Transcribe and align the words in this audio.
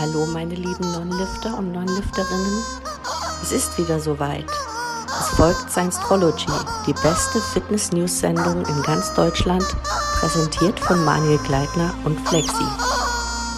Hallo 0.00 0.24
meine 0.24 0.54
lieben 0.54 0.92
Non-Lifter 0.92 1.58
und 1.58 1.72
Non-Lifterinnen. 1.72 2.64
Es 3.42 3.52
ist 3.52 3.76
wieder 3.76 4.00
soweit. 4.00 4.46
Es 5.06 5.28
folgt 5.36 5.70
Science-Trology, 5.70 6.46
die 6.86 6.94
beste 6.94 7.38
Fitness-News-Sendung 7.52 8.64
in 8.64 8.82
ganz 8.82 9.12
Deutschland, 9.12 9.62
präsentiert 10.18 10.80
von 10.80 11.04
Manuel 11.04 11.36
Gleitner 11.40 11.94
und 12.06 12.18
Flexi. 12.26 12.64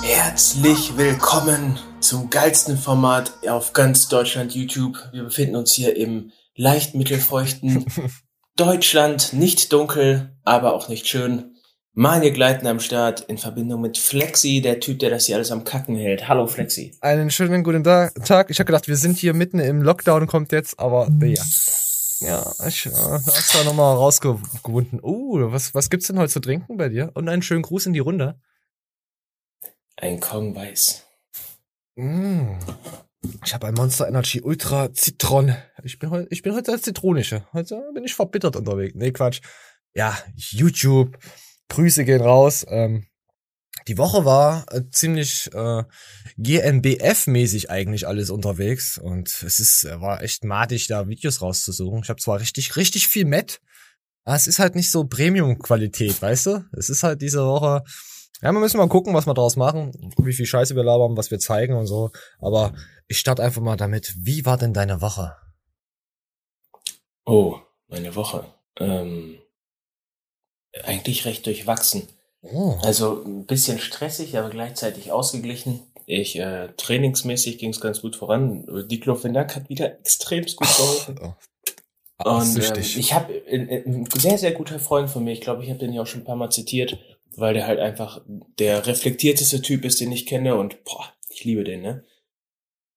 Herzlich 0.03 0.97
willkommen 0.97 1.79
zum 2.01 2.29
geilsten 2.29 2.77
Format 2.77 3.35
auf 3.49 3.73
ganz 3.73 4.09
Deutschland 4.09 4.53
YouTube. 4.53 4.99
Wir 5.13 5.23
befinden 5.23 5.55
uns 5.55 5.75
hier 5.75 5.97
im 5.97 6.33
leicht 6.57 6.97
mittelfeuchten 6.97 7.87
Deutschland, 8.57 9.33
nicht 9.33 9.73
dunkel, 9.73 10.37
aber 10.43 10.75
auch 10.75 10.89
nicht 10.89 11.07
schön. 11.07 11.52
Manuel 11.95 12.33
Gleitner 12.33 12.71
am 12.71 12.81
Start 12.81 13.21
in 13.21 13.37
Verbindung 13.37 13.83
mit 13.83 13.99
Flexi, 13.99 14.63
der 14.63 14.81
Typ, 14.81 14.99
der 15.01 15.11
das 15.11 15.27
hier 15.27 15.37
alles 15.37 15.51
am 15.51 15.63
Kacken 15.63 15.95
hält. 15.95 16.27
Hallo 16.27 16.47
Flexi. 16.47 16.97
Einen 17.03 17.31
schönen 17.31 17.63
guten 17.63 17.85
Tag. 17.85 18.49
Ich 18.49 18.59
habe 18.59 18.65
gedacht, 18.65 18.89
wir 18.89 18.97
sind 18.97 19.19
hier 19.19 19.35
mitten 19.35 19.59
im 19.59 19.83
Lockdown, 19.83 20.27
kommt 20.27 20.53
jetzt, 20.53 20.79
aber 20.81 21.11
ja. 21.21 21.45
Ja, 22.21 22.51
ich 22.67 22.87
äh, 22.87 22.91
hast 22.93 23.55
da 23.55 23.65
nochmal 23.65 23.95
rausgewunden. 23.95 25.01
Oh, 25.03 25.37
uh, 25.37 25.53
was, 25.53 25.75
was 25.75 25.91
gibt's 25.91 26.07
denn 26.07 26.19
heute 26.19 26.33
zu 26.33 26.41
trinken 26.41 26.79
bei 26.79 26.89
dir? 26.89 27.11
Und 27.13 27.29
einen 27.29 27.43
schönen 27.43 27.63
Gruß 27.63 27.85
in 27.85 27.93
die 27.93 27.99
Runde. 27.99 28.41
Ein 29.97 30.19
Kong 30.19 30.55
Weiß. 30.55 31.05
Mm. 31.97 32.55
Ich 33.45 33.53
habe 33.53 33.67
ein 33.67 33.75
Monster 33.75 34.09
Energy 34.09 34.41
Ultra 34.41 34.95
Zitron. 34.95 35.57
Ich 35.83 35.99
bin 35.99 36.09
heute, 36.09 36.29
ich 36.31 36.41
bin 36.41 36.55
heute 36.55 36.73
als 36.73 36.83
Zitronische. 36.83 37.47
Heute 37.53 37.83
bin 37.93 38.05
ich 38.05 38.15
verbittert 38.15 38.57
unterwegs. 38.57 38.95
Nee, 38.95 39.13
Quatsch. 39.13 39.43
Ja, 39.95 40.17
YouTube, 40.37 41.19
Grüße 41.73 42.05
gehen 42.05 42.21
raus. 42.21 42.67
Ähm, 42.69 43.07
die 43.89 43.97
Woche 43.97 44.25
war 44.27 44.67
äh, 44.71 44.83
ziemlich 44.91 45.51
äh, 45.55 45.85
GNBF-mäßig 46.37 47.71
eigentlich 47.71 48.07
alles 48.07 48.29
unterwegs 48.29 48.99
und 48.99 49.29
es 49.43 49.59
ist 49.59 49.85
äh, 49.85 50.01
war 50.01 50.23
echt 50.23 50.45
matig, 50.45 50.87
da 50.87 51.09
Videos 51.09 51.41
rauszusuchen. 51.41 52.03
Ich 52.03 52.11
habe 52.11 52.21
zwar 52.21 52.41
richtig 52.41 52.77
richtig 52.77 53.09
viel 53.09 53.25
Met, 53.25 53.61
aber 54.25 54.37
es 54.37 54.47
ist 54.47 54.59
halt 54.59 54.75
nicht 54.75 54.91
so 54.91 55.05
Premium-Qualität, 55.05 56.21
weißt 56.21 56.47
du? 56.47 56.65
Es 56.77 56.91
ist 56.91 57.03
halt 57.03 57.23
diese 57.23 57.45
Woche. 57.47 57.83
Ja, 58.43 58.53
wir 58.53 58.61
müssen 58.61 58.77
mal 58.77 58.89
gucken, 58.89 59.15
was 59.15 59.27
wir 59.27 59.35
daraus 59.35 59.57
machen, 59.57 59.93
wie 60.19 60.33
viel 60.33 60.47
Scheiße 60.47 60.77
wir 60.77 60.85
labern, 60.85 61.17
was 61.17 61.31
wir 61.31 61.39
zeigen 61.39 61.75
und 61.75 61.87
so. 61.87 62.11
Aber 62.39 62.75
ich 63.09 63.19
starte 63.19 63.43
einfach 63.43 63.63
mal 63.63 63.77
damit. 63.77 64.15
Wie 64.19 64.45
war 64.45 64.59
denn 64.59 64.75
deine 64.75 65.01
Woche? 65.01 65.37
Oh, 67.25 67.57
meine 67.89 68.15
Woche. 68.15 68.53
Ähm, 68.79 69.39
eigentlich 70.85 71.25
recht 71.25 71.47
durchwachsen. 71.47 72.09
Oh. 72.43 72.77
Also 72.83 73.23
ein 73.25 73.47
bisschen 73.47 73.79
stressig, 73.79 74.37
aber 74.37 74.51
gleichzeitig 74.51 75.13
ausgeglichen. 75.13 75.81
Ich 76.07 76.39
äh, 76.39 76.69
trainingsmäßig 76.77 77.59
ging 77.59 77.71
es 77.71 77.81
ganz 77.81 78.03
gut 78.03 78.17
voran. 78.17 78.67
Diclofenac 78.89 79.55
hat 79.55 79.69
wieder 79.69 79.99
extremst 80.01 80.57
gut 80.57 80.69
geholfen. 80.77 81.21
Oh. 81.23 81.35
Oh. 82.25 82.39
Und 82.39 82.57
ähm, 82.57 82.81
ich 82.81 83.13
habe 83.13 83.33
äh, 83.47 83.83
ein 83.85 84.07
sehr, 84.15 84.39
sehr 84.39 84.53
guter 84.53 84.79
Freund 84.79 85.11
von 85.11 85.25
mir, 85.25 85.33
ich 85.33 85.41
glaube, 85.41 85.63
ich 85.63 85.71
habe 85.71 85.79
den 85.79 85.93
ja 85.93 86.03
auch 86.03 86.07
schon 86.07 86.23
ein 86.23 86.25
paar 86.27 86.37
Mal 86.37 86.51
zitiert, 86.51 86.99
weil 87.37 87.55
der 87.55 87.67
halt 87.67 87.81
einfach 87.81 88.21
der 88.59 88.87
reflektierteste 88.87 89.63
Typ 89.63 89.85
ist, 89.85 90.01
den 90.01 90.13
ich 90.13 90.27
kenne 90.27 90.57
und 90.57 90.85
boah, 90.85 91.13
ich 91.31 91.45
liebe 91.45 91.65
den, 91.65 91.83
ne? 91.83 92.05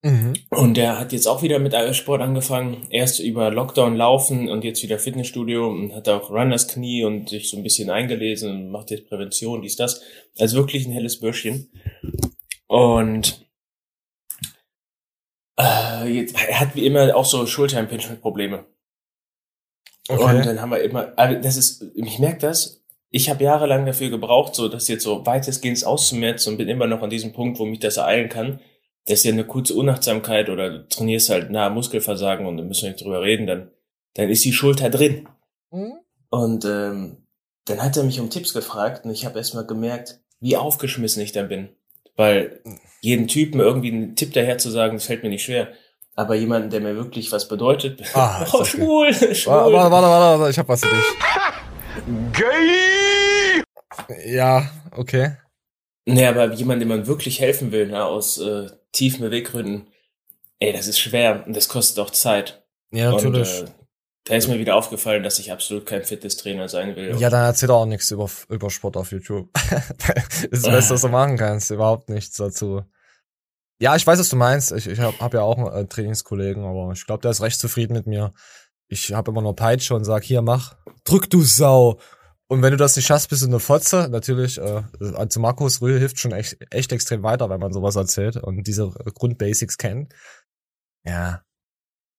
Mhm. 0.06 0.34
Und 0.52 0.78
der 0.78 1.00
hat 1.00 1.14
jetzt 1.14 1.26
auch 1.26 1.42
wieder 1.42 1.58
mit 1.58 1.74
Sport 1.96 2.22
angefangen. 2.22 2.86
Erst 2.92 3.20
über 3.20 3.50
Lockdown 3.50 3.96
laufen 3.96 4.50
und 4.50 4.64
jetzt 4.64 4.84
wieder 4.84 5.00
Fitnessstudio 5.00 5.68
und 5.68 5.96
hat 5.96 6.08
auch 6.10 6.30
Runners 6.30 6.68
Knie 6.68 7.04
und 7.04 7.30
sich 7.30 7.50
so 7.50 7.58
ein 7.58 7.64
bisschen 7.64 7.90
eingelesen 7.90 8.52
und 8.52 8.70
macht 8.70 8.92
jetzt 8.92 9.10
Prävention, 9.10 9.64
dies, 9.64 9.78
das. 9.78 10.04
Also 10.38 10.58
wirklich 10.58 10.86
ein 10.86 10.92
helles 10.92 11.20
Bürschchen. 11.20 11.72
Und 12.68 13.48
äh, 15.60 16.08
jetzt, 16.08 16.36
er 16.36 16.60
hat 16.60 16.76
wie 16.76 16.86
immer 16.86 17.16
auch 17.16 17.26
so 17.26 17.48
Schulter-Impingement-Probleme. 17.48 18.64
Okay. 20.08 20.24
Und 20.24 20.46
dann 20.46 20.62
haben 20.62 20.70
wir 20.70 20.84
immer, 20.84 21.14
also 21.16 21.42
das 21.42 21.58
ist, 21.58 21.84
ich 21.96 22.20
merke 22.20 22.42
das, 22.42 22.84
ich 23.10 23.32
habe 23.32 23.44
jahrelang 23.44 23.88
dafür 23.88 24.12
gebraucht, 24.12 24.54
so 24.54 24.68
das 24.68 24.88
jetzt 24.88 25.04
so 25.04 25.26
weitestgehend 25.26 25.84
auszumerzen 25.84 26.52
und 26.52 26.58
bin 26.58 26.70
immer 26.70 26.86
noch 26.86 27.02
an 27.02 27.10
diesem 27.10 27.34
Punkt, 27.34 27.58
wo 27.58 27.66
mich 27.66 27.80
das 27.80 27.98
ereilen 27.98 28.30
kann 28.30 28.60
das 29.08 29.20
ist 29.20 29.26
ja 29.26 29.32
eine 29.32 29.46
kurze 29.46 29.76
Unachtsamkeit 29.76 30.50
oder 30.50 30.70
du 30.70 30.88
trainierst 30.90 31.30
halt 31.30 31.52
nahe 31.52 31.70
Muskelversagen 31.70 32.46
und 32.46 32.58
dann 32.58 32.68
müssen 32.68 32.84
wir 32.84 32.92
nicht 32.92 33.04
drüber 33.04 33.22
reden, 33.22 33.46
dann, 33.46 33.72
dann 34.16 34.30
ist 34.30 34.44
die 34.44 34.54
Schulter 34.54 34.90
drin. 34.90 35.28
Mhm. 35.72 35.94
Und 36.30 36.66
ähm, 36.66 37.18
dann 37.66 37.84
hat 37.84 37.98
er 37.98 38.04
mich 38.04 38.20
um 38.20 38.30
Tipps 38.30 38.54
gefragt 38.54 39.06
und 39.06 39.12
ich 39.12 39.26
habe 39.26 39.38
erstmal 39.38 39.66
gemerkt, 39.66 40.20
wie 40.40 40.58
aufgeschmissen 40.58 41.22
ich 41.22 41.32
dann 41.32 41.48
bin. 41.48 41.70
Weil 42.16 42.62
jeden 43.02 43.28
Typen 43.28 43.60
irgendwie 43.60 43.92
einen 43.92 44.16
Tipp 44.16 44.34
daher 44.34 44.58
zu 44.58 44.70
sagen, 44.70 44.96
das 44.96 45.06
fällt 45.06 45.24
mir 45.24 45.30
nicht 45.30 45.44
schwer. 45.44 45.70
Aber 46.16 46.36
jemanden, 46.36 46.70
der 46.70 46.80
mir 46.80 46.96
wirklich 46.96 47.32
was 47.32 47.48
bedeutet, 47.48 48.02
ah, 48.16 48.46
oh, 48.54 48.64
schwul, 48.64 49.14
schwul. 49.14 49.54
Warte, 49.54 49.74
warte, 49.74 49.92
warte, 49.92 50.40
warte, 50.40 50.52
ich 50.52 50.58
hab 50.58 50.68
was 50.68 50.82
für 50.82 50.96
dich. 50.96 51.06
Gay! 52.34 53.64
Ja, 54.26 54.70
okay. 54.96 55.38
Nee, 56.06 56.28
aber 56.28 56.54
jemand, 56.54 56.82
dem 56.82 56.90
man 56.90 57.08
wirklich 57.08 57.40
helfen 57.40 57.72
will, 57.72 57.88
na, 57.88 58.06
aus 58.06 58.38
äh, 58.38 58.70
tiefen 58.92 59.22
Beweggründen, 59.22 59.88
ey, 60.60 60.72
das 60.72 60.88
ist 60.88 61.00
schwer 61.00 61.44
und 61.46 61.56
das 61.56 61.68
kostet 61.68 62.00
auch 62.00 62.12
Zeit. 62.12 62.64
Ja, 62.92 63.12
natürlich. 63.12 63.62
Und, 63.62 63.68
äh, 63.70 63.72
da 64.26 64.36
ist 64.36 64.48
mir 64.48 64.58
wieder 64.58 64.76
aufgefallen, 64.76 65.22
dass 65.22 65.38
ich 65.38 65.52
absolut 65.52 65.86
kein 65.86 66.04
Fitnesstrainer 66.04 66.68
sein 66.68 66.96
will. 66.96 67.16
Ja, 67.20 67.30
dann 67.30 67.46
erzähl 67.46 67.68
doch 67.68 67.82
auch 67.82 67.86
nichts 67.86 68.10
über, 68.10 68.28
über 68.50 68.72
Sport 68.72 68.98
auf 68.98 69.12
YouTube. 69.12 69.50
das 69.54 70.44
ist 70.44 70.52
das 70.66 70.74
Beste, 70.74 70.94
was 70.96 71.02
du 71.02 71.10
machen 71.10 71.38
kannst. 71.38 71.70
Überhaupt 71.70 72.10
nichts 72.10 72.38
dazu. 72.38 72.84
Ja, 73.80 73.96
ich 73.96 74.08
weiß, 74.08 74.18
was 74.18 74.30
du 74.30 74.36
meinst. 74.36 74.72
Ich, 74.72 74.88
ich 74.88 75.00
habe 75.00 75.20
hab 75.20 75.34
ja 75.34 75.42
auch 75.42 75.58
einen 75.58 75.86
äh, 75.86 75.88
Trainingskollegen, 75.88 76.64
aber 76.64 76.92
ich 76.94 77.06
glaube, 77.06 77.22
der 77.22 77.32
ist 77.32 77.42
recht 77.42 77.60
zufrieden 77.60 77.94
mit 77.94 78.08
mir. 78.08 78.32
Ich 78.88 79.14
habe 79.14 79.30
immer 79.30 79.42
nur 79.42 79.56
Peitsche 79.56 79.94
und 79.94 80.06
sag, 80.06 80.24
hier, 80.24 80.42
mach, 80.42 80.76
drück 81.04 81.30
du 81.30 81.44
Sau. 81.44 82.00
Und 82.48 82.62
wenn 82.62 82.72
du 82.72 82.78
das 82.78 82.96
nicht 82.96 83.08
schaffst, 83.08 83.30
bist 83.30 83.42
du 83.42 83.48
eine 83.48 83.60
Fotze. 83.60 84.08
Natürlich, 84.10 84.60
äh, 84.60 84.84
also 85.16 85.40
Markus 85.40 85.82
Rühl 85.82 85.98
hilft 85.98 86.20
schon 86.20 86.32
echt, 86.32 86.58
echt 86.70 86.92
extrem 86.92 87.24
weiter, 87.24 87.50
wenn 87.50 87.60
man 87.60 87.74
sowas 87.74 87.96
erzählt 87.96 88.38
und 88.38 88.68
diese 88.68 88.90
Grundbasics 88.90 89.78
kennt. 89.78 90.14
Ja. 91.04 91.42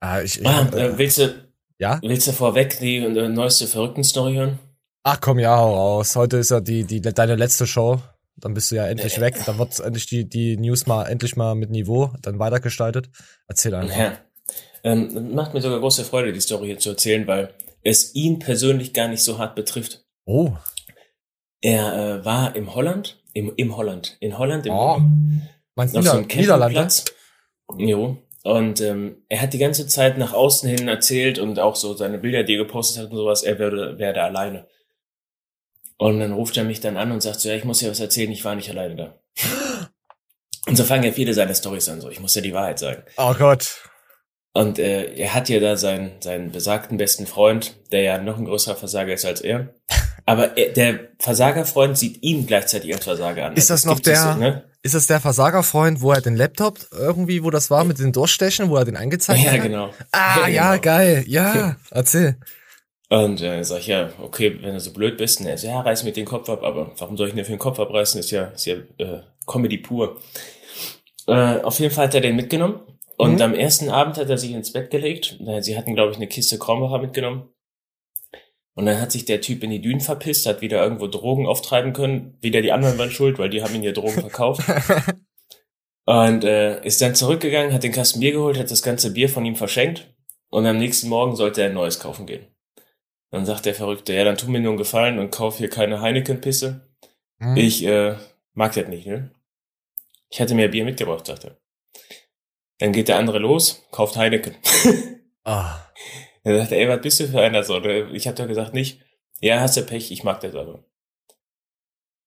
Äh, 0.03 0.25
ich, 0.25 0.41
ich, 0.41 0.47
ah, 0.47 0.69
äh, 0.75 0.99
willst 0.99 1.19
du, 1.19 1.49
ja? 1.79 2.01
Willst 2.03 2.27
du 2.27 2.33
vorweg 2.33 2.79
die 2.81 2.97
äh, 2.97 3.29
neueste 3.29 3.67
Verrückten-Story 3.69 4.35
hören? 4.35 4.59
Ach 5.05 5.21
komm, 5.21 5.39
ja, 5.39 5.57
hau 5.57 5.75
raus. 5.75 6.17
Heute 6.17 6.39
ist 6.39 6.51
ja 6.51 6.61
die, 6.61 6.83
die, 6.83 7.01
deine 7.01 7.37
letzte 7.37 7.67
Show. 7.67 8.03
Dann 8.35 8.53
bist 8.53 8.71
du 8.71 8.75
ja 8.75 8.87
endlich 8.87 9.21
weg. 9.21 9.41
Dann 9.47 9.59
wird 9.59 9.79
endlich 9.79 10.07
die, 10.07 10.29
die 10.29 10.57
News 10.57 10.87
mal 10.87 11.05
endlich 11.07 11.37
mal 11.37 11.55
mit 11.55 11.71
Niveau 11.71 12.13
dann 12.23 12.41
weitergestaltet. 12.41 13.09
Erzähl 13.47 13.75
einfach. 13.75 13.97
Ja. 13.97 14.19
Ähm, 14.83 15.35
macht 15.35 15.55
mir 15.55 15.61
sogar 15.61 15.79
große 15.79 16.05
Freude, 16.05 16.33
die 16.33 16.41
Story 16.41 16.67
hier 16.67 16.79
zu 16.79 16.91
erzählen, 16.91 17.27
weil 17.27 17.55
es 17.83 18.15
ihn 18.15 18.41
persönlich 18.41 18.93
gar 18.93 19.09
nicht 19.09 19.23
so 19.23 19.39
hart 19.39 19.55
betrifft. 19.55 20.06
Oh. 20.27 20.53
Er 21.63 21.95
äh, 21.95 22.25
war 22.25 22.55
im 22.55 22.75
Holland, 22.75 23.23
im, 23.33 23.53
im 23.57 23.77
Holland, 23.77 24.17
in 24.21 24.37
Holland, 24.37 24.67
im 24.67 24.73
oh. 24.73 25.01
Meinst 25.75 25.97
du 25.97 26.03
so 26.03 26.21
Niederlande? 26.21 26.89
Jo. 27.79 28.19
Und 28.43 28.81
ähm, 28.81 29.25
er 29.29 29.43
hat 29.43 29.55
die 29.55 29.59
ganze 29.59 29.87
Zeit 29.89 30.19
nach 30.19 30.33
außen 30.33 30.69
hin 30.69 30.89
erzählt 30.89 31.39
und 31.39 31.59
auch 31.59 31.75
so 31.75 31.95
seine 31.95 32.19
Bilder, 32.19 32.45
die 32.45 32.55
er 32.55 32.65
gepostet 32.65 33.03
hat 33.03 33.11
und 33.11 33.17
sowas, 33.17 33.43
er 33.43 33.59
werde, 33.59 33.99
werde 33.99 34.23
alleine. 34.23 34.69
Und 35.99 36.21
dann 36.21 36.33
ruft 36.33 36.57
er 36.57 36.65
mich 36.65 36.81
dann 36.81 36.97
an 36.97 37.11
und 37.11 37.23
sagt 37.23 37.41
so, 37.41 37.49
ja, 37.49 37.57
ich 37.57 37.65
muss 37.65 37.79
dir 37.79 37.91
was 37.91 38.01
erzählen, 38.01 38.31
ich 38.31 38.45
war 38.45 38.55
nicht 38.55 38.71
alleine 38.71 38.97
da. 38.97 39.19
Und 40.69 40.77
so 40.77 40.83
fangen 40.83 41.05
ja 41.05 41.13
viele 41.13 41.33
seine 41.33 41.55
Storys 41.55 41.89
an, 41.89 42.01
so, 42.01 42.11
ich 42.11 42.19
muss 42.19 42.33
dir 42.33 42.43
die 42.43 42.53
Wahrheit 42.53 42.81
sagen. 42.81 43.05
Oh 43.19 43.33
Gott. 43.35 43.83
Und 44.53 44.81
äh, 44.81 45.15
er 45.15 45.33
hat 45.33 45.49
ja 45.49 45.61
da 45.61 45.77
seinen, 45.77 46.21
seinen 46.21 46.51
besagten 46.51 46.97
besten 46.97 47.27
Freund, 47.27 47.77
der 47.93 48.03
ja 48.03 48.19
noch 48.19 48.39
ein 48.39 48.47
größerer 48.47 48.75
Versager 48.75 49.13
ist 49.13 49.25
als 49.25 49.43
er. 49.43 49.75
Aber 50.27 50.57
er, 50.57 50.73
der 50.73 50.99
Versagerfreund 51.19 51.97
sieht 51.97 52.23
ihn 52.23 52.47
gleichzeitig 52.47 52.93
als 52.93 53.05
Versager 53.05 53.47
an. 53.47 53.55
Ist 53.55 53.71
das, 53.71 53.83
das 53.83 53.91
noch 53.91 54.01
der, 54.01 54.17
so, 54.17 54.35
ne? 54.35 54.65
ist 54.83 54.95
das 54.97 55.07
der 55.07 55.21
Versagerfreund, 55.21 56.01
wo 56.01 56.11
er 56.11 56.21
den 56.21 56.35
Laptop 56.35 56.81
irgendwie, 56.91 57.45
wo 57.45 57.51
das 57.51 57.71
war 57.71 57.85
mit 57.85 58.01
den 58.01 58.13
Durchstechen, 58.13 58.69
wo 58.69 58.77
er 58.77 58.85
den 58.85 58.97
angezeigt 58.97 59.45
ja, 59.45 59.53
hat? 59.53 59.63
Genau. 59.63 59.91
Ah, 60.11 60.49
ja, 60.49 60.73
genau. 60.73 60.83
geil. 60.83 61.25
Ja, 61.29 61.77
erzähl. 61.91 62.37
Und 63.09 63.41
äh, 63.41 63.63
sag 63.63 63.79
ich, 63.79 63.87
ja, 63.87 64.11
okay, 64.21 64.59
wenn 64.61 64.75
du 64.75 64.81
so 64.81 64.93
blöd 64.93 65.17
bist, 65.17 65.41
ne, 65.41 65.55
ja, 65.55 65.81
reiß 65.81 66.03
mir 66.03 66.13
den 66.13 66.25
Kopf 66.25 66.49
ab, 66.49 66.65
aber 66.65 66.93
warum 66.99 67.17
soll 67.17 67.29
ich 67.29 67.35
denn 67.35 67.45
für 67.45 67.53
den 67.53 67.61
Kopf 67.61 67.79
abreißen? 67.79 68.19
Ist 68.19 68.33
ja, 68.33 68.47
ist 68.47 68.67
ja 68.67 68.75
äh, 68.99 69.21
Comedy 69.47 69.79
pur. 69.79 70.21
Äh, 71.29 71.61
auf 71.61 71.79
jeden 71.79 71.95
Fall 71.95 72.07
hat 72.07 72.15
er 72.15 72.21
den 72.21 72.35
mitgenommen 72.35 72.81
und 73.17 73.37
mhm. 73.37 73.43
am 73.43 73.55
ersten 73.55 73.91
Abend 73.91 74.17
hat 74.17 74.29
er 74.29 74.39
sich 74.39 74.51
ins 74.51 74.73
Bett 74.73 74.91
gelegt. 74.91 75.39
Sie 75.61 75.79
hatten, 75.79 75.95
glaube 75.95 76.11
ich, 76.11 76.17
eine 76.17 76.27
Kiste 76.27 76.59
Kronbacher 76.59 76.99
mitgenommen. 76.99 77.49
Und 78.77 78.85
dann 78.85 79.01
hat 79.01 79.11
sich 79.11 79.25
der 79.25 79.41
Typ 79.41 79.65
in 79.65 79.71
die 79.71 79.81
Dünen 79.81 80.03
verpisst, 80.03 80.45
hat 80.45 80.61
wieder 80.61 80.83
irgendwo 80.83 81.07
Drogen 81.07 81.47
auftreiben 81.47 81.95
können. 81.95 82.37
Wieder 82.43 82.61
die 82.61 82.73
anderen 82.73 82.99
waren 82.99 83.11
schuld, 83.11 83.39
weil 83.39 83.49
die 83.49 83.63
haben 83.63 83.75
ihn 83.75 83.83
ja 83.83 83.93
Drogen 83.93 84.21
verkauft. 84.21 84.63
und 86.05 86.45
äh, 86.45 86.85
ist 86.85 87.01
dann 87.01 87.15
zurückgegangen, 87.15 87.73
hat 87.73 87.85
den 87.85 87.93
Kasten 87.93 88.21
Bier 88.21 88.33
geholt, 88.33 88.59
hat 88.59 88.71
das 88.71 88.83
ganze 88.83 89.15
Bier 89.15 89.31
von 89.31 89.47
ihm 89.47 89.57
verschenkt. 89.57 90.15
Und 90.51 90.67
am 90.67 90.77
nächsten 90.77 91.09
Morgen 91.09 91.37
sollte 91.37 91.63
er 91.63 91.69
ein 91.69 91.75
neues 91.75 92.01
kaufen 92.01 92.27
gehen. 92.27 92.47
Dann 93.31 93.47
sagt 93.47 93.65
der 93.65 93.75
Verrückte, 93.75 94.13
ja, 94.13 94.25
dann 94.25 94.37
tu 94.37 94.47
mir 94.51 94.61
nur 94.61 94.73
einen 94.73 94.79
Gefallen 94.79 95.19
und 95.19 95.31
kauf 95.31 95.57
hier 95.57 95.71
keine 95.71 96.03
Heineken-Pisse. 96.03 96.87
Mhm. 97.39 97.57
Ich 97.57 97.83
äh, 97.83 98.17
mag 98.53 98.75
das 98.75 98.89
nicht, 98.89 99.07
ne? 99.07 99.31
Ich 100.29 100.39
hatte 100.39 100.55
mir 100.55 100.69
Bier 100.69 100.85
mitgebracht, 100.85 101.27
sagt 101.27 101.45
er. 101.45 101.57
Dann 102.79 102.93
geht 102.93 103.09
der 103.09 103.17
andere 103.17 103.39
los, 103.39 103.87
kauft 103.91 104.17
Heineken. 104.17 104.55
Ah. 105.45 105.81
Sagt 106.55 106.73
er, 106.73 106.79
ey, 106.79 106.89
was 106.89 107.01
bist 107.01 107.21
du 107.21 107.27
für 107.27 107.41
einer 107.41 107.65
so? 107.65 107.83
Ich 108.13 108.29
hab 108.29 108.37
doch 108.37 108.47
gesagt, 108.47 108.73
nicht. 108.73 109.01
Ja, 109.41 109.61
hast 109.61 109.77
du 109.77 109.83
Pech, 109.83 110.13
ich 110.13 110.23
mag 110.23 110.41
das 110.41 110.55
aber. 110.55 110.85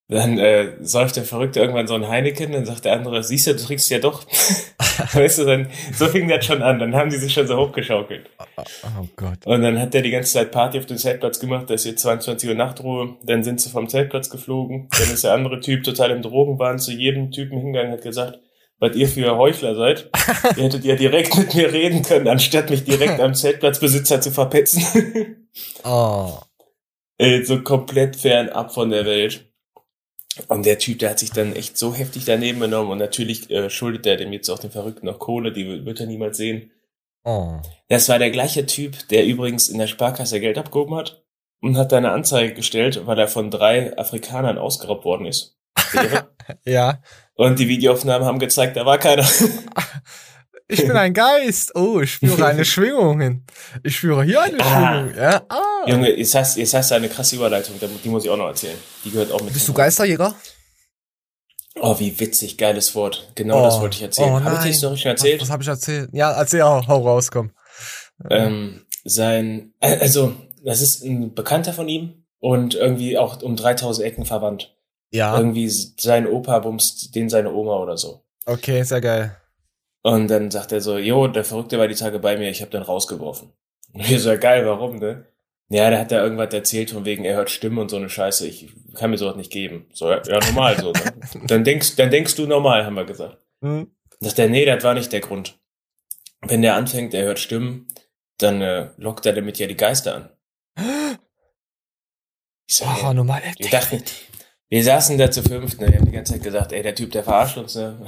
Dann 0.10 0.40
äh, 0.40 0.74
säuft 0.82 1.16
der 1.16 1.24
Verrückte 1.24 1.60
irgendwann 1.60 1.88
so 1.88 1.94
ein 1.94 2.08
Heineken, 2.08 2.52
dann 2.52 2.66
sagt 2.66 2.86
der 2.86 2.94
andere, 2.94 3.24
siehst 3.24 3.46
du, 3.46 3.56
du 3.56 3.64
trinkst 3.64 3.90
ja 3.92 4.00
doch. 4.00 4.26
weißt 5.14 5.40
du, 5.40 5.46
dann, 5.46 5.70
so 5.94 6.08
fing 6.08 6.28
das 6.28 6.46
schon 6.46 6.64
an, 6.64 6.80
dann 6.80 6.96
haben 6.96 7.12
die 7.12 7.18
sich 7.18 7.32
schon 7.32 7.48
so 7.48 7.56
hochgeschaukelt. 7.56 8.30
Oh, 8.40 8.64
oh 8.86 9.08
Gott. 9.16 9.46
Und 9.46 9.62
dann 9.62 9.80
hat 9.80 9.94
der 9.94 10.02
die 10.02 10.10
ganze 10.10 10.34
Zeit 10.34 10.52
Party 10.52 10.80
auf 10.80 10.88
dem 10.88 10.98
Zeltplatz 10.98 11.40
gemacht, 11.40 11.70
da 11.70 11.76
ist 11.76 11.86
jetzt 11.86 12.02
22 12.02 12.50
Uhr 12.50 12.56
Nachtruhe, 12.56 13.18
dann 13.24 13.44
sind 13.44 13.62
sie 13.62 13.70
vom 13.70 13.88
Zeltplatz 13.88 14.32
geflogen, 14.32 14.90
dann 14.98 15.14
ist 15.14 15.24
der 15.24 15.34
andere 15.34 15.60
Typ 15.60 15.84
total 15.84 16.10
im 16.10 16.24
Drogenwahn 16.24 16.80
zu 16.80 16.92
jedem 16.92 17.32
Typen 17.32 17.60
hingegangen, 17.60 17.94
hat 17.94 18.02
gesagt, 18.02 18.40
was 18.80 18.96
ihr 18.96 19.08
für 19.08 19.38
Heuchler 19.38 19.76
seid. 19.76 20.10
ihr 20.58 20.64
hättet 20.64 20.86
ja 20.86 20.96
direkt 20.96 21.38
mit 21.38 21.54
mir 21.54 21.72
reden 21.72 22.02
können, 22.02 22.28
anstatt 22.28 22.70
mich 22.70 22.84
direkt 22.84 23.20
am 23.20 23.36
Zeltplatzbesitzer 23.36 24.22
zu 24.22 24.32
verpetzen. 24.32 25.36
Oh. 25.84 26.38
Ey, 27.18 27.44
so 27.44 27.62
komplett 27.62 28.16
fernab 28.16 28.72
von 28.72 28.92
der 28.92 29.04
Welt. 29.06 29.52
Und 30.48 30.66
der 30.66 30.78
Typ, 30.78 31.00
der 31.00 31.10
hat 31.10 31.20
sich 31.20 31.32
dann 31.32 31.54
echt 31.54 31.78
so 31.78 31.94
heftig 31.94 32.24
daneben 32.24 32.60
genommen 32.60 32.92
und 32.92 33.00
natürlich 33.00 33.50
äh, 33.50 33.70
schuldet 33.70 34.06
er 34.06 34.16
dem 34.16 34.32
jetzt 34.32 34.48
auch 34.48 34.60
den 34.60 34.72
Verrückten 34.72 35.08
noch 35.08 35.20
Kohle, 35.20 35.52
die 35.52 35.86
wird 35.86 36.00
er 36.00 36.06
niemals 36.06 36.38
sehen. 36.38 36.72
Oh. 37.26 37.60
Das 37.90 38.08
war 38.10 38.20
der 38.20 38.32
gleiche 38.32 38.66
Typ, 38.68 39.08
der 39.10 39.26
übrigens 39.26 39.70
in 39.70 39.80
der 39.80 39.88
Sparkasse 39.88 40.40
Geld 40.40 40.58
abgehoben 40.58 40.96
hat 40.96 41.24
und 41.62 41.78
hat 41.78 41.92
da 41.92 41.98
eine 41.98 42.12
Anzeige 42.12 42.54
gestellt, 42.54 43.06
weil 43.06 43.20
er 43.20 43.28
von 43.28 43.52
drei 43.52 43.98
Afrikanern 43.98 44.58
ausgeraubt 44.58 45.04
worden 45.04 45.26
ist. 45.26 45.58
Ja. 46.66 47.00
Und 47.40 47.58
die 47.58 47.70
Videoaufnahmen 47.70 48.28
haben 48.28 48.38
gezeigt, 48.38 48.76
da 48.76 48.86
war 48.86 48.98
keiner. 48.98 49.26
Ich 50.72 50.82
bin 50.86 50.92
ein 50.92 51.16
Geist. 51.16 51.76
Oh, 51.76 52.00
ich 52.00 52.14
spüre 52.14 52.46
eine 52.46 52.64
Schwingung. 52.74 53.44
Ich 53.82 53.96
spüre 53.96 54.24
hier 54.24 54.40
eine 54.44 54.60
Ah. 54.60 55.00
Schwingung. 55.02 55.18
Ja. 55.18 55.42
Ah. 55.50 55.88
Junge, 55.88 56.16
jetzt 56.16 56.36
hast, 56.36 56.58
jetzt 56.58 56.76
hast 56.76 56.92
du 56.92 56.96
eine 56.96 57.10
krasse 57.10 57.38
Überleitung, 57.38 57.74
die 58.04 58.10
muss 58.10 58.24
ich 58.26 58.30
auch 58.30 58.38
noch 58.38 58.46
erzählen. 58.50 58.78
Die 59.04 59.10
gehört 59.10 59.32
auch 59.32 59.42
mit. 59.42 59.52
Bist 59.52 59.68
du 59.68 59.74
Geisterjäger? 59.74 60.36
Oh, 61.82 61.98
wie 62.00 62.20
witzig, 62.20 62.56
geiles 62.60 62.94
Wort. 62.94 63.32
Genau 63.34 63.64
das 63.64 63.80
wollte 63.82 63.96
ich 63.98 64.04
erzählen. 64.04 64.30
Oh, 64.32 64.44
Habe 64.44 64.56
ich 64.58 64.62
dir 64.62 64.68
die. 64.68 64.74
Story 64.74 64.98
schon 64.98 65.10
erzählt? 65.10 65.42
Was, 65.42 65.48
was 65.48 65.54
habe 65.54 65.64
ich 65.64 65.70
erzählt? 65.70 66.10
Ja, 66.14 66.32
erzähl, 66.34 66.62
hau, 66.62 66.86
hau 66.88 67.02
raus, 67.08 67.32
komm. 67.32 67.50
ähm, 68.30 68.86
sein, 69.06 69.74
äh, 69.80 69.98
also, 69.98 70.36
das 70.64 70.82
ist 70.82 71.04
ein 71.04 71.34
Bekannter 71.34 71.74
von 71.74 71.88
ihm 71.90 72.26
und 72.38 72.76
irgendwie 72.76 73.18
auch 73.18 73.42
um 73.42 73.56
3000 73.56 74.06
Ecken 74.06 74.26
verwandt. 74.26 74.76
Ja, 75.12 75.38
Irgendwie 75.38 75.68
sein 75.70 76.28
Opa 76.28 76.60
bumst 76.60 77.16
den 77.16 77.30
seine 77.30 77.52
Oma 77.54 77.78
oder 77.78 77.98
so. 77.98 78.24
okay, 78.46 78.84
sehr 78.84 79.02
geil. 79.02 79.36
Und 80.02 80.28
dann 80.30 80.50
sagt 80.52 80.72
er 80.72 80.80
so, 80.82 80.98
jo, 80.98 81.28
der 81.28 81.44
Verrückte 81.44 81.78
war 81.78 81.88
die 81.88 81.96
Tage 81.96 82.20
bei 82.20 82.38
mir, 82.38 82.50
ich 82.50 82.62
habe 82.62 82.72
den 82.72 82.84
rausgeworfen. 82.84 83.52
Und 83.94 84.08
wir 84.10 84.20
so, 84.20 84.30
ja, 84.30 84.38
geil, 84.38 84.66
warum, 84.66 84.98
ne? 84.98 85.26
Ja, 85.70 85.90
der 85.90 86.00
hat 86.00 86.12
da 86.12 86.24
irgendwas 86.24 86.54
erzählt 86.54 86.90
von 86.92 87.06
wegen, 87.06 87.26
er 87.26 87.36
hört 87.36 87.50
Stimmen 87.50 87.78
und 87.80 87.90
so 87.90 87.98
eine 87.98 88.10
Scheiße, 88.10 88.48
ich 88.48 88.72
kann 88.96 89.10
mir 89.12 89.18
sowas 89.18 89.36
nicht 89.36 89.52
geben. 89.52 89.88
So, 89.94 90.10
ja, 90.10 90.22
ja, 90.26 90.40
normal 90.40 90.80
so. 90.80 90.92
Ne? 90.94 91.02
Dann 91.48 91.64
denkst, 91.64 91.96
dann 91.96 92.10
denkst 92.12 92.36
du 92.36 92.48
normal, 92.48 92.86
haben 92.86 92.96
wir 92.96 93.06
gesagt. 93.06 93.38
Hm. 93.62 93.92
Sagt 94.20 94.40
er, 94.40 94.50
nee, 94.50 94.66
das 94.66 94.84
war 94.84 94.94
nicht 94.94 95.12
der 95.12 95.20
Grund. 95.22 95.60
Wenn 96.42 96.62
der 96.62 96.76
anfängt, 96.76 97.14
er 97.14 97.24
hört 97.26 97.40
Stimmen, 97.40 97.88
dann 98.38 98.62
äh, 98.62 98.90
lockt 98.98 99.26
er 99.26 99.34
damit 99.34 99.60
ja 99.60 99.68
die 99.68 99.76
Geister 99.78 100.16
an. 100.16 100.30
Ich 102.68 102.76
so, 102.78 102.86
Oh, 103.04 103.14
normal. 103.14 103.42
wir 103.58 103.70
dachten, 103.72 104.04
wir 104.70 104.84
saßen 104.84 105.18
da 105.18 105.32
zu 105.32 105.44
fünft, 105.44 105.80
ne, 105.80 105.88
wir 105.88 105.98
haben 105.98 106.06
die 106.06 106.12
ganze 106.12 106.34
Zeit 106.34 106.44
gesagt, 106.44 106.72
ey, 106.72 106.84
der 106.84 106.96
Typ, 106.96 107.12
der 107.12 107.24
verarscht 107.24 107.58
uns, 107.58 107.76
ne. 107.76 108.06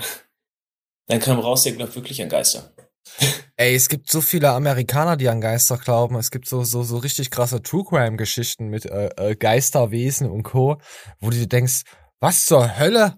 Dann 1.08 1.20
kam 1.20 1.40
raus, 1.40 1.64
der 1.64 1.74
glaubt 1.74 1.96
wirklich 1.96 2.22
an 2.22 2.30
Geister. 2.30 2.72
Ey, 3.58 3.76
es 3.76 3.90
gibt 3.90 4.10
so 4.10 4.22
viele 4.22 4.50
Amerikaner, 4.52 5.18
die 5.18 5.28
an 5.28 5.42
Geister 5.42 5.78
glauben. 5.78 6.16
Es 6.16 6.32
gibt 6.32 6.48
so 6.48 6.64
so 6.64 6.84
so 6.84 6.98
richtig 6.98 7.32
krasse 7.32 7.62
True 7.62 7.84
Crime 7.84 8.16
Geschichten 8.16 8.68
mit 8.68 8.86
äh, 8.86 9.10
äh, 9.18 9.36
Geisterwesen 9.36 10.30
und 10.30 10.44
Co, 10.44 10.78
wo 11.20 11.30
du 11.30 11.38
dir 11.38 11.48
denkst, 11.48 11.84
was 12.20 12.46
zur 12.46 12.80
Hölle? 12.80 13.18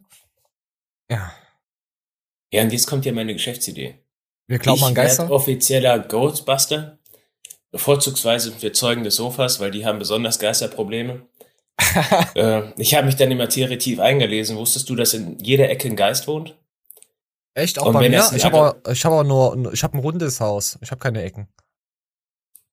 Ja, 1.10 1.34
Ja, 2.51 2.63
und 2.63 2.72
jetzt 2.74 2.88
kommt 2.88 3.06
ja 3.06 3.12
meine 3.12 3.34
Geschäftsidee. 3.34 4.00
wir 4.48 4.60
glauben 4.60 4.80
ich 4.80 4.86
an 4.86 4.96
Geister. 4.96 5.30
offizieller 5.30 6.00
Ghostbuster. 6.00 7.00
Vorzugsweise 7.75 8.51
für 8.54 8.72
Zeugen 8.72 9.04
des 9.04 9.16
Sofas, 9.16 9.60
weil 9.60 9.72
die 9.72 9.86
haben 9.86 10.00
besonders 10.00 10.39
Geisterprobleme. 10.39 11.28
äh, 12.36 12.62
ich 12.78 12.96
habe 12.96 13.06
mich 13.06 13.16
dann 13.16 13.31
in 13.31 13.38
die 13.38 13.44
Materie 13.44 13.78
tief 13.78 14.00
eingelesen. 14.00 14.58
Wusstest 14.58 14.90
du, 14.90 14.96
dass 14.96 15.14
in 15.14 15.38
jeder 15.40 15.70
Ecke 15.70 15.88
ein 15.88 15.96
Geist 15.96 16.28
wohnt? 16.28 16.58
Echt 17.56 17.80
auch 17.80 17.88
Und 17.88 17.94
bei 17.94 18.10
mir? 18.10 18.30
Ich 18.36 18.46
habe 18.46 18.58
aber, 18.58 18.92
ich 18.92 19.06
habe 19.06 19.16
aber 19.16 19.24
nur, 19.24 19.74
ich 19.74 19.84
habe 19.84 19.98
ein 19.98 20.02
rundes 20.02 20.40
Haus. 20.40 20.78
Ich 20.81 20.92
habe 20.92 21.00
keine 21.00 21.22
Ecken. 21.22 21.48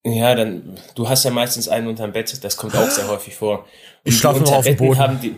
Ja, 0.04 0.34
dann, 0.34 0.78
du 0.94 1.08
hast 1.08 1.24
ja 1.24 1.30
meistens 1.30 1.68
einen 1.68 1.86
unterm 1.86 2.12
Bett, 2.12 2.42
das 2.42 2.56
kommt 2.56 2.74
auch 2.74 2.88
sehr 2.88 3.08
häufig 3.10 3.34
vor. 3.34 3.60
Und 3.60 3.66
Ich 4.04 4.14
die 4.14 4.20
schlafe 4.20 4.40
nur 4.40 4.56
auf 4.56 4.64
dem 4.64 4.76
Boden. 4.76 4.98
Haben 4.98 5.20
die, 5.20 5.34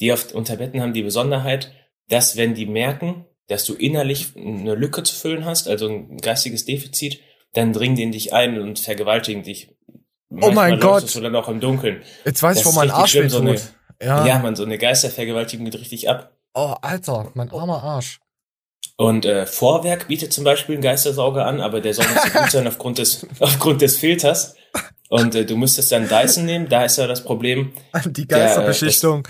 die 0.00 0.12
auf, 0.12 0.32
Unterbetten 0.34 0.80
haben 0.80 0.94
die 0.94 1.02
Besonderheit, 1.02 1.72
dass 2.08 2.36
wenn 2.36 2.54
die 2.54 2.66
merken, 2.66 3.26
dass 3.48 3.64
du 3.64 3.74
innerlich 3.74 4.34
eine 4.36 4.74
Lücke 4.74 5.02
zu 5.02 5.14
füllen 5.14 5.44
hast, 5.44 5.68
also 5.68 5.88
ein 5.88 6.16
geistiges 6.18 6.64
Defizit, 6.64 7.20
dann 7.52 7.72
dringen 7.72 7.96
die 7.96 8.02
in 8.02 8.12
dich 8.12 8.32
ein 8.32 8.60
und 8.60 8.78
vergewaltigen 8.78 9.42
dich. 9.42 9.75
Oh 10.30 10.50
mein 10.50 10.80
Gott. 10.80 11.14
Du 11.14 11.20
dann 11.20 11.36
auch 11.36 11.48
im 11.48 11.60
Dunkeln. 11.60 12.02
Jetzt 12.24 12.42
weiß 12.42 12.58
ich, 12.58 12.64
Das 12.64 12.66
wo 12.66 12.80
ist 12.80 12.86
mein 12.86 12.90
Arsch 12.90 13.12
schlimm, 13.12 13.30
so 13.30 13.40
eine-. 13.40 13.60
Ja. 14.02 14.26
Ja, 14.26 14.38
man, 14.38 14.56
so 14.56 14.64
eine 14.64 14.78
Geistervergewaltigung 14.78 15.64
geht 15.66 15.80
richtig 15.80 16.08
ab. 16.08 16.32
Oh, 16.54 16.74
Alter, 16.82 17.30
mein 17.34 17.50
armer 17.50 17.82
Arsch. 17.82 18.20
Und 18.96 19.26
äh, 19.26 19.46
Vorwerk 19.46 20.08
bietet 20.08 20.32
zum 20.32 20.44
Beispiel 20.44 20.74
einen 20.76 20.82
Geistersauger 20.82 21.46
an, 21.46 21.60
aber 21.60 21.80
der 21.80 21.92
soll 21.94 22.06
nicht 22.06 22.32
so 22.32 22.38
gut 22.38 22.50
sein 22.50 22.66
aufgrund 22.68 22.98
des, 22.98 23.26
aufgrund 23.40 23.82
des 23.82 23.98
Filters. 23.98 24.54
Und 25.08 25.34
äh, 25.34 25.44
du 25.44 25.56
müsstest 25.56 25.92
dann 25.92 26.08
Dyson 26.08 26.46
nehmen, 26.46 26.68
da 26.68 26.84
ist 26.84 26.96
ja 26.96 27.06
das 27.06 27.22
Problem, 27.22 27.72
Die 28.06 28.26
Der, 28.26 28.38
äh, 28.38 28.40
Geisterbeschichtung. 28.40 29.28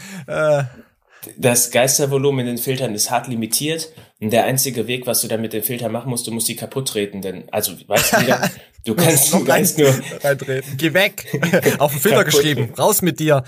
Das 1.36 1.70
Geistervolumen 1.70 2.40
in 2.40 2.46
den 2.46 2.58
Filtern 2.58 2.94
ist 2.94 3.10
hart 3.10 3.28
limitiert. 3.28 3.92
Und 4.20 4.32
der 4.32 4.44
einzige 4.44 4.86
Weg, 4.86 5.06
was 5.06 5.20
du 5.20 5.28
dann 5.28 5.40
mit 5.40 5.52
dem 5.52 5.62
Filter 5.62 5.88
machen 5.88 6.10
musst, 6.10 6.26
du 6.26 6.30
musst 6.30 6.48
die 6.48 6.56
kaputt 6.56 6.88
treten. 6.88 7.22
Denn, 7.22 7.48
also, 7.52 7.72
weißt 7.86 8.12
du, 8.12 8.20
jeder, 8.20 8.50
du 8.84 8.94
kannst, 8.96 9.32
du 9.32 9.44
kannst 9.44 9.78
nur, 9.78 9.92
reintreten. 10.22 10.76
Geh 10.76 10.94
weg. 10.94 11.26
Auf 11.78 11.92
den 11.92 12.00
Filter 12.00 12.24
geschrieben. 12.24 12.72
Raus 12.78 13.02
mit 13.02 13.20
dir. 13.20 13.44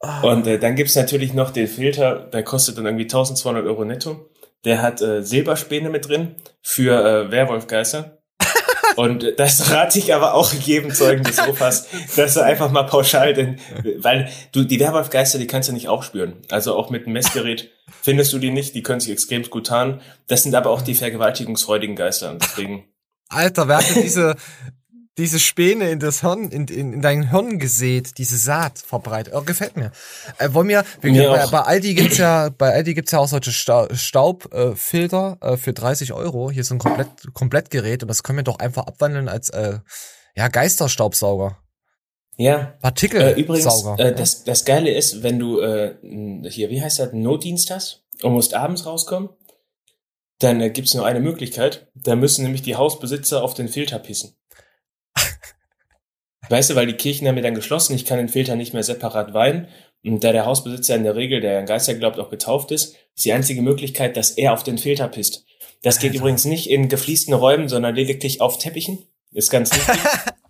Ah, 0.00 0.22
Und 0.22 0.46
äh, 0.46 0.58
dann 0.58 0.76
gibt's 0.76 0.94
natürlich 0.94 1.34
noch 1.34 1.50
den 1.50 1.66
Filter, 1.66 2.28
der 2.32 2.44
kostet 2.44 2.78
dann 2.78 2.86
irgendwie 2.86 3.04
1200 3.04 3.64
Euro 3.66 3.84
netto. 3.84 4.30
Der 4.64 4.82
hat 4.82 5.02
äh, 5.02 5.22
Silberspäne 5.22 5.90
mit 5.90 6.08
drin 6.08 6.36
für 6.62 7.26
äh, 7.26 7.30
Werwolfgeister. 7.30 8.17
Und 8.98 9.34
das 9.36 9.70
rate 9.70 9.96
ich 10.00 10.12
aber 10.12 10.34
auch 10.34 10.52
jedem 10.52 10.92
Zeugen 10.92 11.22
des 11.22 11.36
Sofas, 11.46 11.86
dass 12.16 12.34
er 12.34 12.46
einfach 12.46 12.72
mal 12.72 12.82
pauschal, 12.82 13.32
denn, 13.32 13.60
weil 13.98 14.28
du 14.50 14.64
die 14.64 14.80
Werwolfgeister, 14.80 15.38
die 15.38 15.46
kannst 15.46 15.68
du 15.68 15.72
nicht 15.72 15.86
aufspüren. 15.86 16.42
Also 16.50 16.74
auch 16.74 16.90
mit 16.90 17.04
einem 17.04 17.12
Messgerät 17.12 17.70
findest 18.02 18.32
du 18.32 18.40
die 18.40 18.50
nicht, 18.50 18.74
die 18.74 18.82
können 18.82 18.98
sich 18.98 19.12
extrem 19.12 19.44
gut 19.44 19.68
tarnen. 19.68 20.00
Das 20.26 20.42
sind 20.42 20.52
aber 20.56 20.70
auch 20.70 20.82
die 20.82 20.96
vergewaltigungsfreudigen 20.96 21.94
Geister. 21.94 22.36
Deswegen, 22.42 22.88
Alter, 23.28 23.68
wer 23.68 23.76
hat 23.76 23.94
denn 23.94 24.02
diese, 24.02 24.34
diese 25.18 25.38
Späne 25.38 25.90
in 25.90 25.98
das 25.98 26.22
Hirn, 26.22 26.50
in, 26.50 26.66
in, 26.68 26.92
in 26.94 27.02
dein 27.02 27.30
Hirn 27.30 27.58
gesät, 27.58 28.16
diese 28.18 28.38
Saat 28.38 28.78
verbreitet? 28.78 29.34
Oh, 29.36 29.42
gefällt 29.42 29.76
mir. 29.76 29.92
Äh, 30.38 30.54
wollen 30.54 30.68
wir, 30.68 30.84
wir 31.00 31.12
Mir 31.12 31.28
bei, 31.28 31.46
bei 31.48 31.60
Aldi 31.60 31.94
gibt's 31.94 32.18
ja, 32.18 32.48
bei 32.48 32.72
Aldi 32.72 32.94
gibt's 32.94 33.12
ja 33.12 33.18
auch 33.18 33.28
solche 33.28 33.52
Sta 33.52 33.94
Staubfilter 33.94 35.38
äh, 35.42 35.54
äh, 35.54 35.56
für 35.56 35.72
30 35.72 36.12
Euro. 36.12 36.50
Hier 36.50 36.62
ist 36.62 36.68
so 36.68 36.74
ein 36.76 36.78
komplett, 36.78 37.08
Komplettgerät 37.34 38.02
und 38.02 38.08
das 38.08 38.22
können 38.22 38.38
wir 38.38 38.44
doch 38.44 38.58
einfach 38.58 38.86
abwandeln 38.86 39.28
als, 39.28 39.50
äh, 39.50 39.80
ja, 40.36 40.48
Geisterstaubsauger. 40.48 41.58
ja. 43.20 43.32
Äh, 43.34 43.40
übrigens, 43.40 43.84
äh, 43.98 44.14
das, 44.14 44.44
das 44.44 44.64
Geile 44.64 44.92
ist, 44.92 45.24
wenn 45.24 45.40
du 45.40 45.60
äh, 45.60 45.96
hier, 46.48 46.70
wie 46.70 46.80
heißt 46.80 47.00
das, 47.00 47.10
einen 47.10 47.22
Notdienst 47.22 47.72
hast 47.72 48.04
und 48.22 48.32
musst 48.32 48.54
abends 48.54 48.86
rauskommen, 48.86 49.30
dann 50.38 50.60
äh, 50.60 50.70
gibt's 50.70 50.94
nur 50.94 51.04
eine 51.04 51.20
Möglichkeit. 51.20 51.88
Da 51.94 52.14
müssen 52.14 52.44
nämlich 52.44 52.62
die 52.62 52.76
Hausbesitzer 52.76 53.42
auf 53.42 53.54
den 53.54 53.68
Filter 53.68 53.98
pissen. 53.98 54.36
Weißt 56.48 56.70
du, 56.70 56.74
weil 56.74 56.86
die 56.86 56.94
Kirchen 56.94 57.28
haben 57.28 57.36
ja 57.36 57.42
dann 57.42 57.54
geschlossen, 57.54 57.94
ich 57.94 58.04
kann 58.04 58.18
den 58.18 58.28
Filter 58.28 58.56
nicht 58.56 58.72
mehr 58.74 58.82
separat 58.82 59.34
weihen. 59.34 59.68
Und 60.04 60.22
da 60.22 60.32
der 60.32 60.46
Hausbesitzer 60.46 60.94
in 60.94 61.02
der 61.02 61.16
Regel, 61.16 61.40
der 61.40 61.58
an 61.58 61.66
Geister 61.66 61.94
glaubt, 61.94 62.18
auch 62.18 62.30
getauft 62.30 62.70
ist, 62.70 62.94
ist 63.16 63.24
die 63.24 63.32
einzige 63.32 63.62
Möglichkeit, 63.62 64.16
dass 64.16 64.30
er 64.30 64.52
auf 64.52 64.62
den 64.62 64.78
Filter 64.78 65.08
pisst. 65.08 65.44
Das 65.82 65.98
geht 65.98 66.10
Alter. 66.10 66.20
übrigens 66.20 66.44
nicht 66.44 66.70
in 66.70 66.88
gefliesten 66.88 67.34
Räumen, 67.34 67.68
sondern 67.68 67.94
lediglich 67.94 68.40
auf 68.40 68.58
Teppichen. 68.58 68.98
Ist 69.32 69.50
ganz 69.50 69.72
wichtig. 69.74 70.00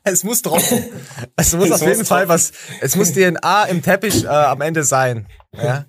Es 0.04 0.24
muss 0.24 0.40
drauf. 0.42 0.62
Es 1.36 1.54
muss 1.54 1.66
Es 1.66 1.72
auf 1.72 1.80
jeden 1.82 1.98
muss 1.98 2.08
Fall 2.08 2.26
drauf. 2.26 2.34
was. 2.34 2.52
Es 2.80 2.96
muss 2.96 3.12
DNA 3.12 3.64
im 3.64 3.82
Teppich 3.82 4.24
äh, 4.24 4.28
am 4.28 4.60
Ende 4.62 4.84
sein. 4.84 5.26
Ja. 5.60 5.86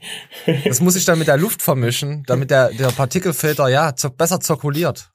Das 0.65 0.81
muss 0.81 0.95
sich 0.95 1.05
dann 1.05 1.19
mit 1.19 1.27
der 1.27 1.37
Luft 1.37 1.61
vermischen, 1.61 2.23
damit 2.27 2.49
der, 2.51 2.69
der 2.69 2.87
Partikelfilter 2.87 3.67
ja 3.69 3.93
besser 4.17 4.39
zirkuliert. 4.39 5.11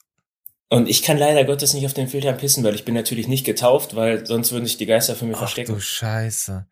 Und 0.70 0.88
ich 0.88 1.02
kann 1.02 1.18
leider 1.18 1.44
Gottes 1.44 1.74
nicht 1.74 1.86
auf 1.86 1.94
den 1.94 2.08
Filter 2.08 2.32
pissen, 2.32 2.64
weil 2.64 2.74
ich 2.74 2.84
bin 2.84 2.94
natürlich 2.94 3.28
nicht 3.28 3.44
getauft, 3.44 3.94
weil 3.94 4.26
sonst 4.26 4.52
würden 4.52 4.66
sich 4.66 4.76
die 4.76 4.86
Geister 4.86 5.14
für 5.14 5.24
mich 5.24 5.36
Ach 5.36 5.40
verstecken. 5.40 5.74
du 5.74 5.80
Scheiße. 5.80 6.66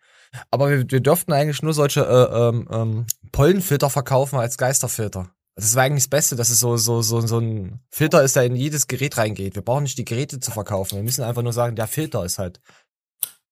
Aber 0.50 0.70
wir, 0.70 0.90
wir 0.90 1.00
dürften 1.00 1.32
eigentlich 1.32 1.62
nur 1.62 1.74
solche 1.74 2.00
äh, 2.00 2.48
ähm, 2.48 2.68
ähm, 2.72 3.06
Pollenfilter 3.32 3.90
verkaufen 3.90 4.38
als 4.38 4.56
Geisterfilter. 4.56 5.30
Das 5.54 5.74
war 5.74 5.82
eigentlich 5.82 6.04
das 6.04 6.10
Beste, 6.10 6.36
dass 6.36 6.48
es 6.48 6.60
so, 6.60 6.78
so, 6.78 7.02
so, 7.02 7.20
so 7.20 7.38
ein 7.38 7.80
Filter 7.90 8.22
ist, 8.22 8.36
der 8.36 8.44
in 8.44 8.56
jedes 8.56 8.86
Gerät 8.86 9.18
reingeht. 9.18 9.54
Wir 9.54 9.62
brauchen 9.62 9.82
nicht 9.82 9.98
die 9.98 10.04
Geräte 10.06 10.40
zu 10.40 10.50
verkaufen. 10.50 10.96
Wir 10.96 11.02
müssen 11.02 11.22
einfach 11.22 11.42
nur 11.42 11.52
sagen, 11.52 11.76
der 11.76 11.86
Filter 11.86 12.24
ist 12.24 12.38
halt. 12.38 12.60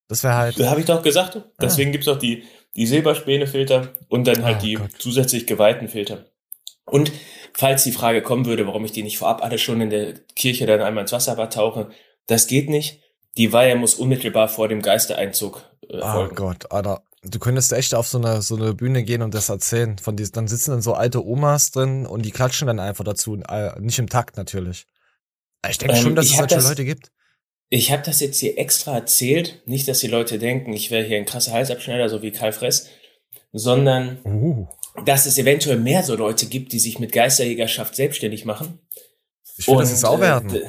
Das 0.09 0.25
wäre 0.25 0.35
halt. 0.35 0.59
Das 0.59 0.69
habe 0.69 0.81
ich 0.81 0.87
doch 0.87 1.03
gesagt. 1.03 1.41
Deswegen 1.61 1.91
ah. 1.91 1.93
gibt's 1.93 2.09
auch 2.09 2.19
die, 2.19 2.45
die 2.75 2.87
Silberspäne-Filter 2.87 3.91
und 4.09 4.27
dann 4.27 4.43
halt 4.43 4.59
oh, 4.61 4.65
die 4.65 4.75
Gott. 4.75 4.91
zusätzlich 4.99 5.47
geweihten 5.47 5.89
Filter. 5.89 6.25
Und 6.91 7.13
falls 7.53 7.85
die 7.85 7.93
Frage 7.93 8.23
kommen 8.23 8.47
würde, 8.47 8.67
warum 8.67 8.85
ich 8.85 8.93
die 8.93 9.03
nicht 9.03 9.19
vorab 9.19 9.43
alle 9.43 9.59
schon 9.59 9.81
in 9.81 9.91
der 9.91 10.15
Kirche 10.37 10.67
dann 10.67 10.83
einmal 10.83 11.03
ins 11.03 11.13
Wasserbad 11.13 11.53
tauche, 11.53 11.91
das 12.27 12.47
geht 12.47 12.69
nicht. 12.69 13.01
Die 13.37 13.53
Weihe 13.53 13.77
muss 13.77 13.95
unmittelbar 13.95 14.49
vor 14.49 14.69
dem 14.69 14.83
Geistereinzug 14.83 15.63
äh, 15.89 15.99
oh 16.01 16.13
folgen. 16.13 16.33
Oh 16.33 16.35
Gott, 16.35 16.73
Alter. 16.73 17.03
Du 17.23 17.39
könntest 17.39 17.73
echt 17.75 17.95
auf 17.95 18.09
so 18.09 18.17
eine, 18.17 18.41
so 18.41 18.57
eine 18.57 18.73
Bühne 18.73 19.03
gehen 19.03 19.21
und 19.21 19.35
das 19.35 19.51
erzählen. 19.51 19.99
Von 19.99 20.17
diesen, 20.17 20.33
dann 20.33 20.49
sitzen 20.49 20.71
dann 20.71 20.81
so 20.81 20.95
alte 20.95 21.25
Omas 21.25 21.71
drin 21.71 22.07
und 22.07 22.23
die 22.23 22.31
klatschen 22.31 22.67
dann 22.67 22.81
einfach 22.81 23.05
dazu. 23.05 23.39
Äh, 23.47 23.79
nicht 23.79 23.99
im 23.99 24.09
Takt 24.09 24.39
natürlich. 24.39 24.87
Ich 25.69 25.77
denke 25.77 25.97
ähm, 25.97 26.03
schon, 26.03 26.15
dass 26.17 26.27
es 26.27 26.37
solche 26.37 26.55
das, 26.55 26.69
Leute 26.69 26.87
gibt. 26.87 27.13
Ich 27.69 27.93
habe 27.93 28.03
das 28.03 28.21
jetzt 28.21 28.39
hier 28.39 28.59
extra 28.59 28.95
erzählt. 28.95 29.63
Nicht, 29.67 29.87
dass 29.87 29.99
die 29.99 30.09
Leute 30.09 30.39
denken, 30.39 30.73
ich 30.73 30.91
wäre 30.91 31.07
hier 31.07 31.19
ein 31.19 31.27
krasser 31.27 31.53
Halsabschneider, 31.53 32.09
so 32.09 32.23
wie 32.23 32.31
Karl 32.31 32.53
Fress, 32.53 32.89
sondern 33.53 34.19
uh. 34.25 34.67
Dass 35.05 35.27
es 35.27 35.39
eventuell 35.39 35.79
mehr 35.79 36.03
so 36.03 36.17
Leute 36.17 36.47
gibt, 36.47 36.73
die 36.73 36.79
sich 36.79 36.99
mit 36.99 37.13
Geisterjägerschaft 37.13 37.95
selbstständig 37.95 38.45
machen. 38.45 38.79
Ich 39.57 39.69
will, 39.69 39.77
dass 39.77 39.93
es 39.93 40.05
auch 40.05 40.21
werden. 40.21 40.55
Äh, 40.55 40.63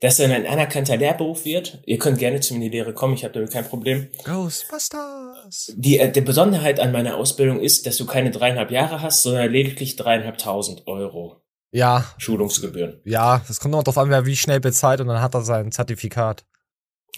dass 0.00 0.18
er 0.18 0.34
ein 0.34 0.46
anerkannter 0.46 0.96
Lehrberuf 0.96 1.44
wird. 1.44 1.82
Ihr 1.84 1.98
könnt 1.98 2.18
gerne 2.18 2.40
zu 2.40 2.54
mir 2.54 2.64
in 2.64 2.70
die 2.70 2.76
Lehre 2.78 2.94
kommen, 2.94 3.14
ich 3.14 3.24
habe 3.24 3.34
damit 3.34 3.50
kein 3.52 3.66
Problem. 3.66 4.08
Ghostbusters! 4.24 5.74
Die, 5.76 5.98
äh, 5.98 6.10
die 6.10 6.22
Besonderheit 6.22 6.80
an 6.80 6.92
meiner 6.92 7.16
Ausbildung 7.16 7.60
ist, 7.60 7.86
dass 7.86 7.98
du 7.98 8.06
keine 8.06 8.30
dreieinhalb 8.30 8.70
Jahre 8.70 9.02
hast, 9.02 9.22
sondern 9.22 9.50
lediglich 9.50 9.96
dreieinhalbtausend 9.96 10.86
Euro. 10.86 11.42
Ja. 11.72 12.04
Schulungsgebühren. 12.18 13.00
Ja, 13.04 13.42
das 13.46 13.60
kommt 13.60 13.72
noch 13.72 13.82
darauf 13.82 13.98
an, 13.98 14.10
wer 14.10 14.26
wie 14.26 14.36
schnell 14.36 14.60
bezahlt 14.60 15.00
und 15.00 15.06
dann 15.06 15.20
hat 15.20 15.34
er 15.34 15.42
sein 15.42 15.70
Zertifikat. 15.70 16.44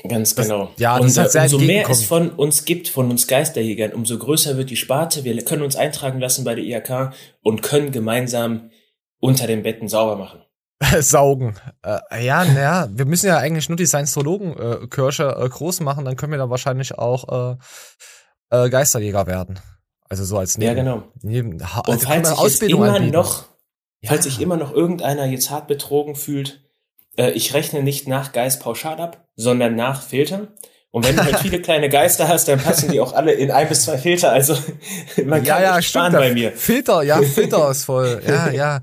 Ganz 0.09 0.35
das, 0.35 0.49
genau. 0.49 0.71
Ja, 0.79 0.99
das 0.99 1.17
und, 1.17 1.25
ist 1.25 1.33
sehr 1.33 1.43
umso 1.43 1.59
mehr 1.59 1.89
es 1.89 2.05
von 2.05 2.31
uns 2.31 2.65
gibt, 2.65 2.89
von 2.89 3.11
uns 3.11 3.29
Geisterjägern, 3.29 3.93
umso 3.93 4.19
größer 4.19 4.57
wird 4.57 4.71
die 4.71 4.77
Sparte. 4.77 5.25
Wir 5.25 5.41
können 5.45 5.63
uns 5.63 5.77
eintragen 5.77 6.21
lassen 6.21 6.45
bei 6.45 6.55
der 6.55 6.65
IHK 6.65 7.13
und 7.43 7.63
können 7.63 7.93
gemeinsam 7.93 8.71
unter 9.21 9.47
den 9.47 9.63
Betten 9.63 9.89
sauber 9.89 10.17
machen. 10.17 10.43
saugen. 11.01 11.55
Äh, 11.83 12.25
ja, 12.25 12.45
naja, 12.45 12.89
wir 12.91 13.05
müssen 13.05 13.27
ja 13.27 13.39
eigentlich 13.39 13.69
nur 13.69 13.77
die 13.77 13.87
Science-Theologen-Kirche 13.87 15.37
äh, 15.41 15.49
groß 15.49 15.81
machen, 15.81 16.05
dann 16.05 16.17
können 16.17 16.33
wir 16.33 16.39
da 16.39 16.51
wahrscheinlich 16.51 16.99
auch 16.99 17.57
äh, 18.51 18.65
äh, 18.65 18.71
Geisterjäger 18.71 19.27
werden. 19.27 19.61
Also 20.09 20.25
so 20.25 20.39
als 20.39 20.59
Neben, 20.59 20.69
ja, 20.69 20.75
genau. 20.75 21.05
Neben, 21.23 21.63
ha, 21.63 21.83
Und 21.87 22.03
falls 22.03 22.29
sich 22.29 22.39
Ausbildung 22.39 22.83
immer 22.83 22.95
anbieten. 22.95 23.15
noch, 23.15 23.45
falls 24.05 24.25
sich 24.25 24.41
immer 24.41 24.57
noch 24.57 24.73
irgendeiner 24.73 25.25
jetzt 25.27 25.51
hart 25.51 25.69
betrogen 25.69 26.17
fühlt, 26.17 26.62
äh, 27.17 27.31
ich 27.33 27.55
rechne 27.55 27.83
nicht 27.83 28.09
nach 28.09 28.33
Geist 28.33 28.61
pauschal 28.61 29.01
ab, 29.01 29.29
sondern 29.37 29.77
nach 29.77 30.03
Filtern. 30.03 30.49
Und 30.93 31.09
wenn 31.09 31.17
du 31.17 31.25
halt 31.25 31.39
viele 31.39 31.63
kleine 31.63 31.89
Geister 31.89 32.29
hast, 32.29 32.49
dann 32.49 32.61
passen 32.61 32.93
die 32.93 33.01
auch 33.01 33.15
alle 33.15 33.33
in 33.33 33.51
ein 33.51 33.67
bis 33.67 33.85
zwei 33.85 33.97
Filter. 33.97 34.31
Also 34.31 34.55
man 35.25 35.43
kann 35.43 35.63
ja, 35.63 35.63
ja, 35.77 35.83
sparen 35.83 36.13
bei 36.13 36.35
mir. 36.35 36.53
Filter, 36.53 37.03
ja, 37.03 37.23
Filter 37.23 37.71
ist 37.71 37.85
voll. 37.85 38.21
Ja, 38.27 38.51
ja. 38.51 38.81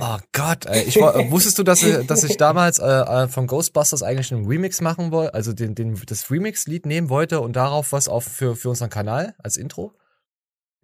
Oh 0.00 0.18
Gott, 0.32 0.66
ey. 0.66 0.84
Ich 0.84 1.00
war, 1.00 1.28
wusstest 1.32 1.58
du, 1.58 1.64
dass 1.64 1.82
ich, 1.82 2.06
dass 2.06 2.22
ich 2.22 2.36
damals 2.36 2.78
äh, 2.78 2.84
äh 2.84 3.28
von 3.28 3.48
Ghostbusters 3.48 4.04
eigentlich 4.04 4.32
einen 4.32 4.46
Remix 4.46 4.80
machen 4.80 5.10
wollte, 5.10 5.34
also 5.34 5.52
den, 5.52 5.74
den, 5.74 6.00
das 6.06 6.30
Remix-Lied 6.30 6.86
nehmen 6.86 7.08
wollte 7.08 7.40
und 7.40 7.56
darauf 7.56 7.90
was 7.90 8.06
auf 8.06 8.22
für, 8.22 8.54
für 8.54 8.68
unseren 8.68 8.90
Kanal 8.90 9.34
als 9.42 9.56
Intro? 9.56 9.94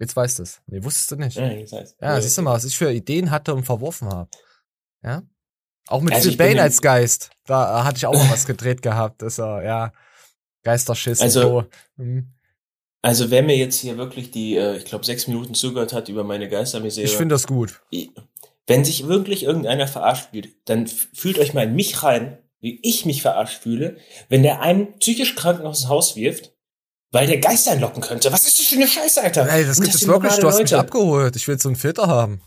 Jetzt 0.01 0.17
weißt 0.17 0.41
du 0.41 0.43
es. 0.43 0.61
Nee, 0.67 0.83
wusstest 0.83 1.13
du 1.13 1.17
nicht. 1.17 1.37
Ja, 1.37 1.47
jetzt 1.47 1.73
heißt, 1.73 1.97
ja, 2.01 2.21
siehst 2.21 2.37
du 2.37 2.43
mal, 2.43 2.55
was 2.55 2.65
ich 2.65 2.77
für 2.77 2.91
Ideen 2.91 3.31
hatte 3.31 3.55
und 3.55 3.63
verworfen 3.63 4.09
habe. 4.09 4.29
Ja. 5.05 5.23
Auch 5.89 6.01
mit 6.01 6.15
also 6.15 6.35
Bane 6.37 6.63
als 6.63 6.81
Geist. 6.81 7.31
Da 7.47 7.81
äh, 7.81 7.85
hatte 7.85 7.99
ich 7.99 8.07
auch 8.07 8.15
mal 8.15 8.31
was 8.31 8.47
gedreht 8.47 8.83
gehabt. 8.83 9.23
Das, 9.23 9.39
äh, 9.39 9.43
ja. 9.43 9.93
Geisterschiss. 10.63 11.21
Also, 11.21 11.65
mhm. 11.97 12.33
also 13.03 13.31
wer 13.31 13.43
mir 13.43 13.57
jetzt 13.57 13.81
hier 13.81 13.99
wirklich 13.99 14.31
die, 14.31 14.57
äh, 14.57 14.77
ich 14.77 14.85
glaube, 14.85 15.05
sechs 15.05 15.27
Minuten 15.27 15.55
zugehört 15.55 15.93
hat 15.93 16.09
über 16.09 16.25
meine 16.25 16.49
Geistermisere. 16.49 17.05
Ich 17.05 17.17
finde 17.17 17.35
das 17.35 17.47
gut. 17.47 17.83
Wenn 18.67 18.85
sich 18.85 19.09
wirklich 19.09 19.43
irgendeiner 19.43 19.89
verarscht 19.89 20.31
fühlt, 20.31 20.51
dann 20.67 20.87
fühlt 20.87 21.39
euch 21.39 21.53
mal 21.53 21.65
in 21.65 21.75
mich 21.75 22.03
rein, 22.03 22.39
wie 22.61 22.79
ich 22.83 23.05
mich 23.05 23.23
verarscht 23.23 23.61
fühle, 23.61 23.97
wenn 24.29 24.45
der 24.45 24.61
einen 24.61 24.99
psychisch 24.99 25.35
Kranken 25.35 25.67
aus 25.67 25.81
dem 25.81 25.89
Haus 25.89 26.15
wirft, 26.15 26.53
weil 27.11 27.27
der 27.27 27.39
Geist 27.39 27.69
einlocken 27.69 28.03
könnte. 28.03 28.33
Was 28.33 28.47
ist 28.47 28.61
das 28.61 28.67
für 28.67 28.77
eine 28.77 28.87
Scheiße, 28.87 29.21
Alter? 29.21 29.49
Ey, 29.49 29.67
das 29.67 29.81
gibt 29.81 29.95
es 29.95 30.07
wirklich, 30.07 30.37
du 30.37 30.47
hast 30.47 30.55
Leute. 30.55 30.63
mich 30.63 30.75
abgeholt. 30.77 31.35
Ich 31.35 31.49
will 31.49 31.59
so 31.59 31.69
einen 31.69 31.77
Filter 31.77 32.07
haben. 32.07 32.41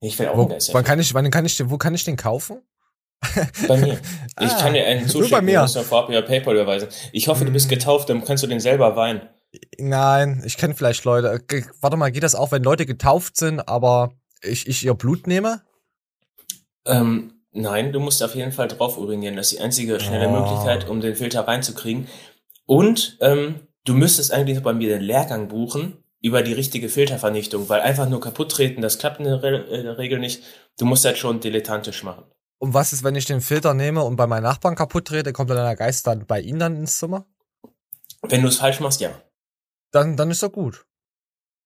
Ich 0.00 0.18
will 0.18 0.28
auch 0.28 0.36
wo, 0.36 0.46
Geist. 0.46 0.72
Wann 0.72 0.84
kann 0.84 1.00
ich, 1.00 1.12
wann 1.14 1.30
kann 1.30 1.44
ich, 1.44 1.70
wo 1.70 1.76
kann 1.78 1.94
ich 1.94 2.04
den 2.04 2.16
kaufen? 2.16 2.62
Bei 3.66 3.76
mir. 3.76 3.98
Ich 4.40 4.52
ah, 4.52 4.60
kann 4.60 4.72
dir 4.72 4.86
einen 4.86 5.08
zuschicken, 5.08 5.32
bei 5.32 5.42
mir. 5.42 5.56
du 5.56 5.62
musst 5.62 5.74
dann 5.74 5.84
vorab 5.84 6.08
über 6.08 6.22
PayPal 6.22 6.54
überweisen. 6.54 6.88
Ich 7.10 7.26
hoffe, 7.26 7.44
du 7.44 7.50
bist 7.50 7.66
mm. 7.66 7.70
getauft, 7.70 8.08
dann 8.08 8.22
kannst 8.22 8.44
du 8.44 8.46
den 8.46 8.60
selber 8.60 8.94
weinen. 8.94 9.22
Nein, 9.78 10.42
ich 10.46 10.56
kenne 10.56 10.76
vielleicht 10.76 11.04
Leute. 11.04 11.40
Warte 11.80 11.96
mal, 11.96 12.12
geht 12.12 12.22
das 12.22 12.36
auch, 12.36 12.52
wenn 12.52 12.62
Leute 12.62 12.86
getauft 12.86 13.36
sind, 13.36 13.68
aber 13.68 14.12
ich, 14.42 14.68
ich 14.68 14.84
ihr 14.84 14.94
Blut 14.94 15.26
nehme? 15.26 15.62
Ähm, 16.86 17.32
nein, 17.50 17.92
du 17.92 17.98
musst 17.98 18.22
auf 18.22 18.36
jeden 18.36 18.52
Fall 18.52 18.68
drauf 18.68 18.96
urinieren. 18.96 19.34
Das 19.34 19.50
ist 19.50 19.58
die 19.58 19.64
einzige 19.64 19.98
schnelle 19.98 20.28
oh. 20.28 20.40
Möglichkeit, 20.40 20.88
um 20.88 21.00
den 21.00 21.16
Filter 21.16 21.48
reinzukriegen. 21.48 22.06
Und 22.66 23.18
ähm, 23.20 23.56
du 23.84 23.94
müsstest 23.94 24.32
eigentlich 24.32 24.62
bei 24.62 24.72
mir 24.72 24.90
den 24.90 25.02
Lehrgang 25.02 25.48
buchen 25.48 26.04
über 26.20 26.42
die 26.42 26.52
richtige 26.52 26.88
Filtervernichtung, 26.88 27.68
weil 27.68 27.80
einfach 27.80 28.08
nur 28.08 28.20
kaputt 28.20 28.50
treten, 28.52 28.82
das 28.82 28.98
klappt 28.98 29.18
in 29.18 29.24
der, 29.24 29.42
Re 29.42 29.56
in 29.70 29.84
der 29.84 29.98
Regel 29.98 30.18
nicht. 30.18 30.42
Du 30.78 30.84
musst 30.84 31.04
das 31.04 31.18
schon 31.18 31.40
dilettantisch 31.40 32.02
machen. 32.02 32.24
Und 32.58 32.74
was 32.74 32.92
ist, 32.92 33.04
wenn 33.04 33.14
ich 33.14 33.24
den 33.24 33.40
Filter 33.40 33.72
nehme 33.74 34.02
und 34.02 34.16
bei 34.16 34.26
meinen 34.26 34.42
Nachbarn 34.42 34.74
kaputt 34.74 35.06
trete, 35.06 35.32
kommt 35.32 35.50
dann 35.50 35.56
der 35.58 35.76
Geist 35.76 36.06
dann 36.06 36.26
bei 36.26 36.40
ihnen 36.40 36.58
dann 36.58 36.76
ins 36.76 36.98
Zimmer? 36.98 37.24
Wenn 38.22 38.42
du 38.42 38.48
es 38.48 38.56
falsch 38.56 38.80
machst, 38.80 39.00
ja. 39.00 39.10
Dann, 39.92 40.16
dann 40.16 40.30
ist 40.30 40.42
doch 40.42 40.52
gut. 40.52 40.84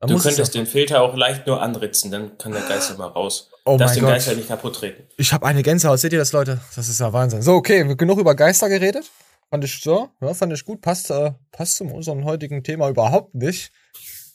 Dann 0.00 0.10
du 0.10 0.18
könntest 0.18 0.54
den 0.54 0.66
Filter 0.66 1.00
auch 1.00 1.16
leicht 1.16 1.46
nur 1.46 1.62
anritzen, 1.62 2.10
dann 2.10 2.36
kann 2.36 2.52
der 2.52 2.62
Geist 2.62 2.90
immer 2.90 3.06
raus. 3.06 3.50
Oh 3.64 3.78
Darfst 3.78 3.96
den 3.96 4.02
Gott. 4.02 4.12
Geist 4.12 4.26
halt 4.26 4.36
nicht 4.36 4.48
kaputt 4.48 4.76
treten. 4.76 5.04
Ich 5.16 5.32
habe 5.32 5.46
eine 5.46 5.62
Gänsehaut, 5.62 5.98
seht 5.98 6.12
ihr 6.12 6.18
das, 6.18 6.32
Leute? 6.32 6.60
Das 6.74 6.88
ist 6.88 7.00
ja 7.00 7.12
Wahnsinn. 7.12 7.40
So, 7.40 7.54
okay, 7.54 7.94
genug 7.94 8.18
über 8.18 8.34
Geister 8.34 8.68
geredet. 8.68 9.10
Fand 9.48 9.64
ich 9.64 9.80
so, 9.80 10.10
ja, 10.20 10.34
fand 10.34 10.52
ich 10.52 10.64
gut. 10.64 10.80
Passt, 10.80 11.10
äh, 11.10 11.32
passt 11.52 11.76
zu 11.76 11.84
unserem 11.84 12.24
heutigen 12.24 12.64
Thema 12.64 12.88
überhaupt 12.88 13.34
nicht. 13.34 13.72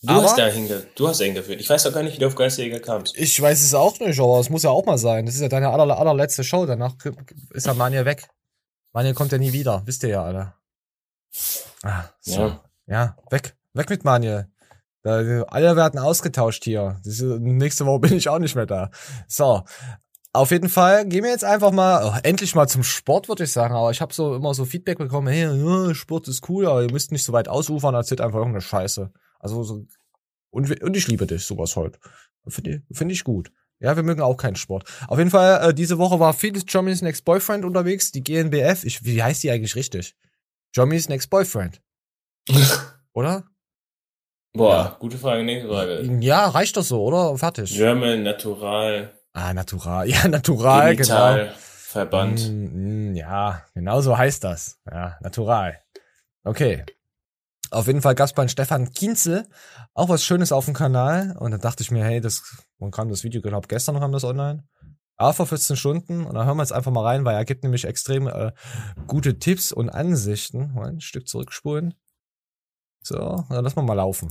Du 0.07 0.13
aber, 0.13 0.23
hast 0.23 0.37
da 0.37 0.47
hinge 0.47 0.87
du 0.95 1.07
hast 1.07 1.19
hingeführt. 1.19 1.59
Ich 1.59 1.69
weiß 1.69 1.83
doch 1.83 1.93
gar 1.93 2.01
nicht, 2.01 2.15
wie 2.15 2.19
du 2.19 2.27
auf 2.27 2.35
Geisterjäger 2.35 2.79
kamst. 2.79 3.17
Ich 3.17 3.41
weiß 3.41 3.61
es 3.61 3.73
auch 3.73 3.99
nicht, 3.99 4.17
aber 4.19 4.39
es 4.39 4.49
muss 4.49 4.63
ja 4.63 4.69
auch 4.69 4.85
mal 4.85 4.97
sein. 4.97 5.25
Das 5.25 5.35
ist 5.35 5.41
ja 5.41 5.49
deine 5.49 5.69
aller, 5.69 5.97
allerletzte 5.97 6.45
Show. 6.45 6.65
Danach 6.65 6.95
ist 7.51 7.65
ja 7.65 7.73
Manja 7.73 8.05
weg. 8.05 8.29
Manja 8.93 9.11
kommt 9.13 9.33
ja 9.33 9.37
nie 9.37 9.51
wieder. 9.51 9.81
Wisst 9.85 10.03
ihr 10.03 10.09
ja 10.09 10.23
alle. 10.23 10.53
Ah, 11.83 12.05
so. 12.21 12.41
Ja. 12.41 12.61
ja, 12.87 13.17
weg. 13.31 13.57
Weg 13.73 13.89
mit 13.89 14.05
Manja. 14.05 14.45
alle 15.03 15.75
werden 15.75 15.99
ausgetauscht 15.99 16.63
hier. 16.63 17.01
nächste 17.03 17.85
Woche 17.85 17.99
bin 17.99 18.13
ich 18.13 18.29
auch 18.29 18.39
nicht 18.39 18.55
mehr 18.55 18.65
da. 18.65 18.89
So. 19.27 19.63
Auf 20.31 20.51
jeden 20.51 20.69
Fall 20.69 21.05
gehen 21.07 21.23
wir 21.23 21.31
jetzt 21.31 21.43
einfach 21.43 21.71
mal, 21.71 22.05
oh, 22.05 22.19
endlich 22.23 22.55
mal 22.55 22.67
zum 22.67 22.83
Sport, 22.83 23.27
würde 23.27 23.43
ich 23.43 23.51
sagen. 23.51 23.73
Aber 23.75 23.91
ich 23.91 23.99
habe 23.99 24.13
so 24.13 24.35
immer 24.35 24.53
so 24.53 24.63
Feedback 24.63 24.99
bekommen, 24.99 25.27
hey, 25.27 25.95
Sport 25.95 26.27
ist 26.27 26.47
cool, 26.47 26.67
aber 26.67 26.83
ihr 26.83 26.91
müsst 26.91 27.11
nicht 27.11 27.23
so 27.23 27.33
weit 27.33 27.49
ausufern, 27.49 27.95
erzählt 27.95 28.21
einfach 28.21 28.37
irgendeine 28.37 28.61
Scheiße. 28.61 29.11
Also 29.39 29.63
so, 29.63 29.85
und, 30.49 30.81
und 30.81 30.97
ich 30.97 31.07
liebe 31.07 31.27
dich, 31.27 31.45
sowas 31.45 31.75
heute. 31.75 31.99
Finde 32.47 32.81
find 32.91 33.11
ich 33.11 33.23
gut. 33.23 33.51
Ja, 33.79 33.95
wir 33.95 34.03
mögen 34.03 34.21
auch 34.21 34.37
keinen 34.37 34.55
Sport. 34.55 34.85
Auf 35.07 35.19
jeden 35.19 35.29
Fall, 35.29 35.69
äh, 35.69 35.73
diese 35.73 35.97
Woche 35.99 36.19
war 36.19 36.33
Felix 36.33 36.63
Jommy's 36.67 37.01
Next 37.01 37.25
Boyfriend 37.25 37.63
unterwegs, 37.63 38.11
die 38.11 38.23
GNBF. 38.23 38.83
Ich, 38.83 39.05
wie 39.05 39.21
heißt 39.21 39.43
die 39.43 39.51
eigentlich 39.51 39.75
richtig? 39.75 40.15
Jommy's 40.73 41.09
Next 41.09 41.29
Boyfriend. 41.29 41.81
oder? 43.13 43.43
Boah, 44.53 44.75
ja. 44.75 44.97
gute 44.99 45.17
Frage, 45.17 45.43
nächste 45.43 45.69
Frage. 45.69 46.17
Ja, 46.21 46.47
reicht 46.47 46.75
doch 46.77 46.83
so, 46.83 47.03
oder? 47.03 47.37
Fertig. 47.37 47.75
German, 47.75 48.23
Natural. 48.23 49.11
Ah, 49.33 49.53
Natural. 49.53 50.09
Ja, 50.09 50.27
Natural, 50.27 50.95
Genital, 50.95 51.39
genau. 51.39 51.57
Verband. 51.57 52.49
Mm, 52.49 53.11
mm, 53.11 53.15
ja, 53.15 53.63
genau 53.75 54.01
so 54.01 54.17
heißt 54.17 54.43
das. 54.43 54.79
Ja, 54.89 55.17
Natural. 55.21 55.79
Okay. 56.43 56.83
Auf 57.71 57.87
jeden 57.87 58.01
Fall 58.01 58.15
gab's 58.15 58.33
bei 58.33 58.47
Stefan 58.47 58.91
Kienzel 58.91 59.47
auch 59.93 60.09
was 60.09 60.23
Schönes 60.23 60.51
auf 60.51 60.65
dem 60.65 60.73
Kanal. 60.73 61.35
Und 61.39 61.51
da 61.51 61.57
dachte 61.57 61.83
ich 61.83 61.91
mir, 61.91 62.03
hey, 62.03 62.21
das, 62.21 62.43
man 62.79 62.91
kann 62.91 63.09
das 63.09 63.23
Video, 63.23 63.41
glaube 63.41 63.67
gestern 63.67 63.95
noch 63.95 64.01
haben 64.01 64.11
das 64.11 64.23
online. 64.23 64.63
Aber 65.17 65.33
vor 65.33 65.47
14 65.47 65.75
Stunden. 65.75 66.25
Und 66.25 66.35
da 66.35 66.45
hören 66.45 66.57
wir 66.57 66.63
jetzt 66.63 66.73
einfach 66.73 66.91
mal 66.91 67.03
rein, 67.03 67.25
weil 67.25 67.35
er 67.35 67.45
gibt 67.45 67.63
nämlich 67.63 67.85
extrem 67.85 68.27
äh, 68.27 68.51
gute 69.07 69.39
Tipps 69.39 69.71
und 69.71 69.89
Ansichten. 69.89 70.73
Mal 70.73 70.89
ein 70.89 71.01
Stück 71.01 71.27
zurückspulen. 71.27 71.95
So, 73.03 73.45
dann 73.49 73.63
lass 73.63 73.73
mal 73.77 73.83
mal 73.83 73.93
laufen. 73.93 74.27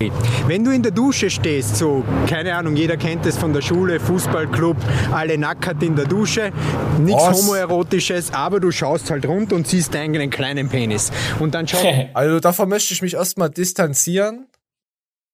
Wenn 0.46 0.62
du 0.62 0.70
in 0.70 0.82
der 0.82 0.92
Dusche 0.92 1.30
stehst, 1.30 1.76
so, 1.76 2.04
keine 2.26 2.54
Ahnung, 2.54 2.76
jeder 2.76 2.98
kennt 2.98 3.24
es 3.24 3.38
von 3.38 3.54
der 3.54 3.62
Schule, 3.62 3.98
Fußballclub, 3.98 4.76
alle 5.12 5.38
nackert 5.38 5.82
in 5.82 5.96
der 5.96 6.04
Dusche, 6.04 6.52
nichts 6.98 7.22
homoerotisches, 7.22 8.34
aber 8.34 8.60
du 8.60 8.70
schaust 8.70 9.10
halt 9.10 9.24
runter 9.24 9.56
und 9.56 9.66
siehst 9.66 9.96
einen 9.96 10.28
kleinen 10.28 10.68
Penis. 10.68 11.10
Und 11.40 11.54
dann 11.54 11.66
schau. 11.66 11.78
also 12.12 12.38
davon 12.38 12.68
möchte 12.68 12.92
ich 12.92 13.00
mich 13.00 13.14
erstmal 13.14 13.48
distanzieren. 13.48 14.46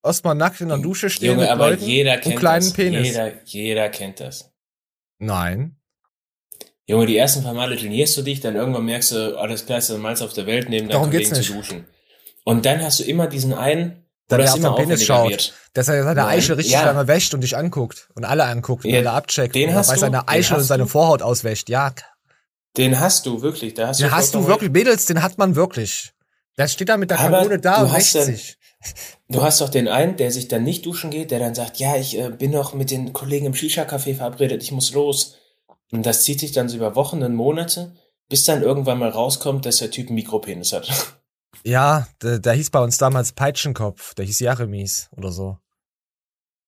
erstmal 0.04 0.36
nackt 0.36 0.60
in 0.60 0.68
der 0.68 0.78
Dusche 0.78 1.10
stehen 1.10 1.30
Junge, 1.30 1.42
mit 1.42 1.50
aber 1.50 1.70
Leuten 1.70 1.84
jeder 1.84 2.14
und 2.14 2.20
kennt 2.20 2.36
kleinen 2.38 2.64
das. 2.64 2.72
Penis. 2.74 3.08
Jeder, 3.08 3.32
jeder 3.44 3.88
kennt 3.88 4.20
das. 4.20 4.52
Nein. 5.18 5.76
Junge, 6.86 7.06
die 7.06 7.16
ersten 7.16 7.42
paar 7.42 7.54
Male 7.54 7.76
trainierst 7.76 8.16
du 8.16 8.22
dich, 8.22 8.40
dann 8.40 8.54
irgendwann 8.54 8.84
merkst 8.84 9.12
du, 9.12 9.38
alles 9.38 9.66
klar, 9.66 9.78
ist 9.78 9.90
der 9.90 9.98
Malz 9.98 10.22
auf 10.22 10.32
der 10.32 10.46
Welt, 10.46 10.68
neben 10.68 10.88
deinem 10.88 10.92
Darum 10.92 11.10
geht's 11.10 11.30
Kollegen 11.30 11.46
zu 11.46 11.54
duschen. 11.54 11.86
Und 12.44 12.66
dann 12.66 12.82
hast 12.82 13.00
du 13.00 13.04
immer 13.04 13.26
diesen 13.26 13.52
einen, 13.52 14.04
Der 14.30 14.38
das 14.38 14.52
auf 14.52 14.56
immer 14.58 14.74
den 14.76 14.86
Penis 14.88 15.04
schaut. 15.04 15.30
wird. 15.30 15.52
Dass 15.74 15.88
er 15.88 16.02
seine. 16.04 16.26
Eichel 16.26 16.56
richtig 16.56 16.72
Ja. 16.74 16.84
lange 16.84 17.06
wäscht 17.08 17.32
und 17.34 17.40
dich 17.42 17.56
anguckt. 17.56 18.08
Und 18.14 18.24
alle 18.24 18.44
anguckt 18.44 18.84
und 18.84 18.90
Ja, 18.90 18.98
alle 19.00 19.12
abcheckt. 19.12 19.54
den 19.54 19.68
und 19.70 19.74
hast 19.76 19.88
dabei 19.88 19.94
du, 19.96 20.00
seine 20.00 20.28
Eichel 20.28 20.56
und 20.58 20.64
seine. 20.64 20.86
Vorhaut 20.86 21.22
auswäscht. 21.22 21.68
Ja, 21.68 21.92
Den 22.76 22.98
hast 23.00 23.26
du 23.26 23.42
wirklich, 23.42 23.74
da 23.74 23.88
hast 23.88 24.00
den 24.00 24.08
du 24.08 24.12
hast 24.14 24.34
du 24.34 24.46
wirklich. 24.46 24.70
Mädels, 24.72 25.06
den 25.06 25.22
hat 25.22 25.38
man 25.38 25.54
wirklich. 25.56 26.12
Der 26.58 26.68
steht 26.68 26.88
da 26.88 26.96
mit 26.96 27.10
der 27.10 27.20
Aber 27.20 27.38
Kanone 27.38 27.58
da 27.58 27.82
und 27.82 27.94
wäscht 27.94 28.12
sich. 28.12 28.56
Du 29.28 29.42
hast 29.42 29.60
doch 29.60 29.68
den 29.68 29.86
einen, 29.88 30.16
der 30.16 30.30
sich 30.32 30.48
dann 30.48 30.64
nicht 30.64 30.84
duschen 30.86 31.10
geht, 31.10 31.30
der 31.30 31.38
dann 31.38 31.54
sagt, 31.54 31.78
ja, 31.78 31.96
ich 31.96 32.18
äh, 32.18 32.30
bin 32.30 32.50
noch 32.50 32.74
mit 32.74 32.90
den 32.90 33.12
Kollegen 33.12 33.46
im 33.46 33.52
Shisha-Café 33.54 34.16
verabredet, 34.16 34.62
ich 34.62 34.72
muss 34.72 34.92
los. 34.92 35.36
Und 35.92 36.04
das 36.04 36.24
zieht 36.24 36.40
sich 36.40 36.50
dann 36.52 36.68
so 36.68 36.76
über 36.76 36.96
Wochen 36.96 37.22
und 37.22 37.34
Monate, 37.34 37.94
bis 38.28 38.44
dann 38.44 38.62
irgendwann 38.62 38.98
mal 38.98 39.10
rauskommt, 39.10 39.66
dass 39.66 39.76
der 39.76 39.90
Typ 39.92 40.08
einen 40.08 40.16
Mikropenis 40.16 40.72
hat. 40.72 40.88
Ja, 41.64 42.06
der, 42.22 42.38
der 42.38 42.54
hieß 42.54 42.70
bei 42.70 42.80
uns 42.80 42.98
damals 42.98 43.32
Peitschenkopf. 43.32 44.14
Der 44.14 44.24
hieß 44.24 44.40
Jeremies 44.40 45.08
oder 45.12 45.30
so. 45.30 45.58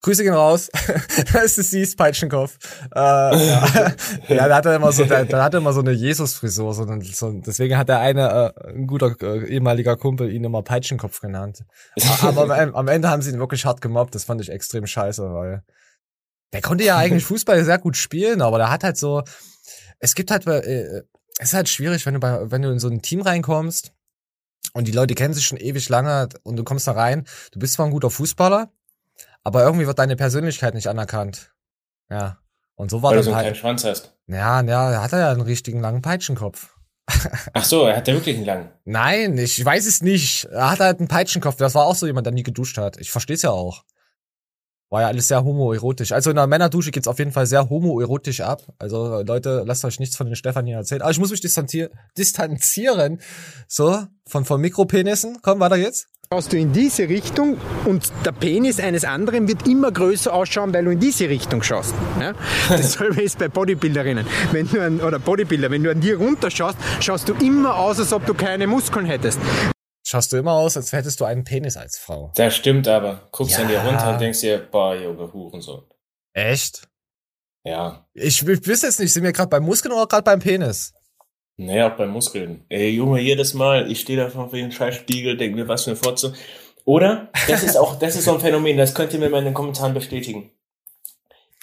Grüße 0.04 0.22
gehen 0.22 0.34
raus. 0.34 0.68
das 1.32 1.56
ist 1.56 1.70
süß, 1.70 1.96
Peitschenkopf. 1.96 2.58
Äh, 2.94 2.98
ja. 2.98 3.66
ja, 4.28 4.48
der 4.48 4.54
hatte 4.54 4.68
immer 4.74 4.92
so, 4.92 5.06
der, 5.06 5.24
der 5.24 5.42
hatte 5.42 5.56
immer 5.56 5.72
so 5.72 5.80
eine 5.80 5.92
Jesus-Frisur. 5.92 6.74
So, 6.74 6.86
so, 7.00 7.32
deswegen 7.40 7.78
hat 7.78 7.88
der 7.88 8.00
eine, 8.00 8.52
äh, 8.54 8.68
ein 8.68 8.86
guter 8.86 9.16
äh, 9.22 9.48
ehemaliger 9.48 9.96
Kumpel, 9.96 10.30
ihn 10.30 10.44
immer 10.44 10.62
Peitschenkopf 10.62 11.20
genannt. 11.20 11.64
Aber 12.20 12.54
am, 12.54 12.74
am 12.74 12.88
Ende 12.88 13.08
haben 13.08 13.22
sie 13.22 13.30
ihn 13.30 13.38
wirklich 13.38 13.64
hart 13.64 13.80
gemobbt. 13.80 14.14
Das 14.14 14.24
fand 14.24 14.42
ich 14.42 14.50
extrem 14.50 14.86
scheiße, 14.86 15.22
weil 15.32 15.64
der 16.52 16.60
konnte 16.60 16.84
ja 16.84 16.98
eigentlich 16.98 17.24
Fußball 17.24 17.64
sehr 17.64 17.78
gut 17.78 17.96
spielen, 17.96 18.42
aber 18.42 18.58
der 18.58 18.70
hat 18.70 18.84
halt 18.84 18.98
so, 18.98 19.22
es 20.00 20.14
gibt 20.14 20.30
halt, 20.30 20.46
äh, 20.46 21.02
es 21.38 21.48
ist 21.48 21.54
halt 21.54 21.70
schwierig, 21.70 22.04
wenn 22.04 22.14
du 22.14 22.20
bei, 22.20 22.50
wenn 22.50 22.60
du 22.60 22.70
in 22.70 22.78
so 22.78 22.88
ein 22.88 23.00
Team 23.00 23.22
reinkommst 23.22 23.93
und 24.72 24.88
die 24.88 24.92
Leute 24.92 25.14
kennen 25.14 25.34
sich 25.34 25.44
schon 25.44 25.58
ewig 25.58 25.88
lange 25.88 26.28
und 26.42 26.56
du 26.56 26.64
kommst 26.64 26.86
da 26.86 26.92
rein, 26.92 27.26
du 27.52 27.58
bist 27.58 27.74
zwar 27.74 27.86
ein 27.86 27.92
guter 27.92 28.10
Fußballer, 28.10 28.72
aber 29.42 29.62
irgendwie 29.62 29.86
wird 29.86 29.98
deine 29.98 30.16
Persönlichkeit 30.16 30.74
nicht 30.74 30.88
anerkannt. 30.88 31.52
Ja. 32.10 32.38
Und 32.76 32.90
so 32.90 33.02
war 33.02 33.10
Weil 33.10 33.18
du 33.18 33.24
das 33.24 33.32
kleinen 33.32 33.46
halt. 33.46 33.56
Schwanz 33.56 33.84
hast. 33.84 34.14
Ja, 34.26 34.62
ja, 34.62 34.90
er 34.92 35.02
hat 35.02 35.12
ja 35.12 35.30
einen 35.30 35.42
richtigen 35.42 35.80
langen 35.80 36.02
Peitschenkopf. 36.02 36.74
Ach 37.52 37.64
so, 37.64 37.84
er 37.84 37.98
hat 37.98 38.08
ja 38.08 38.14
wirklich 38.14 38.36
einen 38.36 38.46
langen. 38.46 38.70
Nein, 38.84 39.36
ich 39.36 39.62
weiß 39.62 39.86
es 39.86 40.00
nicht. 40.00 40.46
Er 40.46 40.70
hat 40.70 40.80
halt 40.80 40.98
einen 40.98 41.08
Peitschenkopf. 41.08 41.56
Das 41.56 41.74
war 41.74 41.84
auch 41.84 41.94
so 41.94 42.06
jemand, 42.06 42.26
der 42.26 42.32
nie 42.32 42.42
geduscht 42.42 42.78
hat. 42.78 42.96
Ich 42.96 43.10
verstehe 43.10 43.36
es 43.36 43.42
ja 43.42 43.50
auch. 43.50 43.84
War 44.94 45.00
ja 45.00 45.08
alles 45.08 45.26
sehr 45.26 45.42
homoerotisch. 45.42 46.12
Also 46.12 46.30
in 46.30 46.36
der 46.36 46.46
Männerdusche 46.46 46.92
geht's 46.92 47.08
auf 47.08 47.18
jeden 47.18 47.32
Fall 47.32 47.46
sehr 47.46 47.68
homoerotisch 47.68 48.42
ab. 48.42 48.62
Also 48.78 49.22
Leute, 49.22 49.64
lasst 49.66 49.84
euch 49.84 49.98
nichts 49.98 50.14
von 50.14 50.28
den 50.28 50.36
Stefan 50.36 50.66
hier 50.66 50.76
erzählen. 50.76 51.02
Aber 51.02 51.10
ich 51.10 51.18
muss 51.18 51.32
mich 51.32 51.40
distanzier 51.40 51.90
distanzieren. 52.16 53.18
So, 53.66 54.04
von, 54.24 54.44
von 54.44 54.60
Mikropenissen. 54.60 55.38
Komm, 55.42 55.58
weiter 55.58 55.74
jetzt. 55.74 56.06
Schaust 56.32 56.52
du 56.52 56.58
in 56.58 56.72
diese 56.72 57.08
Richtung 57.08 57.56
und 57.86 58.12
der 58.24 58.30
Penis 58.30 58.78
eines 58.78 59.04
anderen 59.04 59.48
wird 59.48 59.66
immer 59.66 59.90
größer 59.90 60.32
ausschauen, 60.32 60.72
weil 60.72 60.84
du 60.84 60.92
in 60.92 61.00
diese 61.00 61.28
Richtung 61.28 61.64
schaust. 61.64 61.92
Ja? 62.20 62.34
Dasselbe 62.68 63.20
ist 63.20 63.40
bei 63.40 63.48
Bodybuilderinnen. 63.48 64.24
Wenn 64.52 64.68
du 64.68 64.80
an, 64.80 65.00
oder 65.00 65.18
Bodybuilder, 65.18 65.72
wenn 65.72 65.82
du 65.82 65.90
an 65.90 66.02
dir 66.02 66.18
runterschaust, 66.18 66.78
schaust 67.00 67.28
du 67.28 67.34
immer 67.44 67.74
aus, 67.74 67.98
als 67.98 68.12
ob 68.12 68.26
du 68.26 68.34
keine 68.34 68.68
Muskeln 68.68 69.06
hättest. 69.06 69.40
Schaust 70.14 70.32
du 70.32 70.36
immer 70.36 70.52
aus, 70.52 70.76
als 70.76 70.92
hättest 70.92 71.18
du 71.18 71.24
einen 71.24 71.42
Penis 71.42 71.76
als 71.76 71.98
Frau. 71.98 72.30
Das 72.36 72.54
stimmt 72.54 72.86
aber. 72.86 73.26
Guckst 73.32 73.56
Ja. 73.56 73.64
an 73.64 73.68
dir 73.68 73.80
runter 73.80 74.10
und 74.12 74.20
denkst 74.20 74.42
dir, 74.42 74.58
boah, 74.58 74.94
Junge, 74.94 75.32
Hurensohn. 75.32 75.82
Echt? 76.34 76.86
Ja. 77.64 78.06
Ich, 78.12 78.46
ich 78.46 78.64
wüsste 78.64 78.86
jetzt 78.86 79.00
nicht, 79.00 79.12
sind 79.12 79.24
wir 79.24 79.32
gerade 79.32 79.48
beim 79.48 79.64
Muskeln 79.64 79.90
oder 79.92 80.06
gerade 80.06 80.22
beim 80.22 80.38
Penis? 80.38 80.94
Naja, 81.56 81.92
auch 81.92 81.96
bei 81.96 82.06
Muskeln. 82.06 82.64
Ey, 82.68 82.90
Junge, 82.90 83.20
jedes 83.22 83.54
Mal, 83.54 83.90
ich 83.90 84.02
stehe 84.02 84.16
da 84.16 84.30
vor 84.30 84.48
dem 84.50 84.70
scheiß 84.70 84.94
Spiegel, 84.94 85.36
denke 85.36 85.56
mir, 85.56 85.66
was 85.66 85.82
für 85.82 85.90
eine 85.90 85.96
Fotze. 85.96 86.32
Oder, 86.84 87.30
das 87.48 87.64
ist 87.64 87.76
auch, 87.76 87.98
das 87.98 88.14
ist 88.14 88.26
so 88.26 88.34
ein 88.34 88.40
Phänomen, 88.40 88.76
das 88.76 88.94
könnt 88.94 89.12
ihr 89.14 89.18
mir 89.18 89.30
mal 89.30 89.38
in 89.38 89.46
den 89.46 89.54
Kommentaren 89.54 89.94
bestätigen. 89.94 90.52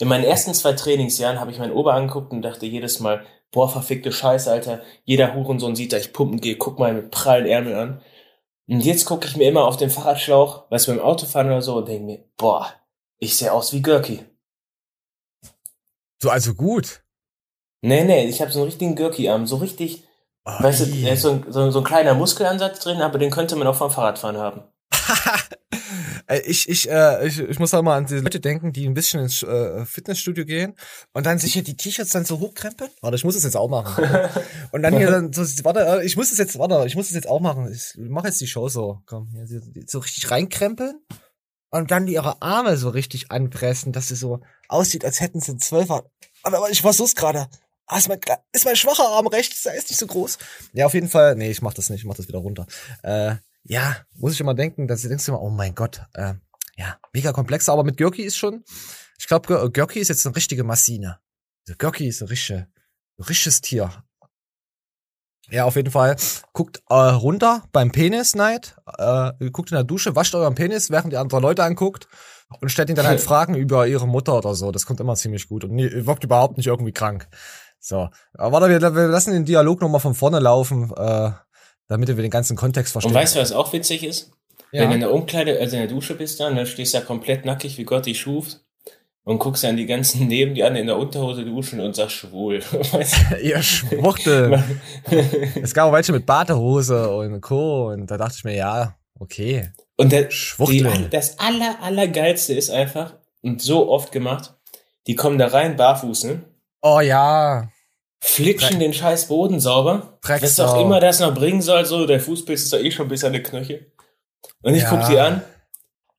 In 0.02 0.10
meinen 0.10 0.26
ersten 0.26 0.54
zwei 0.54 0.74
Trainingsjahren 0.74 1.40
habe 1.40 1.52
ich 1.52 1.58
meinen 1.60 1.72
Ober 1.72 1.94
angeguckt 1.94 2.34
und 2.34 2.42
dachte 2.42 2.66
jedes 2.66 3.00
Mal, 3.00 3.26
boah, 3.54 3.70
verfickte 3.70 4.12
Scheiße, 4.12 4.52
Alter. 4.52 4.82
Jeder 5.06 5.36
Hurensohn 5.36 5.78
sieht, 5.78 5.94
da 5.94 5.98
ich 5.98 6.12
pumpen 6.12 6.42
gehe, 6.42 6.58
guck 6.58 6.80
mal 6.80 6.94
mit 6.94 7.12
prallen 7.12 7.46
Ärmel 7.46 7.76
an. 7.76 8.02
Und 8.72 8.80
jetzt 8.86 9.04
gucke 9.06 9.28
ich 9.28 9.36
mir 9.36 9.50
immer 9.50 9.66
auf 9.66 9.76
den 9.76 9.90
Fahrradschlauch, 9.90 10.64
was 10.70 10.86
beim 10.88 11.02
Autofahren 11.02 11.48
oder 11.48 11.62
so, 11.62 11.76
und 11.78 11.90
denke 11.90 12.06
mir, 12.06 12.24
boah, 12.38 12.72
ich 13.20 13.36
sehe 13.36 13.52
aus 13.52 13.74
wie 13.74 13.82
Görki. 13.82 14.24
So, 16.22 16.30
also 16.30 16.54
gut. 16.54 17.04
Nee, 17.82 18.06
nee, 18.06 18.28
ich 18.28 18.42
habe 18.42 18.52
so 18.52 18.60
einen 18.60 18.68
richtigen 18.70 18.96
Görki-Arm, 18.96 19.46
so 19.46 19.58
richtig, 19.58 20.04
Oh, 20.46 20.52
weißt 20.64 20.82
du, 20.82 20.86
ii. 20.86 21.04
da 21.04 21.12
ist 21.12 21.22
so 21.22 21.32
ein, 21.32 21.46
so, 21.50 21.70
so 21.70 21.80
ein 21.80 21.84
kleiner 21.84 22.14
Muskelansatz 22.14 22.80
drin, 22.80 23.02
aber 23.02 23.20
den 23.20 23.30
könnte 23.30 23.56
man 23.56 23.68
auch 23.68 23.76
vom 23.76 23.92
Fahrradfahren 23.92 24.38
haben. 24.38 24.64
Äh, 26.28 26.40
ich, 26.42 26.70
ich, 26.70 26.90
äh, 26.90 27.28
ich, 27.28 27.40
ich 27.40 27.60
muss 27.60 27.74
auch 27.74 27.82
mal 27.82 27.98
an 27.98 28.06
die 28.06 28.16
Leute 28.16 28.40
denken, 28.40 28.72
die 28.72 28.86
ein 28.88 28.94
bisschen 28.94 29.22
ins 29.22 29.44
äh, 29.44 29.86
Fitnessstudio 29.86 30.46
gehen 30.46 30.76
und 31.14 31.26
dann 31.26 31.40
sich 31.40 31.54
hier 31.54 31.64
die 31.64 31.76
T-Shirts 31.76 32.12
dann 32.12 32.26
so 32.26 32.40
hochkrempeln. 32.40 32.90
Warte, 33.02 33.16
ich 33.18 33.24
muss 33.24 33.36
es 33.36 33.44
jetzt 33.44 33.58
auch 33.58 33.68
machen. 33.70 34.04
Und 34.72 34.84
dann 34.84 34.96
hier 34.96 35.10
dann 35.12 35.34
so, 35.34 35.42
warte, 35.66 35.82
äh, 35.82 36.06
ich 36.06 36.16
muss 36.16 36.32
es 36.32 36.38
jetzt, 36.38 36.58
warte, 36.60 36.86
ich 36.88 36.96
muss 36.96 37.08
es 37.08 37.16
jetzt 37.16 37.28
auch 37.28 37.40
machen. 37.42 37.70
Ich 37.72 37.94
mache 37.98 38.28
jetzt 38.28 38.40
die 38.40 38.48
Show 38.48 38.70
so. 38.70 39.02
Komm, 39.06 39.30
hier, 39.34 39.62
so- 39.88 40.00
richtig 40.00 40.32
reinkrempeln 40.32 41.02
und 41.70 41.92
dann 41.92 42.08
ihre 42.08 42.42
Arme 42.42 42.78
so 42.78 42.90
richtig 42.90 43.32
anpressen, 43.32 43.92
dass 43.92 44.08
sie 44.08 44.16
so 44.16 44.42
aussieht, 44.70 45.04
als 45.04 45.20
hätten 45.20 45.42
sie 45.42 45.52
einen 45.52 45.60
Zwölfer. 45.60 46.06
Aber, 46.44 46.70
ich 46.70 46.82
versuch's 46.82 47.16
gerade. 47.16 47.48
Ah, 47.88 47.98
ist 47.98 48.08
mein, 48.08 48.20
ist 48.54 48.64
mein 48.66 48.76
schwacher 48.78 49.08
Arm 49.08 49.28
rechts, 49.28 49.64
der 49.64 49.74
ist 49.74 49.90
nicht 49.90 50.00
so 50.00 50.08
groß. 50.08 50.38
Ja, 50.74 50.86
auf 50.86 50.94
jeden 50.94 51.10
Fall, 51.10 51.36
nee, 51.36 51.52
ich 51.52 51.62
mach 51.62 51.74
das 51.74 51.90
nicht, 51.90 52.02
ich 52.02 52.06
mach 52.06 52.16
das 52.16 52.28
wieder 52.30 52.40
runter. 52.40 52.66
Äh, 53.04 53.36
ja, 53.64 53.98
muss 54.16 54.34
ich 54.34 54.40
immer 54.40 54.54
denken, 54.54 54.88
dass 54.88 55.02
du 55.02 55.10
denkst 55.10 55.28
immer, 55.28 55.42
oh 55.42 55.50
mein 55.50 55.76
Gott, 55.76 56.02
äh, 56.14 56.34
ja, 56.78 56.98
mega 57.14 57.32
komplex, 57.32 57.70
aber 57.70 57.84
mit 57.84 57.98
Görki 57.98 58.24
ist 58.24 58.38
schon, 58.38 58.64
ich 59.20 59.28
glaube, 59.28 59.70
Görki 59.72 60.00
ist 60.00 60.08
jetzt 60.08 60.26
eine 60.26 60.36
richtige 60.36 60.64
Maschine. 60.64 61.20
Also 61.68 61.78
Görki 61.78 62.08
ist 62.08 62.22
ein 62.22 62.28
richtige, 62.28 62.68
richtiges 63.20 63.62
Tier. 63.62 64.04
Ja, 65.50 65.66
auf 65.66 65.76
jeden 65.76 65.92
Fall. 65.92 66.16
Guckt 66.54 66.82
äh, 66.90 66.94
runter 66.96 67.64
beim 67.72 67.92
Penis-Night, 67.92 68.78
äh, 68.98 69.50
guckt 69.52 69.72
in 69.72 69.76
der 69.76 69.84
Dusche, 69.84 70.16
wascht 70.16 70.34
euren 70.34 70.56
Penis, 70.56 70.90
während 70.90 71.14
ihr 71.14 71.20
andere 71.20 71.42
Leute 71.42 71.64
anguckt 71.64 72.08
und 72.62 72.70
stellt 72.70 72.90
ihnen 72.90 72.96
dann 72.96 73.08
halt 73.08 73.22
Fragen 73.22 73.56
über 73.56 73.86
ihre 73.86 74.08
Mutter 74.08 74.38
oder 74.38 74.56
so. 74.56 74.72
Das 74.72 74.86
kommt 74.86 75.00
immer 75.02 75.16
ziemlich 75.16 75.48
gut 75.50 75.66
und 75.66 75.72
nie, 75.72 75.90
wirkt 76.06 76.24
überhaupt 76.24 76.58
nicht 76.58 76.68
irgendwie 76.68 76.94
krank. 76.94 77.28
So, 77.80 78.10
aber 78.34 78.52
warte, 78.54 78.70
wir, 78.70 78.96
wir 78.96 79.08
lassen 79.08 79.34
den 79.34 79.46
Dialog 79.46 79.82
nochmal 79.82 80.00
von 80.00 80.14
vorne 80.14 80.40
laufen, 80.40 80.92
äh, 80.96 81.32
damit 81.88 82.08
wir 82.08 82.16
den 82.16 82.30
ganzen 82.30 82.56
Kontext 82.56 82.92
verstehen. 82.92 83.12
Und 83.12 83.20
weißt 83.20 83.36
du, 83.36 83.40
was 83.40 83.52
auch 83.52 83.74
witzig 83.74 84.04
ist? 84.04 84.32
Ja. 84.72 84.82
Wenn 84.82 84.90
du 84.90 84.96
in 84.96 85.02
der 85.02 85.14
Umkleide, 85.14 85.60
also 85.60 85.76
in 85.76 85.82
der 85.82 85.92
Dusche 85.92 86.16
bist 86.16 86.40
dann, 86.40 86.56
dann 86.56 86.66
stehst 86.66 86.94
du 86.94 87.00
ja 87.00 87.04
komplett 87.04 87.46
nackig, 87.46 87.78
wie 87.78 87.84
Gott 87.84 88.06
dich 88.06 88.20
schuf 88.20 88.58
und 89.24 89.40
guckst 89.40 89.64
dann 89.64 89.78
die 89.78 89.86
ganzen 89.86 90.28
neben 90.28 90.56
dir 90.56 90.68
an 90.68 90.76
in 90.76 90.88
der 90.88 90.98
Unterhose 90.98 91.46
duschen 91.46 91.80
und 91.80 91.96
sagst 91.96 92.16
schwul. 92.16 92.62
Weißt 92.92 93.16
Ihr 93.42 93.62
Schwuchtel. 93.62 94.64
es 95.62 95.74
gab 95.74 95.90
auch 95.90 95.94
welche 95.94 96.14
mit 96.14 96.26
Badehose 96.26 97.10
und 97.10 97.42
Co. 97.42 97.90
Und 97.90 98.10
da 98.10 98.18
dachte 98.18 98.36
ich 98.38 98.44
mir, 98.44 98.56
ja, 98.56 98.96
okay. 99.20 99.72
Und 99.98 100.12
der, 100.12 100.30
die, 100.68 101.10
das 101.12 101.38
aller, 101.38 101.78
allergeilste 101.82 102.54
ist 102.54 102.72
einfach, 102.72 103.14
und 103.42 103.62
so 103.62 103.90
oft 103.90 104.12
gemacht, 104.12 104.56
die 105.08 105.16
kommen 105.16 105.38
da 105.38 105.48
rein, 105.48 105.76
barfuß, 105.76 106.24
ne? 106.26 106.44
Oh 106.82 107.00
ja. 107.00 107.70
Flitschen 108.24 108.80
den 108.80 108.94
scheiß 108.94 109.28
Boden 109.28 109.60
sauber. 109.60 110.20
Drecksau. 110.22 110.64
Was 110.64 110.72
auch 110.72 110.82
immer 110.82 111.00
das 111.00 111.20
noch 111.20 111.34
bringen 111.34 111.62
soll, 111.62 111.86
so, 111.86 112.06
der 112.06 112.20
Fußpilz 112.20 112.62
ist 112.64 112.74
doch 112.74 112.80
eh 112.80 112.92
schon 112.92 113.08
bis 113.08 113.24
an 113.24 113.34
die 113.34 113.42
Knöchel. 113.42 113.92
Und 114.62 114.76
ich 114.76 114.84
Ja. 114.84 114.90
guck 114.90 115.08
die 115.10 115.18
an, 115.20 115.42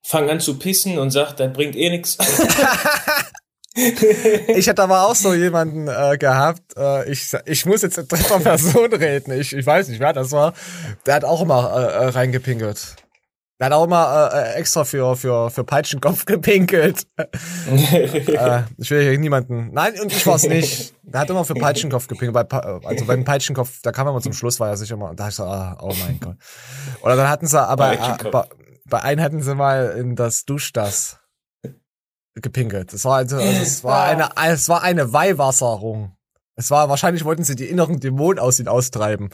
fang 0.03 0.29
an 0.29 0.41
zu 0.41 0.59
pissen 0.59 0.99
und 0.99 1.11
sag, 1.13 1.35
das 1.37 1.53
bringt 1.53 1.77
eh 1.77 1.91
nix. 1.91 2.19
Ich 3.75 4.69
hatte 4.69 4.83
aber 4.83 5.07
auch 5.07 5.15
so 5.15 5.33
jemanden 5.33 5.89
äh, 5.89 6.19
gehabt, 6.19 6.61
äh, 6.77 7.11
ich, 7.11 7.35
ich 7.47 7.65
muss 7.65 7.81
jetzt 7.81 7.97
in 7.97 8.07
dritter 8.07 8.39
Person 8.39 8.93
reden, 8.93 9.33
ich, 9.41 9.55
ich 9.55 9.65
weiß 9.65 9.89
nicht, 9.89 9.99
wer 9.99 10.13
das 10.13 10.31
war. 10.31 10.53
Der 11.07 11.15
hat 11.15 11.25
auch 11.25 11.41
immer 11.41 11.73
äh, 11.75 12.05
äh, 12.05 12.09
reingepinkelt. 12.09 12.97
Der 13.61 13.67
hat 13.67 13.73
auch 13.75 13.85
immer 13.85 14.31
äh, 14.33 14.39
äh, 14.39 14.55
extra 14.55 14.85
für, 14.85 15.15
für, 15.17 15.51
für 15.51 15.63
Peitschenkopf 15.63 16.25
gepinkelt. 16.27 17.07
äh, 17.17 18.63
ich 18.77 18.91
will 18.91 19.03
hier 19.03 19.19
niemanden. 19.19 19.71
Nein, 19.73 20.01
und 20.01 20.13
ich 20.13 20.27
war's 20.27 20.43
nicht. 20.45 20.95
Der 21.03 21.21
hat 21.21 21.31
immer 21.31 21.45
für 21.45 21.55
Peitschenkopf 21.55 22.09
gepinkelt. 22.09 22.33
Bei, 22.35 22.45
Pa- 22.45 22.81
also 22.85 23.05
beim 23.05 23.25
Peitschenkopf, 23.25 23.81
da 23.83 23.93
kam 23.93 24.07
er 24.07 24.11
immer 24.11 24.21
zum 24.21 24.33
Schluss, 24.33 24.59
war 24.59 24.69
er 24.71 24.77
sich 24.77 24.91
immer. 24.91 25.11
Und 25.11 25.21
da 25.21 25.29
ich 25.29 25.35
so, 25.35 25.45
ah, 25.45 25.79
oh 25.81 25.93
mein 26.07 26.19
Gott. 26.19 26.37
Oder 27.03 27.15
dann 27.17 27.29
hatten 27.29 27.47
sie, 27.47 27.61
aber 27.61 27.93
äh, 27.93 28.31
bei, 28.31 28.45
bei 28.87 29.01
einem 29.03 29.23
hatten 29.23 29.43
sie 29.43 29.55
mal 29.55 29.95
in 29.97 30.17
das 30.17 30.45
Duschdas 30.45 31.19
gepinkelt. 32.35 32.93
Es 32.93 33.05
war 33.05 33.17
also, 33.17 33.37
also 33.37 33.63
es 33.63 33.85
war 33.85 34.05
eine, 34.05 34.31
es 34.53 34.69
war 34.69 34.83
eine 34.83 35.13
Weihwasserung. 35.13 36.17
Es 36.57 36.71
war, 36.71 36.89
wahrscheinlich 36.89 37.25
wollten 37.25 37.45
sie 37.45 37.55
die 37.57 37.69
inneren 37.69 38.01
Dämonen 38.01 38.39
aus 38.39 38.59
ihnen 38.59 38.69
austreiben. 38.69 39.31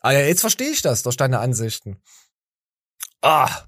Aber 0.00 0.14
ja, 0.14 0.20
jetzt 0.20 0.40
verstehe 0.40 0.70
ich 0.70 0.82
das 0.82 1.02
durch 1.02 1.16
deine 1.16 1.40
Ansichten. 1.40 2.00
Ah. 3.26 3.66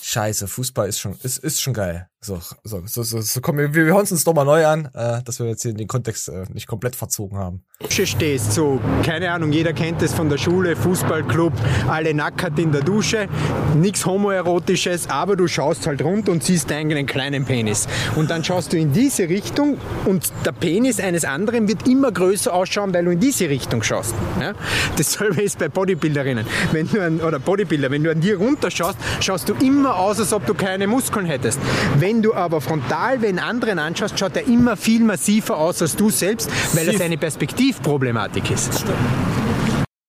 Scheiße, 0.00 0.46
Fußball 0.46 0.88
ist 0.88 1.00
schon, 1.00 1.18
ist, 1.22 1.38
ist 1.38 1.60
schon 1.60 1.74
geil. 1.74 2.08
So, 2.24 2.40
so, 2.64 2.82
so, 2.86 3.02
so, 3.02 3.20
so 3.20 3.40
komm, 3.42 3.58
wir, 3.58 3.74
wir 3.74 3.84
hören 3.84 4.00
uns 4.00 4.08
das 4.08 4.24
doch 4.24 4.32
mal 4.32 4.46
neu 4.46 4.66
an, 4.66 4.88
äh, 4.94 5.22
dass 5.22 5.40
wir 5.40 5.46
jetzt 5.46 5.60
hier 5.60 5.74
den 5.74 5.86
Kontext 5.86 6.30
äh, 6.30 6.46
nicht 6.54 6.66
komplett 6.66 6.96
verzogen 6.96 7.36
haben. 7.36 7.62
Dusche 7.80 8.06
stehst, 8.06 8.52
so, 8.52 8.80
keine 9.02 9.30
Ahnung, 9.30 9.52
jeder 9.52 9.72
kennt 9.74 10.00
es 10.00 10.14
von 10.14 10.30
der 10.30 10.38
Schule, 10.38 10.74
Fußballclub, 10.74 11.52
alle 11.86 12.14
nackert 12.14 12.58
in 12.58 12.72
der 12.72 12.80
Dusche, 12.80 13.28
nichts 13.74 14.06
homoerotisches, 14.06 15.10
aber 15.10 15.36
du 15.36 15.48
schaust 15.48 15.86
halt 15.86 16.00
runter 16.00 16.32
und 16.32 16.42
siehst 16.42 16.72
einen 16.72 17.04
kleinen 17.04 17.44
Penis. 17.44 17.86
Und 18.16 18.30
dann 18.30 18.42
schaust 18.42 18.72
du 18.72 18.78
in 18.78 18.92
diese 18.92 19.28
Richtung 19.28 19.76
und 20.06 20.32
der 20.46 20.52
Penis 20.52 21.00
eines 21.00 21.26
anderen 21.26 21.68
wird 21.68 21.86
immer 21.86 22.10
größer 22.10 22.54
ausschauen, 22.54 22.94
weil 22.94 23.04
du 23.04 23.10
in 23.10 23.20
diese 23.20 23.50
Richtung 23.50 23.82
schaust. 23.82 24.14
Ja? 24.40 24.54
Dasselbe 24.96 25.42
ist 25.42 25.58
bei 25.58 25.68
Bodybuilderinnen. 25.68 26.46
Wenn 26.72 26.88
du 26.88 27.04
an, 27.04 27.20
oder 27.20 27.38
Bodybuilder, 27.38 27.90
wenn 27.90 28.02
du 28.02 28.10
an 28.10 28.20
dir 28.20 28.38
runter 28.38 28.70
schaust, 28.70 28.98
schaust 29.20 29.48
du 29.48 29.54
immer 29.54 29.96
aus, 29.96 30.20
als 30.20 30.32
ob 30.32 30.46
du 30.46 30.54
keine 30.54 30.86
Muskeln 30.86 31.26
hättest. 31.26 31.60
Wenn 31.98 32.13
du 32.22 32.34
aber 32.34 32.60
frontal 32.60 33.22
wenn 33.22 33.38
anderen 33.38 33.78
anschaust, 33.78 34.18
schaut 34.18 34.36
er 34.36 34.46
immer 34.46 34.76
viel 34.76 35.02
massiver 35.02 35.56
aus 35.56 35.80
als 35.82 35.96
du 35.96 36.10
selbst, 36.10 36.50
weil 36.74 36.86
das 36.86 37.00
eine 37.00 37.16
Perspektivproblematik 37.18 38.50
ist. 38.50 38.84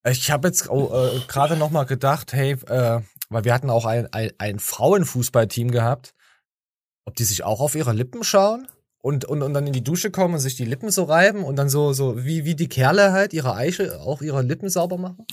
Ich 0.07 0.29
habe 0.29 0.49
jetzt 0.49 0.69
oh, 0.69 0.91
äh, 0.93 1.19
gerade 1.27 1.57
noch 1.57 1.71
mal 1.71 1.85
gedacht, 1.85 2.33
hey, 2.33 2.57
äh, 2.67 3.01
weil 3.29 3.43
wir 3.43 3.53
hatten 3.53 3.69
auch 3.69 3.85
ein, 3.85 4.07
ein, 4.13 4.31
ein 4.37 4.59
Frauenfußballteam 4.59 5.71
gehabt, 5.71 6.13
ob 7.05 7.15
die 7.15 7.23
sich 7.23 7.43
auch 7.43 7.59
auf 7.59 7.75
ihre 7.75 7.93
Lippen 7.93 8.23
schauen 8.23 8.67
und, 9.01 9.25
und, 9.25 9.41
und 9.41 9.53
dann 9.53 9.67
in 9.67 9.73
die 9.73 9.83
Dusche 9.83 10.11
kommen 10.11 10.35
und 10.35 10.39
sich 10.39 10.55
die 10.55 10.65
Lippen 10.65 10.91
so 10.91 11.03
reiben 11.03 11.43
und 11.43 11.55
dann 11.55 11.69
so, 11.69 11.93
so 11.93 12.23
wie, 12.23 12.45
wie 12.45 12.55
die 12.55 12.69
Kerle 12.69 13.11
halt 13.11 13.33
ihre 13.33 13.55
Eiche 13.55 14.01
auch 14.01 14.21
ihre 14.21 14.41
Lippen 14.41 14.69
sauber 14.69 14.97
machen? 14.97 15.25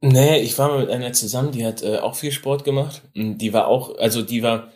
Nee, 0.00 0.40
ich 0.40 0.58
war 0.58 0.68
mal 0.68 0.80
mit 0.80 0.90
einer 0.90 1.12
zusammen, 1.12 1.52
die 1.52 1.64
hat 1.64 1.82
äh, 1.82 1.98
auch 1.98 2.16
viel 2.16 2.32
Sport 2.32 2.64
gemacht. 2.64 3.02
Und 3.14 3.38
Die 3.38 3.52
war 3.52 3.68
auch, 3.68 3.96
also 3.98 4.22
die 4.22 4.42
war, 4.42 4.72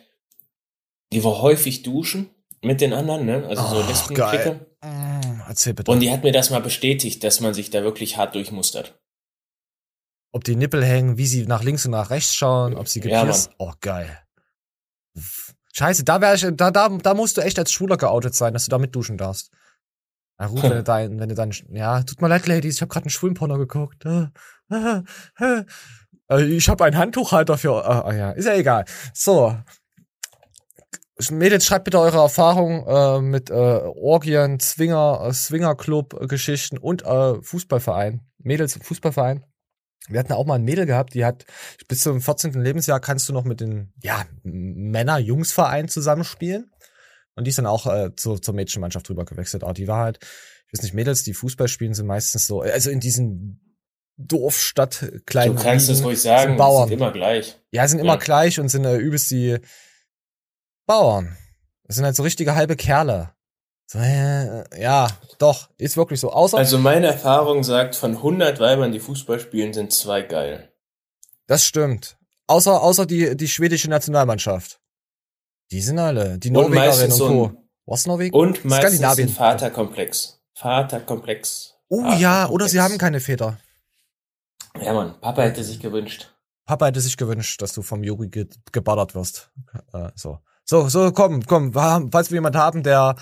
die 1.13 1.23
war 1.23 1.41
häufig 1.41 1.83
duschen 1.83 2.29
mit 2.61 2.81
den 2.81 2.93
anderen, 2.93 3.25
ne? 3.25 3.45
Also 3.47 3.61
so 3.67 3.81
Ach, 3.81 3.87
Lesbenklicke. 3.87 4.65
Mm, 4.83 5.41
erzähl 5.47 5.73
bitte. 5.73 5.91
Und 5.91 5.99
die 6.01 6.11
hat 6.11 6.23
mir 6.23 6.31
das 6.31 6.49
mal 6.49 6.61
bestätigt, 6.61 7.23
dass 7.23 7.39
man 7.39 7.53
sich 7.53 7.69
da 7.69 7.83
wirklich 7.83 8.17
hart 8.17 8.35
durchmustert. 8.35 8.99
ob 10.33 10.43
die 10.43 10.55
Nippel 10.55 10.83
hängen, 10.83 11.17
wie 11.17 11.25
sie 11.25 11.45
nach 11.47 11.63
links 11.63 11.85
und 11.85 11.91
nach 11.91 12.09
rechts 12.09 12.35
schauen, 12.35 12.75
ob 12.75 12.87
sie 12.87 12.99
Ja, 13.01 13.21
gepierst. 13.21 13.51
oh, 13.57 13.71
geil. 13.81 14.19
Scheiße, 15.73 16.03
da 16.03 16.21
wär 16.21 16.33
ich, 16.35 16.45
da, 16.53 16.71
da, 16.71 16.89
da 16.89 17.13
musst 17.13 17.37
du 17.37 17.41
echt 17.41 17.57
als 17.59 17.71
Schwuler 17.71 17.97
geoutet 17.97 18.35
sein, 18.35 18.53
dass 18.53 18.65
du 18.65 18.69
da 18.69 18.77
mitduschen 18.77 19.17
darfst. 19.17 19.51
Na 20.39 20.47
gut, 20.47 20.61
wenn 20.63 20.71
du 20.71 20.83
dein, 20.83 21.19
wenn 21.19 21.29
du 21.29 21.35
dann, 21.35 21.51
ja, 21.71 22.03
tut 22.03 22.21
mir 22.21 22.27
leid, 22.27 22.45
Ladies, 22.47 22.75
ich 22.75 22.81
habe 22.81 22.89
gerade 22.89 23.05
einen 23.05 23.09
Schwulenporno 23.11 23.57
geguckt. 23.57 24.05
Ah, 24.05 24.31
ah, 24.69 25.01
ah. 25.37 25.63
Äh, 26.29 26.43
Ich 26.43 26.69
habe 26.69 26.83
einen 26.85 26.97
Handtuchhalter 26.97 27.57
für, 27.57 27.83
ah, 27.87 28.13
ja, 28.13 28.31
ist 28.31 28.45
ja 28.45 28.53
egal. 28.55 28.85
So. 29.13 29.57
Mädels, 31.31 31.65
schreibt 31.65 31.85
bitte 31.85 31.99
eure 31.99 32.17
Erfahrung 32.19 32.85
äh, 32.87 33.21
mit 33.21 33.49
äh, 33.49 33.53
Orgien, 33.53 34.59
Zwinger, 34.59 35.25
äh, 35.27 35.33
Swingerclub-Geschichten 35.33 36.77
und 36.77 37.03
äh, 37.05 37.41
Fußballverein. 37.41 38.21
Mädels, 38.39 38.77
Fußballverein. 38.81 39.43
Wir 40.09 40.19
hatten 40.19 40.31
auch 40.33 40.45
mal 40.45 40.55
ein 40.55 40.63
Mädel 40.63 40.85
gehabt, 40.85 41.15
die 41.15 41.25
hat 41.25 41.45
bis 41.87 42.01
zum 42.01 42.21
14. 42.21 42.53
Lebensjahr 42.53 42.99
kannst 43.01 43.27
du 43.27 43.33
noch 43.33 43.43
mit 43.43 43.59
den 43.59 43.91
ja, 44.01 44.25
Männer-Jungs-Verein 44.43 45.87
zusammenspielen. 45.89 46.71
Und 47.35 47.45
die 47.45 47.49
ist 47.49 47.57
dann 47.57 47.65
auch 47.65 47.85
äh, 47.87 48.15
zu, 48.15 48.37
zur 48.37 48.53
Mädchenmannschaft 48.53 49.09
rüber 49.09 49.25
gewechselt. 49.25 49.63
Aber 49.63 49.73
die 49.73 49.87
war 49.87 50.03
halt, 50.05 50.19
ich 50.21 50.73
weiß 50.73 50.83
nicht, 50.83 50.93
Mädels, 50.93 51.23
die 51.23 51.33
Fußball 51.33 51.67
spielen, 51.67 51.93
sind 51.93 52.07
meistens 52.07 52.47
so, 52.47 52.61
also 52.61 52.89
in 52.89 52.99
diesen 52.99 53.75
Dorf, 54.17 54.57
Stadt, 54.59 55.11
kleinen 55.25 55.55
Du 55.55 55.61
kannst 55.61 55.89
es 55.89 56.03
ruhig 56.03 56.19
sagen, 56.21 56.57
Bauern. 56.57 56.87
sind 56.87 56.97
immer 56.97 57.11
gleich. 57.11 57.59
Ja, 57.71 57.87
sind 57.87 57.99
immer 57.99 58.13
Ja. 58.13 58.19
gleich 58.19 58.59
und 58.59 58.69
sind 58.69 58.85
äh, 58.85 58.97
übelst 58.97 59.29
die 59.29 59.57
Bauern. 60.87 61.37
Das 61.83 61.95
sind 61.97 62.05
halt 62.05 62.15
so 62.15 62.23
richtige 62.23 62.55
halbe 62.55 62.75
Kerle. 62.75 63.31
So, 63.85 63.99
äh, 63.99 64.81
ja, 64.81 65.07
doch, 65.37 65.69
ist 65.77 65.95
wirklich 65.95 66.19
so. 66.19 66.31
Außer, 66.31 66.57
Also 66.57 66.77
meine 66.79 67.07
Erfahrung 67.07 67.63
sagt, 67.63 67.95
von 67.95 68.15
100 68.17 68.59
Weibern, 68.59 68.91
die 68.91 68.99
Fußball 68.99 69.39
spielen, 69.39 69.73
sind 69.73 69.93
zwei 69.93 70.21
geil. 70.23 70.73
das 71.45 71.63
stimmt. 71.63 72.17
Außer, 72.47 72.81
außer 72.81 73.05
die, 73.05 73.35
die 73.37 73.47
schwedische 73.47 73.89
Nationalmannschaft. 73.89 74.79
Die 75.71 75.81
sind 75.81 75.99
alle. 75.99 76.37
Die 76.39 76.49
Norwegerin 76.49 77.11
und 77.11 77.17
so 77.17 77.27
Co. 77.27 77.45
ein, 77.47 77.57
Was 77.85 78.07
Norwegen? 78.07 78.35
und 78.35 78.63
meistens. 78.65 79.33
Vaterkomplex. 79.35 80.39
Vaterkomplex. 80.53 81.75
Oh 81.89 82.03
ja, 82.17 82.47
oder 82.49 82.67
sie 82.67 82.77
Vaterkomplex. 82.77 82.79
haben 82.79 82.97
keine 82.97 83.19
Väter. 83.19 83.57
Ja, 84.81 84.93
Mann, 84.93 85.19
Papa 85.19 85.41
hätte 85.43 85.63
sich 85.63 85.79
gewünscht. 85.79 86.33
Papa 86.65 86.85
hätte 86.87 87.01
sich 87.01 87.17
gewünscht, 87.17 87.61
dass 87.61 87.73
du 87.73 87.81
vom 87.81 88.03
Juri 88.03 88.27
ge 88.29 88.47
geballert 88.71 89.15
wirst. 89.15 89.51
Äh, 89.93 90.09
so. 90.15 90.39
So, 90.69 90.89
so, 90.89 91.11
komm, 91.11 91.45
komm, 91.45 91.71
falls 91.73 92.29
wir 92.29 92.35
jemand 92.35 92.55
haben, 92.57 92.83
der, 92.83 93.15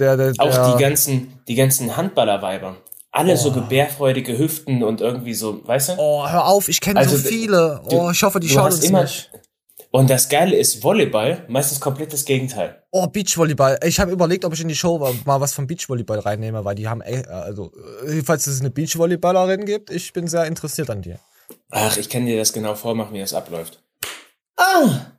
der, 0.00 0.16
der, 0.16 0.32
Auch 0.38 0.50
der 0.52 0.72
die 0.76 0.82
ganzen, 0.82 1.40
die 1.46 1.54
ganzen 1.54 1.96
Handballerweiber. 1.96 2.76
Alle 3.12 3.36
so 3.36 3.50
Oh. 3.50 3.52
gebärfreudige 3.52 4.36
Hüften 4.36 4.82
und 4.82 5.00
irgendwie 5.00 5.34
so, 5.34 5.64
weißt 5.64 5.90
du? 5.90 5.92
Oh, 5.98 6.28
hör 6.28 6.46
auf, 6.46 6.68
ich 6.68 6.80
kenne 6.80 6.98
Also, 6.98 7.16
so 7.16 7.28
viele. 7.28 7.80
Oh, 7.84 8.10
ich 8.10 8.20
hoffe, 8.24 8.40
die 8.40 8.48
schauen 8.48 8.72
uns 8.72 8.82
immer- 8.82 9.02
nicht. 9.02 9.30
Und 9.92 10.10
das 10.10 10.28
Geile 10.28 10.56
ist 10.56 10.82
Volleyball, 10.82 11.44
meistens 11.46 11.78
komplett 11.78 12.12
das 12.12 12.24
Gegenteil. 12.24 12.82
Oh, 12.90 13.06
Beachvolleyball. 13.06 13.78
Ich 13.84 14.00
habe 14.00 14.10
überlegt, 14.10 14.44
ob 14.44 14.52
ich 14.52 14.60
in 14.60 14.66
die 14.66 14.74
Show 14.74 14.98
mal 15.24 15.40
was 15.40 15.54
vom 15.54 15.68
Beachvolleyball 15.68 16.18
reinnehme, 16.18 16.64
weil 16.64 16.74
die 16.74 16.88
haben, 16.88 17.00
ey, 17.00 17.24
also, 17.26 17.70
äh, 18.04 18.20
falls 18.24 18.48
es 18.48 18.58
eine 18.58 18.70
Beachvolleyballerin 18.70 19.64
gibt, 19.64 19.90
ich 19.90 20.12
bin 20.12 20.26
sehr 20.26 20.46
interessiert 20.46 20.90
an 20.90 21.02
dir. 21.02 21.20
Ach, 21.70 21.96
ich 21.96 22.08
kann 22.10 22.26
dir 22.26 22.36
das 22.36 22.52
genau 22.52 22.74
vormachen, 22.74 23.14
wie 23.14 23.20
das 23.20 23.34
abläuft. 23.34 23.84
Ah! 24.56 25.12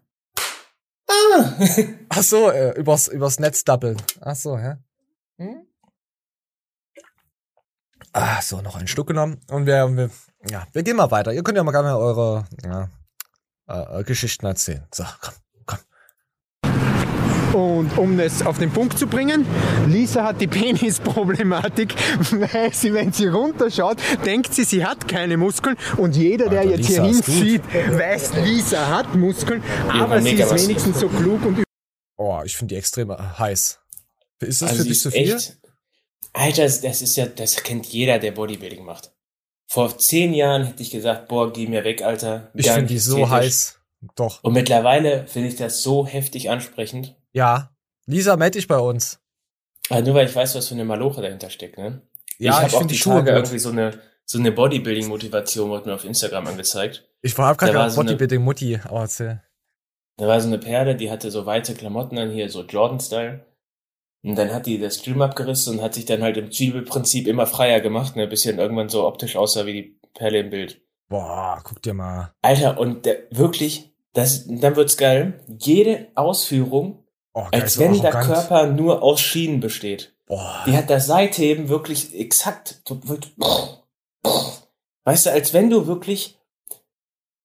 Ah! 1.08 1.54
Ach 2.10 2.24
so, 2.24 2.50
äh, 2.50 2.72
übers, 2.78 3.08
übers 3.08 3.40
Netz 3.40 3.64
doppeln. 3.64 4.02
Ach 4.22 4.36
so, 4.36 4.58
ja. 4.58 4.78
Hm? 5.38 5.68
Ah, 8.14 8.42
so, 8.42 8.62
noch 8.62 8.76
einen 8.76 8.88
Stück 8.88 9.08
genommen. 9.08 9.42
Und 9.50 9.66
wir, 9.66 9.96
wir, 9.96 10.10
ja, 10.50 10.66
wir 10.72 10.84
gehen 10.84 10.96
mal 10.96 11.12
weiter. 11.12 11.34
Ihr 11.34 11.44
könnt 11.44 11.58
ja 11.58 11.64
mal 11.64 11.72
gerne 11.72 11.98
eure, 11.98 12.46
ja, 12.64 12.90
äh, 13.68 14.04
Geschichten 14.04 14.46
erzählen. 14.46 14.88
So, 14.94 15.04
komm. 15.22 15.34
Und 17.56 17.98
um 17.98 18.18
das 18.18 18.46
auf 18.46 18.58
den 18.58 18.70
Punkt 18.70 19.00
zu 19.00 19.08
bringen, 19.08 19.46
Lisa 19.88 20.26
hat 20.26 20.42
die 20.42 20.48
Penisproblematik, 20.60 21.96
weil 22.32 22.74
sie, 22.74 22.94
wenn 22.94 23.14
sie 23.14 23.28
runterschaut, 23.28 23.98
denkt 24.26 24.54
sie, 24.54 24.66
sie 24.66 24.84
hat 24.84 25.08
keine 25.08 25.38
Muskeln. 25.38 25.78
Und 25.96 26.18
jeder, 26.18 26.50
der 26.50 26.60
Alter, 26.60 26.72
jetzt 26.72 26.90
Lisa 26.90 27.04
hier 27.04 27.12
ist 27.12 27.26
hinsieht, 27.26 27.62
weiß, 27.92 28.34
Lisa 28.44 28.88
hat 28.90 29.16
Muskeln, 29.16 29.64
aber 29.88 30.22
sie 30.22 30.32
ist 30.34 30.68
wenigstens 30.68 31.00
so 31.00 31.08
klug 31.08 31.46
und 31.46 31.64
Oh, 32.18 32.42
ich 32.44 32.58
finde 32.58 32.76
die 32.76 32.80
extrem 32.80 33.10
heiß. 33.12 33.80
Ist 34.42 34.62
das 34.62 34.70
Also 34.72 34.84
für 34.84 34.90
dich 34.90 35.00
zu 35.00 35.08
ist 35.10 35.16
viel? 35.16 35.36
echt. 35.36 35.58
Alter, 36.34 36.64
das 36.64 37.02
ist 37.02 37.16
ja, 37.16 37.26
das 37.26 37.64
kennt 37.64 37.86
jeder, 37.86 38.20
der 38.20 38.32
Bodybuilding 38.32 38.84
macht. 38.84 39.14
Vor 39.68 39.98
zehn 39.98 40.34
Jahren 40.34 40.66
hätte 40.66 40.84
ich 40.84 40.92
gesagt, 40.92 41.30
boah, 41.30 41.54
geh 41.54 41.68
mir 41.68 41.86
weg, 41.86 42.02
Alter. 42.02 42.52
Ich 42.54 42.70
finde 42.70 42.88
die 42.88 43.00
so 43.00 43.30
heiß. 43.30 43.80
Doch. 44.16 44.44
Und 44.44 44.52
mittlerweile 44.54 45.26
finde 45.28 45.48
ich 45.48 45.56
das 45.56 45.82
so 45.82 46.06
heftig 46.06 46.50
ansprechend. 46.50 47.16
Ja. 47.36 47.76
Lisa, 48.08 48.38
meld 48.38 48.56
dich 48.56 48.68
bei 48.68 48.78
uns. 48.80 49.20
Also 49.90 50.06
nur 50.06 50.16
weil 50.16 50.28
ich 50.28 50.36
weiß, 50.36 50.56
was 50.56 50.68
für 50.68 50.74
eine 50.76 50.86
Maloche 50.86 51.22
dahinter 51.22 51.50
steckt, 51.50 51.78
ne? 51.78 52.02
Ja, 52.38 52.62
ich 52.62 52.68
ich, 52.68 52.74
habe 52.74 52.78
auch 52.78 52.82
die 52.84 52.88
die 52.94 52.98
Schuhe 52.98 53.16
Tage 53.16 53.32
gut. 53.32 53.38
irgendwie 53.40 53.60
so 53.60 53.70
eine, 53.70 54.00
so 54.26 54.40
eine 54.40 54.52
Bodybuilding-Motivation 54.52 55.70
wurde 55.70 55.90
mir 55.90 55.96
auf 55.96 56.06
Instagram 56.06 56.48
angezeigt. 56.48 57.08
Ich 57.22 57.38
war 57.38 57.56
gerade 57.56 57.74
gedacht, 57.74 57.92
so 57.92 58.02
eine- 58.02 58.12
Bodybuilding 58.12 58.42
Mutti, 58.44 58.80
aber 58.84 59.02
erzähl. 59.02 59.42
Da 60.18 60.28
war 60.28 60.40
so 60.40 60.48
eine 60.48 60.60
Perle, 60.60 60.96
die 60.96 61.12
hatte 61.12 61.30
so 61.30 61.46
weite 61.46 61.74
Klamotten 61.76 62.18
an, 62.18 62.32
hier 62.32 62.50
so 62.50 62.64
Jordan-Style. 62.64 63.46
Und 64.24 64.36
dann 64.38 64.54
hat 64.54 64.66
die 64.66 64.80
das 64.80 64.98
Stream 65.00 65.22
abgerissen 65.22 65.78
und 65.78 65.84
hat 65.84 65.94
sich 65.94 66.06
dann 66.06 66.24
halt 66.24 66.38
im 66.38 66.52
Zwiebelprinzip 66.52 67.28
immer 67.28 67.46
freier 67.46 67.82
gemacht, 67.82 68.16
ne, 68.16 68.28
bis 68.28 68.42
sie 68.42 68.50
dann 68.50 68.60
irgendwann 68.60 68.90
so 68.90 69.06
optisch 69.06 69.36
aussah 69.36 69.66
wie 69.66 69.74
die 69.74 70.00
Perle 70.14 70.40
im 70.40 70.50
Bild. 70.50 70.82
Boah, 71.10 71.62
guck 71.64 71.82
dir 71.82 71.94
mal. 71.94 72.34
Alter, 72.42 72.80
und 72.80 73.06
der, 73.06 73.18
wirklich, 73.30 73.94
das, 74.14 74.48
dann 74.48 74.76
wird's 74.76 74.98
geil. 74.98 75.44
Jede 75.60 76.08
Ausführung, 76.16 77.05
Oh, 77.36 77.48
als 77.52 77.78
wenn 77.78 78.02
der. 78.02 78.12
Körper 78.12 78.68
nur 78.68 79.04
aus 79.04 79.20
Schienen 79.20 79.60
besteht. 79.60 80.16
Boah. 80.26 80.64
Die 80.66 80.76
hat 80.76 80.90
das 80.90 81.06
Seitheben 81.06 81.68
wirklich 81.68 82.16
exakt. 82.16 82.82
Weißt 85.04 85.26
du, 85.26 85.32
als 85.32 85.54
wenn 85.54 85.70
du 85.70 85.86
wirklich, 85.86 86.40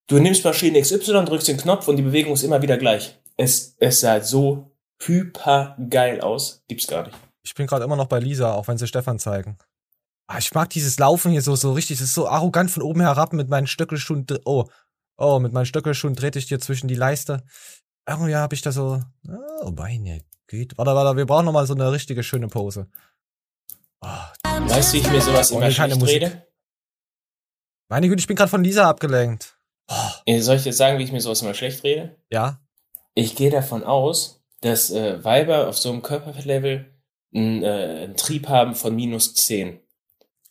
du 0.07 0.21
nimmst 0.21 0.45
Maschine 0.45 0.81
XY, 0.81 1.25
drückst 1.25 1.49
den 1.49 1.57
Knopf 1.57 1.89
und 1.89 1.97
die 1.97 2.03
Bewegung 2.03 2.35
ist 2.35 2.45
immer 2.45 2.63
wieder 2.63 2.79
gleich. 2.79 3.19
Es, 3.37 3.75
es 3.81 4.01
sah 4.01 4.21
so 4.21 4.71
hyper 5.03 5.77
geil 5.91 6.21
aus. 6.21 6.63
Gibt's 6.69 6.87
gar 6.87 7.05
nicht. 7.07 7.19
Ich 7.43 7.55
bin 7.55 7.67
gerade 7.67 7.85
immer 7.85 7.97
noch 7.97 8.07
bei 8.07 8.21
Lisa, 8.21 8.55
auch 8.55 8.69
wenn 8.69 8.79
sie 8.79 8.87
Stefan 8.87 9.19
zeigen. 9.19 9.59
Ah, 10.29 10.39
ich 10.39 10.55
mag 10.55 10.71
dieses 10.71 11.01
Laufen 11.01 11.33
hier 11.33 11.43
so, 11.43 11.57
so 11.57 11.73
richtig, 11.73 11.99
das 11.99 12.09
ist 12.09 12.15
so 12.15 12.29
arrogant 12.29 12.71
von 12.71 12.85
oben 12.85 13.01
herab 13.01 13.33
mit 13.33 13.49
meinen 13.49 13.67
Stöckelschuhen. 13.67 14.25
Oh, 14.45 14.67
oh, 15.17 15.41
mit 15.41 15.53
meinen 15.53 15.67
Stöckelschuhen 15.67 16.15
trete 16.15 16.39
ich 16.39 16.47
dir 16.47 16.61
zwischen 16.61 16.87
die 16.87 16.95
Leiste. 16.95 17.43
Irgendwie 18.09 18.35
habe 18.35 18.55
ich 18.55 18.63
da 18.63 18.73
so, 18.73 19.03
oh, 19.63 19.71
Beine, 19.73 20.23
geht. 20.47 20.77
Warte, 20.79 20.95
warte, 20.95 21.17
wir 21.17 21.27
brauchen 21.27 21.45
noch 21.45 21.53
mal 21.53 21.67
so 21.67 21.75
eine 21.75 21.93
richtige 21.93 22.23
schöne 22.23 22.49
Pose. 22.49 22.89
Oh, 24.01 24.07
Weißt 24.43 24.93
du, 24.93 24.97
wie 24.97 25.01
ich 25.01 25.11
mir 25.11 25.21
sowas 25.21 25.53
Oh, 25.53 25.57
immer 25.57 25.71
keine 25.71 25.75
schlecht 25.75 26.01
Musik. 26.01 26.15
rede? 26.23 26.47
meine 27.89 28.09
Güte, 28.09 28.21
ich 28.21 28.27
bin 28.27 28.37
gerade 28.37 28.51
von 28.51 28.63
Lisa 28.65 28.89
abgelenkt. 28.89 29.57
Oh, 29.89 30.39
Soll 30.41 30.57
ich 30.57 30.65
jetzt 30.65 30.77
sagen, 30.79 30.99
wie 30.99 31.03
ich 31.05 31.13
mir 31.13 31.21
sowas 31.21 31.43
immer 31.43 31.55
schlecht 31.55 31.83
rede? 31.85 32.17
Ja. 32.31 32.61
Ich 33.15 33.35
gehe 33.37 33.51
davon 33.51 33.83
aus, 33.85 34.43
dass 34.61 34.91
äh, 34.91 35.23
Weiber 35.25 35.69
auf 35.69 35.77
so 35.77 35.91
einem 35.91 36.03
Körperfettlevel 36.03 36.95
einen, 37.35 37.63
äh, 37.63 38.03
einen 38.05 38.17
Trieb 38.17 38.49
haben 38.49 38.75
von 38.75 38.95
minus 38.95 39.35
10. 39.35 39.81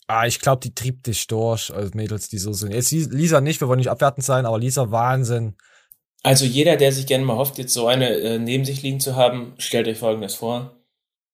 Ah, 0.06 0.26
ich 0.26 0.40
glaube, 0.40 0.60
die 0.60 0.74
trieb 0.74 1.02
dich 1.04 1.26
durch, 1.28 1.72
als 1.72 1.94
Mädels, 1.94 2.28
die 2.28 2.38
so 2.38 2.52
sind. 2.52 2.72
Jetzt 2.72 2.90
Lisa 2.90 3.40
nicht, 3.40 3.60
wir 3.60 3.68
wollen 3.68 3.78
nicht 3.78 3.90
abwertend 3.90 4.24
sein, 4.26 4.44
aber 4.44 4.58
Lisa, 4.58 4.90
Wahnsinn. 4.90 5.56
Also 6.22 6.44
jeder, 6.44 6.76
der 6.76 6.92
sich 6.92 7.06
gerne 7.06 7.24
mal 7.24 7.36
hofft, 7.36 7.58
jetzt 7.58 7.72
so 7.72 7.86
eine 7.86 8.10
äh, 8.10 8.38
neben 8.38 8.64
sich 8.64 8.82
liegen 8.82 9.00
zu 9.00 9.16
haben, 9.16 9.54
stellt 9.58 9.88
euch 9.88 9.98
folgendes 9.98 10.34
vor. 10.34 10.76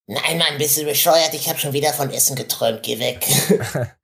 Nein, 0.06 0.38
Mann, 0.38 0.58
bist 0.58 0.78
du 0.78 0.84
bescheuert? 0.84 1.34
Ich 1.34 1.48
habe 1.48 1.58
schon 1.58 1.72
wieder 1.72 1.92
von 1.92 2.10
Essen 2.10 2.36
geträumt. 2.36 2.84
Geh 2.84 3.00
weg. 3.00 3.26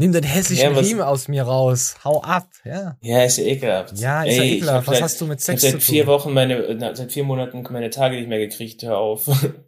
Nimm 0.00 0.12
den 0.12 0.22
hässlichen 0.22 0.74
ja, 0.74 0.78
Riemen 0.78 1.02
aus 1.02 1.26
mir 1.26 1.42
raus. 1.42 1.96
Hau 2.04 2.22
ab, 2.22 2.48
ja. 2.64 2.96
Ja, 3.00 3.24
ist 3.24 3.38
ja 3.38 3.44
ekelhaft. 3.44 3.98
Ja, 3.98 4.22
ist 4.22 4.30
Ey, 4.30 4.36
ja 4.36 4.44
ekelhaft. 4.54 4.86
Was 4.86 4.94
seit, 4.94 5.02
hast 5.02 5.20
du 5.20 5.26
mit 5.26 5.40
Sex 5.40 5.64
ich 5.64 5.72
hab 5.72 5.80
seit 5.80 5.82
vier 5.82 6.06
Wochen 6.06 6.32
meine, 6.32 6.78
seit 6.94 7.10
vier 7.10 7.24
Monaten 7.24 7.64
meine 7.70 7.90
Tage 7.90 8.14
nicht 8.14 8.28
mehr 8.28 8.38
gekriegt. 8.38 8.82
Hör 8.82 8.98
auf. 8.98 9.28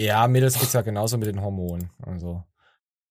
Ja, 0.00 0.28
Mädels 0.28 0.56
geht's 0.56 0.74
ja 0.74 0.82
genauso 0.82 1.18
mit 1.18 1.26
den 1.26 1.42
Hormonen. 1.42 1.90
Also. 2.06 2.44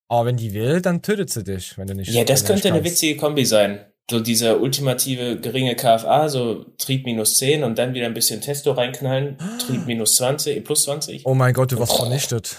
Aber 0.08 0.24
wenn 0.24 0.38
die 0.38 0.54
will, 0.54 0.80
dann 0.80 1.02
tötet 1.02 1.28
sie 1.28 1.44
dich, 1.44 1.76
wenn 1.76 1.86
du 1.86 1.94
nicht. 1.94 2.10
Ja, 2.10 2.24
das 2.24 2.46
könnte 2.46 2.68
eine 2.68 2.82
witzige 2.82 3.18
Kombi 3.18 3.44
sein. 3.44 3.84
So 4.10 4.20
dieser 4.20 4.60
ultimative 4.60 5.38
geringe 5.38 5.76
KFA, 5.76 6.30
so 6.30 6.64
Trieb 6.78 7.04
minus 7.04 7.36
10 7.36 7.62
und 7.62 7.76
dann 7.76 7.92
wieder 7.92 8.06
ein 8.06 8.14
bisschen 8.14 8.40
Testo 8.40 8.72
reinknallen, 8.72 9.36
Trieb 9.58 9.84
minus 9.86 10.14
20, 10.16 10.64
plus 10.64 10.84
20. 10.84 11.26
Oh 11.26 11.34
mein 11.34 11.52
Gott, 11.52 11.72
du 11.72 11.78
warst 11.78 11.92
oh. 11.92 11.98
vernichtet. 11.98 12.56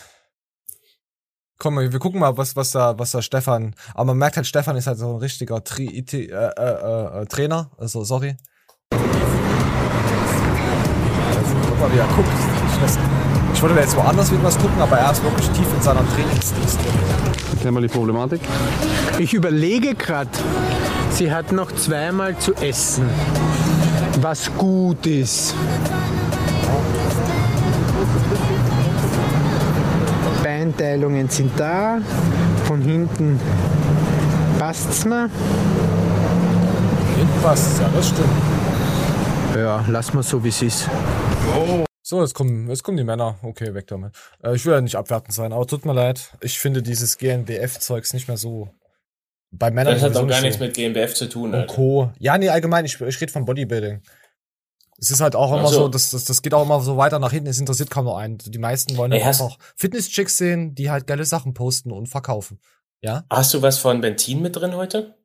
Komm, 1.57 1.79
wir 1.79 1.99
gucken 1.99 2.19
mal, 2.19 2.37
was, 2.37 2.55
was 2.55 2.69
da, 2.71 2.99
was 2.99 3.11
da 3.11 3.23
Stefan, 3.23 3.73
aber 3.95 4.05
man 4.05 4.19
merkt 4.19 4.37
halt, 4.37 4.45
Stefan 4.45 4.77
ist 4.77 4.85
halt 4.85 4.99
so 4.99 5.09
ein 5.09 5.17
richtiger 5.17 5.63
Tri 5.63 5.87
äh, 5.87 6.05
äh, 6.05 7.21
äh, 7.21 7.25
Trainer, 7.25 7.71
also 7.77 8.03
sorry. 8.03 8.37
Also, 8.91 9.01
guck 11.67 11.79
mal, 11.79 11.91
wie 11.91 11.97
er 11.97 12.07
guckt. 12.15 12.29
Ich, 13.53 13.61
da 13.61 13.67
jetzt 13.75 13.97
woanders 13.97 14.31
wieder 14.31 14.43
was 14.43 14.57
gucken, 14.57 14.79
aber 14.79 14.99
er 14.99 15.11
ist 15.11 15.23
wirklich 15.23 15.49
tief 15.49 15.67
in 15.75 15.81
seiner 15.81 16.07
Trainingsdienst 16.13 16.79
Erklär 17.53 17.71
mal 17.71 17.81
die 17.81 17.87
Problematik. 17.89 18.39
Ich 19.17 19.33
überlege 19.33 19.95
gerade, 19.95 20.29
sie 21.11 21.31
hat 21.31 21.51
noch 21.51 21.71
zweimal 21.71 22.37
zu 22.37 22.53
essen, 22.55 23.09
was 24.21 24.51
gut 24.57 25.05
ist. 25.05 25.53
Beinteilungen 30.43 31.29
sind 31.29 31.51
da. 31.57 31.99
Von 32.65 32.81
hinten 32.81 33.39
passt 34.59 34.89
es 34.89 35.05
mir. 35.05 35.29
Hinten 37.17 37.41
passt 37.41 37.73
es, 37.73 37.79
ja, 37.79 37.89
das 37.95 38.09
stimmt. 38.09 38.29
Ja, 39.55 39.83
lass 39.87 40.13
mal 40.13 40.23
so, 40.23 40.43
wie 40.43 40.49
es 40.49 40.61
ist. 40.61 40.89
Oh. 41.55 41.85
So, 42.01 42.21
jetzt 42.21 42.33
kommen, 42.33 42.67
jetzt 42.69 42.83
kommen 42.83 42.97
die 42.97 43.03
Männer. 43.03 43.37
Okay, 43.43 43.73
weg 43.73 43.87
damit. 43.87 44.13
Äh, 44.43 44.55
ich 44.55 44.65
will 44.65 44.73
ja 44.73 44.81
nicht 44.81 44.95
abwertend 44.95 45.33
sein, 45.33 45.53
aber 45.53 45.67
tut 45.67 45.85
mir 45.85 45.93
leid. 45.93 46.33
Ich 46.41 46.59
finde 46.59 46.81
dieses 46.81 47.17
GNBF-Zeugs 47.17 48.13
nicht 48.13 48.27
mehr 48.27 48.37
so. 48.37 48.69
Bei 49.51 49.71
Männern. 49.71 49.95
Das 49.95 50.03
hat 50.03 50.15
doch 50.15 50.27
gar 50.27 50.41
nichts 50.41 50.59
mit 50.59 50.75
GNBF 50.75 51.13
zu 51.13 51.27
tun. 51.27 51.53
Und 51.53 51.67
Co. 51.67 52.11
Ja, 52.19 52.37
nee, 52.37 52.49
allgemein, 52.49 52.85
ich, 52.85 52.99
ich 53.01 53.21
rede 53.21 53.31
von 53.31 53.45
Bodybuilding. 53.45 54.01
Es 54.99 55.11
ist 55.11 55.21
halt 55.21 55.35
auch 55.35 55.51
immer 55.53 55.69
so, 55.69 55.79
so 55.79 55.87
das, 55.87 56.11
das, 56.11 56.25
das 56.25 56.41
geht 56.41 56.53
auch 56.53 56.63
immer 56.63 56.81
so 56.81 56.97
weiter 56.97 57.19
nach 57.19 57.31
hinten, 57.31 57.47
es 57.47 57.59
interessiert 57.59 57.89
kaum 57.89 58.05
noch 58.05 58.17
einen. 58.17 58.37
Die 58.37 58.57
meisten 58.57 58.97
wollen 58.97 59.13
Ey, 59.13 59.23
einfach 59.23 59.57
Fitness-Chicks 59.77 60.37
sehen, 60.37 60.75
die 60.75 60.91
halt 60.91 61.07
geile 61.07 61.23
Sachen 61.23 61.53
posten 61.53 61.91
und 61.91 62.07
verkaufen. 62.07 62.59
Ja? 63.01 63.23
Hast 63.29 63.53
du 63.53 63.61
was 63.61 63.77
von 63.79 64.01
Bentin 64.01 64.41
mit 64.41 64.57
drin 64.57 64.75
heute? 64.75 65.15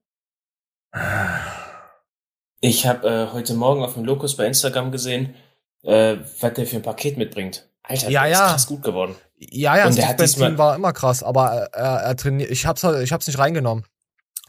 Ich 2.60 2.86
habe 2.86 3.08
äh, 3.08 3.32
heute 3.32 3.54
Morgen 3.54 3.82
auf 3.82 3.94
dem 3.94 4.04
Lokus 4.04 4.36
bei 4.36 4.46
Instagram 4.46 4.92
gesehen, 4.92 5.34
äh, 5.82 6.16
was 6.40 6.54
der 6.54 6.66
für 6.66 6.76
ein 6.76 6.82
Paket 6.82 7.16
mitbringt. 7.18 7.68
Alter, 7.82 8.10
ja, 8.10 8.22
der 8.22 8.30
ja. 8.30 8.44
ist 8.44 8.50
krass 8.52 8.66
gut 8.68 8.82
geworden. 8.82 9.16
Ja, 9.36 9.76
ja, 9.76 9.86
und 9.86 9.92
Steve 9.92 10.14
Bentin 10.14 10.56
war 10.56 10.76
immer 10.76 10.92
krass, 10.92 11.22
aber 11.22 11.68
er, 11.72 12.00
er 12.00 12.16
trainiert, 12.16 12.50
ich 12.50 12.64
hab's, 12.64 12.84
ich 12.84 13.12
hab's 13.12 13.26
nicht 13.26 13.38
reingenommen. 13.38 13.84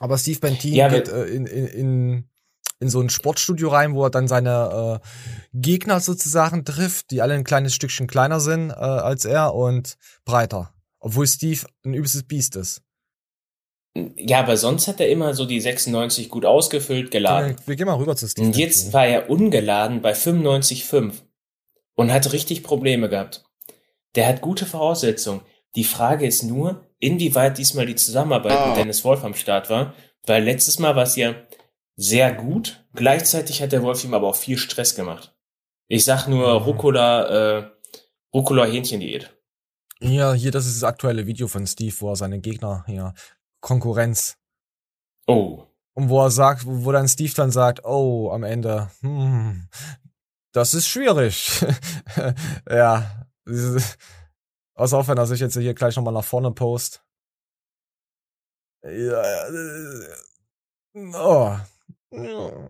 Aber 0.06 0.20
Steve 0.20 0.40
Bentin 0.40 0.76
ja, 0.76 0.88
geht 0.88 1.08
äh, 1.08 1.26
in, 1.26 1.48
in, 1.48 1.66
in 1.66 2.30
in 2.80 2.90
so 2.90 3.02
ein 3.02 3.10
Sportstudio 3.10 3.70
rein, 3.70 3.96
wo 3.96 4.04
er 4.04 4.12
dann 4.12 4.28
seine 4.28 5.02
äh, 5.02 5.08
Gegner 5.54 6.00
sozusagen 6.00 6.64
trifft, 6.64 7.10
die 7.10 7.24
alle 7.24 7.34
ein 7.34 7.44
kleines 7.44 7.74
Stückchen 7.74 8.06
kleiner 8.06 8.40
sind 8.40 8.70
äh, 8.70 8.74
als 8.74 9.26
er 9.26 9.56
und 9.56 9.96
breiter. 10.26 10.76
Obwohl 11.00 11.26
Steve 11.26 11.66
ein 11.84 11.96
übelstes 11.96 12.24
Biest 12.24 12.56
ist. 12.56 12.84
Ja, 14.16 14.42
aber 14.42 14.58
sonst 14.58 14.88
hat 14.88 15.00
er 15.00 15.10
immer 15.10 15.34
so 15.34 15.48
die 15.48 15.60
96 15.60 16.30
gut 16.30 16.46
ausgefüllt 16.46 17.10
geladen. 17.10 17.56
Wir, 17.60 17.68
wir 17.70 17.76
gehen 17.78 17.88
mal 17.88 17.96
rüber 17.96 18.16
zu 18.16 18.28
Steve. 18.28 18.46
Und 18.46 18.56
jetzt 18.56 18.94
war 18.94 19.08
er 19.08 19.32
ungeladen 19.32 20.04
bei 20.04 20.14
95,5 20.14 21.14
und 21.96 22.14
hat 22.14 22.32
richtig 22.34 22.62
Probleme 22.62 23.10
gehabt. 23.10 23.46
Der 24.14 24.28
hat 24.28 24.42
gute 24.42 24.68
Voraussetzungen. 24.68 25.42
Die 25.76 25.86
Frage 25.86 26.28
ist 26.28 26.44
nur, 26.44 26.86
inwieweit 27.06 27.58
diesmal 27.58 27.86
die 27.86 27.96
Zusammenarbeit 27.96 28.58
oh. 28.60 28.68
mit 28.68 28.78
Dennis 28.78 29.04
Wolf 29.04 29.24
am 29.24 29.34
Start 29.34 29.70
war, 29.70 29.94
weil 30.26 30.44
letztes 30.44 30.80
Mal 30.80 30.96
war 30.96 31.04
es 31.04 31.16
ja 31.16 31.36
sehr 31.96 32.34
gut. 32.34 32.86
Gleichzeitig 32.94 33.62
hat 33.62 33.72
der 33.72 33.84
Wolf 33.84 34.04
ihm 34.04 34.14
aber 34.14 34.28
auch 34.28 34.36
viel 34.36 34.58
Stress 34.58 34.96
gemacht. 34.96 35.36
Ich 35.88 36.04
sag 36.04 36.28
nur 36.28 36.60
mhm. 36.60 36.66
Rucola, 36.66 37.58
äh, 37.58 37.72
Rucola 38.34 38.66
Hähnchendiät. 38.66 39.32
Ja, 40.02 40.34
hier, 40.34 40.52
das 40.52 40.66
ist 40.66 40.82
das 40.82 40.88
aktuelle 40.88 41.26
Video 41.26 41.48
von 41.48 41.66
Steve, 41.68 41.96
wo 42.00 42.12
er 42.12 42.16
seine 42.16 42.40
Gegner 42.40 42.84
hier, 42.88 43.14
Konkurrenz. 43.62 44.38
Oh. 45.28 45.64
Und 45.94 46.10
wo 46.10 46.22
er 46.22 46.32
sagt, 46.32 46.66
wo 46.66 46.92
dann 46.92 47.08
Steve 47.08 47.32
dann 47.36 47.52
sagt, 47.52 47.86
oh, 47.86 48.30
am 48.32 48.44
Ende, 48.44 48.92
hm, 49.02 49.70
das 50.52 50.74
ist 50.74 50.88
schwierig. 50.88 51.66
ja. 52.70 53.26
Pass 54.76 54.94
auf, 54.94 55.08
wenn 55.08 55.18
er 55.18 55.26
sich 55.26 55.40
jetzt 55.40 55.58
hier 55.58 55.74
gleich 55.74 55.96
nochmal 55.96 56.14
nach 56.14 56.24
vorne 56.24 56.52
post. 56.52 57.04
Ja. 58.84 59.48
Äh, 59.48 60.16
oh. 61.16 61.58
Ja. 62.12 62.70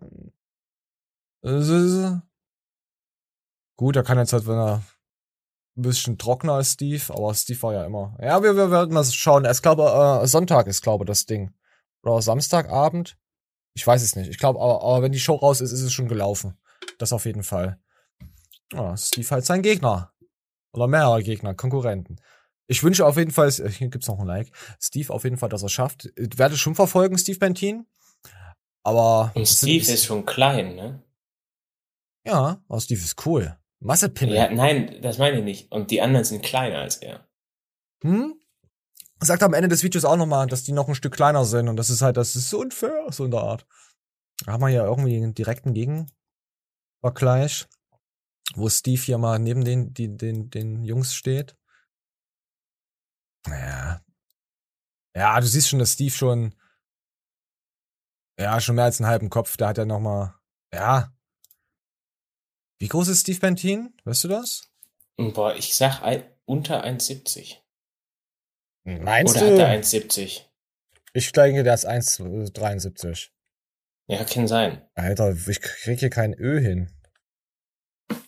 Gut, 3.76 3.96
er 3.96 4.04
kann 4.04 4.18
jetzt 4.18 4.34
halt, 4.34 4.48
wenn 4.48 4.56
er 4.58 4.84
ein 5.78 5.82
bisschen 5.82 6.18
trockener 6.18 6.60
ist, 6.60 6.74
Steve, 6.74 7.04
aber 7.10 7.34
Steve 7.34 7.62
war 7.64 7.74
ja 7.74 7.86
immer. 7.86 8.16
Ja, 8.22 8.42
wir, 8.42 8.56
wir 8.56 8.72
werden 8.72 8.94
mal 8.94 9.04
schauen. 9.04 9.44
Es 9.46 9.62
glaube, 9.62 10.22
äh, 10.24 10.28
Sonntag 10.28 10.68
ist, 10.68 10.82
glaube 10.82 11.06
das 11.06 11.26
Ding. 11.26 11.54
Oder 12.04 12.22
Samstagabend. 12.22 13.18
Ich 13.74 13.86
weiß 13.86 14.02
es 14.02 14.16
nicht. 14.16 14.30
Ich 14.30 14.38
glaube, 14.38 14.62
aber, 14.62 14.82
aber 14.82 15.02
wenn 15.02 15.12
die 15.12 15.20
Show 15.20 15.36
raus 15.36 15.60
ist, 15.60 15.72
ist 15.74 15.82
es 15.82 15.92
schon 15.92 16.08
gelaufen. 16.08 16.58
Das 16.98 17.12
auf 17.12 17.26
jeden 17.26 17.44
Fall. 17.44 17.80
Ja, 18.72 18.96
Steve 18.96 19.30
halt 19.30 19.46
sein 19.46 19.62
Gegner. 19.62 20.14
Oder 20.76 20.88
mehrere 20.88 21.24
Gegner, 21.24 21.56
Konkurrenten. 21.56 22.18
Ich 22.68 22.84
wünsche 22.84 23.06
auf 23.06 23.18
jeden 23.18 23.32
Fall, 23.32 23.52
hier 23.52 23.88
gibt's 23.88 24.08
noch 24.08 24.20
ein 24.20 24.28
Like, 24.28 24.52
Steve 24.80 25.14
auf 25.14 25.24
jeden 25.24 25.38
Fall, 25.38 25.50
dass 25.50 25.64
er 25.64 25.70
schafft. 25.70 26.12
Ich 26.18 26.38
werde 26.38 26.58
schon 26.58 26.76
verfolgen, 26.76 27.18
Steve 27.18 27.40
Bentin. 27.40 27.86
Aber. 28.84 29.32
Und 29.36 29.48
Steve 29.48 29.82
ist, 29.82 29.90
ist 29.90 30.06
schon 30.06 30.26
klein, 30.26 30.76
ne? 30.76 31.02
Ja, 32.26 32.62
aber 32.68 32.82
Steve 32.82 33.00
ist 33.00 33.26
cool. 33.26 33.58
Massepinne. 33.80 34.36
Ja, 34.36 34.52
nein, 34.52 35.00
das 35.02 35.18
meine 35.18 35.40
ich 35.40 35.44
nicht. 35.44 35.72
Und 35.72 35.92
die 35.92 36.02
anderen 36.02 36.26
sind 36.26 36.44
kleiner 36.44 36.80
als 36.80 36.98
er. 36.98 37.28
Hm? 38.04 38.34
Sagt 39.20 39.44
am 39.44 39.54
Ende 39.54 39.70
des 39.70 39.84
Videos 39.84 40.04
auch 40.06 40.18
nochmal, 40.18 40.48
dass 40.48 40.64
die 40.64 40.72
noch 40.72 40.88
ein 40.88 40.96
Stück 40.96 41.14
kleiner 41.14 41.46
sind 41.46 41.70
und 41.70 41.78
das 41.78 41.90
ist 41.90 42.02
halt, 42.02 42.18
das 42.18 42.36
ist 42.36 42.50
so 42.50 42.60
unfair, 42.60 43.06
so 43.12 43.24
in 43.24 43.32
der 43.32 43.42
Art. 43.42 43.66
Da 44.46 44.52
haben 44.54 44.62
wir 44.62 44.70
ja 44.70 44.84
irgendwie 44.86 45.16
einen 45.16 45.34
direkten 45.34 45.74
Gegenvergleich, 45.74 47.68
wo 48.54 48.70
Steve 48.70 49.02
hier 49.02 49.18
mal 49.18 49.40
neben 49.40 49.66
den, 49.66 49.94
die, 49.94 50.16
den, 50.16 50.50
den 50.50 50.84
Jungs 50.84 51.16
steht. 51.16 51.58
Naja. 53.48 54.02
Ja, 55.16 55.40
du 55.40 55.48
siehst 55.48 55.70
schon, 55.70 55.80
dass 55.80 55.94
Steve 55.94 56.12
schon 56.12 56.56
ja, 58.40 58.60
schon 58.60 58.76
mehr 58.76 58.86
als 58.86 59.00
einen 59.00 59.10
halben 59.10 59.30
Kopf. 59.30 59.58
Der 59.58 59.68
hat 59.70 59.78
ja 59.78 59.86
noch 59.86 60.00
mal, 60.00 60.36
ja. 60.74 61.14
Wie 62.80 62.88
groß 62.88 63.08
ist 63.08 63.22
Steve 63.22 63.40
Bentin? 63.40 63.96
Weißt 64.04 64.26
du 64.26 64.28
das? 64.28 64.70
Boah, 65.18 65.56
ich 65.56 65.76
sag 65.76 66.02
unter 66.46 66.84
1,70. 66.84 67.58
Meinst 68.84 69.38
Oder 69.38 69.48
du? 69.48 69.54
Oder 69.56 69.70
hat 69.70 69.76
er 69.76 69.84
1,70? 69.84 70.42
Ich 71.14 71.32
denke, 71.32 71.64
der 71.64 71.74
ist 71.74 71.88
1,73. 71.88 73.30
Ja, 74.08 74.24
kann 74.26 74.48
sein. 74.48 74.86
Alter, 74.94 75.36
ich 75.48 75.62
krieg 75.62 76.00
hier 76.00 76.10
kein 76.10 76.38
Ö 76.38 76.60
hin. 76.60 76.92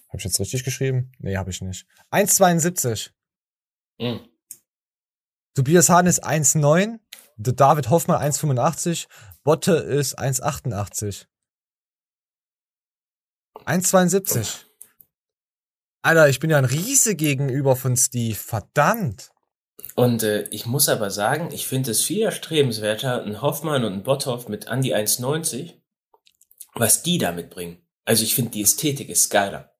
Hab 0.10 0.20
ich 0.20 0.26
jetzt 0.26 0.40
richtig 0.40 0.64
geschrieben? 0.64 1.12
Nee, 1.20 1.38
hab 1.38 1.48
ich 1.48 1.62
nicht. 1.62 1.86
1,72. 2.12 3.12
Mhm. 4.00 4.28
Tobias 5.54 5.90
Hahn 5.90 6.08
ist 6.08 6.26
1,9. 6.26 7.00
David 7.38 7.90
Hoffmann 7.90 8.22
1,85. 8.22 9.08
Botte 9.44 9.74
ist 9.74 10.18
1,88. 10.20 11.26
1,72. 13.66 14.66
Alter, 16.04 16.30
ich 16.30 16.40
bin 16.40 16.50
ja 16.50 16.58
ein 16.58 16.66
Riese 16.66 17.16
gegenüber 17.16 17.76
von 17.76 17.98
Steve. 17.98 18.36
Verdammt. 18.36 19.32
Und 19.96 20.24
äh, 20.24 20.44
ich 20.50 20.66
muss 20.66 20.90
aber 20.90 21.10
sagen, 21.10 21.52
ich 21.52 21.68
finde 21.68 21.92
es 21.92 22.04
viel 22.04 22.22
erstrebenswerter, 22.22 23.24
ein 23.24 23.42
Hoffmann 23.42 23.84
und 23.84 23.94
ein 23.94 24.04
Botthoff 24.04 24.48
mit 24.48 24.68
an 24.68 24.82
die 24.82 24.96
1,90, 24.96 25.74
was 26.74 27.04
die 27.04 27.18
da 27.18 27.32
mitbringen. 27.32 27.86
Also 28.06 28.24
ich 28.24 28.36
finde, 28.36 28.52
die 28.52 28.62
Ästhetik 28.62 29.10
ist 29.10 29.30
geiler. 29.30 29.77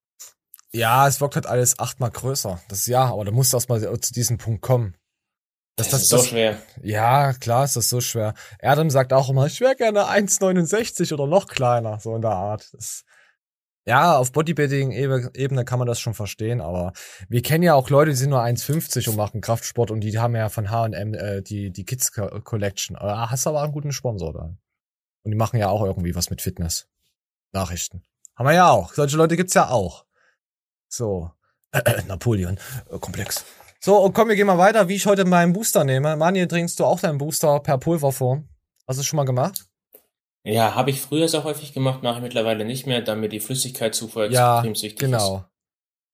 Ja, 0.72 1.08
es 1.08 1.20
wirkt 1.20 1.36
halt 1.36 1.46
alles 1.46 1.78
achtmal 1.78 2.10
größer. 2.10 2.60
Das 2.68 2.80
ist 2.80 2.86
ja, 2.86 3.06
aber 3.06 3.24
da 3.24 3.30
musst 3.30 3.54
erst 3.54 3.68
mal 3.68 3.80
zu 4.00 4.12
diesem 4.12 4.38
Punkt 4.38 4.60
kommen. 4.60 4.94
Das, 5.76 5.90
das 5.90 6.02
ist 6.02 6.08
so 6.08 6.18
schwer. 6.18 6.60
Ja, 6.82 7.32
klar 7.34 7.64
ist 7.64 7.76
das 7.76 7.88
so 7.88 8.00
schwer. 8.00 8.34
Adam 8.60 8.90
sagt 8.90 9.12
auch 9.12 9.30
immer, 9.30 9.46
ich 9.46 9.60
wäre 9.60 9.76
gerne 9.76 10.08
1,69 10.08 11.14
oder 11.14 11.28
noch 11.28 11.46
kleiner, 11.46 12.00
so 12.00 12.16
in 12.16 12.22
der 12.22 12.32
Art. 12.32 12.68
Das, 12.72 13.04
ja, 13.86 14.18
auf 14.18 14.32
Bodybuilding-Ebene 14.32 15.64
kann 15.64 15.78
man 15.78 15.86
das 15.86 16.00
schon 16.00 16.14
verstehen, 16.14 16.60
aber 16.60 16.92
wir 17.28 17.42
kennen 17.42 17.62
ja 17.62 17.74
auch 17.74 17.88
Leute, 17.90 18.10
die 18.10 18.16
sind 18.16 18.30
nur 18.30 18.42
1,50 18.42 19.08
und 19.08 19.16
machen 19.16 19.40
Kraftsport 19.40 19.90
und 19.90 20.00
die 20.00 20.18
haben 20.18 20.34
ja 20.34 20.48
von 20.48 20.68
H&M 20.68 21.14
äh, 21.14 21.42
die, 21.42 21.70
die 21.70 21.84
Kids 21.84 22.12
Collection. 22.12 22.96
Äh, 22.96 23.00
hast 23.00 23.46
aber 23.46 23.62
einen 23.62 23.72
guten 23.72 23.92
Sponsor 23.92 24.32
da. 24.32 24.56
Und 25.22 25.30
die 25.30 25.38
machen 25.38 25.58
ja 25.58 25.68
auch 25.68 25.84
irgendwie 25.84 26.14
was 26.14 26.28
mit 26.28 26.42
Fitness. 26.42 26.88
Nachrichten. 27.52 28.02
Haben 28.34 28.48
wir 28.48 28.54
ja 28.54 28.68
auch. 28.68 28.92
Solche 28.92 29.16
Leute 29.16 29.36
gibt's 29.36 29.54
ja 29.54 29.70
auch. 29.70 30.04
So. 30.88 31.30
Äh, 31.72 32.02
Napoleon. 32.06 32.58
Äh, 32.90 32.98
komplex. 32.98 33.44
So, 33.80 33.96
und 33.98 34.12
komm, 34.12 34.28
wir 34.28 34.36
gehen 34.36 34.46
mal 34.46 34.58
weiter, 34.58 34.88
wie 34.88 34.96
ich 34.96 35.06
heute 35.06 35.24
meinen 35.24 35.52
Booster 35.52 35.84
nehme. 35.84 36.16
Mani, 36.16 36.48
trinkst 36.48 36.80
du 36.80 36.84
auch 36.84 36.98
deinen 36.98 37.18
Booster 37.18 37.60
per 37.60 37.78
Pulverform? 37.78 38.48
Hast 38.86 38.96
du 38.96 39.00
das 39.00 39.06
schon 39.06 39.18
mal 39.18 39.24
gemacht? 39.24 39.66
Ja, 40.44 40.74
habe 40.74 40.90
ich 40.90 41.00
früher 41.00 41.28
sehr 41.28 41.44
häufig 41.44 41.74
gemacht, 41.74 42.02
mache 42.02 42.16
ich 42.16 42.22
mittlerweile 42.22 42.64
nicht 42.64 42.86
mehr, 42.86 43.02
da 43.02 43.14
mir 43.14 43.28
die 43.28 43.40
Flüssigkeitszufuhr 43.40 44.30
ja, 44.30 44.56
extrem 44.56 44.72
wichtig 44.72 44.98
genau. 44.98 45.18
ist. 45.18 45.24
Genau. 45.24 45.44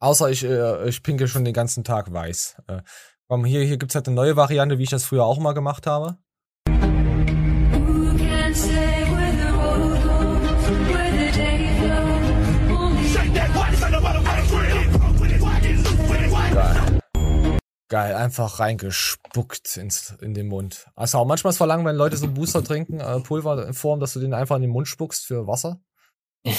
Außer 0.00 0.30
ich, 0.30 0.44
äh, 0.44 0.88
ich 0.88 1.02
pinke 1.02 1.28
schon 1.28 1.44
den 1.44 1.54
ganzen 1.54 1.84
Tag 1.84 2.12
weiß. 2.12 2.56
Äh, 2.66 2.82
komm, 3.28 3.44
hier, 3.44 3.62
hier 3.62 3.78
gibt's 3.78 3.94
halt 3.94 4.06
eine 4.08 4.16
neue 4.16 4.37
Variante, 4.37 4.78
wie 4.78 4.82
ich 4.82 4.90
das 4.90 5.04
früher 5.04 5.24
auch 5.24 5.38
mal 5.38 5.52
gemacht 5.52 5.87
habe. 5.87 6.18
Geil, 17.94 18.16
einfach 18.16 18.59
reingespuckt 18.59 19.76
ins, 19.76 20.16
in 20.20 20.35
den 20.35 20.48
Mund. 20.48 20.88
Also 20.96 21.18
auch 21.18 21.26
manchmal 21.26 21.52
ist 21.52 21.59
verlangen, 21.59 21.87
wenn 21.87 21.94
Leute 21.94 22.16
so 22.16 22.26
Booster 22.26 22.64
trinken, 22.64 22.98
äh, 22.98 23.20
Pulver 23.20 23.68
in 23.68 23.72
Form, 23.72 24.00
dass 24.00 24.14
du 24.14 24.18
den 24.18 24.35
einfach 24.35 24.57
in 24.57 24.62
den 24.62 24.72
Mund 24.72 24.88
spuckst 24.88 25.24
für 25.24 25.46
Wasser? 25.46 25.80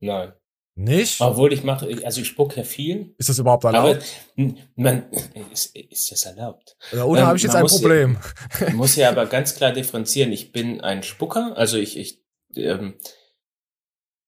Nein. 0.00 0.32
Nicht? 0.76 1.20
Obwohl 1.20 1.52
ich 1.52 1.64
mache, 1.64 1.88
also 2.04 2.20
ich 2.20 2.28
spucke 2.28 2.58
ja 2.58 2.62
viel. 2.62 3.16
Ist 3.18 3.28
das 3.28 3.40
überhaupt 3.40 3.64
erlaubt? 3.64 4.04
Aber 4.38 4.54
man, 4.76 5.10
ist, 5.50 5.74
ist 5.74 6.12
das 6.12 6.24
erlaubt? 6.26 6.76
Ja, 6.92 7.02
oder 7.02 7.22
ähm, 7.22 7.26
habe 7.26 7.36
ich 7.36 7.42
jetzt 7.42 7.56
ein 7.56 7.66
Problem? 7.66 8.18
Ich 8.64 8.72
muss 8.72 8.94
ja 8.94 9.08
aber 9.10 9.26
ganz 9.26 9.56
klar 9.56 9.72
differenzieren. 9.72 10.30
Ich 10.30 10.52
bin 10.52 10.80
ein 10.80 11.02
Spucker, 11.02 11.52
also 11.56 11.78
ich, 11.78 11.98
ich, 11.98 12.22
ähm, 12.54 12.94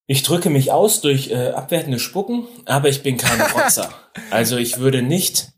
ich 0.09 0.25
drücke 0.25 0.51
mich 0.51 0.73
aus 0.73 1.03
durch 1.03 1.31
äh, 1.31 1.51
abwertende 1.51 2.01
Spucken, 2.01 2.49
aber 2.65 2.89
ich 2.89 3.05
bin 3.05 3.17
kein 3.17 3.41
Rotzer. 3.55 3.95
also 4.33 4.57
ich 4.57 4.79
würde 4.79 5.03
nicht 5.03 5.53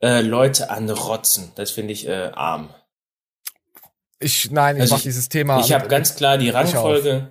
äh, 0.00 0.20
Leute 0.20 0.70
anrotzen. 0.70 1.52
Das 1.54 1.70
finde 1.70 1.92
ich 1.92 2.06
äh, 2.06 2.30
arm. 2.34 2.74
Ich, 4.20 4.50
nein, 4.50 4.76
ich 4.76 4.82
also 4.82 4.96
mach 4.96 5.02
dieses 5.02 5.28
Thema. 5.28 5.60
Ich 5.60 5.72
habe 5.72 5.88
ganz 5.88 6.16
klar 6.16 6.38
die 6.38 6.50
Rangfolge. 6.50 7.30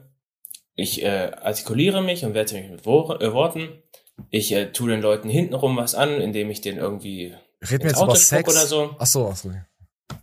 Ich 0.75 1.03
äh, 1.03 1.31
artikuliere 1.41 2.01
mich 2.01 2.23
und 2.23 2.33
werte 2.33 2.55
mich 2.55 2.69
mit 2.69 2.85
Wo 2.85 3.11
äh, 3.13 3.33
Worten. 3.33 3.81
Ich 4.29 4.51
äh, 4.51 4.71
tue 4.71 4.89
den 4.89 5.01
Leuten 5.01 5.29
hintenrum 5.29 5.75
was 5.77 5.95
an, 5.95 6.21
indem 6.21 6.49
ich 6.49 6.61
den 6.61 6.77
irgendwie 6.77 7.35
Reden 7.61 7.83
wir 7.83 7.91
jetzt 7.91 8.01
über 8.01 8.15
Sex 8.15 8.49
oder 8.49 8.67
so. 8.67 8.95
Ach 8.99 9.05
so, 9.05 9.29
ach 9.31 9.35
so. 9.35 9.51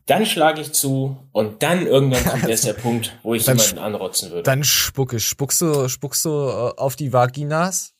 Dann 0.06 0.26
schlage 0.26 0.60
ich 0.60 0.72
zu 0.72 1.16
und 1.32 1.62
dann 1.62 1.86
irgendwann 1.86 2.24
kommt 2.24 2.48
erst 2.48 2.66
der 2.66 2.72
Punkt, 2.74 3.18
wo 3.22 3.34
ich 3.34 3.46
jemanden 3.46 3.78
anrotzen 3.78 4.30
würde. 4.30 4.42
Dann 4.42 4.64
spucke 4.64 5.16
ich. 5.16 5.26
Spuckst 5.26 5.60
du, 5.60 5.88
spuckst 5.88 6.24
du 6.24 6.30
äh, 6.30 6.78
auf 6.78 6.96
die 6.96 7.12
Vaginas? 7.12 7.92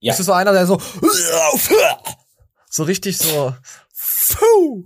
Ja. 0.00 0.12
Bist 0.12 0.20
du 0.20 0.24
so 0.24 0.32
einer, 0.32 0.52
der 0.52 0.66
so 0.66 0.76
so 2.74 2.82
richtig 2.82 3.18
so, 3.18 3.54
Puh. 4.36 4.84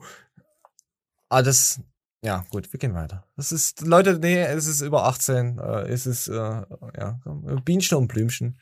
Ah, 1.31 1.41
das, 1.41 1.81
ja, 2.23 2.45
gut, 2.51 2.71
wir 2.71 2.79
gehen 2.79 2.95
weiter. 2.95 3.25
Das 3.37 3.51
ist, 3.51 3.81
Leute, 3.81 4.19
nee, 4.19 4.43
es 4.43 4.67
ist 4.67 4.83
über 4.83 5.05
18, 5.05 5.59
äh, 5.59 5.89
es 5.89 6.07
ist, 6.07 6.29
äh, 6.29 6.33
ja, 6.35 7.19
Bienchen 7.65 7.97
und 7.97 8.09
Blümchen. 8.09 8.59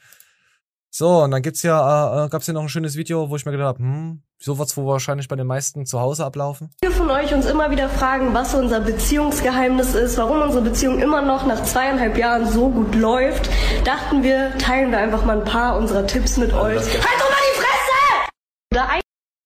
So, 0.91 1.25
und 1.25 1.33
dann 1.33 1.43
gibt's 1.43 1.63
ja, 1.63 2.23
äh, 2.23 2.27
äh 2.27 2.29
gab's 2.29 2.45
hier 2.45 2.55
noch 2.55 2.63
ein 2.63 2.69
schönes 2.69 2.97
Video, 2.97 3.29
wo 3.29 3.37
ich 3.37 3.45
mir 3.45 3.53
gedacht 3.53 3.67
habe, 3.67 3.79
hm, 3.81 4.23
so 4.39 4.59
wird's 4.59 4.77
wohl 4.77 4.87
wahrscheinlich 4.87 5.27
bei 5.27 5.37
den 5.37 5.47
meisten 5.47 5.87
zu 5.87 6.01
Hause 6.01 6.25
ablaufen. 6.25 6.71
Viele 6.81 6.93
von 6.93 7.11
euch 7.11 7.35
uns 7.35 7.47
immer 7.47 7.71
wieder 7.71 7.89
fragen, 7.89 8.33
was 8.33 8.55
unser 8.55 8.81
Beziehungsgeheimnis 8.81 9.95
ist, 9.95 10.19
warum 10.19 10.41
unsere 10.41 10.63
Beziehung 10.63 11.01
immer 11.01 11.23
noch 11.23 11.47
nach 11.47 11.65
zweieinhalb 11.65 12.17
Jahren 12.17 12.49
so 12.49 12.71
gut 12.71 12.95
läuft, 12.95 13.51
dachten 13.85 14.23
wir, 14.23 14.57
teilen 14.59 14.93
wir 14.93 14.99
einfach 14.99 15.25
mal 15.25 15.41
ein 15.41 15.45
paar 15.45 15.77
unserer 15.77 16.07
Tipps 16.07 16.37
mit 16.37 16.53
euch. 16.53 16.79
Halt 16.79 17.21
doch 17.21 17.31
mal 17.31 17.43
die 17.53 17.59
Fresse! 17.59 18.31
Oder 18.73 18.89
ein 18.89 19.01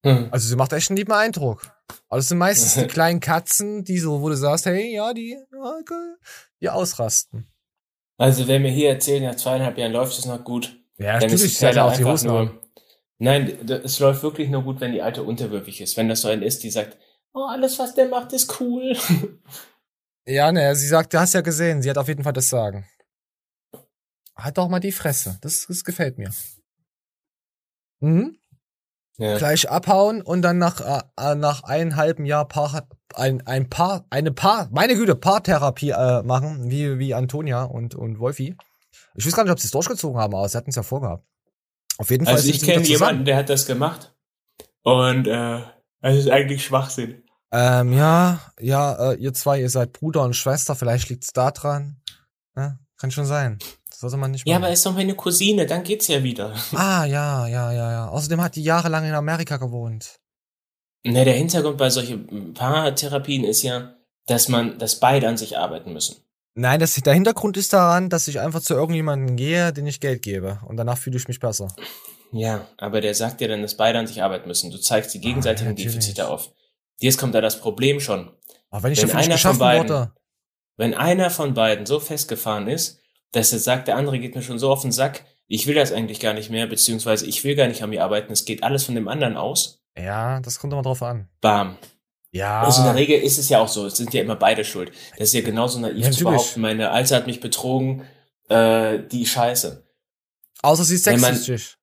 hm. 0.05 0.29
Also 0.31 0.49
sie 0.49 0.57
macht 0.57 0.73
echt 0.73 0.91
einen 0.91 0.97
lieben 0.97 1.13
Eindruck. 1.13 1.71
Aber 2.09 2.19
es 2.19 2.29
sind 2.29 2.39
meistens 2.39 2.75
die 2.75 2.87
kleinen 2.93 3.21
Katzen, 3.21 3.85
die 3.85 3.99
so, 3.99 4.23
wo 4.23 4.29
du 4.29 4.37
sagst, 4.37 4.67
hey, 4.67 4.95
ja, 4.95 5.13
die, 5.13 5.37
die 6.61 6.69
ausrasten. 6.69 7.51
Also 8.17 8.49
wenn 8.49 8.63
wir 8.63 8.71
hier 8.71 8.91
erzählen, 8.91 9.25
nach 9.25 9.37
zweieinhalb 9.37 9.79
Jahren 9.79 9.93
läuft 9.93 10.19
es 10.19 10.27
noch 10.27 10.43
gut. 10.45 10.77
Ja, 10.99 11.19
dann 11.19 11.31
ist 11.31 11.43
es 11.43 11.61
ja 11.61 11.85
auch 11.85 11.97
die 11.97 12.05
Hosen 12.05 12.29
nur, 12.29 12.61
Nein, 13.19 13.69
es 13.69 13.99
läuft 13.99 14.23
wirklich 14.23 14.49
nur 14.49 14.63
gut, 14.63 14.81
wenn 14.81 14.93
die 14.93 15.03
Alte 15.03 15.23
unterwürfig 15.23 15.81
ist. 15.81 15.97
Wenn 15.97 16.09
das 16.09 16.23
so 16.23 16.29
ein 16.29 16.43
ist, 16.43 16.63
die 16.63 16.71
sagt, 16.71 16.99
oh, 17.35 17.45
alles, 17.45 17.79
was 17.79 17.95
der 17.95 18.09
macht, 18.09 18.33
ist 18.33 18.61
cool. 18.61 18.97
Ja, 20.27 20.53
ne, 20.53 20.77
sie 20.77 20.87
sagt, 20.87 21.13
du 21.13 21.19
hast 21.19 21.33
ja 21.33 21.41
gesehen, 21.41 21.83
sie 21.83 21.91
hat 21.91 21.99
auf 21.99 22.07
jeden 22.07 22.23
Fall 22.23 22.35
das 22.35 22.51
Sagen. 22.51 22.87
Halt 24.37 24.59
doch 24.59 24.69
mal 24.69 24.79
die 24.79 24.93
Fresse. 24.93 25.39
Das, 25.41 25.67
das 25.67 25.83
gefällt 25.83 26.19
mir. 26.19 26.31
Mhm 28.01 28.40
ja. 29.19 29.37
gleich 29.39 29.71
abhauen 29.71 30.23
und 30.23 30.43
dann 30.43 30.59
nach 30.59 30.81
äh, 30.81 31.03
äh, 31.19 31.35
nach 31.35 31.65
einem 31.65 31.97
halben 31.97 32.25
Jahr 32.25 32.47
Paar, 32.47 32.89
ein 33.15 33.47
ein 33.47 33.69
Paar 33.69 34.07
eine 34.11 34.33
Paar 34.33 34.69
meine 34.73 34.95
Güte 34.95 35.15
Paartherapie 35.15 35.91
äh, 35.91 36.23
machen 36.23 36.71
wie 36.71 36.99
wie 36.99 37.15
Antonia 37.15 37.65
und 37.65 37.95
und 37.95 38.19
Wolfi. 38.19 38.57
Ich 39.15 39.27
weiß 39.27 39.35
gar 39.35 39.45
nicht, 39.45 39.53
ob 39.53 39.61
sie 39.61 39.67
es 39.67 39.73
durchgezogen 39.73 40.21
haben, 40.21 40.35
aber 40.35 40.49
sie 40.49 40.57
hatten 40.57 40.71
es 40.71 40.77
ja 40.77 40.83
vorgehabt. 40.83 41.25
Auf 41.99 42.11
jeden 42.11 42.25
Fall. 42.25 42.35
Also 42.35 42.49
ich 42.49 42.63
kenne 42.63 42.85
jemanden, 42.85 43.25
der 43.25 43.37
hat 43.37 43.51
das 43.51 43.67
gemacht 43.67 44.15
und 44.83 45.27
äh, 45.27 45.61
es 46.01 46.19
ist 46.19 46.31
eigentlich 46.31 46.65
Schwachsinn. 46.65 47.23
Ähm, 47.53 47.93
ja, 47.93 48.41
ja, 48.61 49.13
äh, 49.13 49.15
ihr 49.17 49.35
zwei, 49.35 49.61
ihr 49.61 49.71
seid 49.71 49.93
Bruder 49.93 50.23
und 50.23 50.37
Schwester, 50.37 50.77
vielleicht 50.77 51.09
liegt's 51.09 51.33
da 51.33 51.51
dran. 51.51 52.01
Ja, 52.57 52.79
kann 52.97 53.11
schon 53.11 53.27
sein. 53.27 53.59
Sollte 54.01 54.17
man 54.17 54.31
nicht 54.31 54.47
machen. 54.47 54.51
Ja, 54.51 54.57
aber 54.57 54.73
ist 54.73 54.87
doch 54.87 54.95
meine 54.95 55.15
Cousine, 55.15 55.67
dann 55.67 55.83
geht's 55.83 56.09
ja 56.09 56.23
wieder. 56.23 56.55
Ah, 56.75 57.05
ja, 57.05 57.47
ja, 57.47 57.71
ja, 57.71 57.93
ja. 57.93 58.09
Außerdem 58.09 58.41
hat 58.41 58.57
die 58.57 58.63
jahrelang 58.63 59.05
in 59.05 59.13
Amerika 59.13 59.59
gewohnt. 59.59 60.19
Ne, 61.05 61.27
der 61.27 61.35
Hintergrund 61.35 61.77
bei 61.77 61.91
solchen 61.91 62.55
Paartherapien 62.55 63.45
ist 63.45 63.63
ja, 63.63 63.97
dass 64.27 64.49
man, 64.49 64.79
dass 64.79 65.01
beide 65.01 65.29
an 65.29 65.37
sich 65.37 65.59
arbeiten 65.59 65.93
müssen. 65.93 66.17
Nein, 66.55 66.81
das, 66.81 66.95
der 66.95 67.13
Hintergrund 67.13 67.59
ist 67.59 67.75
daran, 67.75 68.09
dass 68.09 68.27
ich 68.27 68.41
einfach 68.41 68.63
zu 68.63 68.73
irgendjemandem 68.73 69.37
gehe, 69.37 69.71
den 69.75 69.87
ich 69.87 70.01
Geld 70.01 70.23
gebe. 70.23 70.61
Und 70.67 70.79
danach 70.79 70.97
fühle 70.97 71.19
ich 71.19 71.29
mich 71.29 71.39
besser. 71.39 71.69
Ja, 72.33 72.69
aber 72.79 73.03
der 73.03 73.15
sagt 73.15 73.43
dir 73.43 73.49
dann, 73.49 73.61
dass 73.61 73.77
beide 73.77 73.99
an 73.99 74.07
sich 74.07 74.23
arbeiten 74.23 74.49
müssen. 74.49 74.71
Du 74.71 74.79
zeigst 74.79 75.13
die 75.13 75.21
gegenseitigen 75.21 75.73
ah, 75.73 75.75
Defizite 75.75 76.27
auf. 76.29 76.51
Jetzt 76.99 77.19
kommt 77.19 77.35
da 77.35 77.43
das 77.43 77.61
Problem 77.61 78.01
schon. 78.01 78.31
Aber 78.71 78.85
wenn 78.85 78.93
ich 78.93 79.03
wenn 79.03 79.09
dafür 79.09 79.21
nicht 79.21 79.33
geschaffen 79.33 79.59
beiden, 79.59 79.89
wurde. 79.91 80.13
Wenn 80.79 80.95
einer 80.95 81.29
von 81.29 81.53
beiden 81.53 81.85
so 81.85 82.01
festgefahren 82.01 82.67
ist, 82.67 83.00
dass 83.33 83.53
er 83.53 83.59
sagt, 83.59 83.89
der 83.89 83.97
andere 83.97 84.19
geht 84.19 84.35
mir 84.35 84.43
schon 84.43 84.59
so 84.59 84.71
auf 84.71 84.83
den 84.83 84.93
Sack, 84.93 85.25
ich 85.47 85.67
will 85.67 85.75
das 85.75 85.93
eigentlich 85.93 86.21
gar 86.21 86.35
nicht 86.35 86.51
mehr, 86.51 86.67
beziehungsweise 86.67 87.27
ich 87.27 87.43
will 87.45 87.57
gar 87.57 87.67
nicht 87.67 87.83
an 87.83 87.91
mir 87.91 88.05
arbeiten, 88.05 88.33
es 88.33 88.45
geht 88.45 88.63
alles 88.63 88.85
von 88.85 88.95
dem 88.95 89.09
anderen 89.09 89.37
aus. 89.37 89.83
Ja, 89.97 90.41
das 90.41 90.59
kommt 90.59 90.73
immer 90.73 90.83
drauf 90.83 91.03
an. 91.03 91.29
Bam. 91.41 91.77
Ja. 92.33 92.63
Also 92.63 92.83
in 92.83 92.87
der 92.87 92.95
Regel 92.95 93.21
ist 93.21 93.39
es 93.39 93.49
ja 93.49 93.61
auch 93.61 93.69
so, 93.69 93.87
es 93.87 93.97
sind 93.97 94.15
ja 94.15 94.23
immer 94.23 94.37
beide 94.37 94.65
schuld. 94.65 94.93
Das 95.19 95.29
ist 95.29 95.35
ja 95.35 95.41
genauso 95.41 95.81
naiv 95.81 96.05
ja, 96.05 96.11
zu 96.13 96.25
behaupten, 96.25 96.61
meine 96.61 96.91
Alte 96.91 97.17
hat 97.17 97.27
mich 97.27 97.41
betrogen, 97.41 98.05
äh, 98.49 99.01
die 99.11 99.27
Scheiße. 99.27 99.85
Außer 100.63 100.85
sie 100.85 100.95
ist 100.97 101.05
sexsüchtig. 101.05 101.77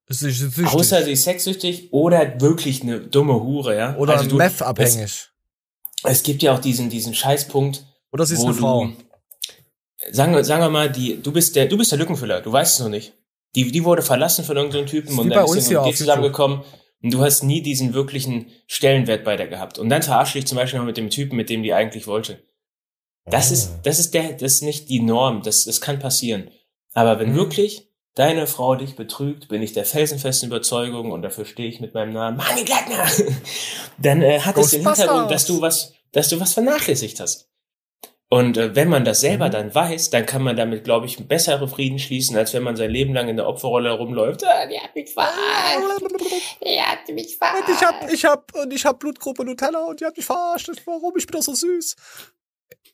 Man, 0.58 0.68
außer 0.68 1.04
sie 1.04 1.12
ist 1.12 1.24
sexsüchtig 1.24 1.92
oder 1.92 2.40
wirklich 2.40 2.84
eine 2.84 3.02
dumme 3.02 3.34
Hure, 3.34 3.76
ja. 3.76 3.96
Oder 3.98 4.18
also 4.18 4.36
Meth-abhängig. 4.38 5.04
Es, 5.04 5.30
es, 6.04 6.24
gibt 6.24 6.44
ja 6.44 6.54
auch 6.54 6.60
diesen, 6.60 6.90
diesen 6.90 7.14
Scheißpunkt. 7.14 7.86
Oder 8.12 8.26
sie 8.26 8.36
ist 8.36 8.46
eine 8.46 8.54
Frau 8.54 8.90
sagen 10.12 10.34
wir, 10.34 10.44
sagen 10.44 10.62
wir 10.62 10.70
mal, 10.70 10.92
die, 10.92 11.22
du 11.22 11.32
bist 11.32 11.56
der, 11.56 11.66
du 11.68 11.78
bist 11.78 11.92
der 11.92 12.00
Lückenfüller, 12.00 12.42
du 12.42 12.52
weißt 12.52 12.76
es 12.76 12.80
noch 12.80 12.90
nicht. 12.90 13.14
Die, 13.56 13.72
die 13.72 13.84
wurde 13.84 14.02
verlassen 14.02 14.46
von 14.46 14.58
irgendeinem 14.58 14.86
Typen 14.86 15.18
und 15.18 15.30
dann 15.30 15.46
ist 15.46 15.68
sie 15.68 15.94
zusammengekommen 15.94 16.64
und 17.02 17.14
du 17.14 17.22
hast 17.22 17.44
nie 17.44 17.62
diesen 17.62 17.94
wirklichen 17.94 18.48
Stellenwert 18.68 19.24
bei 19.24 19.36
der 19.36 19.48
gehabt. 19.48 19.80
Und 19.80 19.90
dann 19.90 20.04
verarsche 20.04 20.40
ich 20.40 20.48
zum 20.48 20.58
Beispiel 20.58 20.80
noch 20.80 20.86
mit 20.86 20.98
dem 20.98 21.10
Typen, 21.10 21.36
mit 21.36 21.50
dem 21.50 21.64
die 21.64 21.74
eigentlich 21.74 22.08
wollte. 22.08 22.44
Das 23.26 23.52
ist, 23.52 23.80
das 23.84 24.00
ist 24.00 24.14
der, 24.14 24.34
das 24.34 24.54
ist 24.54 24.64
nicht 24.64 24.90
die 24.90 25.02
Norm, 25.02 25.42
das, 25.44 25.66
das 25.66 25.82
kann 25.82 26.00
passieren. 26.00 26.50
Aber 26.94 27.20
wenn 27.20 27.32
mhm. 27.32 27.36
wirklich 27.36 27.88
deine 28.16 28.48
Frau 28.48 28.76
dich 28.76 28.96
betrügt, 28.96 29.48
bin 29.50 29.62
ich 29.62 29.74
der 29.74 29.86
felsenfesten 29.86 30.50
Überzeugung 30.50 31.12
und 31.12 31.22
dafür 31.22 31.46
stehe 31.46 31.70
ich 31.70 31.80
mit 31.80 31.94
meinem 31.94 32.14
Namen, 32.14 32.38
Mani 32.38 32.64
Gleitner, 32.64 33.06
dann 34.00 34.22
äh, 34.22 34.40
hat 34.40 34.58
es 34.58 34.72
den 34.72 34.84
Hintergrund, 34.84 35.30
dass 35.30 35.46
du 35.46 35.62
was, 35.62 35.94
dass 36.14 36.30
du 36.30 36.40
was 36.40 36.54
vernachlässigt 36.54 37.20
hast. 37.20 37.47
Und 38.30 38.58
äh, 38.58 38.76
wenn 38.76 38.90
man 38.90 39.06
das 39.06 39.22
selber 39.22 39.48
Mhm. 39.48 39.52
dann 39.52 39.76
weiß, 39.76 40.10
dann 40.10 40.26
kann 40.26 40.42
man 40.44 40.58
damit, 40.58 40.84
glaube 40.84 41.06
ich, 41.06 41.28
bessere 41.28 41.68
Frieden 41.70 41.98
schließen, 41.98 42.36
als 42.36 42.54
wenn 42.54 42.64
man 42.64 42.76
sein 42.76 42.92
Leben 42.92 43.14
lang 43.14 43.30
in 43.30 43.38
der 43.38 43.48
Opferrolle 43.48 43.90
herumläuft. 43.90 44.44
Ah, 44.46 44.66
die 44.68 44.78
hat 44.80 44.94
mich 44.96 45.14
verarscht. 45.14 46.02
Die 46.64 46.82
hat 46.82 47.08
mich 47.16 47.38
verarscht. 47.38 47.68
Und 47.70 47.74
ich 47.76 47.82
hab, 47.84 48.12
ich 48.12 48.26
hab, 48.26 48.56
und 48.56 48.74
ich 48.74 48.86
hab 48.86 49.00
Blutgruppe 49.00 49.46
Nutella 49.46 49.86
und 49.86 50.02
die 50.02 50.06
hat 50.06 50.18
mich 50.18 50.26
verarscht. 50.26 50.70
Warum? 50.86 51.14
Ich 51.18 51.26
bin 51.26 51.34
doch 51.40 51.44
so 51.44 51.54
süß. 51.54 51.96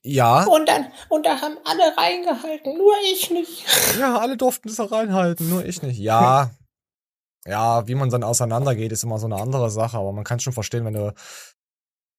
Ja, 0.06 0.44
Und 0.44 0.68
dann, 0.68 0.92
und 1.10 1.26
da 1.26 1.40
haben 1.42 1.58
alle 1.64 1.96
reingehalten, 1.98 2.78
nur 2.78 2.94
ich 3.14 3.32
nicht. 3.32 3.64
ja, 4.00 4.18
alle 4.20 4.36
durften 4.38 4.68
das 4.68 4.80
auch 4.82 4.92
reinhalten, 4.92 5.50
nur 5.50 5.66
ich 5.66 5.82
nicht. 5.82 5.98
Ja, 5.98 6.52
ja, 7.48 7.88
wie 7.88 7.96
man 7.96 8.10
dann 8.10 8.24
auseinandergeht, 8.24 8.92
ist 8.92 9.04
immer 9.04 9.18
so 9.18 9.28
eine 9.28 9.38
andere 9.38 9.70
Sache, 9.72 9.98
aber 9.98 10.12
man 10.12 10.26
kann 10.26 10.42
schon 10.42 10.52
verstehen, 10.54 10.84
wenn 10.86 10.94
du 10.94 11.14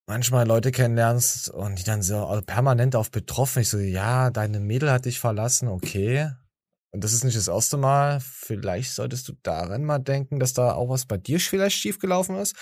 manchmal 0.06 0.46
Leute 0.46 0.70
kennenlernst 0.70 1.48
und 1.50 1.78
die 1.78 1.84
dann 1.84 2.02
so 2.02 2.40
permanent 2.46 2.96
auf 2.96 3.10
betroffen, 3.10 3.62
ich 3.62 3.68
so, 3.68 3.78
ja, 3.78 4.30
deine 4.30 4.60
Mädel 4.60 4.90
hat 4.90 5.06
dich 5.06 5.20
verlassen, 5.20 5.68
okay. 5.68 6.30
Und 6.90 7.02
das 7.02 7.12
ist 7.12 7.24
nicht 7.24 7.36
das 7.36 7.48
erste 7.48 7.76
Mal. 7.76 8.20
Vielleicht 8.20 8.92
solltest 8.92 9.26
du 9.28 9.32
daran 9.42 9.82
mal 9.82 9.98
denken, 9.98 10.38
dass 10.38 10.52
da 10.52 10.74
auch 10.74 10.88
was 10.88 11.06
bei 11.06 11.16
dir 11.16 11.40
vielleicht 11.40 11.76
schiefgelaufen 11.76 12.36
ist. 12.36 12.54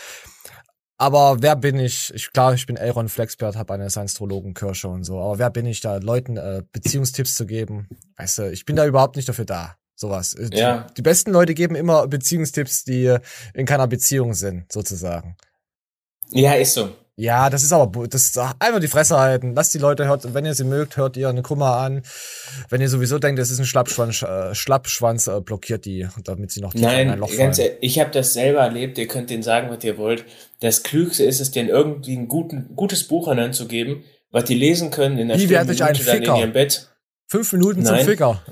Aber 0.97 1.43
wer 1.43 1.57
bin 1.57 1.79
ich? 1.79 2.15
Ich 2.15 2.33
klar, 2.33 2.55
ich 2.55 2.65
bin 2.65 2.79
Aaron 2.79 3.09
Flexbert, 3.09 3.57
habe 3.57 3.75
eine 3.75 3.91
Science-Astrologen-Kirche 3.91 4.89
und 4.89 5.05
so. 5.05 5.21
Aber 5.21 5.39
wer 5.39 5.51
bin 5.51 5.67
ich 5.67 5.81
da, 5.81 5.97
Leuten 5.97 6.37
äh, 6.37 6.63
Beziehungstipps 6.73 7.35
zu 7.35 7.45
geben? 7.45 7.89
Weißt 8.17 8.39
du, 8.39 8.51
ich 8.51 8.65
bin 8.65 8.77
da 8.77 8.87
überhaupt 8.87 9.17
nicht 9.17 9.29
dafür 9.29 9.45
da. 9.45 9.77
Sowas. 9.97 10.33
Äh, 10.33 10.49
Ja. 10.53 10.87
Die, 10.89 10.95
die 10.95 11.03
besten 11.03 11.33
Leute 11.33 11.55
geben 11.55 11.75
immer 11.75 12.07
Beziehungstipps, 12.07 12.85
die 12.85 13.17
in 13.53 13.67
keiner 13.67 13.89
Beziehung 13.89 14.33
sind, 14.33 14.73
sozusagen. 14.73 15.37
Ja, 16.31 16.55
ist 16.55 16.75
so. 16.75 16.95
Ja, 17.17 17.51
das 17.51 17.63
ist 17.63 17.73
aber, 17.73 18.09
das 18.09 18.23
ist 18.27 18.39
einfach 18.39 18.81
die 18.81 18.89
Fresse 18.89 19.19
halten. 19.19 19.55
Lasst 19.55 19.75
die 19.75 19.79
Leute, 19.79 20.07
hört, 20.07 20.33
wenn 20.33 20.47
ihr 20.47 20.55
sie 20.55 20.65
mögt, 20.65 20.97
hört 20.97 21.19
ihr 21.19 21.29
eine 21.29 21.43
Kummer 21.43 21.77
an. 21.77 22.03
Wenn 22.71 22.81
ihr 22.81 22.89
sowieso 22.89 23.19
denkt, 23.19 23.39
es 23.39 23.51
ist 23.51 23.59
ein 23.59 23.67
Schlappschwanz, 23.67 24.23
äh, 24.23 24.55
Schlappschwanz, 24.55 25.27
äh, 25.27 25.41
blockiert 25.43 25.85
die, 25.85 26.09
damit 26.25 26.53
sie 26.53 26.61
noch 26.63 26.73
tiefer 26.73 26.89
in 26.89 26.97
Nein, 26.97 27.11
ein 27.11 27.19
Loch 27.19 27.29
fallen. 27.29 27.53
ehrlich, 27.53 27.73
ich 27.83 28.01
habe 28.01 28.11
das 28.13 28.33
selber 28.33 28.61
erlebt. 28.61 28.97
Ihr 28.97 29.09
könnt 29.09 29.29
denen 29.29 29.43
sagen, 29.43 29.69
was 29.71 29.85
ihr 29.85 29.99
wollt. 29.99 30.25
Das 30.61 30.83
Klügste 30.83 31.25
ist 31.25 31.41
es, 31.41 31.51
denen 31.51 31.69
irgendwie 31.69 32.17
ein 32.17 32.29
guten, 32.29 32.75
gutes 32.77 33.07
Buch 33.07 33.29
an 33.29 33.39
Hand 33.39 33.55
zu 33.57 33.69
geben, 33.69 34.05
was 34.31 34.45
die 34.45 34.55
lesen 34.55 34.91
können 34.91 35.19
in 35.19 35.29
der 35.29 35.37
Wie 35.37 35.43
stillen 35.45 35.69
werd 35.69 35.71
ich 35.71 35.83
ein 35.85 35.93
Minute 35.93 36.05
dann 36.07 36.17
in 36.17 36.23
Ficker? 36.23 36.39
ihrem 36.39 36.53
Bett. 36.55 36.89
Fünf 37.29 37.53
Minuten 37.53 37.83
Nein. 37.83 37.99
zum 37.99 38.09
Ficker. 38.09 38.43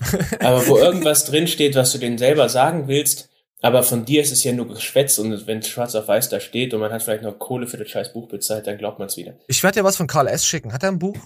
Aber 0.40 0.66
wo 0.68 0.76
irgendwas 0.78 1.24
drinsteht, 1.24 1.76
was 1.76 1.92
du 1.92 1.98
denen 1.98 2.18
selber 2.18 2.50
sagen 2.50 2.88
willst, 2.88 3.29
aber 3.62 3.82
von 3.82 4.04
dir 4.04 4.22
ist 4.22 4.32
es 4.32 4.42
ja 4.44 4.52
nur 4.52 4.68
Geschwätz 4.68 5.18
und 5.18 5.46
wenn 5.46 5.62
schwarz 5.62 5.94
auf 5.94 6.08
weiß 6.08 6.28
da 6.28 6.40
steht 6.40 6.72
und 6.74 6.80
man 6.80 6.92
hat 6.92 7.02
vielleicht 7.02 7.22
noch 7.22 7.38
Kohle 7.38 7.66
für 7.66 7.76
das 7.76 7.88
scheiß 7.88 8.12
Buch 8.12 8.28
bezahlt, 8.28 8.66
dann 8.66 8.78
glaubt 8.78 8.98
man 8.98 9.08
es 9.08 9.16
wieder. 9.16 9.34
Ich 9.48 9.62
werde 9.62 9.80
dir 9.80 9.84
was 9.84 9.96
von 9.96 10.06
Karl 10.06 10.28
S. 10.28 10.46
schicken. 10.46 10.72
Hat 10.72 10.82
er 10.82 10.90
ein 10.90 10.98
Buch? 10.98 11.16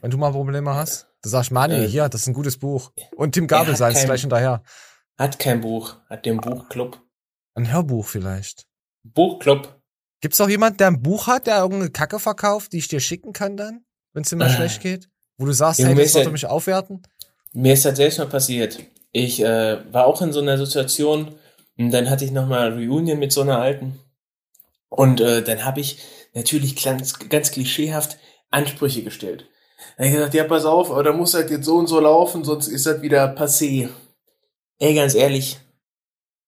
Wenn 0.00 0.10
du 0.10 0.16
mal 0.18 0.32
Probleme 0.32 0.74
hast? 0.74 1.08
Du 1.22 1.28
sagst, 1.28 1.50
Mani, 1.52 1.74
Äh, 1.84 1.88
hier, 1.88 2.08
das 2.08 2.22
ist 2.22 2.26
ein 2.28 2.34
gutes 2.34 2.58
Buch. 2.58 2.90
Und 3.16 3.32
Tim 3.32 3.46
Gabel 3.46 3.72
hat 3.72 3.78
sei 3.78 3.90
es 3.90 3.98
kein- 3.98 4.06
gleich 4.06 4.20
hinterher. 4.22 4.62
Hat 5.18 5.38
kein 5.38 5.60
Buch, 5.60 5.96
hat 6.08 6.26
den 6.26 6.38
Buchclub. 6.38 7.00
Ein 7.54 7.70
Hörbuch 7.72 8.06
vielleicht. 8.06 8.64
Buchclub. 9.04 9.80
Gibt's 10.20 10.40
auch 10.40 10.48
jemand, 10.48 10.80
der 10.80 10.88
ein 10.88 11.02
Buch 11.02 11.26
hat, 11.26 11.46
der 11.46 11.58
irgendeine 11.58 11.90
Kacke 11.90 12.18
verkauft, 12.18 12.72
die 12.72 12.78
ich 12.78 12.88
dir 12.88 13.00
schicken 13.00 13.32
kann 13.32 13.56
dann, 13.56 13.84
wenn 14.12 14.22
es 14.22 14.30
dir 14.30 14.36
mal 14.36 14.48
Äh. 14.48 14.54
schlecht 14.54 14.80
geht? 14.80 15.08
Wo 15.38 15.46
du 15.46 15.52
sagst, 15.52 15.80
Ja, 15.80 15.86
hey, 15.88 15.94
das 15.96 16.12
sollte 16.12 16.28
ja- 16.28 16.32
mich 16.32 16.46
aufwerten? 16.46 17.02
Mir 17.52 17.72
ist 17.74 17.84
das 17.84 17.96
selbst 17.96 18.18
mal 18.18 18.28
passiert. 18.28 18.78
Ich 19.10 19.40
äh, 19.42 19.78
war 19.92 20.06
auch 20.06 20.22
in 20.22 20.32
so 20.32 20.40
einer 20.40 20.56
Situation 20.56 21.34
und 21.78 21.90
dann 21.90 22.10
hatte 22.10 22.24
ich 22.24 22.30
nochmal 22.30 22.72
Reunion 22.72 23.18
mit 23.18 23.32
so 23.32 23.42
einer 23.42 23.58
alten. 23.58 23.98
Und 24.88 25.20
äh, 25.20 25.42
dann 25.42 25.64
habe 25.64 25.80
ich 25.80 25.98
natürlich 26.34 26.82
ganz, 26.82 27.18
ganz 27.28 27.50
klischeehaft 27.50 28.18
Ansprüche 28.50 29.02
gestellt. 29.02 29.46
Dann 29.96 30.06
hab 30.06 30.12
ich 30.12 30.16
gesagt, 30.16 30.34
ja, 30.34 30.44
pass 30.44 30.64
auf, 30.64 30.90
aber 30.90 31.02
da 31.02 31.12
muss 31.12 31.32
das 31.32 31.50
jetzt 31.50 31.64
so 31.64 31.76
und 31.76 31.86
so 31.86 31.98
laufen, 31.98 32.44
sonst 32.44 32.68
ist 32.68 32.86
das 32.86 33.02
wieder 33.02 33.34
passé. 33.34 33.88
Ey, 34.78 34.94
ganz 34.94 35.14
ehrlich, 35.14 35.58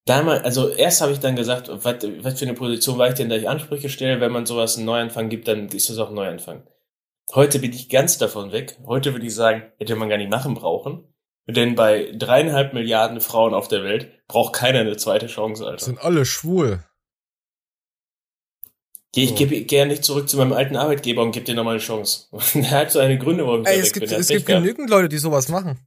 damals, 0.04 0.44
also 0.44 0.68
erst 0.68 1.00
habe 1.00 1.12
ich 1.12 1.20
dann 1.20 1.36
gesagt, 1.36 1.70
was, 1.72 1.96
was 2.20 2.38
für 2.38 2.44
eine 2.44 2.54
Position 2.54 2.98
war 2.98 3.08
ich 3.08 3.14
denn, 3.14 3.28
da 3.28 3.36
ich 3.36 3.48
Ansprüche 3.48 3.88
stelle, 3.88 4.20
wenn 4.20 4.32
man 4.32 4.46
sowas 4.46 4.76
einen 4.76 4.86
Neuanfang 4.86 5.28
gibt, 5.28 5.48
dann 5.48 5.68
ist 5.68 5.88
das 5.88 5.98
auch 5.98 6.08
ein 6.08 6.14
Neuanfang. 6.14 6.66
Heute 7.32 7.58
bin 7.58 7.72
ich 7.72 7.88
ganz 7.88 8.18
davon 8.18 8.52
weg. 8.52 8.78
Heute 8.86 9.12
würde 9.12 9.26
ich 9.26 9.34
sagen, 9.34 9.62
hätte 9.78 9.96
man 9.96 10.10
gar 10.10 10.18
nicht 10.18 10.30
machen 10.30 10.54
brauchen. 10.54 11.13
Denn 11.46 11.74
bei 11.74 12.10
dreieinhalb 12.14 12.72
Milliarden 12.72 13.20
Frauen 13.20 13.52
auf 13.52 13.68
der 13.68 13.84
Welt 13.84 14.26
braucht 14.28 14.54
keiner 14.54 14.80
eine 14.80 14.96
zweite 14.96 15.26
Chance, 15.26 15.66
Alter. 15.66 15.84
Sind 15.84 16.00
alle 16.00 16.24
schwul. 16.24 16.82
Geh, 19.12 19.24
ich 19.24 19.30
so. 19.30 19.36
gebe 19.36 19.60
gerne 19.62 19.92
nicht 19.92 20.04
zurück 20.04 20.28
zu 20.28 20.36
meinem 20.38 20.52
alten 20.52 20.74
Arbeitgeber 20.74 21.22
und 21.22 21.32
gebe 21.32 21.44
dir 21.44 21.54
nochmal 21.54 21.74
eine 21.74 21.82
Chance. 21.82 22.26
er 22.54 22.70
hat 22.70 22.90
so 22.90 22.98
eine 22.98 23.18
Gründe, 23.18 23.46
warum 23.46 23.62
ich 23.62 23.68
Ey, 23.68 23.76
da 23.76 23.82
es 23.82 23.86
weg 23.88 23.94
gibt, 23.94 24.08
bin. 24.08 24.20
Es 24.20 24.28
gibt 24.28 24.46
genügend 24.46 24.90
Leute, 24.90 25.08
die 25.08 25.18
sowas 25.18 25.48
machen. 25.48 25.78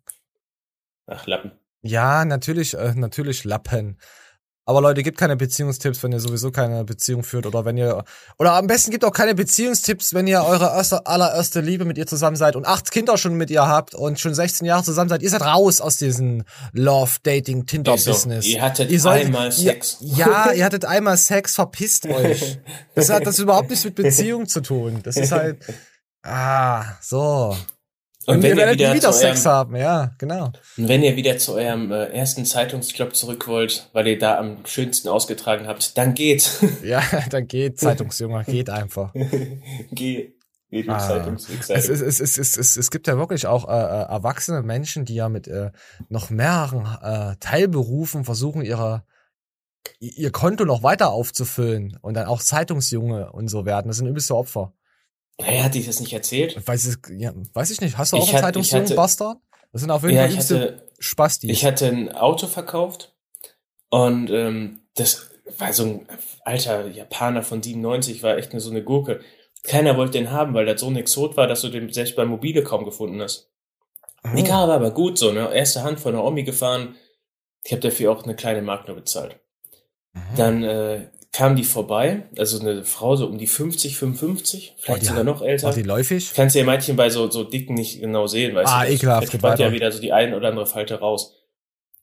Ach, 1.08 1.26
Lappen. 1.26 1.52
Ja, 1.82 2.24
natürlich, 2.24 2.76
äh, 2.76 2.94
natürlich 2.96 3.44
Lappen. 3.44 4.00
Aber 4.68 4.82
Leute, 4.82 5.02
gebt 5.02 5.18
keine 5.18 5.38
Beziehungstipps, 5.38 6.04
wenn 6.04 6.12
ihr 6.12 6.20
sowieso 6.20 6.52
keine 6.52 6.84
Beziehung 6.84 7.24
führt 7.24 7.46
oder 7.46 7.64
wenn 7.64 7.78
ihr 7.78 8.04
oder 8.38 8.52
am 8.52 8.68
besten 8.68 8.92
gibt 8.92 9.06
auch 9.06 9.14
keine 9.14 9.34
Beziehungstipps, 9.34 10.14
wenn 10.14 10.28
ihr 10.28 10.44
eure 10.44 10.66
erste, 10.66 11.08
allererste 11.08 11.62
Liebe 11.62 11.86
mit 11.86 11.98
ihr 11.98 12.06
zusammen 12.06 12.36
seid 12.36 12.58
und 12.58 12.68
acht 12.68 12.92
Kinder 12.92 13.18
schon 13.18 13.36
mit 13.36 13.50
ihr 13.50 13.66
habt 13.66 13.96
und 13.96 14.20
schon 14.20 14.36
16 14.36 14.68
Jahre 14.68 14.84
zusammen 14.84 15.08
seid. 15.08 15.22
Ihr 15.24 15.30
seid 15.30 15.42
raus 15.42 15.80
aus 15.80 15.96
diesem 15.96 16.44
Love 16.74 17.12
Dating 17.24 17.66
Tinder. 17.66 17.94
Business. 17.94 18.46
Ihr 18.46 18.62
hattet 18.62 18.92
solltet- 19.00 19.28
einmal 19.28 19.48
ihr, 19.48 19.52
Sex. 19.54 19.98
Ja, 20.02 20.52
ihr 20.52 20.66
hattet 20.66 20.84
einmal 20.84 21.16
Sex, 21.16 21.56
verpisst 21.56 22.06
euch. 22.08 22.60
Das 22.94 23.10
hat 23.10 23.26
das 23.26 23.40
überhaupt 23.40 23.70
nichts 23.70 23.86
mit 23.86 23.96
Beziehung 23.96 24.50
zu 24.50 24.60
tun. 24.60 25.00
Das 25.02 25.16
ist 25.16 25.32
halt 25.32 25.60
ah, 26.24 26.84
so. 27.02 27.56
Und 28.28 28.44
wenn 28.44 28.52
ihr 28.52 28.58
werdet 28.58 28.80
wieder, 28.80 28.94
wieder 28.94 29.12
zu 29.12 29.20
Sex 29.20 29.46
eurem, 29.46 29.58
haben, 29.58 29.76
ja, 29.78 30.12
genau. 30.18 30.52
und 30.78 30.88
wenn 30.90 31.02
ihr 31.02 31.16
wieder 31.16 31.38
zu 31.38 31.54
eurem 31.54 31.94
äh, 31.94 32.08
ersten 32.08 32.44
Zeitungsjob 32.44 33.16
zurück 33.16 33.48
wollt, 33.48 33.90
weil 33.94 34.06
ihr 34.08 34.20
da 34.20 34.38
am 34.38 34.66
schönsten 34.66 35.08
ausgetragen 35.08 35.66
habt, 35.66 35.98
dann 35.98 36.14
geht. 36.14 36.50
Ja, 36.84 37.02
dann 37.30 37.48
geht 37.48 37.80
Zeitungsjunge, 37.80 38.44
geht 38.44 38.70
einfach. 38.70 39.14
Geh. 39.92 40.34
Geh 40.70 40.84
du 40.84 40.92
Ah. 40.92 41.00
Zeitungswichser. 41.00 41.76
Es, 41.76 41.88
es, 41.88 42.02
es, 42.02 42.20
es, 42.20 42.38
es, 42.38 42.58
es, 42.58 42.78
es 42.78 42.92
gibt 42.92 43.08
ja 43.08 43.18
wirklich 43.18 43.48
auch 43.48 43.70
äh, 43.70 43.72
äh, 43.72 44.10
erwachsene 44.10 44.62
Menschen, 44.62 45.06
die 45.06 45.16
ja 45.16 45.30
mit 45.30 45.48
äh, 45.48 45.72
noch 46.10 46.30
mehreren 46.30 46.86
äh, 47.02 47.38
Teilberufen 47.40 48.26
versuchen, 48.26 48.62
ihre, 48.62 49.06
ihr 50.00 50.32
Konto 50.32 50.66
noch 50.66 50.84
weiter 50.84 51.12
aufzufüllen 51.12 51.98
und 52.02 52.16
dann 52.16 52.26
auch 52.26 52.42
Zeitungsjunge 52.42 53.32
und 53.32 53.48
so 53.48 53.66
werden. 53.66 53.88
Das 53.88 53.98
sind 53.98 54.08
übelste 54.08 54.36
Opfer. 54.36 54.74
Hey, 55.40 55.60
hat 55.60 55.76
ich 55.76 55.86
das 55.86 56.00
nicht 56.00 56.14
erzählt? 56.14 56.68
Weiß, 56.68 56.86
es, 56.86 56.98
ja, 57.18 57.32
weiß 57.54 57.70
ich 57.72 57.82
nicht. 57.82 57.98
Hast 57.98 58.12
du 58.14 58.18
auch 58.18 58.24
Ich 58.24 58.30
einen 58.34 58.42
Zeitungsjungen, 58.42 58.96
Bastard? 58.96 59.38
Das 59.72 59.82
sind 59.82 59.92
auf 59.92 60.02
jeden 60.04 60.16
Ja, 60.16 60.22
Fall 60.22 60.30
ich 60.30 60.34
übelste 60.36 60.60
hatte, 60.62 60.92
Spastis. 61.00 61.52
ich 61.52 61.66
hatte 61.66 61.88
ein 61.88 62.12
Auto 62.12 62.48
verkauft 62.48 63.14
und 63.90 64.30
ähm, 64.32 64.82
das 64.96 65.30
war 65.58 65.72
so 65.74 65.84
ein 65.84 66.08
alter 66.44 66.88
Japaner 66.88 67.44
von 67.44 67.62
97, 67.62 68.24
war 68.24 68.38
echt 68.38 68.52
eine, 68.52 68.62
so 68.62 68.72
eine 68.72 68.84
Gurke. 68.84 69.22
Keiner 69.64 69.98
wollte 69.98 70.14
den 70.14 70.32
haben, 70.32 70.54
weil 70.54 70.66
das 70.66 70.82
so 70.82 70.88
ein 70.88 70.96
Exot 70.96 71.38
war, 71.38 71.48
dass 71.48 71.62
du 71.62 71.70
den 71.70 71.92
selbst 71.94 72.16
bei 72.16 72.26
Mobile 72.26 72.64
kaum 72.64 72.86
gefunden 72.86 73.22
hast. 73.22 73.50
Die 74.36 74.44
Karre 74.44 74.68
war 74.70 74.76
aber 74.76 74.92
gut 74.92 75.18
so, 75.18 75.32
ne? 75.32 75.54
Erste 75.54 75.84
Hand 75.84 76.00
von 76.00 76.14
der 76.14 76.24
Omi 76.24 76.44
gefahren. 76.44 76.96
Ich 77.64 77.72
habe 77.72 77.82
dafür 77.82 78.12
auch 78.12 78.24
eine 78.24 78.36
kleine 78.36 78.62
Mark 78.62 78.88
nur 78.88 78.96
bezahlt. 78.98 79.40
Mhm. 80.14 80.22
Dann 80.36 80.64
äh, 80.64 81.10
kam 81.38 81.56
die 81.56 81.64
vorbei, 81.64 82.24
also 82.36 82.60
eine 82.60 82.84
Frau 82.84 83.16
so 83.16 83.28
um 83.28 83.38
die 83.38 83.46
50, 83.46 83.96
55, 83.96 84.74
vielleicht 84.80 85.04
Oh, 85.04 85.06
sogar 85.10 85.24
noch 85.24 85.44
älter. 85.44 85.68
War 85.68 85.74
die 85.74 85.84
läufig? 85.84 86.32
Kannst 86.34 86.56
ja 86.56 86.64
Mädchen 86.64 86.96
bei 86.96 87.12
so, 87.12 87.30
so 87.30 87.44
dicken 87.44 87.76
nicht 87.76 88.02
genau 88.02 88.26
sehen, 88.26 88.56
weißt 88.56 88.74
Ah, 88.74 88.84
du. 88.86 88.92
ekelhaft, 88.92 89.32
Da 89.34 89.38
spannt 89.38 89.60
ja 89.60 89.72
wieder 89.72 89.92
so 89.92 90.02
die 90.02 90.12
ein 90.14 90.34
oder 90.34 90.48
andere 90.50 90.66
Falte 90.66 90.96
raus. 91.00 91.36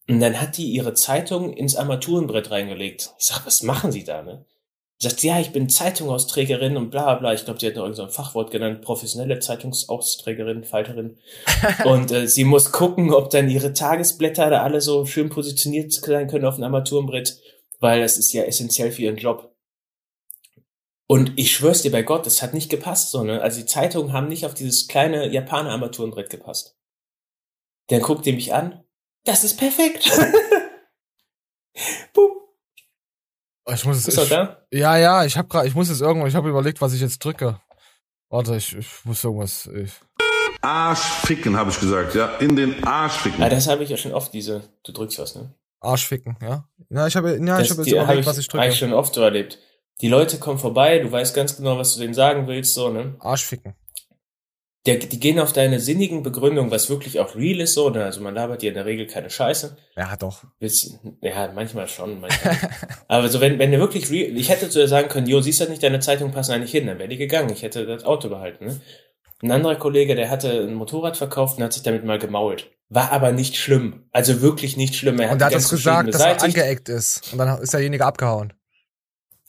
Und 0.08 0.20
dann 0.20 0.40
hat 0.40 0.56
die 0.56 0.66
ihre 0.70 0.94
Zeitung 0.94 1.52
ins 1.52 1.74
Armaturenbrett 1.74 2.52
reingelegt. 2.52 3.10
Ich 3.18 3.26
sag, 3.26 3.44
was 3.44 3.64
machen 3.64 3.90
Sie 3.90 4.04
da, 4.04 4.22
ne? 4.22 4.44
Sagt, 4.98 5.24
ja, 5.24 5.40
ich 5.40 5.50
bin 5.50 5.68
Zeitungsausträgerin 5.68 6.76
und 6.76 6.90
bla 6.90 7.14
bla. 7.14 7.34
Ich 7.34 7.44
glaube, 7.44 7.58
die 7.58 7.66
hat 7.66 7.74
noch 7.74 7.82
irgend 7.82 7.96
so 7.96 8.04
ein 8.04 8.10
Fachwort 8.10 8.52
genannt, 8.52 8.82
professionelle 8.82 9.40
Zeitungsausträgerin, 9.40 10.62
Falterin. 10.62 11.18
und 11.84 12.12
äh, 12.12 12.28
sie 12.28 12.44
muss 12.44 12.70
gucken, 12.70 13.12
ob 13.12 13.30
dann 13.30 13.50
ihre 13.50 13.72
Tagesblätter 13.72 14.48
da 14.50 14.62
alle 14.62 14.80
so 14.80 15.04
schön 15.06 15.28
positioniert 15.28 15.92
sein 15.92 16.28
können 16.28 16.44
auf 16.44 16.54
dem 16.54 16.64
Armaturenbrett, 16.64 17.38
weil 17.80 18.00
das 18.00 18.16
ist 18.18 18.32
ja 18.32 18.44
essentiell 18.44 18.92
für 18.92 19.02
ihren 19.02 19.16
Job. 19.16 19.54
Und 21.06 21.32
ich 21.36 21.52
schwör's 21.52 21.82
dir 21.82 21.92
bei 21.92 22.02
Gott, 22.02 22.24
das 22.26 22.40
hat 22.40 22.54
nicht 22.54 22.70
gepasst, 22.70 23.10
so, 23.10 23.24
ne? 23.24 23.42
Also 23.42 23.60
die 23.60 23.66
Zeitungen 23.66 24.12
haben 24.12 24.28
nicht 24.28 24.46
auf 24.46 24.54
dieses 24.54 24.88
kleine 24.88 25.28
Japaner 25.30 25.70
Armaturenbrett 25.70 26.30
gepasst. 26.30 26.76
Dann 27.88 28.00
guckt 28.00 28.26
ihr 28.26 28.32
mich 28.32 28.54
an. 28.54 28.82
Das 29.24 29.44
ist 29.44 29.58
perfekt. 29.58 30.10
Boom. 32.14 32.30
Oh, 33.66 33.72
Ich 33.72 33.84
muss 33.84 33.98
es, 33.98 34.08
Ist 34.08 34.16
er 34.18 34.24
ich, 34.24 34.30
da? 34.30 34.66
ja, 34.70 34.96
ja, 34.96 35.24
ich 35.24 35.36
hab 35.36 35.48
grad, 35.48 35.66
ich 35.66 35.74
muss 35.74 35.88
jetzt 35.88 36.00
irgendwo, 36.00 36.26
ich 36.26 36.34
habe 36.34 36.48
überlegt, 36.48 36.80
was 36.80 36.92
ich 36.94 37.00
jetzt 37.00 37.22
drücke. 37.24 37.60
Warte, 38.30 38.56
ich, 38.56 38.74
ich 38.76 38.88
muss 39.04 39.22
irgendwas. 39.22 39.66
Ich, 39.66 39.92
Arsch 40.62 40.98
ficken, 41.26 41.56
habe 41.56 41.70
ich 41.70 41.78
gesagt, 41.78 42.14
ja. 42.14 42.36
In 42.36 42.56
den 42.56 42.82
Arsch 42.84 43.14
ficken. 43.14 43.42
Ah, 43.42 43.48
das 43.50 43.68
habe 43.68 43.84
ich 43.84 43.90
ja 43.90 43.96
schon 43.96 44.12
oft, 44.12 44.32
diese, 44.32 44.62
du 44.82 44.92
drückst 44.92 45.18
was, 45.18 45.34
ne? 45.34 45.54
Arschficken, 45.84 46.36
ja. 46.42 46.68
Ja, 46.90 47.06
ich 47.06 47.16
habe, 47.16 47.30
ja, 47.30 47.36
ich 47.36 47.68
Das- 47.68 47.70
habe 47.70 47.82
jetzt 47.82 47.90
die 47.90 47.98
hab 47.98 48.04
überlegt, 48.04 48.20
ich 48.22 48.26
was 48.26 48.38
ich 48.38 48.48
drücke. 48.48 48.72
schon 48.72 48.92
oft 48.92 49.14
so 49.14 49.22
erlebt. 49.22 49.58
Die 50.00 50.08
Leute 50.08 50.38
kommen 50.38 50.58
vorbei, 50.58 50.98
du 50.98 51.10
weißt 51.12 51.34
ganz 51.34 51.56
genau, 51.56 51.78
was 51.78 51.94
du 51.94 52.00
denen 52.00 52.14
sagen 52.14 52.46
willst, 52.48 52.74
so, 52.74 52.88
ne? 52.90 53.14
Arschficken. 53.20 53.74
Der, 54.86 54.96
die 54.96 55.18
gehen 55.18 55.40
auf 55.40 55.54
deine 55.54 55.80
sinnigen 55.80 56.22
Begründungen, 56.22 56.70
was 56.70 56.90
wirklich 56.90 57.18
auch 57.18 57.34
real 57.36 57.60
ist, 57.60 57.72
so, 57.72 57.88
ne? 57.88 58.04
Also 58.04 58.20
man 58.20 58.34
labert 58.34 58.60
dir 58.60 58.68
in 58.68 58.74
der 58.74 58.84
Regel 58.84 59.06
keine 59.06 59.30
Scheiße. 59.30 59.76
Ja, 59.96 60.14
doch. 60.16 60.44
Ja, 61.22 61.50
manchmal 61.54 61.88
schon, 61.88 62.20
manchmal. 62.20 62.58
Aber 63.08 63.28
so, 63.28 63.40
wenn, 63.40 63.58
wenn 63.58 63.70
der 63.70 63.80
wirklich 63.80 64.10
real, 64.10 64.36
ich 64.36 64.50
hätte 64.50 64.68
zu 64.68 64.80
dir 64.80 64.88
sagen 64.88 65.08
können, 65.08 65.26
jo, 65.26 65.40
siehst 65.40 65.60
du 65.60 65.70
nicht, 65.70 65.82
deine 65.82 66.00
Zeitung 66.00 66.32
passen 66.32 66.52
eigentlich 66.52 66.72
hin, 66.72 66.86
dann 66.86 66.98
wäre 66.98 67.08
die 67.08 67.16
gegangen. 67.16 67.50
Ich 67.50 67.62
hätte 67.62 67.86
das 67.86 68.04
Auto 68.04 68.28
behalten, 68.28 68.66
ne? 68.66 68.80
Ein 69.42 69.52
anderer 69.52 69.76
Kollege, 69.76 70.14
der 70.16 70.28
hatte 70.30 70.50
ein 70.50 70.74
Motorrad 70.74 71.16
verkauft 71.16 71.56
und 71.56 71.64
hat 71.64 71.72
sich 71.72 71.82
damit 71.82 72.04
mal 72.04 72.18
gemault. 72.18 72.70
War 72.88 73.10
aber 73.12 73.32
nicht 73.32 73.56
schlimm. 73.56 74.04
Also 74.12 74.40
wirklich 74.42 74.76
nicht 74.76 74.94
schlimm. 74.94 75.18
Er 75.20 75.32
Und 75.32 75.40
er 75.40 75.46
hat 75.46 75.54
das 75.54 75.68
gesagt, 75.70 76.12
dass 76.14 76.20
er 76.20 76.42
angeeckt 76.42 76.88
ist. 76.88 77.32
Und 77.32 77.38
dann 77.38 77.60
ist 77.62 77.72
derjenige 77.72 78.04
abgehauen. 78.04 78.52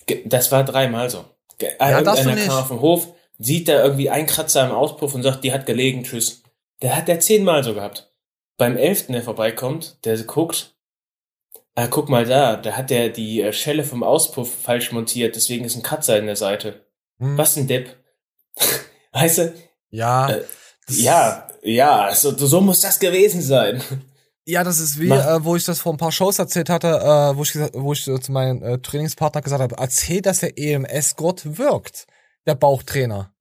Ge- 0.06 0.24
Das 0.26 0.52
war 0.52 0.64
dreimal 0.64 1.10
so. 1.10 1.26
Ja, 1.62 1.70
du 2.02 2.10
Irgendeiner 2.10 2.36
nicht. 2.36 2.48
kam 2.48 2.58
auf 2.58 2.68
den 2.70 2.80
Hof, 2.82 3.08
sieht 3.40 3.68
da 3.68 3.84
irgendwie 3.84 4.10
einen 4.10 4.28
Kratzer 4.28 4.66
im 4.66 4.72
Auspuff 4.72 5.14
und 5.16 5.24
sagt, 5.24 5.44
die 5.44 5.54
hat 5.54 5.66
gelegen, 5.66 6.04
tschüss. 6.04 6.44
Der 6.82 6.96
hat 6.96 7.08
der 7.08 7.20
zehnmal 7.20 7.64
so 7.64 7.74
gehabt. 7.74 8.12
Beim 8.58 8.78
elften, 8.78 9.14
der 9.14 9.22
vorbeikommt, 9.24 10.04
der 10.06 10.18
guckt, 10.24 10.76
ah, 11.76 11.88
guck 11.88 12.10
mal 12.10 12.26
da, 12.26 12.56
da 12.56 12.74
hat 12.74 12.90
der 12.90 13.10
die 13.10 13.42
äh, 13.42 13.52
Schelle 13.54 13.84
vom 13.84 14.04
Auspuff 14.04 14.54
falsch 14.64 14.92
montiert, 14.92 15.36
deswegen 15.36 15.66
ist 15.66 15.76
ein 15.76 15.84
Kratzer 15.84 16.18
in 16.18 16.26
der 16.26 16.36
Seite. 16.38 16.86
Hm. 17.20 17.38
Was 17.38 17.58
ein 17.58 17.68
Depp. 17.68 17.96
weißt 19.12 19.38
du? 19.40 19.54
Ja. 19.90 20.30
Äh, 20.30 20.44
Ja, 20.90 21.45
ja, 21.66 22.14
so, 22.14 22.36
so 22.38 22.62
muss 22.62 22.82
das 22.82 23.00
gewesen 23.00 23.42
sein. 23.42 23.82
Ja, 24.48 24.64
das 24.64 24.80
ist 24.80 25.00
wie, 25.00 25.10
äh, 25.10 25.44
wo 25.44 25.56
ich 25.56 25.64
das 25.64 25.80
vor 25.80 25.94
ein 25.94 25.98
paar 25.98 26.12
Shows 26.12 26.38
erzählt 26.38 26.70
hatte, 26.70 26.88
äh, 26.88 27.36
wo 27.36 27.42
ich, 27.42 27.52
gesagt, 27.52 27.74
wo 27.76 27.94
ich 27.94 28.08
äh, 28.08 28.20
zu 28.20 28.32
meinem 28.32 28.62
äh, 28.62 28.78
Trainingspartner 28.78 29.42
gesagt 29.42 29.62
habe, 29.62 29.76
erzähl, 29.80 30.22
dass 30.22 30.40
der 30.40 30.58
EMS-Gurt 30.58 31.58
wirkt, 31.58 32.06
der 32.46 32.54
Bauchtrainer. 32.54 33.34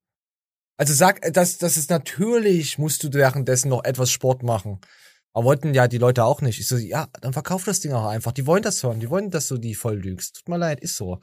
Also 0.79 0.95
sag, 0.95 1.25
äh, 1.25 1.31
dass 1.31 1.59
das 1.59 1.77
ist 1.77 1.91
natürlich, 1.91 2.79
musst 2.79 3.05
du 3.05 3.12
währenddessen 3.12 3.68
noch 3.68 3.85
etwas 3.85 4.11
Sport 4.11 4.43
machen. 4.43 4.81
Aber 5.35 5.45
wollten 5.45 5.75
ja 5.75 5.89
die 5.89 5.99
Leute 5.99 6.25
auch 6.25 6.41
nicht. 6.41 6.59
Ich 6.59 6.68
so, 6.68 6.77
ja, 6.77 7.09
dann 7.20 7.35
verkauf 7.35 7.64
das 7.64 7.81
Ding 7.81 7.93
auch 7.93 8.07
einfach. 8.07 8.33
Die 8.33 8.47
wollen 8.47 8.62
das 8.62 8.83
hören. 8.83 9.01
Die 9.01 9.11
wollen, 9.11 9.31
dass 9.31 9.49
du 9.49 9.59
die 9.59 9.75
voll 9.75 9.97
lügst. 9.97 10.37
Tut 10.37 10.49
mir 10.49 10.59
leid, 10.59 10.81
ist 10.81 10.97
so. 10.97 11.18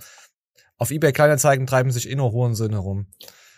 Auf 0.78 0.92
eBay 0.92 1.14
Kleinanzeigen 1.14 1.66
treiben 1.66 1.92
sich 1.92 2.10
eh 2.10 2.16
nur 2.16 2.34
Hurensöhne 2.34 2.78
rum. 2.78 3.08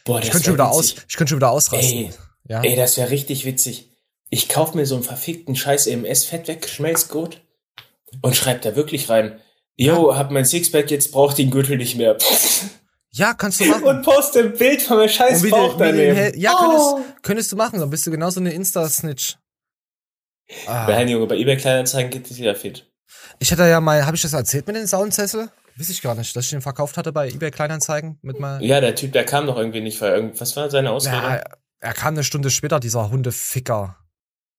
Boah, 0.05 0.19
Ich 0.19 0.25
das 0.25 0.31
könnte 0.31 0.45
schon 0.45 0.53
wieder 0.53 0.71
aus, 0.71 0.95
ich 1.07 1.15
könnte 1.17 1.31
schon 1.31 1.39
wieder 1.39 1.51
ausrasten. 1.51 1.97
Ey, 1.97 2.13
ja. 2.47 2.61
Ey, 2.61 2.75
das 2.75 2.97
wäre 2.97 3.09
richtig 3.09 3.45
witzig. 3.45 3.89
Ich 4.29 4.49
kauf 4.49 4.73
mir 4.73 4.85
so 4.85 4.95
einen 4.95 5.03
verfickten 5.03 5.55
scheiß 5.55 5.87
EMS-Fett 5.87 6.47
weggeschmelzgut 6.47 7.41
und 8.21 8.35
schreib 8.35 8.61
da 8.63 8.75
wirklich 8.75 9.09
rein. 9.09 9.39
Yo, 9.75 10.15
hab 10.15 10.31
mein 10.31 10.45
Sixpack, 10.45 10.91
jetzt 10.91 11.11
braucht 11.11 11.37
den 11.37 11.49
Gürtel 11.51 11.77
nicht 11.77 11.95
mehr. 11.95 12.17
ja, 13.11 13.33
kannst 13.33 13.59
du 13.59 13.65
machen. 13.65 13.83
Und 13.83 14.01
poste 14.03 14.39
ein 14.39 14.53
Bild 14.53 14.81
von 14.81 14.97
meinem 14.97 15.09
scheiß 15.09 15.49
Bauch 15.49 15.77
daneben. 15.77 16.39
ja, 16.39 16.53
Oh. 16.55 16.95
könntest, 16.95 17.23
könntest 17.23 17.51
du 17.51 17.55
machen, 17.55 17.79
dann 17.79 17.89
bist 17.89 18.05
du 18.07 18.11
genauso 18.11 18.39
eine 18.39 18.53
Insta-Snitch. 18.53 19.37
Ah. 20.67 20.85
Nein, 20.87 21.07
Junge, 21.09 21.25
bei 21.27 21.37
eBay 21.37 21.57
Kleinanzeigen 21.57 22.11
gibt 22.11 22.29
es 22.29 22.37
wieder 22.37 22.55
fit. 22.55 22.85
Ich 23.39 23.51
hatte 23.51 23.67
ja 23.67 23.79
mal, 23.79 24.05
habe 24.05 24.15
ich 24.15 24.21
das 24.21 24.33
erzählt 24.33 24.67
mit 24.67 24.75
dem 24.75 24.85
Soundsessel? 24.85 25.49
Weiß 25.77 25.89
ich 25.89 26.01
gar 26.01 26.13
nicht, 26.15 26.35
dass 26.35 26.45
ich 26.45 26.51
den 26.51 26.61
verkauft 26.61 26.97
hatte 26.97 27.11
bei 27.11 27.29
eBay 27.29 27.49
Kleinanzeigen 27.49 28.19
mit 28.21 28.39
mal. 28.39 28.63
Ja, 28.63 28.79
der 28.79 28.93
Typ, 28.93 29.11
der 29.13 29.23
kam 29.25 29.47
doch 29.47 29.57
irgendwie 29.57 29.81
nicht, 29.81 29.99
weil 30.01 30.13
irgend, 30.13 30.39
was 30.39 30.55
war 30.55 30.69
seine 30.69 30.91
Ausrede? 30.91 31.15
Ja, 31.15 31.43
er 31.83 31.93
kam 31.93 32.13
eine 32.13 32.23
Stunde 32.23 32.49
später, 32.49 32.79
dieser 32.79 33.09
Hundeficker. 33.09 33.97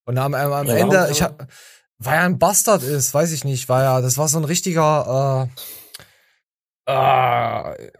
Und 0.05 0.19
am, 0.19 0.35
am, 0.35 0.53
am 0.53 0.67
Ja, 0.67 0.75
Ende, 0.75 0.97
warum? 0.97 1.13
ich 1.13 1.23
hab, 1.23 1.49
weil 1.97 2.17
er 2.17 2.25
ein 2.25 2.39
Bastard 2.39 2.83
ist, 2.83 3.15
weiß 3.15 3.33
ich 3.33 3.45
nicht, 3.45 3.69
weil 3.71 3.83
er, 3.83 4.03
das 4.03 4.19
war 4.19 4.29
so 4.29 4.37
ein 4.37 4.45
richtiger, 4.45 5.49
äh, 6.87 6.93
äh, 6.93 7.91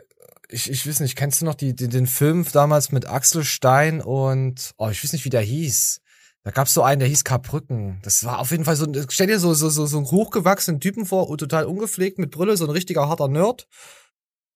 ich, 0.51 0.71
ich 0.71 0.87
weiß 0.87 1.01
nicht, 1.01 1.17
kennst 1.17 1.41
du 1.41 1.47
noch 1.47 1.55
die, 1.55 1.75
die, 1.75 1.89
den 1.89 2.07
Film 2.07 2.47
damals 2.53 2.93
mit 2.93 3.09
Axel 3.09 3.45
Stein 3.45 4.03
und, 4.03 4.75
oh, 4.77 4.91
ich 4.91 5.03
weiß 5.03 5.15
nicht, 5.15 5.25
wie 5.25 5.31
der 5.31 5.41
hieß. 5.41 6.03
Da 6.43 6.51
gab's 6.51 6.75
so 6.75 6.83
einen, 6.83 6.99
der 6.99 7.09
hieß 7.09 7.25
Karbrücken. 7.25 8.01
Das 8.03 8.25
war 8.25 8.41
auf 8.41 8.51
jeden 8.51 8.67
Fall 8.67 8.77
so, 8.77 8.87
stell 9.09 9.29
dir 9.29 9.41
so, 9.41 9.55
so, 9.55 9.71
so, 9.71 9.87
so 9.87 9.97
einen 9.97 10.11
hochgewachsenen 10.11 10.81
Typen 10.81 11.07
vor, 11.07 11.31
und 11.31 11.39
total 11.39 11.65
ungepflegt 11.65 12.19
mit 12.19 12.31
Brille, 12.31 12.59
so 12.59 12.65
ein 12.67 12.71
richtiger 12.71 13.09
harter 13.09 13.29
Nerd. 13.29 13.67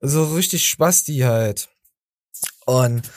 So 0.01 0.35
richtig 0.35 0.69
Spasti 0.69 1.21
halt. 1.21 1.71
Und 2.67 3.11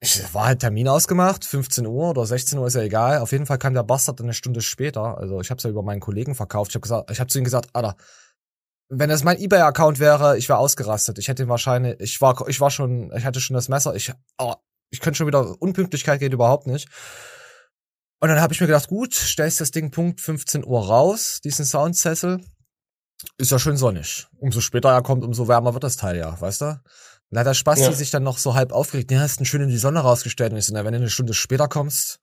ich 0.00 0.32
war 0.32 0.46
halt 0.46 0.60
Termin 0.60 0.86
ausgemacht, 0.86 1.44
15 1.44 1.86
Uhr 1.86 2.10
oder 2.10 2.24
16 2.24 2.58
Uhr 2.58 2.68
ist 2.68 2.74
ja 2.74 2.82
egal. 2.82 3.18
Auf 3.18 3.32
jeden 3.32 3.46
Fall 3.46 3.58
kam 3.58 3.74
der 3.74 3.82
Bastard 3.82 4.20
eine 4.20 4.32
Stunde 4.32 4.60
später. 4.60 5.18
Also 5.18 5.40
ich 5.40 5.50
habe 5.50 5.58
es 5.58 5.64
ja 5.64 5.70
über 5.70 5.82
meinen 5.82 6.00
Kollegen 6.00 6.36
verkauft. 6.36 6.70
Ich 6.70 6.74
habe 6.76 6.82
gesagt, 6.82 7.10
ich 7.10 7.18
habe 7.18 7.28
zu 7.28 7.38
ihm 7.38 7.44
gesagt, 7.44 7.70
Alter, 7.72 7.96
wenn 8.88 9.10
das 9.10 9.24
mein 9.24 9.38
eBay-Account 9.38 9.98
wäre, 9.98 10.38
ich 10.38 10.48
wäre 10.48 10.58
ausgerastet. 10.58 11.18
Ich 11.18 11.28
hätte 11.28 11.42
ihn 11.42 11.48
wahrscheinlich, 11.48 11.98
ich 12.00 12.20
war, 12.20 12.48
ich 12.48 12.60
war 12.60 12.70
schon, 12.70 13.12
ich 13.14 13.24
hatte 13.24 13.40
schon 13.40 13.54
das 13.54 13.68
Messer. 13.68 13.94
Ich, 13.96 14.12
oh, 14.38 14.54
ich 14.90 15.00
könnte 15.00 15.18
schon 15.18 15.26
wieder 15.26 15.60
Unpünktlichkeit 15.60 16.20
geht 16.20 16.32
überhaupt 16.32 16.66
nicht. 16.66 16.88
Und 18.20 18.28
dann 18.28 18.40
habe 18.40 18.52
ich 18.52 18.60
mir 18.60 18.66
gedacht, 18.66 18.88
gut, 18.88 19.14
stellst 19.14 19.60
das 19.60 19.72
Ding 19.72 19.90
Punkt 19.90 20.20
15 20.20 20.64
Uhr 20.64 20.86
raus, 20.86 21.40
diesen 21.42 21.64
Soundsessel. 21.64 22.40
Ist 23.36 23.50
ja 23.50 23.58
schön 23.58 23.76
sonnig. 23.76 24.28
Umso 24.38 24.60
später 24.60 24.90
er 24.90 25.02
kommt, 25.02 25.24
umso 25.24 25.48
wärmer 25.48 25.74
wird 25.74 25.84
das 25.84 25.96
Teil 25.96 26.16
ja, 26.16 26.40
weißt 26.40 26.60
du? 26.60 26.80
Und 27.30 27.44
da 27.44 27.54
Spasti 27.54 27.84
Ja. 27.84 27.92
sich 27.92 28.10
dann 28.10 28.22
noch 28.22 28.38
so 28.38 28.54
halb 28.54 28.72
aufgeregt. 28.72 29.10
Ja, 29.10 29.20
hast 29.20 29.40
du 29.40 29.44
schön 29.44 29.60
in 29.60 29.68
die 29.68 29.78
Sonne 29.78 30.00
rausgestellt. 30.00 30.52
Und 30.52 30.58
ich 30.58 30.66
so, 30.66 30.72
na, 30.74 30.84
wenn 30.84 30.92
du 30.92 30.98
eine 30.98 31.10
Stunde 31.10 31.34
später 31.34 31.68
kommst. 31.68 32.20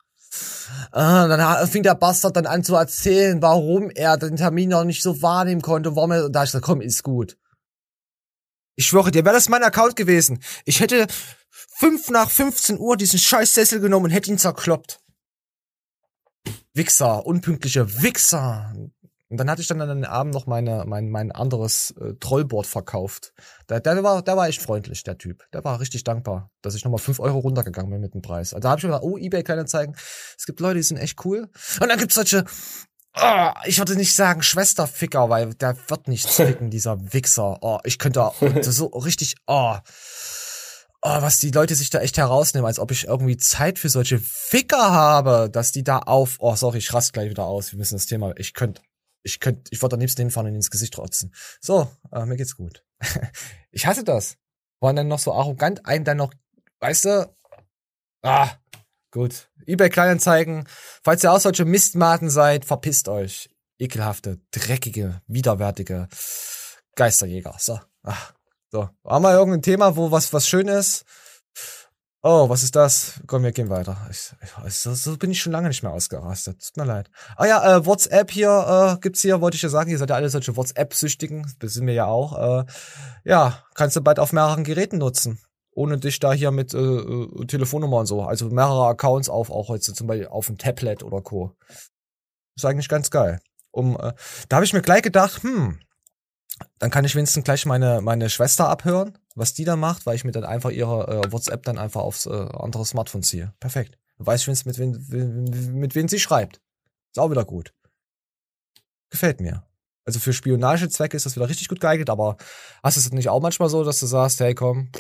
Ah, 0.92 1.28
dann 1.28 1.68
fing 1.68 1.84
der 1.84 1.96
Bastard 1.96 2.36
dann 2.36 2.46
an 2.48 2.64
zu 2.64 2.76
erzählen, 2.76 3.42
warum 3.42 3.90
er 3.92 4.18
den 4.18 4.36
Termin 4.36 4.70
noch 4.70 4.84
nicht 4.84 5.02
so 5.02 5.22
wahrnehmen 5.22 5.62
konnte. 5.62 5.90
und 5.90 5.96
Warum 5.96 6.12
er, 6.12 6.26
und 6.26 6.34
da 6.34 6.44
ich 6.44 6.50
gesagt, 6.50 6.66
komm, 6.66 6.82
ist 6.82 7.04
gut. 7.04 7.38
Ich 8.76 8.88
schwöre 8.88 9.12
dir, 9.12 9.24
wäre 9.24 9.36
das 9.36 9.48
mein 9.48 9.64
Account 9.64 9.96
gewesen. 9.96 10.40
Ich 10.66 10.80
hätte 10.82 11.08
fünf 11.50 12.10
nach 12.10 12.30
15 12.30 12.78
Uhr 12.80 12.98
diesen 12.98 13.20
scheiß 13.20 13.54
Sessel 13.54 13.80
genommen 13.80 14.06
und 14.06 14.12
hätte 14.12 14.30
ihn 14.32 14.38
zerkloppt. 14.38 15.00
Wichser, 16.74 17.26
unpünktliche 17.26 18.02
Wichser. 18.02 18.74
Und 19.30 19.38
dann 19.38 19.50
hatte 19.50 19.62
ich 19.62 19.68
dann 19.68 19.82
an 19.82 19.90
den 19.90 20.06
Abend 20.06 20.34
noch 20.34 20.46
meine, 20.46 20.84
mein, 20.86 21.10
mein 21.10 21.32
anderes 21.32 21.96
äh, 22.00 22.14
Trollboard 22.20 22.68
verkauft. 22.68 23.34
Der, 23.70 23.80
der, 23.80 24.04
war, 24.04 24.22
der 24.22 24.38
war 24.38 24.48
echt 24.48 24.62
freundlich, 24.62 25.04
der 25.04 25.18
Typ. 25.18 25.44
Der 25.52 25.64
war 25.64 25.80
richtig 25.80 26.04
dankbar, 26.04 26.52
dass 26.62 26.76
ich 26.76 26.84
nochmal 26.84 27.00
fünf 27.00 27.20
Euro 27.20 27.40
runtergegangen 27.40 27.90
bin 27.90 28.02
mit 28.02 28.14
dem 28.14 28.22
Preis. 28.22 28.54
Also 28.54 28.62
da 28.62 28.70
habe 28.70 28.80
ich 28.80 28.84
mir 28.84 28.90
gedacht, 28.90 29.04
oh, 29.04 29.18
Ebay 29.18 29.44
Kleinanzeigen. 29.44 29.96
Es 30.38 30.46
gibt 30.46 30.60
Leute, 30.60 30.76
die 30.76 30.84
sind 30.84 30.98
echt 30.98 31.26
cool. 31.26 31.50
Und 31.82 31.90
dann 31.90 31.98
gibt's 31.98 32.16
solche, 32.16 32.46
ah, 33.14 33.56
ich 33.66 33.80
würde 33.80 33.96
nicht 33.96 34.16
sagen 34.16 34.44
Schwesterficker, 34.44 35.30
weil 35.30 35.56
der 35.56 35.76
wird 35.88 36.08
nichts 36.08 36.36
ficken, 36.36 36.70
dieser 36.70 37.14
Wichser. 37.14 37.58
Oh, 37.62 37.80
ich 37.84 37.98
könnte 37.98 38.32
so 38.62 38.86
richtig, 38.88 39.36
oh, 39.48 39.76
oh, 41.02 41.22
was 41.22 41.40
die 41.40 41.52
Leute 41.52 41.76
sich 41.76 41.90
da 41.90 42.00
echt 42.00 42.18
herausnehmen, 42.18 42.68
als 42.68 42.80
ob 42.80 42.92
ich 42.92 43.08
irgendwie 43.08 43.38
Zeit 43.38 43.80
für 43.80 43.90
solche 43.90 44.20
Ficker 44.20 44.92
habe, 44.92 45.50
dass 45.52 45.72
die 45.72 45.84
da 45.84 46.00
auf, 46.00 46.38
oh, 46.40 46.56
sorry, 46.56 46.80
ich 46.80 46.94
rast 46.94 47.14
gleich 47.14 47.30
wieder 47.30 47.46
aus, 47.46 47.72
wir 47.72 47.80
müssen 47.80 47.96
das 47.96 48.06
Thema, 48.06 48.34
ich 48.38 48.54
könnte, 48.54 48.82
ich 49.26 49.40
könnte, 49.40 49.64
ich 49.72 49.82
würde 49.82 49.96
am 49.96 50.00
liebsten 50.00 50.22
hinfahren 50.22 50.50
und 50.50 50.56
ins 50.56 50.70
Gesicht 50.70 50.94
trotzen. 50.94 51.34
So, 51.60 51.92
äh, 52.12 52.26
mir 52.26 52.38
geht's 52.38 52.56
gut. 52.56 52.86
ich 53.72 53.86
hasse 53.88 54.04
das. 54.04 54.38
Waren 54.80 54.96
dann 54.96 55.08
noch 55.08 55.20
so 55.20 55.34
arrogant, 55.34 55.86
einen 55.86 56.06
dann 56.06 56.18
noch, 56.18 56.32
weißt 56.80 57.06
du, 57.06 57.36
ah, 58.22 58.52
gut. 59.10 59.50
eBay 59.66 59.90
Kleinanzeigen, 59.90 60.68
falls 61.04 61.24
ihr 61.24 61.32
auch 61.32 61.40
solche 61.40 61.66
Mistmaten 61.66 62.30
seid, 62.30 62.66
verpisst 62.66 63.08
euch. 63.08 63.50
Ekelhafte, 63.80 64.40
dreckige, 64.52 65.22
widerwärtige 65.28 66.08
Geisterjäger. 66.96 67.56
So, 67.60 67.80
ach. 68.04 68.34
So, 68.72 68.90
haben 69.06 69.24
wir 69.24 69.34
irgendein 69.34 69.62
Thema, 69.62 69.96
wo 69.96 70.12
was, 70.12 70.34
was 70.34 70.48
schön 70.48 70.68
ist? 70.68 71.06
Oh, 72.28 72.50
was 72.50 72.64
ist 72.64 72.76
das? 72.76 73.22
Komm, 73.28 73.44
wir 73.44 73.52
gehen 73.52 73.70
weiter. 73.70 73.98
Ich, 74.10 74.34
ich, 74.66 74.74
so, 74.74 74.96
so 74.96 75.16
bin 75.16 75.30
ich 75.30 75.40
schon 75.40 75.52
lange 75.52 75.68
nicht 75.68 75.84
mehr 75.84 75.92
ausgerastet. 75.92 76.60
Tut 76.60 76.76
mir 76.76 76.84
leid. 76.84 77.12
Ah 77.36 77.46
ja, 77.46 77.78
äh, 77.78 77.86
WhatsApp 77.86 78.32
hier 78.32 78.96
äh, 78.96 79.00
gibt's 79.00 79.22
hier, 79.22 79.42
wollte 79.42 79.58
ich 79.58 79.62
ja 79.62 79.70
sagen. 79.70 79.92
Ihr 79.92 80.00
seid 80.00 80.10
ja 80.10 80.16
alle 80.16 80.30
solche 80.30 80.58
WhatsApp-Süchtigen. 80.58 81.46
Das 81.60 81.76
sind 81.76 81.86
wir 81.86 81.94
ja 81.94 82.08
auch. 82.08 82.64
Äh, 82.64 82.66
ja, 83.26 83.64
kannst 83.76 83.96
du 83.96 84.02
bald 84.02 84.18
auf 84.18 84.34
mehreren 84.34 84.64
Geräten 84.64 84.98
nutzen. 84.98 85.38
Ohne 85.70 86.00
dich 86.00 86.20
da 86.20 86.34
hier 86.34 86.50
mit 86.50 86.74
äh, 86.74 86.80
äh, 86.80 87.46
Telefonnummer 87.46 87.98
und 87.98 88.08
so. 88.08 88.24
Also 88.24 88.50
mehrere 88.50 88.88
Accounts 88.88 89.30
auf, 89.30 89.52
auch 89.52 89.68
heute 89.68 89.94
zum 89.94 90.08
Beispiel 90.08 90.28
auf 90.28 90.48
dem 90.48 90.58
Tablet 90.58 91.04
oder 91.04 91.22
Co. 91.22 91.56
Ist 92.56 92.66
eigentlich 92.66 92.90
ganz 92.90 93.12
geil. 93.12 93.40
Um, 93.70 94.00
äh, 94.00 94.14
da 94.50 94.56
habe 94.56 94.66
ich 94.66 94.74
mir 94.74 94.82
gleich 94.82 95.04
gedacht, 95.04 95.44
hm, 95.44 95.80
dann 96.80 96.90
kann 96.90 97.06
ich 97.06 97.14
wenigstens 97.14 97.44
gleich 97.44 97.68
meine, 97.68 98.02
meine 98.02 98.32
Schwester 98.32 98.68
abhören, 98.68 99.16
was 99.36 99.54
die 99.54 99.66
da 99.66 99.76
macht, 99.76 100.06
weil 100.06 100.16
ich 100.16 100.24
mir 100.24 100.32
dann 100.32 100.46
einfach 100.46 100.72
ihre 100.72 101.08
äh, 101.08 101.32
WhatsApp 101.32 101.64
dann 101.64 101.78
einfach 101.78 102.02
aufs 102.02 102.26
äh, 102.26 102.30
andere 102.30 102.86
Smartphone 102.86 103.24
ziehe. 103.24 103.54
Perfekt. 103.60 103.98
Dann 104.18 104.28
weiß 104.28 104.48
ich 104.48 104.66
mit 104.66 104.80
wen, 104.80 105.74
mit 105.74 105.94
wen 105.96 106.08
sie 106.08 106.20
schreibt. 106.20 106.62
Ist 107.12 107.20
auch 107.20 107.30
wieder 107.30 107.46
gut. 107.46 107.74
Gefällt 109.10 109.42
mir. 109.42 109.64
Also 110.06 110.20
für 110.20 110.34
Spionagezwecke 110.34 111.18
ist 111.18 111.26
das 111.26 111.36
wieder 111.36 111.50
richtig 111.50 111.68
gut 111.68 111.80
geeignet, 111.80 112.10
aber 112.10 112.38
hast 112.84 112.96
du 112.96 113.02
es 113.02 113.12
nicht 113.12 113.30
auch 113.30 113.42
manchmal 113.42 113.70
so, 113.70 113.84
dass 113.84 114.00
du 114.00 114.06
sagst, 114.06 114.40
hey 114.40 114.54
komm, 114.54 114.92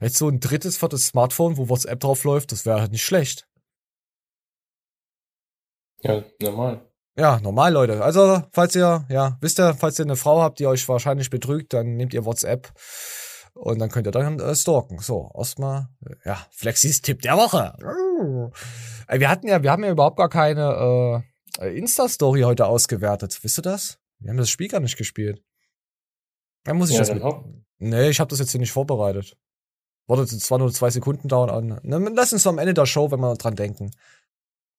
jetzt 0.00 0.16
so 0.16 0.28
ein 0.28 0.40
drittes, 0.40 0.76
viertes 0.78 1.06
Smartphone, 1.06 1.56
wo 1.56 1.68
WhatsApp 1.68 2.00
drauf 2.00 2.24
läuft, 2.24 2.50
das 2.50 2.64
wäre 2.64 2.80
halt 2.80 2.92
nicht 2.92 3.04
schlecht. 3.04 3.46
Ja, 6.02 6.24
normal. 6.40 6.90
Ja, 7.16 7.38
normal, 7.40 7.72
Leute. 7.72 8.02
Also, 8.02 8.42
falls 8.52 8.74
ihr, 8.74 9.04
ja, 9.08 9.38
wisst 9.40 9.60
ihr, 9.60 9.74
falls 9.74 9.98
ihr 9.98 10.04
eine 10.04 10.16
Frau 10.16 10.42
habt, 10.42 10.58
die 10.58 10.66
euch 10.66 10.88
wahrscheinlich 10.88 11.30
betrügt, 11.30 11.72
dann 11.72 11.96
nehmt 11.96 12.12
ihr 12.12 12.24
WhatsApp 12.24 12.72
und 13.54 13.78
dann 13.78 13.90
könnt 13.90 14.06
ihr 14.06 14.10
dann 14.10 14.38
äh, 14.38 14.54
stalken. 14.54 14.98
So, 14.98 15.30
erstmal, 15.36 15.88
äh, 16.04 16.14
ja, 16.24 16.46
Flexis 16.50 17.00
Tipp 17.00 17.22
der 17.22 17.36
Woche. 17.36 17.74
Äh, 19.08 19.20
wir 19.20 19.28
hatten 19.28 19.48
ja, 19.48 19.62
wir 19.62 19.70
haben 19.70 19.84
ja 19.84 19.90
überhaupt 19.90 20.16
gar 20.16 20.28
keine 20.28 21.24
äh, 21.60 21.76
Insta-Story 21.78 22.42
heute 22.42 22.66
ausgewertet. 22.66 23.38
Wisst 23.42 23.58
ihr 23.58 23.62
das? 23.62 23.98
Wir 24.18 24.30
haben 24.30 24.36
das 24.36 24.50
Spiel 24.50 24.68
gar 24.68 24.80
nicht 24.80 24.96
gespielt. 24.96 25.42
Dann 26.64 26.76
muss 26.76 26.90
ich 26.90 26.96
Ja, 26.96 27.04
das 27.04 27.14
mit. 27.14 27.22
Nee, 27.78 28.08
ich 28.08 28.20
habe 28.20 28.30
das 28.30 28.38
jetzt 28.38 28.50
hier 28.50 28.60
nicht 28.60 28.72
vorbereitet. 28.72 29.36
Wartet 30.06 30.28
zwar 30.30 30.58
nur 30.58 30.72
zwei 30.72 30.90
Sekunden 30.90 31.28
dauern 31.28 31.50
an. 31.50 31.80
Ne, 31.82 32.12
lass 32.14 32.32
uns 32.32 32.46
am 32.46 32.58
Ende 32.58 32.74
der 32.74 32.86
Show, 32.86 33.10
wenn 33.10 33.20
wir 33.20 33.34
dran 33.36 33.56
denken. 33.56 33.90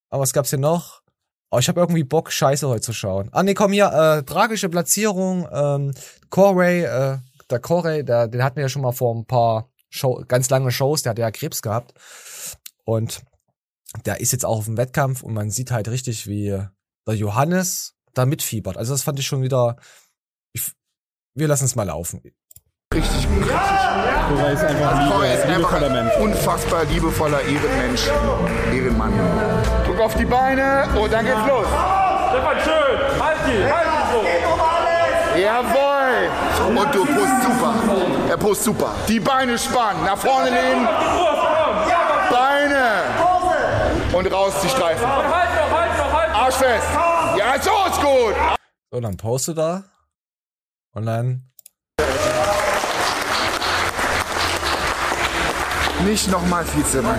Aber 0.08 0.22
was 0.22 0.32
gab's 0.32 0.50
hier 0.50 0.58
noch? 0.58 1.02
Oh, 1.50 1.58
ich 1.58 1.68
habe 1.68 1.80
irgendwie 1.80 2.04
Bock, 2.04 2.32
Scheiße 2.32 2.68
heute 2.68 2.80
zu 2.80 2.92
schauen. 2.92 3.28
Ah, 3.32 3.42
nee, 3.42 3.54
komm 3.54 3.72
hier, 3.72 3.92
äh, 3.92 4.22
tragische 4.24 4.68
Platzierung. 4.68 5.48
Ähm, 5.52 5.94
Corey, 6.30 6.82
äh, 6.82 7.18
der 7.50 7.60
Corey, 7.60 8.04
der, 8.04 8.28
den 8.28 8.42
hatten 8.42 8.56
wir 8.56 8.64
ja 8.64 8.68
schon 8.68 8.82
mal 8.82 8.92
vor 8.92 9.14
ein 9.14 9.26
paar 9.26 9.70
Show, 9.88 10.24
ganz 10.26 10.50
lange 10.50 10.70
Shows, 10.70 11.02
der 11.02 11.10
hatte 11.10 11.22
ja 11.22 11.30
Krebs 11.30 11.62
gehabt. 11.62 11.94
Und 12.84 13.22
der 14.04 14.20
ist 14.20 14.32
jetzt 14.32 14.44
auch 14.44 14.58
auf 14.58 14.64
dem 14.66 14.76
Wettkampf 14.76 15.22
und 15.22 15.34
man 15.34 15.50
sieht 15.50 15.70
halt 15.70 15.88
richtig, 15.88 16.26
wie 16.26 16.58
der 17.06 17.14
Johannes 17.14 17.94
da 18.14 18.26
mitfiebert. 18.26 18.76
Also 18.76 18.94
das 18.94 19.02
fand 19.02 19.18
ich 19.18 19.26
schon 19.26 19.42
wieder. 19.42 19.76
Ich, 20.52 20.72
wir 21.34 21.48
lassen 21.48 21.64
es 21.64 21.76
mal 21.76 21.84
laufen. 21.84 22.22
Richtig 22.94 23.28
gut. 23.28 23.48
Cora 24.28 24.48
ist 24.50 24.64
einfach 24.64 24.98
ein 24.98 25.08
Cora 25.08 25.24
liebe, 25.24 25.34
ist 25.34 25.44
einfach 25.44 25.80
liebevoller 25.80 25.86
ein 25.86 26.06
Mensch. 26.06 26.16
unfassbar 26.18 26.84
liebevoller 26.84 27.40
Ehrenmensch, 27.42 28.08
Ehrenmann. 28.72 29.12
Guck 29.86 30.00
auf 30.00 30.14
die 30.16 30.24
Beine 30.24 30.88
und 30.98 31.12
dann 31.12 31.24
geht's 31.24 31.46
los. 31.46 31.66
Stefan, 31.66 32.58
schön! 32.64 33.22
Halt 33.22 33.38
die! 33.46 33.72
Halt 33.72 33.86
die 33.86 34.12
so! 34.12 34.45
Jawohl! 35.36 36.30
Und 36.76 36.94
du 36.94 37.04
post 37.04 37.42
super. 37.42 37.74
Er 38.28 38.36
post 38.36 38.64
super. 38.64 38.92
Die 39.08 39.20
Beine 39.20 39.58
spannen, 39.58 40.04
nach 40.04 40.16
vorne 40.16 40.50
lehnen. 40.50 40.88
Beine. 42.30 43.02
Und 44.12 44.32
raus 44.32 44.54
die 44.62 44.68
Streifen. 44.68 45.02
Noch! 45.06 45.24
Arschfest. 46.34 46.86
Ja, 47.38 47.60
so 47.60 47.70
ist 47.90 48.00
gut. 48.00 48.34
So, 48.90 49.00
dann 49.00 49.16
poste 49.16 49.54
da. 49.54 49.82
Und 50.94 51.06
dann. 51.06 51.42
Nicht 56.04 56.30
nochmal 56.30 56.64
Vizemann. 56.74 57.18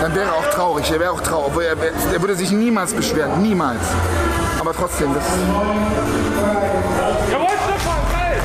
Dann 0.00 0.14
wäre 0.14 0.26
er 0.26 0.34
auch 0.34 0.50
traurig. 0.50 0.90
Er 0.90 1.00
wäre 1.00 1.10
auch 1.10 1.20
traurig. 1.20 1.46
Obwohl 1.48 1.62
Er, 1.64 1.80
wär- 1.80 1.92
er 2.12 2.20
würde 2.20 2.36
sich 2.36 2.50
niemals 2.50 2.92
beschweren. 2.92 3.42
Niemals. 3.42 3.80
Aber 4.66 4.74
trotzdem, 4.74 5.14
das 5.14 5.22
Jawohl, 7.30 7.46
Stefan, 7.66 8.00
geil! 8.10 8.40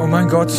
Oh 0.00 0.06
mein 0.06 0.28
Gott. 0.28 0.50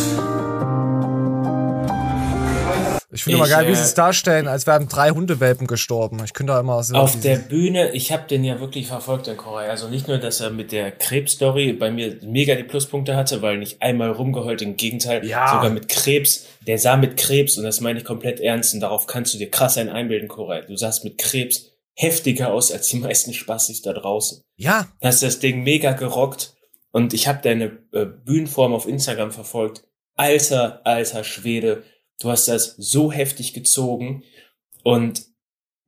Ich 3.12 3.24
finde 3.24 3.38
immer 3.38 3.48
geil, 3.48 3.66
wie 3.66 3.72
äh, 3.72 3.74
sie 3.74 3.82
es 3.82 3.94
darstellen, 3.94 4.46
als 4.46 4.66
wären 4.66 4.86
drei 4.88 5.10
Hundewelpen 5.10 5.66
gestorben. 5.66 6.22
Ich 6.24 6.32
könnte 6.32 6.52
da 6.52 6.60
immer 6.60 6.82
so. 6.82 6.94
Auf 6.94 7.18
der 7.18 7.36
Bühne, 7.36 7.90
ich 7.92 8.12
habe 8.12 8.28
den 8.28 8.44
ja 8.44 8.60
wirklich 8.60 8.86
verfolgt, 8.86 9.26
den 9.26 9.36
Koray. 9.36 9.68
Also 9.68 9.88
nicht 9.88 10.06
nur, 10.06 10.18
dass 10.18 10.40
er 10.40 10.50
mit 10.50 10.70
der 10.70 10.92
Krebsstory 10.92 11.72
bei 11.72 11.90
mir 11.90 12.18
mega 12.22 12.54
die 12.54 12.62
Pluspunkte 12.62 13.16
hatte, 13.16 13.42
weil 13.42 13.58
nicht 13.58 13.82
einmal 13.82 14.12
rumgeheult, 14.12 14.62
im 14.62 14.76
Gegenteil, 14.76 15.26
Ja. 15.26 15.52
sogar 15.52 15.70
mit 15.70 15.88
Krebs. 15.88 16.46
Der 16.66 16.78
sah 16.78 16.96
mit 16.96 17.16
Krebs, 17.16 17.58
und 17.58 17.64
das 17.64 17.80
meine 17.80 17.98
ich 17.98 18.04
komplett 18.04 18.38
ernst, 18.38 18.74
und 18.74 18.80
darauf 18.80 19.06
kannst 19.06 19.34
du 19.34 19.38
dir 19.38 19.50
krass 19.50 19.76
ein 19.76 19.88
einbilden, 19.88 20.28
Koray. 20.28 20.64
Du 20.66 20.76
sahst 20.76 21.02
mit 21.04 21.18
Krebs 21.18 21.66
heftiger 21.94 22.52
aus 22.52 22.72
als 22.72 22.88
die 22.88 22.98
meisten 22.98 23.34
Spassis 23.34 23.82
da 23.82 23.92
draußen. 23.92 24.42
Ja, 24.56 24.86
hast 25.02 25.22
das 25.22 25.38
Ding 25.40 25.62
mega 25.62 25.92
gerockt 25.92 26.54
und 26.92 27.12
ich 27.12 27.28
habe 27.28 27.40
deine 27.42 27.78
äh, 27.92 28.06
Bühnenform 28.06 28.72
auf 28.72 28.86
Instagram 28.88 29.32
verfolgt. 29.32 29.84
Alter, 30.14 30.80
alter 30.84 31.24
Schwede, 31.24 31.82
du 32.20 32.30
hast 32.30 32.48
das 32.48 32.76
so 32.78 33.10
heftig 33.10 33.52
gezogen 33.52 34.22
und 34.84 35.22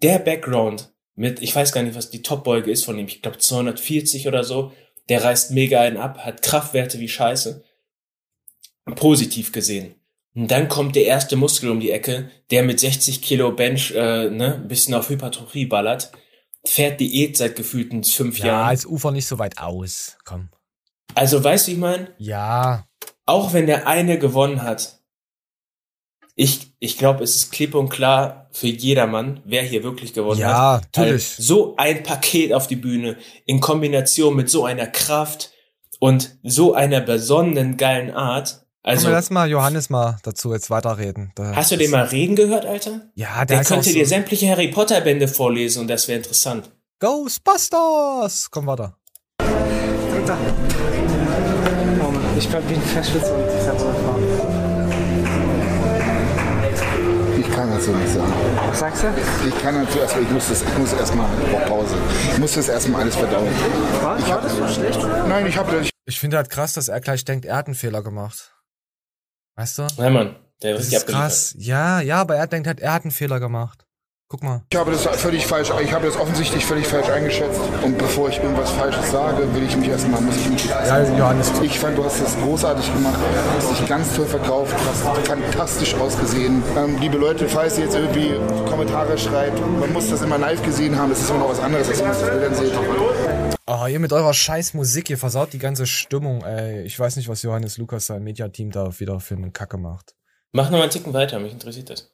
der 0.03 0.18
Background 0.18 0.93
mit, 1.14 1.41
ich 1.41 1.55
weiß 1.55 1.72
gar 1.72 1.83
nicht, 1.83 1.95
was 1.95 2.11
die 2.11 2.22
Topbeuge 2.22 2.70
ist 2.70 2.85
von 2.85 2.99
ihm, 2.99 3.07
ich 3.07 3.22
glaube 3.22 3.39
240 3.39 4.26
oder 4.26 4.43
so, 4.45 4.72
der 5.09 5.22
reißt 5.22 5.51
mega 5.53 5.80
einen 5.80 5.97
ab, 5.97 6.18
hat 6.18 6.43
Kraftwerte 6.43 6.99
wie 6.99 7.09
Scheiße. 7.09 7.64
Positiv 8.97 9.53
gesehen. 9.53 9.95
Und 10.35 10.51
dann 10.51 10.68
kommt 10.68 10.97
der 10.97 11.05
erste 11.05 11.37
Muskel 11.37 11.70
um 11.70 11.80
die 11.80 11.91
Ecke, 11.91 12.30
der 12.51 12.62
mit 12.62 12.80
60 12.80 13.20
Kilo 13.20 13.53
Bench 13.53 13.93
äh, 13.93 14.30
ne, 14.30 14.55
ein 14.55 14.68
bisschen 14.68 14.95
auf 14.95 15.11
Hypertrophie 15.11 15.66
ballert, 15.66 16.11
fährt 16.64 17.01
Diät 17.01 17.37
seit 17.37 17.55
gefühlten 17.55 18.03
fünf 18.03 18.39
ja, 18.39 18.47
Jahren. 18.47 18.68
als 18.68 18.87
Ufer 18.87 19.11
nicht 19.11 19.26
so 19.26 19.39
weit 19.39 19.59
aus. 19.59 20.16
Komm. 20.24 20.49
Also 21.14 21.43
weißt 21.45 21.66
du, 21.66 21.70
wie 21.70 21.74
ich 21.74 21.80
meine? 21.80 22.14
Ja. 22.18 22.87
Auch 23.26 23.53
wenn 23.53 23.66
der 23.66 23.87
eine 23.87 24.18
gewonnen 24.18 24.62
hat, 24.62 25.01
ich, 26.35 26.72
ich 26.78 26.97
glaube, 26.99 27.22
es 27.24 27.37
ist 27.37 27.53
klipp 27.53 27.74
und 27.74 27.89
klar 27.91 28.49
für 28.53 28.66
jedermann, 28.68 29.41
wer 29.45 29.62
hier 29.62 29.83
wirklich 29.83 30.12
gewonnen 30.12 30.41
Ja, 30.41 30.74
hat. 30.74 30.85
natürlich. 30.97 31.39
Weil 31.39 31.45
So 31.45 31.74
ein 31.76 32.03
Paket 32.03 32.53
auf 32.53 32.66
die 32.66 32.76
Bühne 32.76 33.16
in 33.47 33.61
Kombination 33.61 34.35
mit 34.37 34.49
so 34.51 34.64
einer 34.64 34.87
Kraft 34.87 35.51
und 36.01 36.37
so 36.43 36.74
einer 36.74 37.01
besonnenen, 37.01 37.76
geilen 37.76 38.11
Art. 38.11 38.64
Also, 38.85 39.11
lass 39.11 39.30
mal 39.30 39.49
Johannes 39.49 39.91
mal 39.91 40.18
dazu 40.24 40.53
jetzt 40.53 40.68
weiterreden. 40.68 41.30
Da 41.37 41.55
hast 41.55 41.70
du 41.70 41.76
den 41.76 41.91
mal 41.93 42.05
reden 42.07 42.35
gehört, 42.35 42.66
Alter? 42.66 43.03
Ja, 43.14 43.45
der, 43.45 43.59
Der 43.59 43.64
könnte 43.64 43.89
so 43.91 43.95
dir 43.95 44.07
sämtliche 44.07 44.49
Harry 44.51 44.68
Potter 44.68 45.01
Bände 45.03 45.28
vorlesen 45.28 45.83
und 45.83 45.89
das 45.89 46.09
wäre 46.09 46.18
interessant. 46.18 46.72
Ghostbusters! 46.99 48.49
Komm 48.51 48.66
weiter. 48.66 48.97
Ich 52.39 52.49
bin 52.49 52.83
verschwitzt 52.83 53.30
und 53.30 53.45
ich 53.47 53.68
hab's 53.68 53.83
erfahren. 53.83 54.21
Ich 57.72 57.86
kann 57.86 57.94
dazu 57.94 57.98
nicht 57.98 58.12
sagen. 58.12 58.32
Was 58.68 58.78
sagst 58.80 59.02
du? 59.02 59.48
Ich 59.48 59.62
kann 59.62 59.84
dazu 59.84 59.98
erstmal, 59.98 60.22
ich 60.24 60.30
muss 60.30 60.48
das, 60.48 60.62
ich 60.62 60.78
muss 60.78 60.92
erstmal 60.92 61.26
auf 61.54 61.64
Pause. 61.66 61.94
Ich 62.32 62.38
muss 62.38 62.54
das 62.54 62.68
erstmal 62.68 63.00
alles 63.02 63.16
verdauen. 63.16 63.48
War, 64.02 64.28
war 64.28 64.40
das 64.42 64.56
so 64.56 64.68
schlecht? 64.68 65.00
Nein, 65.28 65.46
ich 65.46 65.56
habe 65.56 65.82
Ich 66.04 66.20
finde 66.20 66.36
halt 66.36 66.50
krass, 66.50 66.74
dass 66.74 66.88
er 66.88 67.00
gleich 67.00 67.24
denkt, 67.24 67.46
er 67.46 67.56
hat 67.56 67.66
einen 67.66 67.74
Fehler 67.74 68.02
gemacht. 68.02 68.54
Weißt 69.56 69.78
du? 69.78 69.86
Ja, 69.96 70.10
Mann, 70.10 70.36
der 70.62 70.74
Das 70.74 70.86
ist 70.86 70.92
ist 70.92 71.06
krass. 71.06 71.54
Ja, 71.56 72.00
ja, 72.00 72.20
aber 72.20 72.36
er 72.36 72.46
denkt 72.46 72.66
halt, 72.66 72.80
er 72.80 72.92
hat 72.92 73.02
einen 73.02 73.10
Fehler 73.10 73.40
gemacht. 73.40 73.86
Guck 74.33 74.43
mal. 74.43 74.62
Ich 74.70 74.78
habe 74.78 74.91
das 74.91 75.05
völlig 75.20 75.47
falsch, 75.47 75.70
ich 75.83 75.93
habe 75.93 76.07
das 76.07 76.16
offensichtlich 76.16 76.64
völlig 76.64 76.87
falsch 76.87 77.11
eingeschätzt. 77.11 77.61
Und 77.83 77.99
bevor 77.99 78.30
ich 78.30 78.39
irgendwas 78.39 78.70
Falsches 78.70 79.11
sage, 79.11 79.55
will 79.55 79.62
ich 79.62 79.76
mich 79.76 79.91
erstmal, 79.91 80.22
muss 80.22 80.39
ich 80.39 80.49
mich 80.49 80.64
Ja, 80.64 81.03
Johannes. 81.18 81.53
Ich 81.61 81.78
fand, 81.78 81.99
du 81.99 82.05
hast 82.05 82.18
das 82.18 82.35
großartig 82.39 82.91
gemacht, 82.95 83.18
hast 83.59 83.78
dich 83.78 83.87
ganz 83.87 84.16
toll 84.16 84.24
verkauft, 84.24 84.74
hast 84.87 85.28
fantastisch 85.28 85.95
ausgesehen. 85.97 86.62
Ähm, 86.78 86.97
liebe 86.99 87.18
Leute, 87.18 87.47
falls 87.47 87.76
ihr 87.76 87.85
jetzt 87.85 87.95
irgendwie 87.95 88.30
Kommentare 88.70 89.18
schreibt, 89.18 89.61
man 89.61 89.93
muss 89.93 90.09
das 90.09 90.22
immer 90.22 90.39
live 90.39 90.62
gesehen 90.62 90.97
haben, 90.99 91.11
das 91.11 91.20
ist 91.20 91.28
immer 91.28 91.41
noch 91.41 91.51
was 91.51 91.61
anderes, 91.61 91.91
als 91.91 91.99
wenn 91.99 92.09
man 92.09 92.16
es 92.16 92.22
auf 92.22 92.30
Bildern 92.30 92.55
sieht. 92.55 92.72
Oh, 93.66 93.87
ihr 93.87 94.01
mit 94.01 94.14
eurer 94.14 94.33
scheiß 94.33 94.72
Musik, 94.72 95.11
ihr 95.11 95.18
versaut 95.18 95.53
die 95.53 95.59
ganze 95.59 95.87
Stimmung, 95.87 96.43
ey. 96.43 96.85
Ich 96.85 96.99
weiß 96.99 97.16
nicht, 97.16 97.28
was 97.28 97.43
Johannes 97.43 97.76
Lukas, 97.76 98.07
sein 98.07 98.22
Mediateam, 98.22 98.70
da 98.70 98.99
wieder 98.99 99.20
für 99.20 99.35
eine 99.35 99.51
Kacke 99.51 99.76
macht. 99.76 100.14
Mach 100.53 100.70
noch 100.70 100.78
mal 100.78 100.85
einen 100.85 100.91
Ticken 100.91 101.12
weiter, 101.12 101.39
mich 101.39 101.53
interessiert 101.53 101.91
das. 101.91 102.11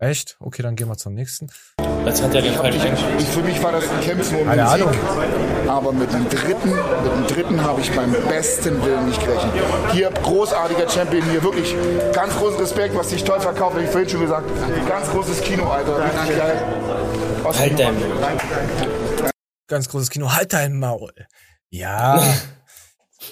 Echt? 0.00 0.38
Okay, 0.40 0.62
dann 0.62 0.76
gehen 0.76 0.88
wir 0.88 0.96
zum 0.96 1.12
nächsten. 1.12 1.48
Was 1.76 2.22
hat 2.22 2.34
er 2.34 2.40
denn 2.40 2.54
falsch 2.54 2.80
eingeschätzt? 2.80 3.04
Ich, 3.18 3.26
für 3.28 3.42
mich 3.42 3.62
war 3.62 3.72
das 3.72 3.86
ein 3.86 4.00
Kämpfen 4.00 4.38
um 4.38 4.46
Keine 4.46 4.62
den 4.62 4.68
Sieg. 4.70 4.86
Ahnung. 4.86 5.68
Aber 5.68 5.92
mit 5.92 6.10
dem 6.10 6.26
dritten, 6.26 6.70
mit 6.70 7.12
dem 7.12 7.26
dritten 7.26 7.62
habe 7.62 7.82
ich 7.82 7.92
beim 7.92 8.10
besten 8.26 8.82
Willen 8.82 9.06
nicht 9.08 9.22
gerechnet. 9.22 9.52
Hier 9.92 10.10
großartiger 10.10 10.88
Champion, 10.88 11.22
hier 11.30 11.42
wirklich 11.42 11.74
ganz 12.14 12.34
großen 12.34 12.58
Respekt, 12.58 12.96
was 12.96 13.08
dich 13.08 13.22
toll 13.24 13.40
verkauft, 13.40 13.74
habe 13.74 13.84
ich 13.84 13.90
vorhin 13.90 14.08
schon 14.08 14.20
gesagt. 14.22 14.48
Ganz 14.88 15.10
großes 15.10 15.42
Kino, 15.42 15.68
Alter, 15.70 16.02
richtig 16.02 16.38
geil. 16.38 16.62
Aus 17.44 17.58
Halt 17.58 17.78
dein 17.78 17.94
Maul. 17.94 18.38
Ganz 19.68 19.86
großes 19.90 20.08
Kino, 20.08 20.32
halt 20.32 20.54
dein 20.54 20.78
Maul. 20.78 21.12
Ja. 21.68 22.22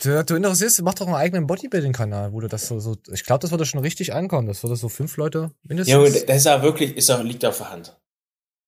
du, 0.03 0.25
du 0.25 0.35
interessierst, 0.35 0.83
mach 0.83 0.95
doch 0.95 1.07
einen 1.07 1.17
eigenen 1.17 1.47
Bodybuilding-Kanal, 1.47 2.33
wo 2.33 2.41
du 2.41 2.49
das 2.49 2.67
so, 2.67 2.79
so 2.79 2.97
ich 3.13 3.25
glaube, 3.25 3.41
das 3.41 3.51
würde 3.51 3.67
schon 3.67 3.81
richtig 3.81 4.13
ankommen. 4.13 4.49
Das 4.49 4.63
würde 4.63 4.77
so 4.77 4.89
fünf 4.89 5.17
Leute 5.17 5.51
mindestens. 5.63 5.93
Ja, 5.93 6.25
das 6.27 6.37
ist 6.37 6.47
auch 6.47 6.63
wirklich, 6.63 6.97
ist 6.97 7.11
auch, 7.11 7.23
liegt 7.23 7.45
auf 7.45 7.59
der 7.59 7.71
Hand. 7.71 7.97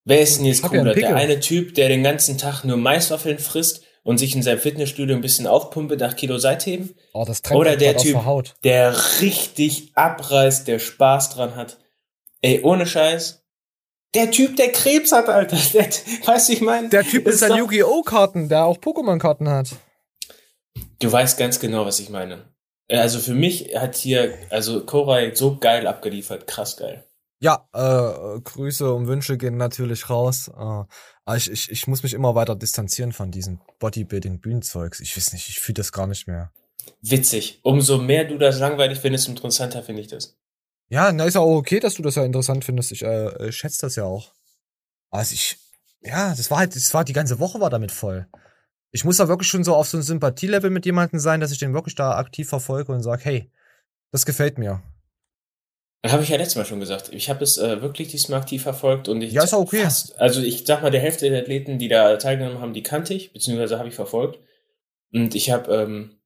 Wer 0.05 0.21
ist 0.21 0.39
denn 0.39 0.47
jetzt 0.47 0.63
ja 0.63 0.69
cooler? 0.69 0.95
Pickel. 0.95 1.11
der 1.11 1.17
eine 1.17 1.41
Typ, 1.41 1.75
der 1.75 1.89
den 1.89 2.03
ganzen 2.03 2.39
Tag 2.39 2.65
nur 2.65 2.77
Maiswaffeln 2.77 3.39
frisst 3.39 3.83
und 4.03 4.19
sich 4.19 4.35
in 4.35 4.43
seinem 4.43 4.59
Fitnessstudio 4.59 5.15
ein 5.15 5.21
bisschen 5.21 5.47
aufpumpe 5.47 5.97
nach 5.97 6.17
Kilo 6.17 6.39
Seitheben? 6.39 6.95
oh, 7.13 7.25
das 7.25 7.43
Oder 7.51 7.77
der 7.77 7.97
Typ, 7.97 8.13
der 8.13 8.25
Haut. 8.25 8.55
der 8.65 8.97
richtig 9.21 9.93
abreißt, 9.95 10.67
der 10.67 10.79
Spaß 10.79 11.31
dran 11.31 11.55
hat? 11.55 11.79
Ey, 12.41 12.63
ohne 12.63 12.87
Scheiß. 12.87 13.43
Der 14.15 14.31
Typ, 14.31 14.57
der 14.57 14.73
Krebs 14.73 15.13
hat, 15.13 15.29
Alter. 15.29 15.57
Der, 15.73 15.87
weißt 16.25 16.49
du, 16.49 16.53
ich 16.55 16.61
meine? 16.63 16.89
Der 16.89 17.05
Typ 17.05 17.29
ist 17.29 17.45
ein 17.45 17.57
Yu-Gi-Oh! 17.57 18.03
Karten, 18.03 18.49
der 18.49 18.65
auch 18.65 18.79
Pokémon-Karten 18.79 19.49
hat. 19.49 19.69
Du 21.01 21.11
weißt 21.11 21.39
ganz 21.39 21.59
genau, 21.59 21.87
was 21.87 21.99
ich 21.99 22.11
meine. 22.11 22.45
Also 22.89 23.21
für 23.21 23.35
mich 23.35 23.77
hat 23.77 23.97
hier, 23.97 24.35
also 24.51 24.85
Koray 24.85 25.35
so 25.35 25.59
geil 25.59 25.87
abgeliefert, 25.87 26.47
krass 26.47 26.77
geil. 26.77 27.05
Ja, 27.43 27.67
äh, 27.73 28.41
Grüße 28.41 28.93
und 28.93 29.07
Wünsche 29.07 29.39
gehen 29.39 29.57
natürlich 29.57 30.11
raus. 30.11 30.49
Äh, 30.49 30.53
aber 30.61 31.37
ich, 31.37 31.51
ich, 31.51 31.71
ich 31.71 31.87
muss 31.87 32.03
mich 32.03 32.13
immer 32.13 32.35
weiter 32.35 32.55
distanzieren 32.55 33.13
von 33.13 33.31
diesem 33.31 33.61
Bodybuilding-Bühnenzeugs. 33.79 35.01
Ich 35.01 35.17
weiß 35.17 35.33
nicht, 35.33 35.49
ich 35.49 35.59
fühle 35.59 35.75
das 35.75 35.93
gar 35.93 36.07
nicht 36.07 36.27
mehr. 36.27 36.53
Witzig. 37.01 37.61
Umso 37.63 37.99
mehr 37.99 38.25
du 38.25 38.37
das 38.37 38.59
langweilig 38.59 38.99
findest, 38.99 39.29
umso 39.29 39.39
interessanter 39.39 39.83
finde 39.83 40.03
ich 40.03 40.09
das. 40.09 40.37
Ja, 40.91 41.13
na 41.13 41.25
ist 41.25 41.35
ja 41.35 41.41
auch 41.41 41.57
okay, 41.57 41.81
dass 41.81 41.95
du 41.95 42.03
das 42.03 42.17
ja 42.17 42.25
interessant 42.25 42.65
findest. 42.65 42.93
Ich 42.93 43.03
äh, 43.03 43.51
schätze 43.53 43.81
das 43.83 43.97
ja 43.97 44.05
auch. 44.05 44.33
Also 45.11 45.33
ich, 45.33 45.57
ja, 46.03 46.35
das 46.35 46.51
war 46.51 46.59
halt, 46.59 46.77
das 46.77 46.93
war 46.93 47.05
die 47.05 47.13
ganze 47.15 47.39
Woche 47.39 47.61
war 47.61 47.71
damit 47.71 47.93
voll. 47.93 48.27
Ich 48.93 49.05
muss 49.05 49.19
da 49.19 49.29
wirklich 49.29 49.49
schon 49.49 49.65
so 49.65 49.75
auf 49.75 49.89
so 49.89 49.99
ein 49.99 50.03
Sympathielevel 50.03 50.71
mit 50.71 50.85
jemandem 50.85 51.21
sein, 51.21 51.41
dass 51.41 51.53
ich 51.53 51.59
den 51.59 51.75
wirklich 51.75 51.95
da 51.95 52.17
aktiv 52.17 52.49
verfolge 52.49 52.93
und 52.93 53.03
sage, 53.03 53.25
hey, 53.25 53.51
das 54.11 54.27
gefällt 54.27 54.59
mir. 54.59 54.83
Habe 56.07 56.23
ich 56.23 56.31
ja 56.31 56.39
letztes 56.39 56.57
Mal 56.57 56.65
schon 56.65 56.81
gesagt. 56.81 57.11
Ich 57.13 57.29
habe 57.29 57.45
es 57.45 57.59
äh, 57.59 57.83
wirklich 57.83 58.09
diesmal 58.09 58.41
aktiv 58.41 58.63
verfolgt 58.63 59.09
und 59.09 59.21
ich. 59.21 59.33
Ja, 59.33 59.45
ist 59.45 59.53
auch 59.53 59.61
okay. 59.61 59.83
Fast, 59.83 60.19
also 60.19 60.41
ich 60.41 60.65
sag 60.67 60.81
mal, 60.81 60.91
der 60.91 61.03
Hälfte 61.03 61.29
der 61.29 61.43
Athleten, 61.43 61.79
die 61.79 61.89
da 61.89 62.17
teilgenommen 62.17 62.61
haben, 62.61 62.73
die 62.73 62.83
kannte 62.83 63.13
ich, 63.13 63.35
beziehungsweise 63.35 63.79
habe 63.79 63.89
ich 63.89 63.95
verfolgt. 63.95 64.39
Und 65.13 65.35
ich 65.35 65.51
habe, 65.51 65.75
ähm, 65.75 66.17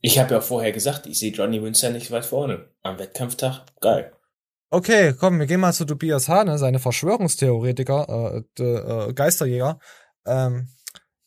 ich 0.00 0.18
habe 0.20 0.34
ja 0.34 0.40
vorher 0.40 0.70
gesagt, 0.70 1.06
ich 1.06 1.18
sehe 1.18 1.32
Johnny 1.32 1.60
Winston 1.60 1.92
nicht 1.92 2.12
weit 2.12 2.24
vorne. 2.24 2.68
Am 2.82 2.98
Wettkampftag, 3.00 3.66
geil. 3.80 4.12
Okay, 4.70 5.14
komm, 5.18 5.40
wir 5.40 5.46
gehen 5.46 5.58
mal 5.58 5.72
zu 5.72 5.84
Tobias 5.84 6.28
Hane, 6.28 6.56
seine 6.56 6.78
Verschwörungstheoretiker, 6.78 8.44
äh, 8.58 8.62
äh, 8.62 9.12
Geisterjäger. 9.12 9.80
Ähm, 10.24 10.68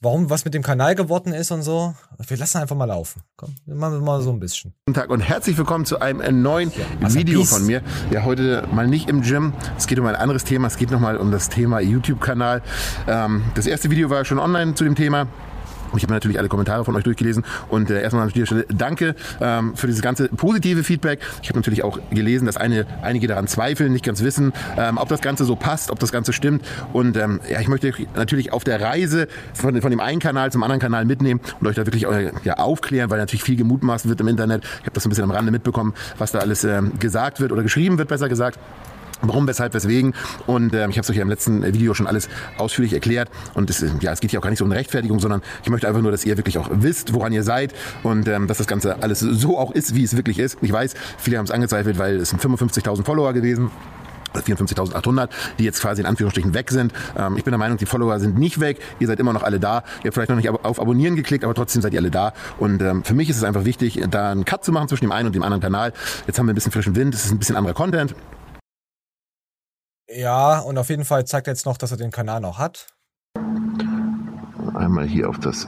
warum 0.03 0.29
was 0.29 0.43
mit 0.43 0.53
dem 0.53 0.63
Kanal 0.63 0.95
geworden 0.95 1.33
ist 1.33 1.51
und 1.51 1.63
so. 1.63 1.95
Wir 2.27 2.37
lassen 2.37 2.57
einfach 2.57 2.75
mal 2.75 2.85
laufen. 2.85 3.21
Komm, 3.37 3.55
wir 3.65 3.75
machen 3.75 4.03
mal 4.03 4.21
so 4.21 4.31
ein 4.31 4.39
bisschen. 4.39 4.73
Guten 4.85 4.99
Tag 4.99 5.09
und 5.09 5.21
herzlich 5.21 5.57
willkommen 5.57 5.85
zu 5.85 5.99
einem 5.99 6.41
neuen 6.41 6.71
ja, 6.71 7.13
Video 7.13 7.43
von 7.45 7.65
mir. 7.65 7.81
Ja, 8.11 8.23
heute 8.23 8.67
mal 8.71 8.85
nicht 8.85 9.09
im 9.09 9.21
Gym. 9.21 9.53
Es 9.77 9.87
geht 9.87 9.99
um 9.99 10.05
ein 10.05 10.15
anderes 10.15 10.43
Thema. 10.43 10.67
Es 10.67 10.77
geht 10.77 10.91
nochmal 10.91 11.17
um 11.17 11.31
das 11.31 11.47
Thema 11.47 11.79
YouTube-Kanal. 11.79 12.61
Ähm, 13.07 13.43
das 13.55 13.65
erste 13.65 13.89
Video 13.89 14.09
war 14.09 14.25
schon 14.25 14.39
online 14.39 14.75
zu 14.75 14.83
dem 14.83 14.95
Thema. 14.95 15.27
Ich 15.97 16.03
habe 16.03 16.13
natürlich 16.13 16.39
alle 16.39 16.49
Kommentare 16.49 16.85
von 16.85 16.95
euch 16.95 17.03
durchgelesen 17.03 17.43
und 17.69 17.89
äh, 17.89 18.01
erstmal 18.01 18.23
an 18.23 18.29
dieser 18.29 18.45
Stelle 18.45 18.65
danke 18.73 19.15
ähm, 19.41 19.75
für 19.75 19.87
dieses 19.87 20.01
ganze 20.01 20.27
positive 20.29 20.83
Feedback. 20.83 21.19
Ich 21.41 21.49
habe 21.49 21.59
natürlich 21.59 21.83
auch 21.83 21.99
gelesen, 22.11 22.45
dass 22.45 22.57
eine, 22.57 22.85
einige 23.01 23.27
daran 23.27 23.47
zweifeln, 23.47 23.93
nicht 23.93 24.05
ganz 24.05 24.21
wissen, 24.21 24.53
ähm, 24.77 24.97
ob 24.97 25.09
das 25.09 25.21
Ganze 25.21 25.45
so 25.45 25.55
passt, 25.55 25.91
ob 25.91 25.99
das 25.99 26.11
Ganze 26.11 26.33
stimmt. 26.33 26.65
Und 26.93 27.17
ähm, 27.17 27.39
ja, 27.49 27.59
ich 27.59 27.67
möchte 27.67 27.87
euch 27.87 28.07
natürlich 28.15 28.53
auf 28.53 28.63
der 28.63 28.81
Reise 28.81 29.27
von, 29.53 29.79
von 29.81 29.91
dem 29.91 29.99
einen 29.99 30.19
Kanal 30.19 30.51
zum 30.51 30.63
anderen 30.63 30.81
Kanal 30.81 31.05
mitnehmen 31.05 31.41
und 31.59 31.67
euch 31.67 31.75
da 31.75 31.85
wirklich 31.85 32.05
äh, 32.05 32.31
ja, 32.43 32.55
aufklären, 32.55 33.09
weil 33.09 33.19
natürlich 33.19 33.43
viel 33.43 33.55
gemutmaßt 33.55 34.07
wird 34.07 34.19
im 34.21 34.27
Internet. 34.27 34.63
Ich 34.63 34.81
habe 34.81 34.91
das 34.93 35.05
ein 35.05 35.09
bisschen 35.09 35.25
am 35.25 35.31
Rande 35.31 35.51
mitbekommen, 35.51 35.93
was 36.17 36.31
da 36.31 36.39
alles 36.39 36.63
ähm, 36.63 36.93
gesagt 36.99 37.39
wird 37.39 37.51
oder 37.51 37.63
geschrieben 37.63 37.97
wird, 37.97 38.09
besser 38.09 38.29
gesagt. 38.29 38.59
Warum, 39.25 39.47
weshalb, 39.47 39.73
weswegen. 39.73 40.13
Und 40.47 40.73
ähm, 40.73 40.89
ich 40.89 40.97
habe 40.97 41.03
es 41.03 41.09
euch 41.09 41.15
ja 41.15 41.21
im 41.21 41.29
letzten 41.29 41.63
Video 41.73 41.93
schon 41.93 42.07
alles 42.07 42.27
ausführlich 42.57 42.93
erklärt. 42.93 43.29
Und 43.53 43.69
es, 43.69 43.83
ja, 44.01 44.11
es 44.11 44.19
geht 44.19 44.31
hier 44.31 44.39
auch 44.39 44.43
gar 44.43 44.49
nicht 44.49 44.59
so 44.59 44.65
um 44.65 44.71
eine 44.71 44.79
Rechtfertigung, 44.79 45.19
sondern 45.19 45.41
ich 45.63 45.69
möchte 45.69 45.87
einfach 45.87 46.01
nur, 46.01 46.11
dass 46.11 46.25
ihr 46.25 46.35
wirklich 46.37 46.57
auch 46.57 46.69
wisst, 46.71 47.13
woran 47.13 47.31
ihr 47.31 47.43
seid 47.43 47.73
und 48.03 48.27
ähm, 48.27 48.47
dass 48.47 48.57
das 48.57 48.67
Ganze 48.67 49.01
alles 49.01 49.21
so 49.21 49.57
auch 49.57 49.71
ist, 49.71 49.95
wie 49.95 50.03
es 50.03 50.17
wirklich 50.17 50.39
ist. 50.39 50.57
Ich 50.61 50.71
weiß, 50.71 50.93
viele 51.17 51.37
haben 51.37 51.45
es 51.45 51.51
angezweifelt, 51.51 51.97
weil 51.97 52.17
es 52.17 52.29
sind 52.29 52.41
55.000 52.41 53.05
Follower 53.05 53.33
gewesen. 53.33 53.71
54.800, 54.41 55.29
die 55.59 55.63
jetzt 55.63 55.81
quasi 55.81 56.01
in 56.01 56.07
Anführungsstrichen 56.07 56.53
weg 56.53 56.71
sind. 56.71 56.91
Ähm, 57.17 57.37
ich 57.37 57.43
bin 57.43 57.51
der 57.51 57.59
Meinung, 57.59 57.77
die 57.77 57.85
Follower 57.85 58.19
sind 58.19 58.37
nicht 58.37 58.59
weg. 58.59 58.79
Ihr 58.99 59.07
seid 59.07 59.19
immer 59.19 59.31
noch 59.31 59.43
alle 59.43 59.59
da. 59.59 59.83
Ihr 59.99 60.05
habt 60.05 60.15
vielleicht 60.15 60.29
noch 60.29 60.37
nicht 60.37 60.49
auf 60.49 60.81
Abonnieren 60.81 61.15
geklickt, 61.15 61.43
aber 61.43 61.53
trotzdem 61.53 61.81
seid 61.81 61.93
ihr 61.93 61.99
alle 61.99 62.11
da. 62.11 62.33
Und 62.57 62.81
ähm, 62.81 63.03
für 63.03 63.13
mich 63.13 63.29
ist 63.29 63.37
es 63.37 63.43
einfach 63.43 63.65
wichtig, 63.65 64.03
da 64.09 64.31
einen 64.31 64.43
Cut 64.43 64.65
zu 64.65 64.71
machen 64.71 64.87
zwischen 64.87 65.05
dem 65.05 65.11
einen 65.11 65.27
und 65.27 65.35
dem 65.35 65.43
anderen 65.43 65.61
Kanal. 65.61 65.93
Jetzt 66.27 66.39
haben 66.39 66.47
wir 66.47 66.53
ein 66.53 66.55
bisschen 66.55 66.71
frischen 66.71 66.95
Wind. 66.95 67.13
Es 67.13 67.25
ist 67.25 67.31
ein 67.31 67.39
bisschen 67.39 67.55
anderer 67.55 67.75
Content. 67.75 68.15
Ja, 70.09 70.59
und 70.59 70.77
auf 70.77 70.89
jeden 70.89 71.05
Fall 71.05 71.25
zeigt 71.25 71.47
er 71.47 71.53
jetzt 71.53 71.65
noch, 71.65 71.77
dass 71.77 71.91
er 71.91 71.97
den 71.97 72.11
Kanal 72.11 72.41
noch 72.41 72.59
hat. 72.59 72.87
Einmal 74.73 75.05
hier 75.05 75.29
auf 75.29 75.39
das 75.39 75.67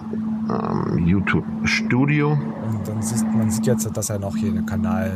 ähm, 0.49 1.05
YouTube 1.05 1.45
Studio. 1.63 2.33
Und 2.33 2.87
dann 2.87 3.01
sieht 3.01 3.23
man 3.33 3.49
sieht 3.49 3.65
jetzt, 3.65 3.89
dass 3.95 4.09
er 4.09 4.19
noch 4.19 4.35
hier 4.35 4.49
einen 4.49 4.65
Kanal 4.65 5.11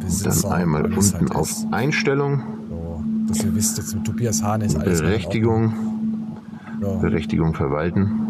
besitzt. 0.00 0.44
Dann 0.44 0.52
einmal 0.52 0.84
unten 0.84 1.12
halt 1.14 1.34
auf 1.34 1.50
ist. 1.50 1.66
Einstellung. 1.72 2.42
So, 2.68 3.04
dass 3.28 3.44
ihr 3.44 3.54
wisst, 3.54 3.78
jetzt 3.78 3.94
mit 3.94 4.04
Tobias 4.04 4.42
Hahn 4.42 4.62
ist 4.62 4.76
alles. 4.76 5.00
Berechtigung. 5.00 5.72
So. 6.80 6.98
Berechtigung 6.98 7.54
verwalten. 7.54 8.20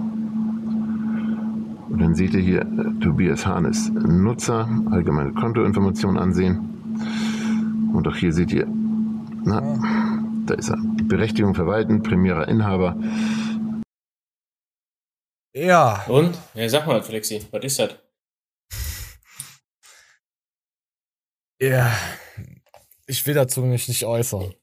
Und 1.88 2.00
dann 2.00 2.14
seht 2.14 2.34
ihr 2.34 2.40
hier, 2.40 2.66
Tobias 3.00 3.46
Hahn 3.46 3.64
ist 3.64 3.92
Nutzer, 3.94 4.68
allgemeine 4.90 5.32
Kontoinformationen 5.32 6.20
ansehen. 6.20 6.58
Und 7.92 8.06
auch 8.08 8.16
hier 8.16 8.32
seht 8.32 8.52
ihr 8.52 8.66
na, 9.44 9.60
da 10.46 10.54
ist 10.54 10.70
er. 10.70 10.78
Berechtigung 11.04 11.54
verwalten, 11.54 12.02
primärer 12.02 12.48
Inhaber. 12.48 12.96
Ja. 15.54 16.04
Und? 16.08 16.36
Ja, 16.54 16.68
sag 16.68 16.86
mal, 16.86 17.02
Flexi, 17.02 17.46
was 17.50 17.64
ist 17.64 17.78
das? 17.78 17.94
Ja, 21.60 21.92
ich 23.06 23.26
will 23.26 23.34
dazu 23.34 23.62
mich 23.62 23.88
nicht 23.88 24.04
äußern. 24.04 24.54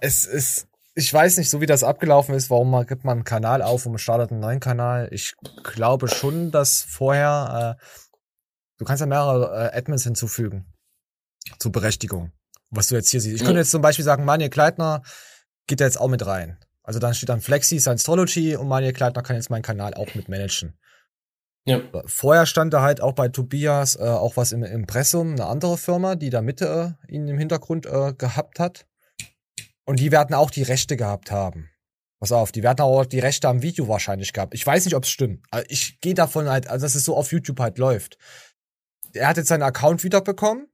es 0.00 0.26
ist, 0.26 0.68
ich 0.94 1.12
weiß 1.12 1.38
nicht, 1.38 1.48
so 1.48 1.60
wie 1.60 1.66
das 1.66 1.82
abgelaufen 1.82 2.34
ist, 2.34 2.50
warum 2.50 2.70
man 2.70 2.86
gibt 2.86 3.04
man 3.04 3.18
einen 3.18 3.24
Kanal 3.24 3.62
auf 3.62 3.86
und 3.86 3.92
man 3.92 3.98
startet 3.98 4.30
einen 4.30 4.40
neuen 4.40 4.60
Kanal. 4.60 5.08
Ich 5.12 5.34
glaube 5.62 6.08
schon, 6.08 6.50
dass 6.50 6.82
vorher, 6.82 7.78
äh, 7.78 7.82
du 8.78 8.84
kannst 8.84 9.00
ja 9.00 9.06
mehrere 9.06 9.72
äh, 9.72 9.76
Admins 9.78 10.04
hinzufügen 10.04 10.75
zur 11.58 11.72
Berechtigung. 11.72 12.32
Was 12.70 12.88
du 12.88 12.96
jetzt 12.96 13.10
hier 13.10 13.20
siehst. 13.20 13.36
Ich 13.36 13.44
könnte 13.44 13.60
jetzt 13.60 13.70
zum 13.70 13.82
Beispiel 13.82 14.04
sagen, 14.04 14.24
Manuel 14.24 14.50
Kleitner 14.50 15.02
geht 15.66 15.80
da 15.80 15.84
jetzt 15.84 16.00
auch 16.00 16.08
mit 16.08 16.26
rein. 16.26 16.58
Also 16.82 16.98
dann 16.98 17.14
steht 17.14 17.28
dann 17.28 17.40
Flexi, 17.40 17.80
Science-Trology 17.80 18.56
und 18.56 18.68
Manuel 18.68 18.92
Kleitner 18.92 19.22
kann 19.22 19.36
jetzt 19.36 19.50
meinen 19.50 19.62
Kanal 19.62 19.94
auch 19.94 20.14
mit 20.14 20.28
managen. 20.28 20.78
Ja. 21.64 21.80
Vorher 22.06 22.46
stand 22.46 22.72
da 22.72 22.82
halt 22.82 23.00
auch 23.00 23.12
bei 23.12 23.28
Tobias 23.28 23.96
äh, 23.96 24.02
auch 24.02 24.36
was 24.36 24.52
im 24.52 24.62
Impressum, 24.62 25.32
eine 25.32 25.46
andere 25.46 25.76
Firma, 25.76 26.14
die 26.14 26.30
da 26.30 26.40
Mitte 26.40 26.96
äh, 27.08 27.12
ihn 27.12 27.26
im 27.26 27.38
Hintergrund 27.38 27.86
äh, 27.86 28.12
gehabt 28.16 28.60
hat. 28.60 28.86
Und 29.84 29.98
die 29.98 30.12
werden 30.12 30.34
auch 30.34 30.50
die 30.50 30.62
Rechte 30.62 30.96
gehabt 30.96 31.32
haben. 31.32 31.68
Pass 32.20 32.30
auf, 32.30 32.52
die 32.52 32.62
werden 32.62 32.80
auch 32.80 33.04
die 33.04 33.18
Rechte 33.18 33.48
am 33.48 33.62
Video 33.62 33.88
wahrscheinlich 33.88 34.32
gehabt. 34.32 34.54
Ich 34.54 34.64
weiß 34.64 34.84
nicht, 34.84 34.94
ob 34.94 35.04
es 35.04 35.10
stimmt. 35.10 35.44
Also 35.50 35.66
ich 35.68 36.00
gehe 36.00 36.14
davon 36.14 36.48
halt, 36.48 36.68
also 36.68 36.86
dass 36.86 36.94
es 36.94 37.04
so 37.04 37.16
auf 37.16 37.32
YouTube 37.32 37.58
halt 37.58 37.78
läuft. 37.78 38.16
Er 39.12 39.28
hat 39.28 39.36
jetzt 39.36 39.48
seinen 39.48 39.62
Account 39.62 40.04
wiederbekommen 40.04 40.68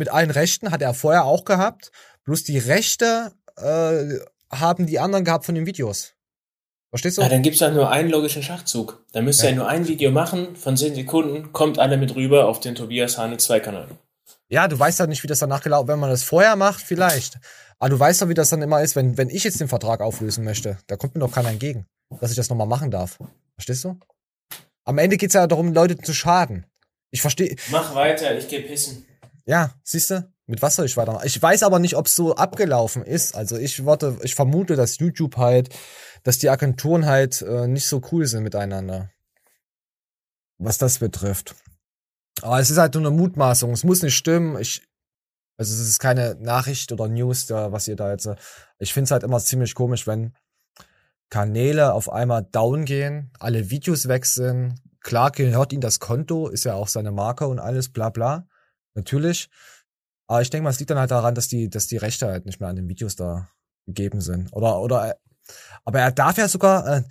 mit 0.00 0.08
allen 0.08 0.30
Rechten 0.30 0.72
hat 0.72 0.82
er 0.82 0.94
vorher 0.94 1.24
auch 1.24 1.44
gehabt. 1.44 1.92
Bloß 2.24 2.42
die 2.42 2.58
Rechte 2.58 3.32
äh, 3.56 4.18
haben 4.50 4.86
die 4.86 4.98
anderen 4.98 5.24
gehabt 5.24 5.46
von 5.46 5.54
den 5.54 5.66
Videos. 5.66 6.14
Verstehst 6.88 7.18
du? 7.18 7.22
Ja, 7.22 7.28
dann 7.28 7.42
gibt's 7.42 7.60
ja 7.60 7.70
nur 7.70 7.90
einen 7.90 8.10
logischen 8.10 8.42
Schachzug. 8.42 9.04
Dann 9.12 9.24
müsst 9.24 9.42
ihr 9.44 9.50
ja. 9.50 9.56
nur 9.56 9.68
ein 9.68 9.86
Video 9.86 10.10
machen 10.10 10.56
von 10.56 10.76
10 10.76 10.96
Sekunden, 10.96 11.52
kommt 11.52 11.78
alle 11.78 11.96
mit 11.96 12.16
rüber 12.16 12.46
auf 12.46 12.58
den 12.58 12.74
Tobias 12.74 13.16
Hane 13.16 13.36
2 13.36 13.60
Kanal. 13.60 13.88
Ja, 14.48 14.66
du 14.66 14.76
weißt 14.76 14.98
ja 14.98 15.06
nicht, 15.06 15.22
wie 15.22 15.28
das 15.28 15.38
danach 15.38 15.62
gelaufen 15.62 15.86
Wenn 15.86 16.00
man 16.00 16.10
das 16.10 16.24
vorher 16.24 16.56
macht, 16.56 16.80
vielleicht. 16.80 17.38
Aber 17.78 17.90
du 17.90 18.00
weißt 18.00 18.22
doch, 18.22 18.28
wie 18.28 18.34
das 18.34 18.50
dann 18.50 18.60
immer 18.62 18.82
ist, 18.82 18.96
wenn, 18.96 19.16
wenn 19.16 19.30
ich 19.30 19.44
jetzt 19.44 19.60
den 19.60 19.68
Vertrag 19.68 20.00
auflösen 20.00 20.44
möchte. 20.44 20.78
Da 20.88 20.96
kommt 20.96 21.14
mir 21.14 21.20
doch 21.20 21.32
keiner 21.32 21.50
entgegen, 21.50 21.86
dass 22.20 22.30
ich 22.30 22.36
das 22.36 22.50
nochmal 22.50 22.66
machen 22.66 22.90
darf. 22.90 23.18
Verstehst 23.54 23.84
du? 23.84 23.98
Am 24.84 24.98
Ende 24.98 25.16
geht's 25.16 25.34
ja 25.34 25.46
darum, 25.46 25.72
Leute 25.72 25.96
zu 25.96 26.12
schaden. 26.12 26.66
Ich 27.10 27.20
verstehe. 27.20 27.54
Mach 27.70 27.94
weiter, 27.94 28.36
ich 28.36 28.48
geh 28.48 28.60
pissen. 28.60 29.06
Ja, 29.50 29.74
siehst 29.82 30.10
du? 30.10 30.32
Mit 30.46 30.62
was 30.62 30.76
soll 30.76 30.86
ich 30.86 30.96
weitermachen? 30.96 31.26
Ich 31.26 31.42
weiß 31.42 31.64
aber 31.64 31.80
nicht, 31.80 31.96
ob 31.96 32.06
es 32.06 32.14
so 32.14 32.36
abgelaufen 32.36 33.02
ist. 33.02 33.34
Also 33.34 33.56
ich 33.56 33.84
warte, 33.84 34.16
ich 34.22 34.36
vermute, 34.36 34.76
dass 34.76 34.98
YouTube 34.98 35.38
halt, 35.38 35.70
dass 36.22 36.38
die 36.38 36.48
Agenturen 36.48 37.04
halt 37.06 37.42
äh, 37.42 37.66
nicht 37.66 37.86
so 37.86 38.00
cool 38.12 38.28
sind 38.28 38.44
miteinander. 38.44 39.10
Was 40.58 40.78
das 40.78 41.00
betrifft. 41.00 41.56
Aber 42.42 42.60
es 42.60 42.70
ist 42.70 42.78
halt 42.78 42.94
nur 42.94 43.04
eine 43.04 43.10
Mutmaßung. 43.10 43.72
Es 43.72 43.82
muss 43.82 44.04
nicht 44.04 44.14
stimmen. 44.14 44.56
Ich, 44.60 44.86
also 45.56 45.74
es 45.74 45.80
ist 45.80 45.98
keine 45.98 46.36
Nachricht 46.36 46.92
oder 46.92 47.08
News, 47.08 47.46
da, 47.46 47.72
was 47.72 47.88
ihr 47.88 47.96
da 47.96 48.12
jetzt. 48.12 48.26
Äh, 48.26 48.36
ich 48.78 48.92
finde 48.92 49.06
es 49.06 49.10
halt 49.10 49.24
immer 49.24 49.40
ziemlich 49.40 49.74
komisch, 49.74 50.06
wenn 50.06 50.32
Kanäle 51.28 51.92
auf 51.92 52.08
einmal 52.08 52.44
down 52.44 52.84
gehen, 52.84 53.32
alle 53.40 53.68
Videos 53.70 54.02
sind. 54.02 54.76
Klar 55.00 55.32
gehört 55.32 55.72
ihnen 55.72 55.80
das 55.80 55.98
Konto, 55.98 56.46
ist 56.46 56.62
ja 56.62 56.74
auch 56.74 56.86
seine 56.86 57.10
Marke 57.10 57.48
und 57.48 57.58
alles, 57.58 57.88
bla 57.88 58.10
bla 58.10 58.46
natürlich. 58.94 59.48
Aber 60.26 60.42
ich 60.42 60.50
denke 60.50 60.64
mal, 60.64 60.70
es 60.70 60.78
liegt 60.78 60.90
dann 60.90 60.98
halt 60.98 61.10
daran, 61.10 61.34
dass 61.34 61.48
die, 61.48 61.68
dass 61.68 61.88
die 61.88 61.96
Rechte 61.96 62.26
halt 62.26 62.46
nicht 62.46 62.60
mehr 62.60 62.68
an 62.68 62.76
den 62.76 62.88
Videos 62.88 63.16
da 63.16 63.48
gegeben 63.86 64.20
sind. 64.20 64.52
Oder, 64.52 64.80
oder, 64.80 65.16
aber 65.84 66.00
er 66.00 66.12
darf 66.12 66.38
ja 66.38 66.48
sogar, 66.48 66.86
äh, 66.86 67.02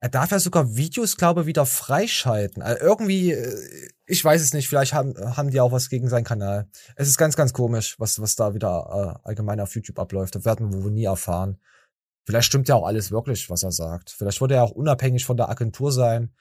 er 0.00 0.08
darf 0.10 0.30
ja 0.30 0.38
sogar 0.38 0.76
Videos, 0.76 1.16
glaube 1.16 1.46
wieder 1.46 1.64
freischalten. 1.64 2.62
Also 2.62 2.82
irgendwie, 2.82 3.32
äh, 3.32 3.90
ich 4.06 4.24
weiß 4.24 4.42
es 4.42 4.52
nicht, 4.52 4.68
vielleicht 4.68 4.92
haben, 4.92 5.14
haben 5.36 5.50
die 5.50 5.60
auch 5.60 5.72
was 5.72 5.88
gegen 5.88 6.08
seinen 6.08 6.24
Kanal. 6.24 6.68
Es 6.96 7.08
ist 7.08 7.16
ganz, 7.16 7.34
ganz 7.34 7.52
komisch, 7.52 7.98
was, 7.98 8.20
was 8.20 8.36
da 8.36 8.54
wieder 8.54 9.16
äh, 9.24 9.28
allgemein 9.28 9.60
auf 9.60 9.74
YouTube 9.74 9.98
abläuft. 9.98 10.34
Das 10.34 10.44
werden 10.44 10.72
wir 10.72 10.84
wohl 10.84 10.92
nie 10.92 11.04
erfahren. 11.04 11.58
Vielleicht 12.26 12.46
stimmt 12.46 12.68
ja 12.68 12.74
auch 12.74 12.86
alles 12.86 13.10
wirklich, 13.10 13.48
was 13.50 13.62
er 13.62 13.72
sagt. 13.72 14.10
Vielleicht 14.10 14.40
würde 14.40 14.56
er 14.56 14.64
auch 14.64 14.72
unabhängig 14.72 15.24
von 15.24 15.36
der 15.36 15.48
Agentur 15.48 15.92
sein. 15.92 16.34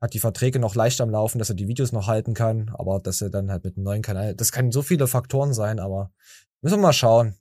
Hat 0.00 0.14
die 0.14 0.18
Verträge 0.18 0.58
noch 0.58 0.74
leicht 0.74 1.00
am 1.00 1.10
Laufen, 1.10 1.38
dass 1.38 1.50
er 1.50 1.54
die 1.54 1.68
Videos 1.68 1.92
noch 1.92 2.06
halten 2.06 2.34
kann, 2.34 2.70
aber 2.74 3.00
dass 3.00 3.20
er 3.20 3.30
dann 3.30 3.50
halt 3.50 3.64
mit 3.64 3.76
einem 3.76 3.84
neuen 3.84 4.02
Kanal, 4.02 4.34
das 4.34 4.50
kann 4.50 4.72
so 4.72 4.82
viele 4.82 5.06
Faktoren 5.06 5.52
sein, 5.52 5.78
aber 5.78 6.10
müssen 6.62 6.78
wir 6.78 6.82
mal 6.82 6.92
schauen. 6.92 7.36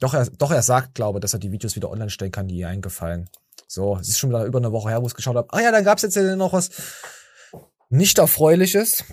Doch, 0.00 0.14
er, 0.14 0.26
doch, 0.26 0.50
er 0.50 0.62
sagt, 0.62 0.94
glaube, 0.94 1.20
dass 1.20 1.34
er 1.34 1.38
die 1.38 1.52
Videos 1.52 1.76
wieder 1.76 1.90
online 1.90 2.10
stellen 2.10 2.32
kann, 2.32 2.48
die 2.48 2.56
ihr 2.56 2.68
eingefallen. 2.68 3.28
So, 3.68 3.96
es 3.98 4.08
ist 4.08 4.18
schon 4.18 4.30
wieder 4.30 4.44
über 4.46 4.58
eine 4.58 4.72
Woche 4.72 4.88
her, 4.88 5.00
wo 5.00 5.06
ich 5.06 5.12
es 5.12 5.16
geschaut 5.16 5.36
habe. 5.36 5.48
Ah 5.52 5.60
ja, 5.60 5.70
dann 5.70 5.84
gab's 5.84 6.02
jetzt 6.02 6.16
noch 6.16 6.52
was 6.52 6.70
nicht 7.88 8.18
erfreuliches. 8.18 9.04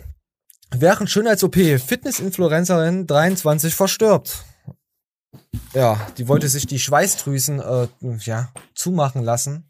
Während 0.72 1.10
Schönheits-OP 1.10 1.56
Fitness-Influencerin 1.56 3.06
23 3.06 3.76
verstirbt. 3.76 4.44
Ja, 5.74 6.08
die 6.18 6.28
wollte 6.28 6.48
sich 6.48 6.68
die 6.68 6.80
Schweißdrüsen 6.80 7.60
äh, 7.60 7.88
ja, 8.22 8.52
zumachen 8.74 9.24
lassen. 9.24 9.70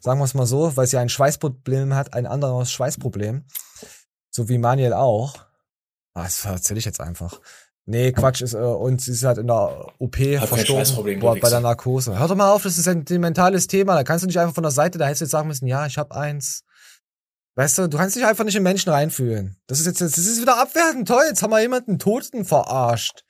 Sagen 0.00 0.20
wir 0.20 0.24
es 0.24 0.34
mal 0.34 0.46
so, 0.46 0.76
weil 0.76 0.86
sie 0.86 0.98
ein 0.98 1.08
Schweißproblem 1.08 1.94
hat, 1.94 2.14
ein 2.14 2.26
anderes 2.26 2.70
Schweißproblem. 2.72 3.44
So 4.30 4.48
wie 4.48 4.58
Manuel 4.58 4.92
auch. 4.92 5.34
Ah, 6.14 6.24
das 6.24 6.44
erzähle 6.44 6.78
ich 6.78 6.84
jetzt 6.84 7.00
einfach. 7.00 7.40
Nee, 7.86 8.12
Quatsch 8.12 8.42
ist, 8.42 8.54
äh, 8.54 8.58
und 8.58 9.00
sie 9.00 9.12
ist 9.12 9.24
halt 9.24 9.38
in 9.38 9.48
der 9.48 9.92
OP 9.98 10.16
Hat 10.16 10.24
kein 10.24 10.38
verstorben 10.48 10.64
Schweißproblem, 10.66 11.20
boah, 11.20 11.36
bei 11.36 11.48
der. 11.48 11.60
Narkose. 11.60 12.18
Hör 12.18 12.28
doch 12.28 12.36
mal 12.36 12.52
auf, 12.52 12.62
das 12.62 12.78
ist 12.78 12.86
ein 12.86 13.04
mentales 13.08 13.66
Thema. 13.66 13.94
Da 13.94 14.04
kannst 14.04 14.22
du 14.22 14.26
nicht 14.26 14.38
einfach 14.38 14.54
von 14.54 14.62
der 14.62 14.70
Seite, 14.70 14.98
da 14.98 15.06
hättest 15.06 15.22
du 15.22 15.24
jetzt 15.24 15.32
sagen 15.32 15.48
müssen, 15.48 15.66
ja, 15.66 15.86
ich 15.86 15.98
hab 15.98 16.12
eins. 16.12 16.62
Weißt 17.56 17.78
du, 17.78 17.88
du 17.88 17.96
kannst 17.96 18.14
dich 18.16 18.24
einfach 18.24 18.44
nicht 18.44 18.56
in 18.56 18.62
Menschen 18.62 18.92
reinfühlen. 18.92 19.56
Das 19.66 19.80
ist 19.80 19.86
jetzt, 19.86 20.00
das 20.00 20.16
ist 20.16 20.40
wieder 20.40 20.60
abwertend. 20.60 21.08
Toll, 21.08 21.24
jetzt 21.28 21.42
haben 21.42 21.50
wir 21.50 21.60
jemanden 21.60 21.98
Toten 21.98 22.44
verarscht. 22.44 23.24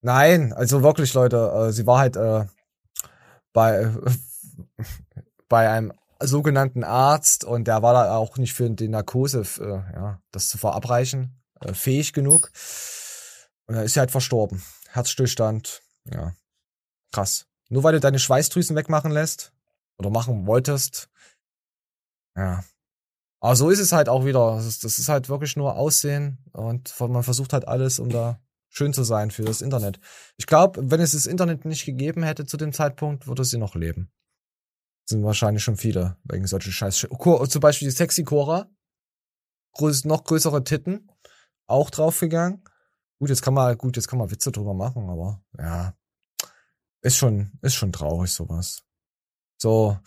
Nein, 0.00 0.52
also 0.52 0.82
wirklich, 0.82 1.12
Leute, 1.14 1.36
äh, 1.36 1.72
sie 1.72 1.86
war 1.86 1.98
halt 1.98 2.16
äh, 2.16 2.46
bei, 3.52 3.92
bei 5.48 5.70
einem 5.70 5.92
sogenannten 6.20 6.84
Arzt 6.84 7.44
und 7.44 7.66
der 7.66 7.82
war 7.82 7.92
da 7.92 8.16
auch 8.16 8.38
nicht 8.38 8.54
für 8.54 8.70
die 8.70 8.88
Narkose, 8.88 9.42
äh, 9.60 9.94
ja, 9.94 10.20
das 10.30 10.48
zu 10.48 10.58
verabreichen, 10.58 11.42
äh, 11.60 11.74
fähig 11.74 12.12
genug. 12.12 12.50
Und 13.66 13.74
dann 13.74 13.84
ist 13.84 13.94
sie 13.94 14.00
halt 14.00 14.10
verstorben. 14.10 14.62
Herzstillstand, 14.88 15.82
ja. 16.04 16.34
Krass. 17.12 17.46
Nur 17.68 17.82
weil 17.82 17.92
du 17.92 18.00
deine 18.00 18.18
Schweißdrüsen 18.18 18.76
wegmachen 18.76 19.10
lässt 19.10 19.52
oder 19.98 20.10
machen 20.10 20.46
wolltest. 20.46 21.08
Ja. 22.36 22.64
Aber 23.40 23.56
so 23.56 23.70
ist 23.70 23.80
es 23.80 23.92
halt 23.92 24.08
auch 24.08 24.24
wieder. 24.24 24.56
Das 24.56 24.66
ist, 24.66 24.84
das 24.84 24.98
ist 24.98 25.08
halt 25.08 25.28
wirklich 25.28 25.56
nur 25.56 25.76
Aussehen 25.76 26.38
und 26.52 26.94
man 27.00 27.22
versucht 27.22 27.52
halt 27.52 27.68
alles, 27.68 27.98
um 27.98 28.08
da 28.08 28.40
schön 28.68 28.92
zu 28.92 29.04
sein 29.04 29.30
für 29.30 29.44
das 29.44 29.62
Internet. 29.62 30.00
Ich 30.36 30.46
glaube, 30.46 30.90
wenn 30.90 31.00
es 31.00 31.12
das 31.12 31.26
Internet 31.26 31.64
nicht 31.64 31.84
gegeben 31.84 32.22
hätte 32.22 32.46
zu 32.46 32.56
dem 32.56 32.72
Zeitpunkt, 32.72 33.26
würde 33.26 33.44
sie 33.44 33.58
noch 33.58 33.74
leben. 33.74 34.10
Sind 35.08 35.22
wahrscheinlich 35.22 35.62
schon 35.62 35.76
viele 35.76 36.16
wegen 36.24 36.46
solchen 36.46 36.72
Scheiß. 36.72 37.06
Zum 37.08 37.60
Beispiel 37.60 37.88
die 37.88 37.94
Sexy 37.94 38.24
Cora. 38.24 38.68
Noch 40.04 40.24
größere 40.24 40.64
Titten. 40.64 41.10
Auch 41.66 41.90
draufgegangen. 41.90 42.64
Gut, 43.18 43.30
jetzt 43.30 43.42
kann 43.42 43.54
man, 43.54 43.76
gut, 43.78 43.96
jetzt 43.96 44.08
kann 44.08 44.18
man 44.18 44.30
Witze 44.30 44.52
drüber 44.52 44.74
machen, 44.74 45.08
aber 45.08 45.42
ja. 45.58 45.94
Ist 47.02 47.16
schon, 47.16 47.52
ist 47.62 47.74
schon 47.74 47.92
traurig, 47.92 48.32
sowas. 48.32 48.82
So. 49.58 49.98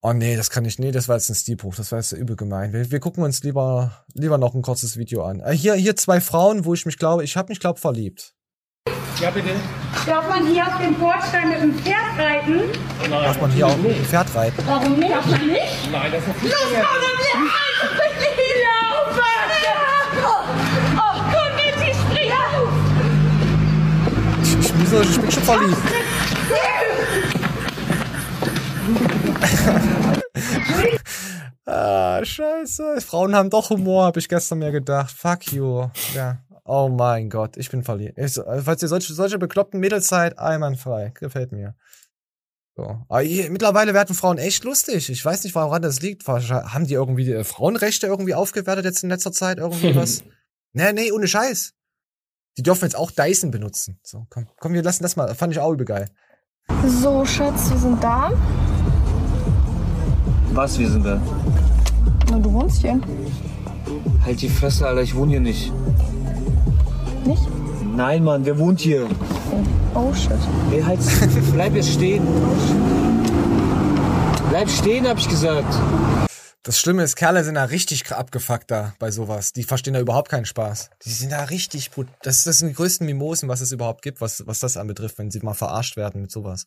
Oh 0.00 0.12
nee, 0.12 0.36
das 0.36 0.50
kann 0.50 0.64
ich, 0.64 0.78
nee, 0.78 0.92
das 0.92 1.08
war 1.08 1.16
jetzt 1.16 1.28
ein 1.28 1.34
Stilbruch, 1.34 1.74
das 1.74 1.90
war 1.90 1.98
jetzt 1.98 2.12
übel 2.12 2.36
gemein. 2.36 2.72
Wir, 2.72 2.90
wir 2.90 3.00
gucken 3.00 3.24
uns 3.24 3.42
lieber, 3.42 4.06
lieber 4.14 4.38
noch 4.38 4.54
ein 4.54 4.62
kurzes 4.62 4.96
Video 4.96 5.24
an. 5.24 5.40
Äh, 5.40 5.52
hier, 5.52 5.74
hier 5.74 5.96
zwei 5.96 6.20
Frauen, 6.20 6.64
wo 6.64 6.74
ich 6.74 6.86
mich 6.86 6.98
glaube, 6.98 7.24
ich 7.24 7.36
habe 7.36 7.48
mich 7.48 7.58
glaub 7.58 7.80
verliebt. 7.80 8.35
Ja, 9.20 9.30
bitte. 9.30 9.48
Darf 10.04 10.28
man 10.28 10.46
hier 10.46 10.66
auf 10.66 10.76
dem 10.78 10.94
Bordstein 10.94 11.48
mit 11.48 11.62
dem 11.62 11.74
Pferd 11.78 12.18
reiten? 12.18 12.60
Darf 13.08 13.40
man 13.40 13.50
hier 13.50 13.66
auch 13.66 13.76
mit 13.78 13.96
dem 13.96 14.04
Pferd 14.04 14.34
reiten? 14.34 14.62
Warum 14.66 14.98
nicht? 14.98 15.10
Darf 15.10 15.26
man 15.26 15.46
nicht? 15.46 15.90
Nein, 15.90 16.12
das 16.12 16.20
ist 16.20 16.28
Los, 16.28 16.42
nicht 16.42 16.52
komm, 16.82 17.00
wir 18.36 18.56
laufen! 18.66 19.22
Oh, 20.96 21.20
komm 21.32 21.50
mit, 21.56 21.76
ich 21.88 21.96
spring 21.96 22.30
auf! 22.32 22.68
Ich, 24.42 24.52
ich, 24.58 24.72
wieso, 24.76 25.00
ich 25.00 25.18
bin 25.18 25.30
schon 25.30 25.42
verliebt. 25.44 25.78
ah, 31.64 32.20
scheiße. 32.22 33.00
Frauen 33.00 33.34
haben 33.34 33.48
doch 33.48 33.70
Humor, 33.70 34.04
habe 34.04 34.18
ich 34.20 34.28
gestern 34.28 34.58
mir 34.58 34.72
gedacht. 34.72 35.10
Fuck 35.16 35.52
you. 35.52 35.88
Ja. 36.14 36.36
Oh 36.68 36.88
mein 36.88 37.30
Gott, 37.30 37.56
ich 37.56 37.70
bin 37.70 37.84
verliebt. 37.84 38.18
Ich, 38.18 38.32
so- 38.32 38.42
falls 38.64 38.82
ihr 38.82 38.88
solche, 38.88 39.12
solche 39.14 39.38
bekloppten 39.38 39.78
Mädels 39.78 40.08
seid, 40.08 40.38
einwandfrei. 40.38 41.12
Gefällt 41.14 41.52
mir. 41.52 41.76
So. 42.74 42.82
Aber 43.08 43.20
hier, 43.20 43.50
mittlerweile 43.50 43.94
werden 43.94 44.14
Frauen 44.14 44.36
echt 44.38 44.64
lustig. 44.64 45.08
Ich 45.08 45.24
weiß 45.24 45.44
nicht, 45.44 45.54
woran 45.54 45.80
das 45.80 46.00
liegt. 46.02 46.26
Haben 46.26 46.86
die 46.86 46.94
irgendwie 46.94 47.24
die 47.24 47.32
äh, 47.32 47.44
Frauenrechte 47.44 48.06
irgendwie 48.06 48.34
aufgewertet 48.34 48.84
jetzt 48.84 49.02
in 49.02 49.08
letzter 49.08 49.32
Zeit? 49.32 49.58
Irgendwie 49.58 49.94
was? 49.94 50.24
nee, 50.72 50.92
nee, 50.92 51.12
ohne 51.12 51.28
Scheiß. 51.28 51.72
Die 52.58 52.62
dürfen 52.62 52.84
jetzt 52.84 52.96
auch 52.96 53.10
Dyson 53.10 53.50
benutzen. 53.50 53.98
So, 54.02 54.26
komm, 54.28 54.48
komm, 54.58 54.72
wir 54.72 54.82
lassen 54.82 55.02
das 55.02 55.16
mal. 55.16 55.34
Fand 55.34 55.52
ich 55.52 55.60
auch 55.60 55.72
übel 55.72 55.86
geil. 55.86 56.08
So, 56.86 57.24
Schatz, 57.24 57.70
wir 57.70 57.78
sind 57.78 58.02
da. 58.02 58.32
Was, 60.52 60.78
wir 60.78 60.90
sind 60.90 61.04
da? 61.04 61.20
Na, 62.30 62.38
du 62.38 62.52
wohnst 62.52 62.80
hier. 62.80 63.00
Halt 64.24 64.40
die 64.42 64.48
Fresse, 64.48 64.86
Alter, 64.86 65.02
ich 65.02 65.14
wohne 65.14 65.30
hier 65.32 65.40
nicht. 65.40 65.72
Nicht? 67.26 67.42
Nein, 67.96 68.22
Mann, 68.22 68.46
wer 68.46 68.56
wohnt 68.56 68.80
hier? 68.80 69.08
Oh, 69.94 70.14
shit. 70.14 70.38
Ey, 70.70 70.80
halt, 70.80 71.00
bleib 71.52 71.74
jetzt 71.74 71.92
stehen. 71.92 72.24
Bleib 74.50 74.68
stehen, 74.70 75.08
hab 75.08 75.18
ich 75.18 75.28
gesagt. 75.28 75.74
Das 76.62 76.78
Schlimme 76.78 77.02
ist, 77.02 77.16
Kerle 77.16 77.42
sind 77.42 77.56
da 77.56 77.64
richtig 77.64 78.12
abgefuckt 78.12 78.70
da 78.70 78.94
bei 78.98 79.10
sowas. 79.10 79.52
Die 79.52 79.64
verstehen 79.64 79.94
da 79.94 80.00
überhaupt 80.00 80.28
keinen 80.28 80.44
Spaß. 80.44 80.90
Die 81.04 81.10
sind 81.10 81.32
da 81.32 81.44
richtig 81.44 81.90
brut. 81.90 82.06
Das, 82.22 82.44
das 82.44 82.58
sind 82.58 82.68
die 82.68 82.74
größten 82.74 83.04
Mimosen, 83.06 83.48
was 83.48 83.60
es 83.60 83.72
überhaupt 83.72 84.02
gibt, 84.02 84.20
was, 84.20 84.46
was 84.46 84.60
das 84.60 84.76
anbetrifft, 84.76 85.18
wenn 85.18 85.30
sie 85.30 85.40
mal 85.40 85.54
verarscht 85.54 85.96
werden 85.96 86.22
mit 86.22 86.30
sowas. 86.30 86.66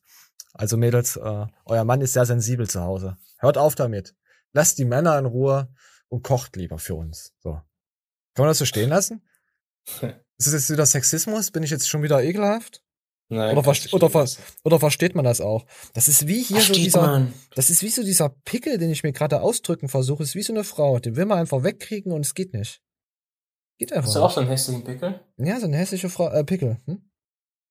Also 0.54 0.76
Mädels, 0.78 1.16
äh, 1.16 1.46
euer 1.66 1.84
Mann 1.86 2.02
ist 2.02 2.14
sehr 2.14 2.26
sensibel 2.26 2.70
zu 2.70 2.82
Hause. 2.82 3.18
Hört 3.38 3.58
auf 3.58 3.76
damit. 3.76 4.14
Lasst 4.52 4.78
die 4.78 4.86
Männer 4.86 5.18
in 5.20 5.26
Ruhe 5.26 5.70
und 6.10 6.24
kocht 6.24 6.56
lieber 6.56 6.80
für 6.80 6.96
uns. 6.96 7.34
So. 7.40 7.54
Kann 8.34 8.44
man 8.44 8.48
das 8.48 8.58
so 8.58 8.66
stehen 8.66 8.90
lassen? 8.90 9.22
Ist 10.40 10.48
das 10.48 10.54
jetzt 10.54 10.70
wieder 10.70 10.86
Sexismus? 10.86 11.52
Bin 11.52 11.64
ich 11.64 11.70
jetzt 11.70 11.90
schon 11.90 12.02
wieder 12.02 12.24
ekelhaft? 12.24 12.82
Nein, 13.32 13.52
Oder, 13.52 13.64
verste 13.64 13.94
oder, 13.96 14.10
ver 14.10 14.28
oder 14.64 14.80
versteht 14.80 15.14
man 15.14 15.24
das 15.24 15.40
auch? 15.40 15.66
Das 15.94 16.08
ist 16.08 16.28
wie 16.28 16.42
hier 16.42 16.58
so 16.58 16.64
Versteht 16.64 16.86
dieser, 16.88 17.02
man. 17.02 17.34
das 17.54 17.70
ist 17.70 17.84
wie 17.84 17.90
so 17.90 18.02
dieser 18.02 18.30
Pickel, 18.30 18.80
den 18.80 18.90
ich 18.90 19.04
mir 19.04 19.12
gerade 19.12 19.42
ausdrücken 19.42 19.88
versuche. 19.88 20.24
Ist 20.24 20.34
wie 20.34 20.42
so 20.42 20.52
eine 20.52 20.64
Frau, 20.64 20.98
den 20.98 21.16
will 21.16 21.26
man 21.26 21.38
einfach 21.38 21.64
wegkriegen 21.64 22.12
und 22.12 22.26
es 22.26 22.34
geht 22.34 22.54
nicht. 22.54 22.82
Geht 23.78 23.94
einfach. 23.94 24.08
Hast 24.08 24.16
du 24.16 24.22
auch 24.22 24.32
so 24.32 24.40
einen 24.40 24.50
hässlichen 24.50 24.84
Pickel? 24.84 25.20
Ja, 25.38 25.60
so 25.60 25.68
eine 25.68 25.78
hässliche 25.78 26.10
Frau, 26.10 26.30
äh, 26.30 26.44
Pickel. 26.44 26.80
Hm? 26.86 27.04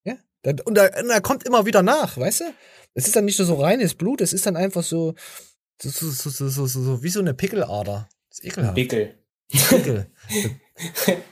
Ja. 0.04 0.14
Und 0.64 0.76
da, 0.76 0.86
und 1.00 1.08
da 1.08 1.18
kommt 1.20 1.44
immer 1.44 1.66
wieder 1.66 1.82
nach, 1.82 2.16
weißt 2.16 2.40
du? 2.40 2.44
Es 2.94 3.06
ist 3.06 3.16
dann 3.16 3.24
nicht 3.24 3.38
nur 3.38 3.46
so 3.46 3.56
reines 3.56 3.94
Blut, 3.94 4.20
es 4.20 4.32
ist 4.32 4.46
dann 4.46 4.56
einfach 4.56 4.84
so, 4.84 5.14
so, 5.82 5.90
so, 5.90 6.08
so, 6.10 6.30
so, 6.30 6.48
so, 6.48 6.66
so, 6.66 6.82
so 6.82 7.02
wie 7.02 7.10
so 7.10 7.18
eine 7.18 7.34
Pickelader. 7.34 8.08
Das 8.30 8.38
ist 8.38 8.44
ekelhaft. 8.44 8.76
Pickel. 8.76 9.18
Pickel. 9.48 10.12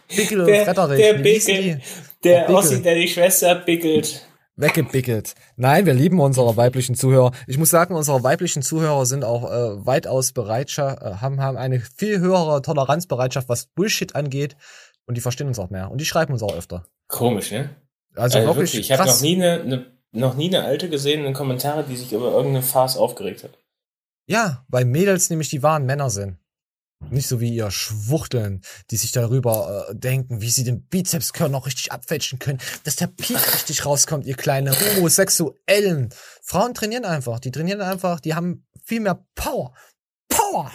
Pickel 0.09 0.41
und 0.41 0.47
Der, 0.47 0.65
Fretterich. 0.65 0.99
der 1.01 1.15
Pickel, 1.15 1.81
der 2.25 2.41
Pickel. 2.41 2.55
aussieht, 2.57 2.85
der 2.85 2.95
die 2.95 3.09
Schwester 3.09 3.55
pickelt. 3.57 4.27
weggebickelt. 4.57 5.35
Nein, 5.57 5.87
wir 5.87 5.95
lieben 5.95 6.19
unsere 6.21 6.57
weiblichen 6.57 6.95
Zuhörer. 6.95 7.33
Ich 7.47 7.59
muss 7.59 7.71
sagen, 7.71 7.95
unsere 7.95 8.23
weiblichen 8.23 8.63
Zuhörer 8.63 9.05
sind 9.07 9.25
auch 9.25 9.45
äh, 9.51 9.87
weitaus 9.87 10.33
Bereitschaft, 10.33 11.03
äh, 11.03 11.15
haben, 11.17 11.41
haben 11.41 11.57
eine 11.57 11.81
viel 11.81 12.21
höhere 12.21 12.63
Toleranzbereitschaft, 12.63 13.49
was 13.49 13.67
Bullshit 13.67 14.15
angeht. 14.17 14.57
Und 15.07 15.17
die 15.17 15.21
verstehen 15.21 15.47
uns 15.47 15.59
auch 15.59 15.71
mehr. 15.71 15.91
Und 15.91 16.01
die 16.01 16.05
schreiben 16.07 16.33
uns 16.33 16.43
auch 16.43 16.55
öfter. 16.57 16.87
Komisch, 17.07 17.53
ne? 17.53 17.71
Also 18.17 18.39
wirklich 18.45 18.75
Ich 18.75 18.91
habe 18.93 19.05
noch 19.05 19.21
nie 19.21 19.37
eine, 19.37 19.61
eine, 19.61 19.87
noch 20.13 20.35
nie 20.35 20.49
eine 20.49 20.65
alte 20.65 20.89
gesehen 20.89 21.21
in 21.21 21.27
den 21.27 21.35
Kommentaren, 21.35 21.85
die 21.89 21.97
sich 21.97 22.13
über 22.13 22.33
irgendeine 22.33 22.63
Farce 22.63 22.97
aufgeregt 22.97 23.45
hat. 23.45 23.51
Ja, 24.27 24.65
weil 24.69 24.85
Mädels 24.87 25.31
nämlich 25.31 25.51
die 25.51 25.63
wahren 25.63 25.85
Männer 25.87 26.11
sind. 26.11 26.39
Nicht 27.11 27.29
so 27.29 27.41
wie 27.41 27.55
ihr 27.55 27.71
Schwuchteln, 27.71 28.63
die 28.91 28.97
sich 28.97 29.13
darüber 29.13 29.87
äh, 29.91 29.95
denken, 29.95 30.41
wie 30.41 30.51
sie 30.51 30.65
den 30.65 30.87
Bizepskörner 30.87 31.53
noch 31.53 31.67
richtig 31.67 31.93
abfälschen 31.93 32.39
können, 32.39 32.59
dass 32.85 32.97
der 32.97 33.07
Peak 33.07 33.55
richtig 33.55 33.85
rauskommt, 33.85 34.27
ihr 34.27 34.35
kleine 34.35 34.73
Homosexuellen. 34.73 36.09
Frauen 36.43 36.75
trainieren 36.75 37.05
einfach, 37.05 37.39
die 37.39 37.51
trainieren 37.51 37.81
einfach, 37.83 38.19
die 38.21 38.35
haben 38.35 38.67
viel 38.85 39.01
mehr 39.01 39.25
Power. 39.35 39.73
Power! 40.29 40.71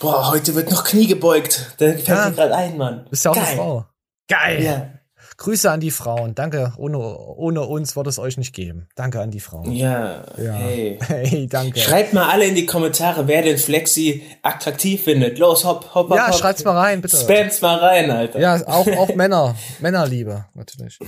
Boah, 0.00 0.30
heute 0.30 0.54
wird 0.54 0.70
noch 0.70 0.82
Knie 0.84 1.06
gebeugt. 1.06 1.74
Da 1.78 1.86
fällt 1.92 2.08
Ja. 2.08 2.30
mir 2.30 2.34
gerade 2.36 2.54
ein, 2.56 2.76
Mann. 2.78 3.06
Bist 3.10 3.24
ja 3.24 3.30
auch 3.32 3.34
Geil. 3.34 3.44
eine 3.46 3.56
Frau. 3.56 3.86
Geil! 4.28 4.62
Ja. 4.64 4.99
Grüße 5.42 5.70
an 5.70 5.80
die 5.80 5.90
Frauen. 5.90 6.34
Danke. 6.34 6.74
Ohne, 6.76 6.98
ohne 6.98 7.62
uns 7.62 7.96
würde 7.96 8.10
es 8.10 8.18
euch 8.18 8.36
nicht 8.36 8.54
geben. 8.54 8.88
Danke 8.94 9.22
an 9.22 9.30
die 9.30 9.40
Frauen. 9.40 9.72
Ja, 9.72 10.22
Ja. 10.36 10.52
hey. 10.52 10.98
Hey, 11.08 11.46
danke. 11.48 11.80
Schreibt 11.80 12.12
mal 12.12 12.28
alle 12.28 12.44
in 12.44 12.54
die 12.54 12.66
Kommentare, 12.66 13.26
wer 13.26 13.40
den 13.40 13.56
Flexi 13.56 14.22
attraktiv 14.42 15.02
findet. 15.04 15.38
Los, 15.38 15.64
hopp, 15.64 15.94
hopp, 15.94 16.10
hopp. 16.10 16.16
Ja, 16.18 16.28
hopp. 16.28 16.34
schreibt's 16.34 16.62
mal 16.62 16.76
rein, 16.76 17.00
bitte. 17.00 17.16
Spam's 17.16 17.62
mal 17.62 17.76
rein, 17.78 18.10
Alter. 18.10 18.38
Ja, 18.38 18.56
auch, 18.66 18.86
auch 18.98 19.14
Männer. 19.14 19.56
Männerliebe, 19.80 20.44
natürlich. 20.52 20.98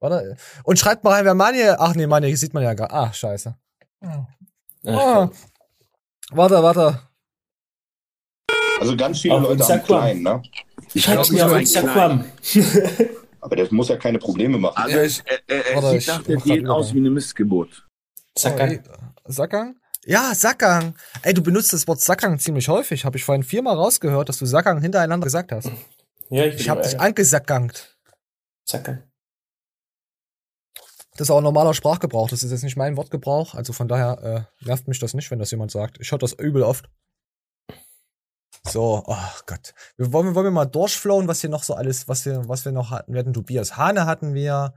Warte. 0.00 0.36
Und 0.64 0.78
schreibt 0.78 1.02
mal 1.02 1.12
rein, 1.14 1.24
wer 1.24 1.32
Manje. 1.34 1.76
Ach 1.80 1.94
nee, 1.94 2.06
Manje 2.06 2.36
sieht 2.36 2.52
man 2.52 2.62
ja 2.64 2.74
gar. 2.74 2.92
Ah, 2.92 3.10
scheiße. 3.12 3.56
Ach, 4.04 4.18
Ah. 4.86 5.30
Warte, 6.32 6.62
warte. 6.62 6.98
Also 8.80 8.96
ganz 8.96 9.20
viele 9.20 9.34
Auf 9.36 9.42
Leute 9.44 9.50
haben 9.64 9.72
Instagram. 9.78 9.84
klein, 9.86 10.22
ne? 10.22 10.42
Ich 10.92 11.08
hab's 11.08 11.30
mir 11.30 11.46
auf 11.46 11.56
Instagram. 11.56 12.24
Aber 13.42 13.56
das 13.56 13.72
muss 13.72 13.88
ja 13.88 13.96
keine 13.96 14.18
Probleme 14.18 14.56
machen. 14.56 14.76
Also 14.76 14.96
er, 14.96 15.40
er, 15.48 15.66
er 15.66 15.74
Warte, 15.74 15.90
sieht 15.90 16.00
ich 16.00 16.06
nach 16.06 16.22
der 16.22 16.36
Diät 16.36 16.68
aus 16.68 16.94
wie 16.94 16.98
eine 16.98 17.10
Missgeburt. 17.10 17.86
Sackgang. 18.38 18.82
Oh, 18.88 19.32
Sackgang? 19.32 19.76
Ja, 20.04 20.32
Sackgang. 20.34 20.94
Ey, 21.22 21.34
du 21.34 21.42
benutzt 21.42 21.72
das 21.72 21.86
Wort 21.88 22.00
Sackgang 22.00 22.38
ziemlich 22.38 22.68
häufig. 22.68 23.04
Habe 23.04 23.18
ich 23.18 23.24
vorhin 23.24 23.42
viermal 23.42 23.76
rausgehört, 23.76 24.28
dass 24.28 24.38
du 24.38 24.46
Sackgang 24.46 24.80
hintereinander 24.80 25.24
gesagt 25.24 25.50
hast. 25.50 25.70
Ja, 26.30 26.44
ich, 26.46 26.60
Ich 26.60 26.68
habe 26.68 26.82
dich 26.82 26.98
angesackangt. 26.98 27.98
Sackgang. 28.64 29.02
Das 31.16 31.26
ist 31.26 31.30
auch 31.30 31.38
ein 31.38 31.44
normaler 31.44 31.74
Sprachgebrauch. 31.74 32.30
Das 32.30 32.42
ist 32.42 32.52
jetzt 32.52 32.62
nicht 32.62 32.76
mein 32.76 32.96
Wortgebrauch. 32.96 33.54
Also 33.54 33.72
von 33.72 33.88
daher 33.88 34.48
äh, 34.62 34.66
nervt 34.66 34.88
mich 34.88 34.98
das 35.00 35.14
nicht, 35.14 35.30
wenn 35.30 35.40
das 35.40 35.50
jemand 35.50 35.72
sagt. 35.72 35.98
Ich 36.00 36.10
höre 36.12 36.18
das 36.18 36.32
übel 36.32 36.62
oft. 36.62 36.88
So, 38.68 39.02
oh 39.06 39.16
Gott. 39.46 39.74
Wir 39.96 40.12
wollen, 40.12 40.34
wollen 40.34 40.46
wir 40.46 40.50
mal 40.52 40.66
durchflowen, 40.66 41.26
was 41.28 41.40
hier 41.40 41.50
noch 41.50 41.64
so 41.64 41.74
alles, 41.74 42.06
was 42.08 42.24
wir, 42.26 42.48
was 42.48 42.64
wir 42.64 42.72
noch 42.72 42.90
hatten. 42.90 43.12
Wir 43.12 43.20
hatten 43.20 43.32
Tobias 43.32 43.76
Hane 43.76 44.06
hatten 44.06 44.34
wir. 44.34 44.74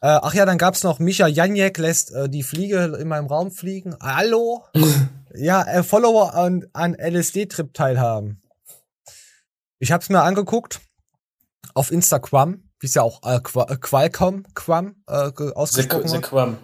Äh, 0.00 0.18
ach 0.22 0.34
ja, 0.34 0.44
dann 0.46 0.58
gab's 0.58 0.84
noch 0.84 0.98
Micha 0.98 1.26
Janjek 1.26 1.78
lässt 1.78 2.12
äh, 2.14 2.28
die 2.28 2.42
Fliege 2.42 2.96
in 3.00 3.08
meinem 3.08 3.26
Raum 3.26 3.50
fliegen. 3.50 3.96
Hallo? 4.00 4.64
ja, 5.34 5.62
äh, 5.62 5.82
Follower 5.82 6.34
an, 6.34 6.66
an 6.72 6.94
LSD-Trip 6.94 7.74
teilhaben. 7.74 8.42
Ich 9.78 9.90
hab's 9.90 10.08
mir 10.08 10.22
angeguckt. 10.22 10.80
Auf 11.74 11.92
Instagram, 11.92 12.68
wie 12.80 12.86
es 12.86 12.94
ja 12.94 13.02
auch 13.02 13.22
äh, 13.24 13.36
äh, 13.36 13.76
Qualcomm, 13.76 14.44
Quam, 14.54 14.96
äh, 15.06 15.30
ge- 15.32 15.48
The, 15.48 15.54
ausgesprochen 15.56 16.08
the 16.08 16.14
wird. 16.14 16.24
Quam. 16.24 16.58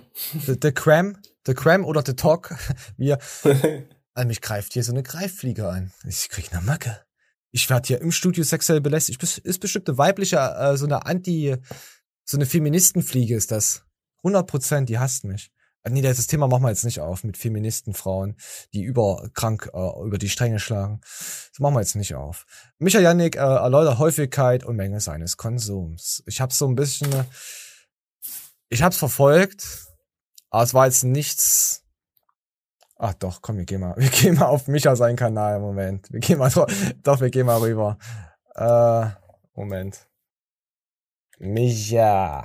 The, 0.47 0.57
the 0.61 0.72
Cram, 0.72 1.16
The 1.47 1.55
Cram 1.55 1.84
oder 1.84 2.03
The 2.05 2.14
Talk. 2.14 2.55
Wir, 2.97 3.18
also 4.17 4.29
mich 4.29 4.41
greift 4.41 4.73
hier 4.73 4.83
so 4.83 4.93
eine 4.93 5.03
Greiffliege 5.03 5.69
an. 5.69 5.93
Ich 6.07 6.31
krieg 6.31 6.53
eine 6.53 6.62
Macke. 6.62 7.05
Ich 7.51 7.69
werde 7.69 7.87
hier 7.87 8.01
im 8.01 8.12
Studio 8.12 8.45
sexuell 8.45 8.81
belästigt. 8.81 9.23
Ist 9.23 9.61
bestimmt 9.61 9.89
eine 9.89 9.99
weibliche, 9.99 10.39
äh, 10.39 10.77
so 10.77 10.87
eine 10.87 11.05
Anti, 11.05 11.57
so 12.25 12.37
eine 12.37 12.47
Feministenfliege 12.47 13.37
ist 13.37 13.51
das. 13.51 13.85
100 14.19 14.47
Prozent, 14.47 14.89
die 14.89 14.99
hasst 14.99 15.25
mich. 15.25 15.51
Äh, 15.83 15.91
Nee, 15.91 16.01
das 16.01 16.27
Thema 16.27 16.49
machen 16.49 16.62
wir 16.62 16.71
jetzt 16.71 16.85
nicht 16.85 17.01
auf 17.01 17.25
mit 17.25 17.37
Feministenfrauen, 17.37 18.37
die 18.73 18.83
überkrank 18.83 19.71
äh, 19.75 20.07
über 20.07 20.17
die 20.17 20.31
Stränge 20.31 20.61
schlagen. 20.61 21.01
Das 21.03 21.61
machen 21.61 21.75
wir 21.75 21.81
jetzt 21.81 21.95
nicht 21.97 22.14
auf. 22.14 22.47
Micha 22.79 23.01
Janik 23.01 23.37
äh, 23.37 23.41
erläutert 23.41 23.99
Häufigkeit 23.99 24.64
und 24.64 24.77
Menge 24.77 25.01
seines 25.01 25.37
Konsums. 25.37 26.23
Ich 26.27 26.41
habe 26.41 26.55
so 26.55 26.67
ein 26.67 26.75
bisschen, 26.75 27.11
ich 28.71 28.83
habe 28.83 28.93
es 28.93 28.99
verfolgt, 28.99 29.87
aber 30.49 30.62
es 30.62 30.73
war 30.73 30.87
jetzt 30.87 31.05
nichts. 31.05 31.83
Ach 32.99 33.14
doch, 33.14 33.42
komm, 33.42 33.59
wir 33.59 33.64
gehen 33.64 33.80
mal, 33.80 33.94
wir 33.97 34.09
gehen 34.09 34.36
mal 34.36 34.47
auf 34.47 34.68
Micha 34.68 34.97
seinen 34.97 35.16
Kanal. 35.16 35.61
Moment, 35.61 36.11
wir 36.12 36.20
gehen 36.20 36.38
mal 36.38 36.51
doch, 37.03 37.20
wir 37.20 37.30
gehen 37.30 37.47
mal 37.47 37.61
rüber. 37.61 37.99
Äh, 38.55 39.11
Moment. 39.55 40.09
Micha 41.38 42.44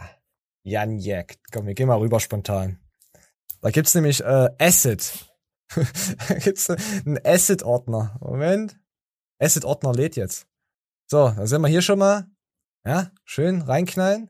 Janjek. 0.63 1.39
Komm, 1.51 1.67
wir 1.67 1.73
gehen 1.73 1.87
mal 1.87 1.97
rüber 1.99 2.19
spontan. 2.19 2.79
Da 3.61 3.69
gibt's 3.69 3.95
nämlich 3.95 4.21
äh, 4.21 4.49
Acid. 4.59 5.27
da 5.75 6.35
gibt's 6.39 6.69
einen 6.69 7.19
Acid-Ordner. 7.23 8.17
Moment. 8.19 8.77
Acid-Ordner 9.39 9.93
lädt 9.93 10.15
jetzt. 10.15 10.47
So, 11.07 11.29
da 11.29 11.47
sind 11.47 11.61
wir 11.61 11.67
hier 11.67 11.81
schon 11.81 11.99
mal. 11.99 12.29
Ja, 12.85 13.11
schön 13.23 13.61
reinknallen. 13.61 14.29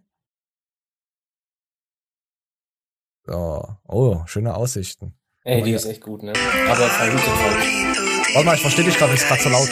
So. 3.26 3.78
Oh, 3.86 4.26
schöne 4.26 4.56
Aussichten. 4.56 5.21
Ey, 5.44 5.64
die 5.64 5.72
ist 5.72 5.86
echt 5.86 6.02
gut, 6.02 6.22
ne? 6.22 6.34
Aber 6.70 6.88
verhütet 6.88 7.22
falsch. 7.22 8.34
Warte 8.34 8.46
mal, 8.46 8.56
ich 8.56 8.62
verstehe 8.62 8.86
dich 8.86 8.96
gerade, 8.96 9.14
ist 9.14 9.28
gerade 9.28 9.42
so 9.42 9.50
laut. 9.50 9.70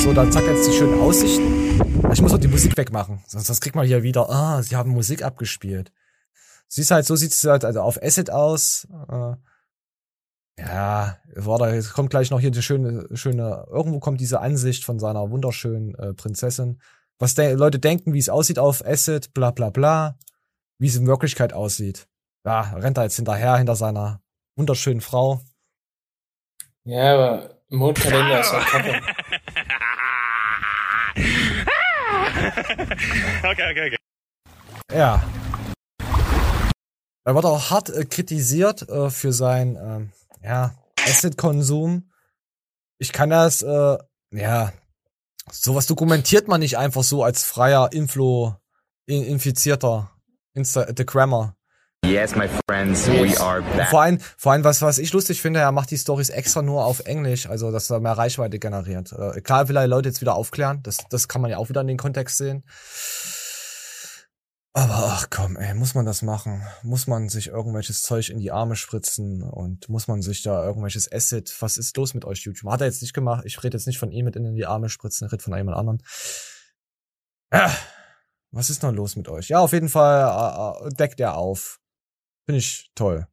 So, 0.00 0.14
dann 0.14 0.32
zack 0.32 0.44
jetzt 0.46 0.66
die 0.66 0.72
schönen 0.72 0.98
Aussichten. 0.98 2.10
Ich 2.10 2.22
muss 2.22 2.32
auch 2.32 2.38
die 2.38 2.48
Musik 2.48 2.74
wegmachen, 2.78 3.22
sonst, 3.26 3.48
sonst 3.48 3.60
kriegt 3.60 3.76
man 3.76 3.86
hier 3.86 4.02
wieder, 4.02 4.30
ah, 4.30 4.62
sie 4.62 4.76
haben 4.76 4.92
Musik 4.92 5.22
abgespielt. 5.22 5.92
Siehst 6.68 6.90
halt, 6.90 7.04
so 7.04 7.16
sieht's 7.16 7.44
halt 7.44 7.66
also 7.66 7.82
auf 7.82 8.02
Acid 8.02 8.30
aus. 8.30 8.88
Äh, 9.10 9.34
ja, 10.58 11.18
warte, 11.34 11.74
jetzt 11.74 11.92
kommt 11.92 12.08
gleich 12.08 12.30
noch 12.30 12.40
hier 12.40 12.50
die 12.50 12.62
schöne, 12.62 13.06
schöne, 13.12 13.66
irgendwo 13.70 14.00
kommt 14.00 14.20
diese 14.20 14.40
Ansicht 14.40 14.84
von 14.84 14.98
seiner 14.98 15.30
wunderschönen 15.30 15.94
äh, 15.96 16.14
Prinzessin. 16.14 16.80
Was 17.18 17.34
de 17.34 17.52
Leute 17.52 17.78
denken, 17.78 18.14
wie 18.14 18.18
es 18.18 18.30
aussieht 18.30 18.58
auf 18.58 18.84
Acid, 18.86 19.34
bla 19.34 19.50
bla 19.50 19.68
bla, 19.68 20.16
wie 20.78 20.86
es 20.86 20.96
in 20.96 21.06
Wirklichkeit 21.06 21.52
aussieht. 21.52 22.08
Ja, 22.44 22.60
rennt 22.74 22.98
er 22.98 23.04
jetzt 23.04 23.16
hinterher, 23.16 23.56
hinter 23.56 23.74
seiner 23.74 24.20
wunderschönen 24.56 25.00
Frau. 25.00 25.40
Ja, 26.84 27.14
aber 27.14 27.58
Mondkalender 27.70 28.40
ist 28.40 28.52
halt 28.52 28.66
kacke. 28.70 28.90
okay, 33.44 33.70
okay, 33.70 33.86
okay. 33.88 33.96
Ja. 34.92 35.24
Er 37.26 37.34
wird 37.34 37.46
auch 37.46 37.70
hart 37.70 37.88
äh, 37.88 38.04
kritisiert 38.04 38.86
äh, 38.90 39.08
für 39.08 39.32
sein 39.32 39.78
ähm, 39.80 40.12
ja, 40.42 40.74
Acid-Konsum. 41.00 42.10
Ich 42.98 43.12
kann 43.12 43.30
das, 43.30 43.62
äh, 43.62 43.96
ja, 44.30 44.72
sowas 45.50 45.86
dokumentiert 45.86 46.48
man 46.48 46.60
nicht 46.60 46.76
einfach 46.76 47.02
so 47.02 47.24
als 47.24 47.44
freier 47.44 47.92
Inflo, 47.92 48.56
in, 49.06 49.24
infizierter 49.24 50.10
Insta 50.52 50.86
The 50.94 51.06
Grammar. 51.06 51.56
Yes, 52.06 52.36
my 52.36 52.48
friends, 52.68 53.08
we 53.08 53.34
are 53.40 53.62
back. 53.62 53.88
Vor 53.88 54.02
allem, 54.02 54.18
vor 54.36 54.52
allem 54.52 54.62
was, 54.62 54.82
was 54.82 54.98
ich 54.98 55.12
lustig 55.14 55.40
finde, 55.40 55.60
er 55.60 55.72
macht 55.72 55.90
die 55.90 55.96
Stories 55.96 56.28
extra 56.28 56.60
nur 56.60 56.84
auf 56.84 57.00
Englisch, 57.00 57.48
also 57.48 57.72
dass 57.72 57.88
er 57.88 57.98
mehr 58.00 58.12
Reichweite 58.12 58.58
generiert. 58.58 59.12
Äh, 59.12 59.40
klar 59.40 59.68
will 59.68 59.76
er 59.76 59.86
Leute 59.86 60.10
jetzt 60.10 60.20
wieder 60.20 60.34
aufklären, 60.34 60.82
das, 60.82 60.98
das 61.08 61.28
kann 61.28 61.40
man 61.40 61.50
ja 61.50 61.56
auch 61.56 61.70
wieder 61.70 61.80
in 61.80 61.86
den 61.86 61.96
Kontext 61.96 62.36
sehen. 62.36 62.62
Aber 64.74 64.92
ach 64.92 65.28
komm, 65.30 65.56
ey, 65.56 65.72
muss 65.72 65.94
man 65.94 66.04
das 66.04 66.20
machen? 66.20 66.62
Muss 66.82 67.06
man 67.06 67.30
sich 67.30 67.46
irgendwelches 67.46 68.02
Zeug 68.02 68.28
in 68.28 68.38
die 68.38 68.52
Arme 68.52 68.76
spritzen 68.76 69.42
und 69.42 69.88
muss 69.88 70.06
man 70.06 70.20
sich 70.20 70.42
da 70.42 70.62
irgendwelches 70.62 71.10
Acid? 71.10 71.54
Was 71.60 71.78
ist 71.78 71.96
los 71.96 72.12
mit 72.12 72.26
euch, 72.26 72.40
YouTube? 72.44 72.70
Hat 72.70 72.82
er 72.82 72.88
jetzt 72.88 73.00
nicht 73.00 73.14
gemacht. 73.14 73.44
Ich 73.46 73.62
rede 73.64 73.78
jetzt 73.78 73.86
nicht 73.86 73.98
von 73.98 74.10
ihm 74.10 74.26
mit 74.26 74.36
in 74.36 74.54
die 74.54 74.66
Arme 74.66 74.90
spritzen, 74.90 75.26
ich 75.26 75.32
rede 75.32 75.42
von 75.42 75.56
jemand 75.56 75.78
anderen. 75.78 76.02
Ah, 77.50 77.70
was 78.50 78.68
ist 78.68 78.82
noch 78.82 78.92
los 78.92 79.16
mit 79.16 79.28
euch? 79.28 79.48
Ja, 79.48 79.60
auf 79.60 79.72
jeden 79.72 79.88
Fall 79.88 80.82
äh, 80.82 80.88
äh, 80.88 80.90
deckt 80.90 81.18
er 81.20 81.36
auf. 81.36 81.80
Finde 82.46 82.58
ich 82.58 82.90
toll. 82.94 83.26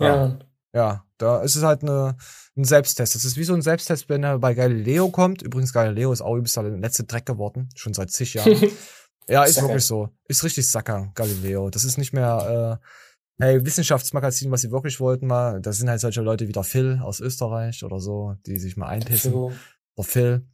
Ja. 0.00 0.38
Ja, 0.74 1.04
da 1.18 1.42
ist 1.42 1.54
es 1.54 1.62
halt 1.62 1.82
eine, 1.82 2.16
ein 2.56 2.64
Selbsttest. 2.64 3.14
Das 3.14 3.24
ist 3.24 3.36
wie 3.36 3.44
so 3.44 3.52
ein 3.52 3.62
Selbsttest, 3.62 4.08
wenn 4.08 4.24
er 4.24 4.38
bei 4.38 4.54
Galileo 4.54 5.10
kommt. 5.10 5.42
Übrigens, 5.42 5.72
Galileo 5.72 6.12
ist 6.12 6.22
auch 6.22 6.34
übelst 6.34 6.56
der 6.56 6.64
letzte 6.64 7.04
Dreck 7.04 7.26
geworden. 7.26 7.68
Schon 7.74 7.92
seit 7.92 8.10
zig 8.10 8.34
Jahren. 8.34 8.56
ja, 9.28 9.44
ist 9.44 9.54
Sacker. 9.54 9.68
wirklich 9.68 9.84
so. 9.84 10.08
Ist 10.28 10.44
richtig 10.44 10.68
Sacker, 10.70 11.12
Galileo. 11.14 11.68
Das 11.68 11.84
ist 11.84 11.98
nicht 11.98 12.14
mehr, 12.14 12.80
äh, 12.80 13.44
hey, 13.44 13.64
Wissenschaftsmagazin, 13.66 14.50
was 14.50 14.62
sie 14.62 14.70
wirklich 14.70 14.98
wollten 14.98 15.26
mal. 15.26 15.60
Das 15.60 15.76
sind 15.76 15.90
halt 15.90 16.00
solche 16.00 16.22
Leute 16.22 16.48
wie 16.48 16.52
der 16.52 16.64
Phil 16.64 17.00
aus 17.02 17.20
Österreich 17.20 17.84
oder 17.84 18.00
so, 18.00 18.36
die 18.46 18.58
sich 18.58 18.78
mal 18.78 18.88
einpissen. 18.88 19.32
Phil. 19.32 19.52
Der 19.98 20.04
Phil. 20.04 20.46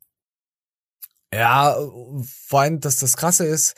Ja, 1.32 1.76
vor 2.46 2.60
allem, 2.60 2.80
dass 2.80 2.96
das 2.96 3.16
Krasse 3.16 3.46
ist, 3.46 3.76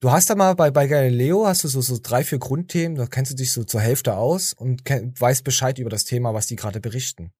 du 0.00 0.10
hast 0.10 0.30
da 0.30 0.34
mal 0.34 0.54
bei, 0.54 0.70
bei 0.70 0.86
Galileo 0.86 1.46
hast 1.46 1.64
du 1.64 1.68
so, 1.68 1.80
so 1.80 1.98
drei, 2.02 2.24
vier 2.24 2.38
Grundthemen, 2.38 2.96
da 2.96 3.06
kennst 3.06 3.32
du 3.32 3.36
dich 3.36 3.52
so 3.52 3.64
zur 3.64 3.80
Hälfte 3.80 4.16
aus 4.16 4.52
und 4.52 4.82
weißt 4.88 5.44
Bescheid 5.44 5.78
über 5.78 5.90
das 5.90 6.04
Thema, 6.04 6.34
was 6.34 6.46
die 6.46 6.56
gerade 6.56 6.80
berichten. 6.80 7.32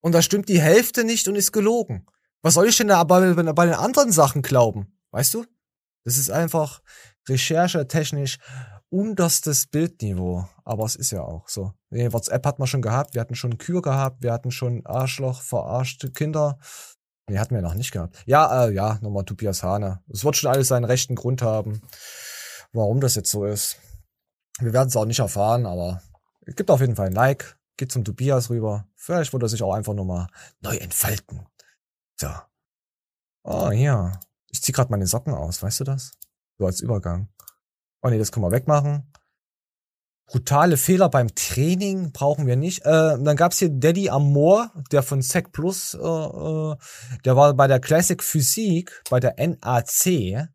Und 0.00 0.12
da 0.12 0.22
stimmt 0.22 0.48
die 0.48 0.60
Hälfte 0.60 1.04
nicht 1.04 1.28
und 1.28 1.36
ist 1.36 1.52
gelogen. 1.52 2.06
Was 2.42 2.54
soll 2.54 2.68
ich 2.68 2.76
denn 2.76 2.88
da 2.88 3.02
bei, 3.04 3.34
bei, 3.34 3.52
bei 3.52 3.66
den 3.66 3.74
anderen 3.74 4.12
Sachen 4.12 4.42
glauben? 4.42 4.96
Weißt 5.10 5.34
du? 5.34 5.44
Das 6.04 6.16
ist 6.16 6.30
einfach 6.30 6.80
recherchetechnisch 7.28 8.38
unterstes 8.90 9.66
Bildniveau. 9.66 10.48
Aber 10.64 10.84
es 10.84 10.96
ist 10.96 11.10
ja 11.10 11.22
auch 11.22 11.48
so. 11.48 11.72
Nee, 11.90 12.12
WhatsApp 12.12 12.46
hat 12.46 12.58
man 12.58 12.68
schon 12.68 12.82
gehabt, 12.82 13.14
wir 13.14 13.20
hatten 13.20 13.34
schon 13.34 13.58
Kür 13.58 13.82
gehabt, 13.82 14.22
wir 14.22 14.32
hatten 14.32 14.50
schon 14.50 14.86
Arschloch, 14.86 15.42
verarschte 15.42 16.10
Kinder. 16.10 16.58
Nee, 17.28 17.38
hatten 17.38 17.54
wir 17.54 17.62
noch 17.62 17.74
nicht 17.74 17.92
gehabt. 17.92 18.22
Ja, 18.26 18.64
äh, 18.64 18.72
ja, 18.72 18.98
nochmal 19.02 19.24
Tobias 19.24 19.62
Hane. 19.62 20.02
Es 20.08 20.24
wird 20.24 20.36
schon 20.36 20.50
alles 20.50 20.68
seinen 20.68 20.84
rechten 20.84 21.14
Grund 21.14 21.42
haben, 21.42 21.82
warum 22.72 23.00
das 23.00 23.14
jetzt 23.14 23.30
so 23.30 23.44
ist. 23.44 23.76
Wir 24.60 24.72
werden 24.72 24.88
es 24.88 24.96
auch 24.96 25.04
nicht 25.04 25.20
erfahren, 25.20 25.66
aber 25.66 26.02
gibt 26.46 26.70
auf 26.70 26.80
jeden 26.80 26.96
Fall 26.96 27.06
ein 27.06 27.12
Like. 27.12 27.58
Geht 27.76 27.92
zum 27.92 28.04
Tobias 28.04 28.50
rüber. 28.50 28.88
Vielleicht 28.96 29.32
wird 29.32 29.42
er 29.42 29.48
sich 29.48 29.62
auch 29.62 29.74
einfach 29.74 29.94
nochmal 29.94 30.26
neu 30.60 30.76
entfalten. 30.76 31.46
So. 32.16 32.28
Oh, 33.44 33.70
hier. 33.70 34.18
Ich 34.50 34.62
zieh 34.62 34.72
gerade 34.72 34.90
meine 34.90 35.06
Socken 35.06 35.34
aus, 35.34 35.62
weißt 35.62 35.80
du 35.80 35.84
das? 35.84 36.12
So 36.58 36.66
als 36.66 36.80
Übergang. 36.80 37.28
Oh 38.02 38.08
nee, 38.08 38.18
das 38.18 38.32
können 38.32 38.44
wir 38.44 38.50
wegmachen. 38.50 39.07
Brutale 40.28 40.76
Fehler 40.76 41.08
beim 41.08 41.34
Training 41.34 42.12
brauchen 42.12 42.46
wir 42.46 42.56
nicht. 42.56 42.84
Äh, 42.84 43.16
dann 43.18 43.34
gab's 43.34 43.58
hier 43.58 43.70
Daddy 43.70 44.10
Amor, 44.10 44.70
der 44.92 45.02
von 45.02 45.22
Sec 45.22 45.52
Plus, 45.52 45.94
äh, 45.94 45.98
äh, 45.98 46.76
der 47.24 47.34
war 47.34 47.54
bei 47.54 47.66
der 47.66 47.80
Classic 47.80 48.22
Physik, 48.22 49.02
bei 49.08 49.20
der 49.20 49.36
NAC. 49.38 50.48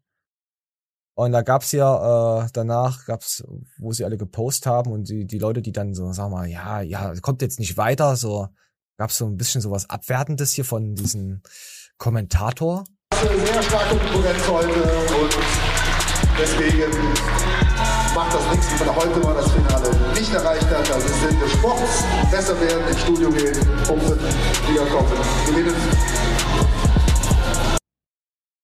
Und 1.15 1.31
da 1.31 1.41
gab's 1.41 1.71
ja, 1.71 2.43
äh, 2.43 2.49
danach 2.53 3.05
gab's, 3.05 3.43
wo 3.79 3.91
sie 3.91 4.05
alle 4.05 4.17
gepostet 4.17 4.67
haben 4.67 4.91
und 4.91 5.09
die, 5.09 5.25
die 5.25 5.39
Leute, 5.39 5.63
die 5.63 5.71
dann 5.71 5.95
so, 5.95 6.11
sagen 6.13 6.31
wir 6.31 6.37
mal, 6.37 6.47
ja, 6.47 6.81
ja, 6.81 7.13
kommt 7.21 7.41
jetzt 7.41 7.59
nicht 7.59 7.75
weiter, 7.75 8.15
so, 8.15 8.49
gab 8.97 9.09
es 9.09 9.17
so 9.17 9.25
ein 9.25 9.37
bisschen 9.37 9.61
sowas 9.61 9.89
Abwertendes 9.89 10.53
hier 10.53 10.65
von 10.65 10.93
diesem 10.93 11.41
Kommentator. 11.97 12.83
Sehr 13.11 13.63
starke 13.63 13.95
und 13.95 15.37
deswegen 16.39 17.72
macht 18.15 18.33
das 18.33 18.51
nichts, 18.51 18.79
wenn 18.79 18.87
man 18.87 18.95
heute 18.95 19.19
mal 19.19 19.33
das 19.33 19.51
Finale 19.51 20.13
nicht 20.13 20.33
erreicht 20.33 20.67
hat. 20.67 20.91
Also 20.91 21.07
es 21.07 21.21
sind 21.21 21.41
des 21.41 21.51
Sports 21.51 22.03
besser 22.31 22.59
werden, 22.61 22.87
ins 22.87 23.01
Studio 23.01 23.29
gehen, 23.31 23.53
pumpen, 23.85 24.19
wiederkommen, 24.69 25.11
gewinnen. 25.47 25.75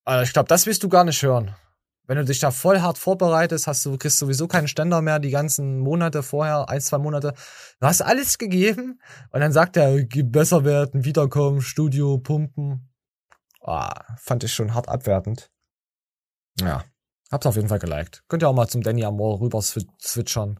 Also 0.05 0.23
ich 0.23 0.33
glaube, 0.33 0.47
das 0.47 0.65
willst 0.65 0.83
du 0.83 0.89
gar 0.89 1.03
nicht 1.03 1.21
hören. 1.21 1.55
Wenn 2.07 2.17
du 2.17 2.25
dich 2.25 2.39
da 2.39 2.49
voll 2.49 2.81
hart 2.81 2.97
vorbereitest, 2.97 3.67
hast 3.67 3.85
du, 3.85 3.95
kriegst 3.97 4.17
sowieso 4.17 4.47
keinen 4.47 4.67
Ständer 4.67 5.01
mehr 5.01 5.19
die 5.19 5.29
ganzen 5.29 5.79
Monate 5.79 6.23
vorher, 6.23 6.67
ein, 6.67 6.81
zwei 6.81 6.97
Monate. 6.97 7.33
Du 7.79 7.85
hast 7.87 8.01
alles 8.01 8.39
gegeben 8.39 8.99
und 9.31 9.41
dann 9.41 9.51
sagt 9.51 9.77
er, 9.77 10.03
"Geh 10.03 10.23
besser 10.23 10.65
werden, 10.65 11.05
wiederkommen, 11.05 11.61
Studio, 11.61 12.17
pumpen. 12.17 12.89
Ah, 13.61 14.15
fand 14.17 14.43
ich 14.43 14.53
schon 14.53 14.73
hart 14.73 14.89
abwertend. 14.89 15.51
Ja, 16.59 16.83
hab's 17.31 17.45
auf 17.45 17.55
jeden 17.55 17.69
Fall 17.69 17.79
geliked. 17.79 18.23
Könnt 18.27 18.43
ihr 18.43 18.49
auch 18.49 18.53
mal 18.53 18.67
zum 18.67 18.81
Danny 18.81 19.03
Amor 19.05 19.39
rüber 19.41 19.59
swi- 19.59 19.87
switchern 20.01 20.59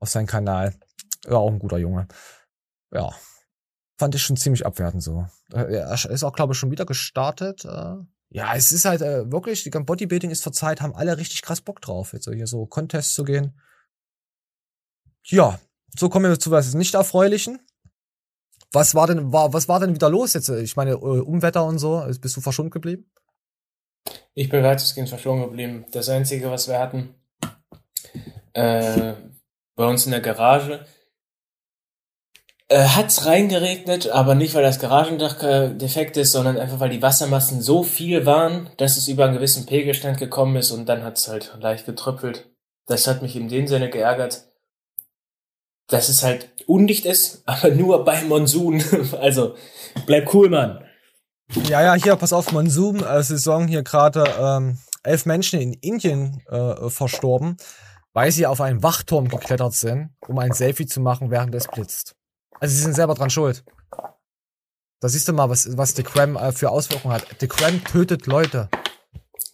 auf 0.00 0.08
seinen 0.08 0.26
Kanal. 0.26 0.74
Ja, 1.26 1.36
auch 1.36 1.50
ein 1.50 1.58
guter 1.58 1.78
Junge. 1.78 2.06
Ja, 2.92 3.14
fand 3.98 4.14
ich 4.14 4.22
schon 4.22 4.36
ziemlich 4.36 4.64
abwertend 4.66 5.02
so. 5.02 5.26
Äh, 5.52 5.74
Er 5.76 5.92
ist 5.92 6.24
auch, 6.24 6.32
glaube 6.32 6.52
ich, 6.52 6.58
schon 6.58 6.70
wieder 6.70 6.86
gestartet. 6.86 7.64
Äh, 7.64 7.96
ja, 8.30 8.54
es 8.54 8.72
ist 8.72 8.84
halt 8.84 9.02
äh, 9.02 9.30
wirklich, 9.30 9.62
die 9.62 9.70
Bodybuilding 9.70 10.30
ist 10.30 10.42
zurzeit, 10.42 10.80
haben 10.80 10.94
alle 10.94 11.16
richtig 11.16 11.42
krass 11.42 11.60
Bock 11.60 11.80
drauf, 11.80 12.12
jetzt 12.12 12.28
hier 12.28 12.46
so 12.46 12.66
Contests 12.66 13.14
zu 13.14 13.24
gehen. 13.24 13.58
Ja, 15.24 15.58
so 15.98 16.08
kommen 16.08 16.30
wir 16.30 16.38
zu 16.38 16.50
was 16.50 16.74
nicht 16.74 16.94
Erfreulichen. 16.94 17.60
Was 18.72 18.94
war 18.94 19.06
denn, 19.06 19.32
war, 19.32 19.52
was 19.52 19.68
war 19.68 19.80
denn 19.80 19.94
wieder 19.94 20.10
los 20.10 20.34
jetzt? 20.34 20.48
Ich 20.48 20.76
meine, 20.76 20.98
Umwetter 20.98 21.64
und 21.64 21.78
so, 21.78 22.04
bist 22.20 22.36
du 22.36 22.40
verschont 22.40 22.72
geblieben? 22.72 23.10
Ich 24.38 24.50
bin 24.50 24.62
weitestgehend 24.62 25.08
verschwunden 25.08 25.44
geblieben. 25.44 25.86
Das 25.92 26.10
Einzige, 26.10 26.50
was 26.50 26.68
wir 26.68 26.78
hatten, 26.78 27.14
äh, 28.52 29.14
bei 29.74 29.86
uns 29.86 30.04
in 30.04 30.12
der 30.12 30.20
Garage, 30.20 30.84
äh, 32.68 32.84
hat's 32.84 33.24
reingeregnet, 33.24 34.10
aber 34.10 34.34
nicht, 34.34 34.54
weil 34.54 34.62
das 34.62 34.78
Garagendach 34.78 35.42
äh, 35.42 35.70
defekt 35.70 36.18
ist, 36.18 36.32
sondern 36.32 36.58
einfach, 36.58 36.80
weil 36.80 36.90
die 36.90 37.00
Wassermassen 37.00 37.62
so 37.62 37.82
viel 37.82 38.26
waren, 38.26 38.68
dass 38.76 38.98
es 38.98 39.08
über 39.08 39.24
einen 39.24 39.32
gewissen 39.32 39.64
Pegelstand 39.64 40.18
gekommen 40.18 40.56
ist 40.56 40.70
und 40.70 40.86
dann 40.86 41.02
hat's 41.02 41.28
halt 41.28 41.56
leicht 41.58 41.86
getröpfelt. 41.86 42.50
Das 42.84 43.06
hat 43.06 43.22
mich 43.22 43.36
in 43.36 43.48
dem 43.48 43.66
Sinne 43.66 43.88
geärgert, 43.88 44.44
dass 45.86 46.10
es 46.10 46.22
halt 46.22 46.50
undicht 46.66 47.06
ist, 47.06 47.42
aber 47.46 47.70
nur 47.70 48.04
bei 48.04 48.20
Monsun. 48.24 48.84
also, 49.18 49.54
bleib 50.04 50.34
cool, 50.34 50.50
Mann. 50.50 50.85
Ja, 51.54 51.82
ja, 51.82 51.94
hier, 51.94 52.16
pass 52.16 52.32
auf, 52.32 52.52
Monsun, 52.52 53.02
äh, 53.02 53.22
Saison 53.22 53.66
hier 53.68 53.82
gerade 53.82 54.24
ähm, 54.38 54.78
elf 55.02 55.26
Menschen 55.26 55.60
in 55.60 55.72
Indien 55.74 56.42
äh, 56.48 56.90
verstorben, 56.90 57.56
weil 58.12 58.32
sie 58.32 58.46
auf 58.46 58.60
einen 58.60 58.82
Wachturm 58.82 59.28
geklettert 59.28 59.74
sind, 59.74 60.10
um 60.26 60.38
ein 60.38 60.52
Selfie 60.52 60.86
zu 60.86 61.00
machen, 61.00 61.30
während 61.30 61.54
es 61.54 61.68
blitzt. 61.68 62.16
Also 62.60 62.74
sie 62.74 62.82
sind 62.82 62.94
selber 62.94 63.14
dran 63.14 63.30
schuld. 63.30 63.64
Da 65.00 65.08
siehst 65.08 65.28
du 65.28 65.32
mal, 65.32 65.50
was, 65.50 65.76
was 65.76 65.94
The 65.94 66.02
Cram 66.02 66.36
äh, 66.36 66.52
für 66.52 66.70
Auswirkungen 66.70 67.14
hat. 67.14 67.26
The 67.40 67.48
Cram 67.48 67.84
tötet 67.84 68.26
Leute. 68.26 68.68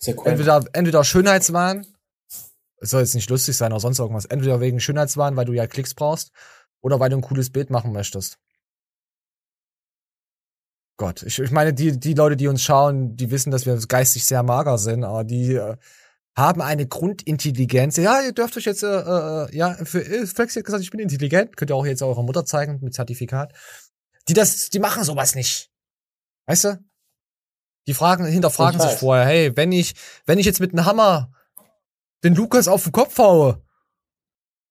Entweder, 0.04 0.64
entweder 0.72 1.04
Schönheitswahn, 1.04 1.86
es 2.78 2.90
soll 2.90 3.00
jetzt 3.00 3.14
nicht 3.14 3.30
lustig 3.30 3.56
sein 3.56 3.72
oder 3.72 3.80
sonst 3.80 3.98
irgendwas, 4.00 4.24
entweder 4.24 4.60
wegen 4.60 4.80
Schönheitswahn, 4.80 5.36
weil 5.36 5.44
du 5.44 5.52
ja 5.52 5.66
Klicks 5.66 5.94
brauchst, 5.94 6.32
oder 6.80 6.98
weil 6.98 7.10
du 7.10 7.16
ein 7.16 7.22
cooles 7.22 7.50
Bild 7.50 7.70
machen 7.70 7.92
möchtest. 7.92 8.38
Gott, 10.96 11.22
ich, 11.22 11.38
ich 11.38 11.50
meine, 11.50 11.72
die, 11.72 11.98
die 11.98 12.14
Leute, 12.14 12.36
die 12.36 12.48
uns 12.48 12.62
schauen, 12.62 13.16
die 13.16 13.30
wissen, 13.30 13.50
dass 13.50 13.66
wir 13.66 13.76
geistig 13.88 14.24
sehr 14.24 14.42
mager 14.42 14.78
sind, 14.78 15.04
aber 15.04 15.24
die 15.24 15.54
äh, 15.54 15.76
haben 16.36 16.60
eine 16.62 16.86
Grundintelligenz. 16.86 17.96
Ja, 17.96 18.20
ihr 18.20 18.32
dürft 18.32 18.56
euch 18.56 18.64
jetzt, 18.64 18.82
äh, 18.82 18.86
äh, 18.86 19.56
ja, 19.56 19.74
für 19.84 20.04
äh, 20.04 20.26
Flex 20.26 20.56
hat 20.56 20.64
gesagt, 20.64 20.82
ich 20.82 20.90
bin 20.90 21.00
intelligent, 21.00 21.56
könnt 21.56 21.70
ihr 21.70 21.76
auch 21.76 21.86
jetzt 21.86 22.02
eurer 22.02 22.22
Mutter 22.22 22.44
zeigen 22.44 22.80
mit 22.82 22.94
Zertifikat. 22.94 23.52
Die 24.28 24.34
das, 24.34 24.68
die 24.68 24.78
machen 24.78 25.04
sowas 25.04 25.34
nicht. 25.34 25.70
Weißt 26.46 26.64
du? 26.64 26.84
Die 27.86 27.94
fragen, 27.94 28.24
hinterfragen 28.24 28.80
Ich 28.80 28.86
sich 28.86 28.98
vorher, 28.98 29.26
hey, 29.26 29.56
wenn 29.56 29.72
ich, 29.72 29.94
wenn 30.26 30.38
ich 30.38 30.46
jetzt 30.46 30.60
mit 30.60 30.72
einem 30.72 30.86
Hammer 30.86 31.32
den 32.22 32.34
Lukas 32.34 32.68
auf 32.68 32.84
den 32.84 32.92
Kopf 32.92 33.18
haue, 33.18 33.62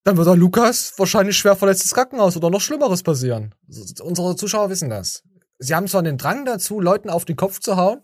dann 0.04 0.18
wird 0.18 0.28
der 0.28 0.36
Lukas 0.36 0.94
wahrscheinlich 0.98 1.38
schwer 1.38 1.56
verletzt 1.56 1.84
ins 1.84 1.94
Krankenhaus 1.94 2.38
oder 2.38 2.50
noch 2.50 2.62
Schlimmeres 2.62 3.04
passieren. 3.04 3.54
Unsere 4.02 4.36
Zuschauer 4.36 4.70
wissen 4.70 4.90
das. 4.90 5.24
Sie 5.62 5.76
haben 5.76 5.88
zwar 5.88 6.02
den 6.02 6.18
Drang 6.18 6.44
dazu, 6.44 6.80
Leuten 6.80 7.10
auf 7.10 7.24
den 7.24 7.36
Kopf 7.36 7.60
zu 7.60 7.76
hauen, 7.76 8.02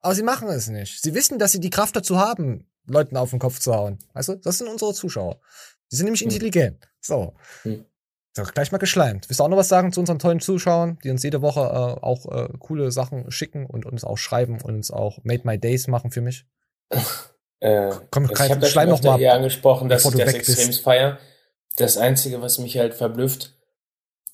aber 0.00 0.14
sie 0.14 0.22
machen 0.22 0.48
es 0.48 0.68
nicht. 0.68 1.02
Sie 1.02 1.14
wissen, 1.14 1.38
dass 1.38 1.52
sie 1.52 1.60
die 1.60 1.70
Kraft 1.70 1.96
dazu 1.96 2.18
haben, 2.18 2.68
Leuten 2.86 3.16
auf 3.16 3.30
den 3.30 3.38
Kopf 3.38 3.58
zu 3.58 3.74
hauen. 3.74 3.98
Also, 4.12 4.34
das 4.34 4.58
sind 4.58 4.68
unsere 4.68 4.92
Zuschauer. 4.92 5.40
Die 5.90 5.96
sind 5.96 6.04
nämlich 6.04 6.22
intelligent. 6.22 6.86
So. 7.00 7.34
Hm. 7.62 7.84
So, 8.36 8.42
gleich 8.42 8.72
mal 8.72 8.78
geschleimt. 8.78 9.28
Willst 9.28 9.40
du 9.40 9.44
auch 9.44 9.48
noch 9.48 9.56
was 9.56 9.68
sagen 9.68 9.90
zu 9.90 10.00
unseren 10.00 10.18
tollen 10.18 10.40
Zuschauern, 10.40 10.98
die 11.02 11.10
uns 11.10 11.22
jede 11.22 11.40
Woche 11.40 11.60
äh, 11.60 12.04
auch 12.04 12.26
äh, 12.26 12.48
coole 12.58 12.92
Sachen 12.92 13.30
schicken 13.30 13.64
und 13.64 13.86
uns 13.86 14.04
auch 14.04 14.18
schreiben 14.18 14.60
und 14.60 14.74
uns 14.74 14.90
auch 14.90 15.18
Made 15.24 15.42
My 15.44 15.58
Days 15.58 15.88
machen 15.88 16.10
für 16.10 16.20
mich? 16.20 16.46
Äh, 17.60 17.90
Komm, 18.12 18.30
ich 18.30 18.38
habe 18.38 18.60
das 18.60 18.70
schleim 18.70 18.88
noch 18.88 19.02
mal, 19.02 19.18
hier 19.18 19.34
angesprochen, 19.34 19.88
dass 19.88 20.04
ich 20.04 20.12
du 20.12 20.18
das 20.18 20.32
extremst 20.32 20.80
feier. 20.80 21.18
Das 21.74 21.96
Einzige, 21.96 22.40
was 22.40 22.58
mich 22.58 22.78
halt 22.78 22.94
verblüfft, 22.94 23.56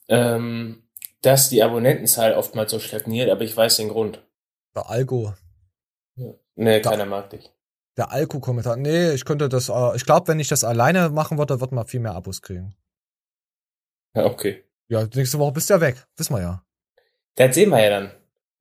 ähm, 0.08 0.83
dass 1.26 1.48
die 1.48 1.62
Abonnentenzahl 1.62 2.34
oftmals 2.34 2.70
so 2.70 2.78
stagniert, 2.78 3.30
aber 3.30 3.42
ich 3.42 3.56
weiß 3.56 3.76
den 3.76 3.88
Grund. 3.88 4.22
Der 4.74 4.88
Algo. 4.88 5.34
Nee, 6.56 6.80
Da- 6.80 6.90
keiner 6.90 7.06
mag 7.06 7.30
dich. 7.30 7.50
Der 7.96 8.10
Alko-Kommentar. 8.10 8.76
Nee, 8.76 9.12
ich 9.12 9.24
könnte 9.24 9.48
das, 9.48 9.68
äh, 9.68 9.96
ich 9.96 10.04
glaube, 10.04 10.26
wenn 10.28 10.40
ich 10.40 10.48
das 10.48 10.64
alleine 10.64 11.10
machen 11.10 11.38
würde, 11.38 11.60
würde 11.60 11.74
man 11.76 11.86
viel 11.86 12.00
mehr 12.00 12.14
Abos 12.14 12.42
kriegen. 12.42 12.74
Ja, 14.16 14.24
okay. 14.26 14.64
Ja, 14.88 15.06
nächste 15.14 15.38
Woche 15.38 15.52
bist 15.52 15.70
du 15.70 15.74
ja 15.74 15.80
weg. 15.80 16.04
Wissen 16.16 16.34
wir 16.34 16.40
ja. 16.42 16.64
Das 17.36 17.54
sehen 17.54 17.70
wir 17.70 17.80
ja 17.82 17.90
dann. 17.90 18.10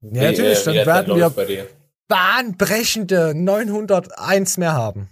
Ja, 0.02 0.24
natürlich, 0.32 0.62
äh, 0.68 0.84
dann 0.86 1.08
werden 1.08 1.48
wir-. 1.48 1.68
Bahnbrechende 2.08 3.34
901 3.36 4.58
mehr 4.58 4.74
haben. 4.74 5.10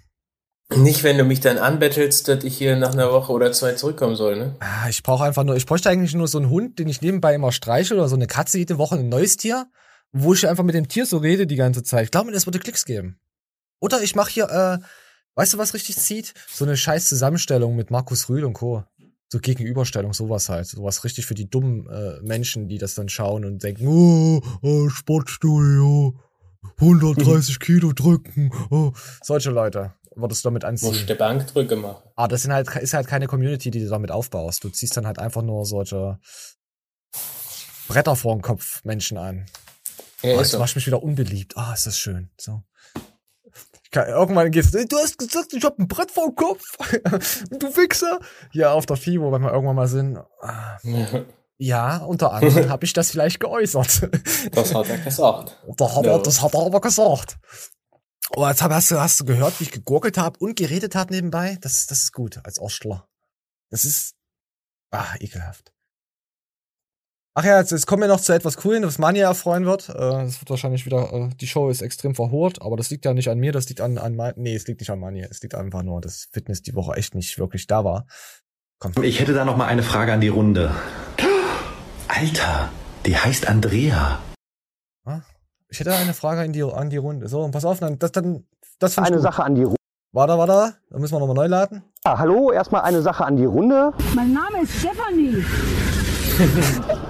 Nicht, 0.76 1.04
wenn 1.04 1.18
du 1.18 1.26
mich 1.26 1.42
dann 1.42 1.58
anbettelst, 1.58 2.28
dass 2.28 2.44
ich 2.44 2.58
hier 2.58 2.78
nach 2.78 2.94
einer 2.94 3.12
Woche 3.12 3.34
oder 3.34 3.52
zwei 3.52 3.74
zurückkommen 3.74 4.16
soll, 4.16 4.38
ne? 4.38 4.56
Ah, 4.60 4.88
Ich 4.90 5.04
brauche 5.04 5.24
einfach 5.26 5.44
nur, 5.44 5.56
ich 5.58 5.66
bräuchte 5.66 5.90
eigentlich 5.90 6.14
nur 6.14 6.28
so 6.28 6.38
einen 6.38 6.50
Hund, 6.50 6.80
den 6.80 6.88
ich 6.88 7.02
nebenbei 7.02 7.36
immer 7.36 7.52
streiche 7.52 7.94
oder 7.94 8.08
so 8.08 8.16
eine 8.16 8.28
Katze 8.28 8.58
jede 8.58 8.78
Woche 8.78 8.96
ein 8.96 9.10
neues 9.10 9.36
Tier, 9.36 9.68
wo 10.14 10.34
ich 10.34 10.48
einfach 10.48 10.64
mit 10.64 10.76
dem 10.76 10.88
Tier 10.88 11.06
so 11.06 11.18
rede 11.18 11.46
die 11.46 11.58
ganze 11.58 11.84
Zeit. 11.84 12.06
Ich 12.06 12.12
glaube, 12.12 12.32
das 12.32 12.48
würde 12.48 12.60
Klicks 12.60 12.86
geben. 12.86 13.20
Oder 13.82 14.02
ich 14.02 14.16
mache 14.16 14.32
hier, 14.32 14.50
äh, 14.50 14.78
weißt 15.36 15.54
du, 15.54 15.58
was 15.58 15.74
richtig 15.74 15.98
zieht? 15.98 16.34
So 16.50 16.64
eine 16.64 16.78
scheiß 16.78 17.10
Zusammenstellung 17.10 17.76
mit 17.76 17.92
Markus 17.92 18.30
Rühl 18.30 18.46
und 18.46 18.54
Co. 18.54 18.84
So 19.30 19.40
Gegenüberstellung, 19.40 20.14
sowas 20.14 20.48
halt. 20.50 20.68
Sowas 20.68 21.04
richtig 21.04 21.26
für 21.26 21.36
die 21.36 21.50
dummen 21.50 21.88
äh, 21.90 22.20
Menschen, 22.22 22.68
die 22.68 22.78
das 22.78 22.96
dann 22.96 23.10
schauen 23.10 23.44
und 23.44 23.64
denken, 23.64 23.88
oh, 23.88 24.42
oh 24.62 24.90
Sportstudio, 24.90 26.16
130 26.80 27.60
Kilo 27.60 27.92
drücken, 27.92 28.52
oh. 28.70 28.94
Solche 29.22 29.50
Leute 29.52 29.94
würdest 30.16 30.44
du 30.44 30.50
damit 30.50 30.64
anziehen. 30.66 30.90
Musst 30.90 31.10
du 31.10 31.16
Bankdrücke 31.16 31.76
machen. 31.76 32.04
Aber 32.16 32.28
das 32.28 32.42
sind 32.44 32.54
halt, 32.54 32.68
ist 32.76 32.94
halt 32.94 33.08
keine 33.08 33.28
Community, 33.28 33.72
die 33.72 33.84
du 33.84 33.90
damit 33.90 34.12
aufbaust. 34.12 34.64
Du 34.64 34.70
ziehst 34.70 34.96
dann 34.98 35.08
halt 35.08 35.20
einfach 35.20 35.42
nur 35.42 35.66
solche 35.66 36.20
Bretter 37.88 38.16
vor 38.16 38.36
den 38.36 38.42
Kopf 38.42 38.84
Menschen 38.84 39.18
an. 39.18 39.46
Ja, 40.22 40.36
oh, 40.36 40.40
jetzt 40.40 40.52
so. 40.52 40.60
mach 40.60 40.68
ich 40.68 40.76
mich 40.76 40.88
wieder 40.88 41.02
unbeliebt. 41.04 41.58
Ah, 41.58 41.74
ist 41.74 41.88
das 41.88 41.98
schön. 41.98 42.30
So. 42.40 42.62
Kann, 43.92 44.08
irgendwann 44.08 44.52
geht's, 44.52 44.72
du 44.72 44.98
hast 44.98 45.18
gesagt, 45.18 45.52
ich 45.54 45.64
hab 45.66 45.78
ein 45.78 45.88
Brett 45.88 46.12
vor 46.12 46.28
dem 46.28 46.36
Kopf. 46.36 46.64
du 47.50 47.68
Wichser. 47.76 48.20
Ja, 48.54 48.72
auf 48.72 48.86
der 48.86 48.96
FIBO, 48.96 49.32
wenn 49.34 49.42
wir 49.42 49.52
irgendwann 49.52 49.76
mal 49.76 49.88
sind. 49.88 50.18
Ah, 50.42 50.78
Ja, 51.58 51.98
unter 51.98 52.32
anderem 52.32 52.70
habe 52.70 52.86
ich 52.86 52.94
das 52.94 53.12
vielleicht 53.12 53.40
geäußert. 53.42 54.10
Das 54.54 54.74
hat 54.74 54.90
er 54.90 54.98
gesagt. 55.00 55.58
Da 55.78 55.96
hat 55.96 56.06
Ja. 56.06 56.14
er, 56.14 56.20
das 56.20 56.42
hat 56.42 56.54
er 56.54 56.66
aber 56.66 56.80
gesagt. 56.82 57.38
Oh, 58.36 58.48
jetzt 58.48 58.62
hast, 58.62 58.92
du, 58.92 59.00
hast 59.00 59.20
du 59.20 59.26
gehört, 59.26 59.60
wie 59.60 59.66
ich 59.66 59.72
gegurgelt 59.72 60.18
habe 60.18 60.40
und 60.40 60.56
geredet 60.56 60.96
habe 60.96 61.14
nebenbei? 61.14 61.58
Das, 61.62 61.86
das 61.88 62.04
ist 62.04 62.14
gut 62.14 62.40
als 62.46 62.60
Ostler. 62.60 63.08
Das 63.70 63.84
ist 63.86 64.16
ah, 64.92 65.16
ekelhaft. 65.20 65.74
Ach 67.34 67.46
ja, 67.46 67.60
jetzt, 67.60 67.72
jetzt 67.72 67.88
kommen 67.88 68.02
wir 68.02 68.08
noch 68.10 68.20
zu 68.20 68.34
etwas 68.34 68.58
Coolen, 68.58 68.84
was 68.84 68.98
Mania 69.00 69.28
erfreuen 69.28 69.66
wird. 69.66 69.88
Äh, 69.90 69.94
Das 69.94 70.42
wird 70.42 70.50
wahrscheinlich 70.50 70.86
wieder, 70.86 71.12
äh, 71.14 71.30
die 71.36 71.48
Show 71.48 71.70
ist 71.70 71.82
extrem 71.82 72.14
verhurt, 72.16 72.62
aber 72.62 72.76
das 72.78 72.90
liegt 72.90 73.06
ja 73.06 73.14
nicht 73.14 73.30
an 73.30 73.38
mir, 73.40 73.52
das 73.54 73.70
liegt 73.70 73.80
an, 73.80 73.98
an 73.98 74.16
Ma- 74.16 74.34
nee, 74.36 74.56
es 74.56 74.68
liegt 74.68 74.82
nicht 74.82 74.90
an 74.90 75.00
Mania, 75.00 75.28
es 75.30 75.42
liegt 75.42 75.56
einfach 75.56 75.84
nur, 75.84 76.02
dass 76.02 76.28
Fitness 76.32 76.62
die 76.62 76.76
Woche 76.76 76.94
echt 76.96 77.16
nicht 77.16 77.38
wirklich 77.38 77.68
da 77.68 77.86
war. 77.86 78.06
Komm. 78.80 78.92
Ich 79.04 79.20
hätte 79.20 79.34
da 79.34 79.46
noch 79.46 79.56
mal 79.58 79.68
eine 79.68 79.84
Frage 79.84 80.12
an 80.12 80.20
die 80.22 80.28
Runde. 80.28 80.76
Alter, 82.10 82.70
die 83.06 83.16
heißt 83.18 83.48
Andrea. 83.48 84.20
Ich 85.72 85.80
hätte 85.80 85.94
eine 85.94 86.14
Frage 86.14 86.42
an 86.42 86.52
die, 86.52 86.64
an 86.64 86.90
die 86.90 86.98
Runde. 86.98 87.30
So, 87.30 87.48
pass 87.50 87.64
auf, 87.64 87.80
dann, 87.80 87.98
das, 87.98 88.12
dann, 88.12 88.44
das 88.80 88.94
finde 88.96 89.08
ich 89.10 89.14
Eine 89.14 89.22
gut. 89.22 89.24
Sache 89.24 89.44
an 89.46 89.56
die 89.56 89.64
Runde. 89.64 89.78
Warte, 90.12 90.38
warte, 90.38 90.76
da 90.90 91.00
müssen 91.00 91.14
wir 91.16 91.20
nochmal 91.20 91.36
neu 91.38 91.48
laden. 91.48 91.82
Ja, 92.06 92.18
hallo, 92.18 92.52
erstmal 92.52 92.82
eine 92.82 93.02
Sache 93.02 93.24
an 93.24 93.38
die 93.38 93.46
Runde. 93.46 93.94
Mein 94.14 94.34
Name 94.34 94.62
ist 94.64 94.74
Stefanie. 94.80 95.44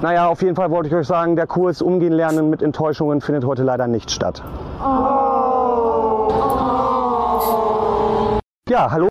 Naja, 0.00 0.28
auf 0.28 0.40
jeden 0.42 0.54
Fall 0.54 0.70
wollte 0.70 0.88
ich 0.88 0.94
euch 0.94 1.08
sagen, 1.08 1.34
der 1.34 1.48
Kurs 1.48 1.82
Umgehen 1.82 2.12
lernen 2.12 2.50
mit 2.50 2.62
Enttäuschungen 2.62 3.20
findet 3.20 3.44
heute 3.44 3.64
leider 3.64 3.88
nicht 3.88 4.12
statt. 4.12 4.40
Ja, 8.68 8.90
hallo. 8.92 9.08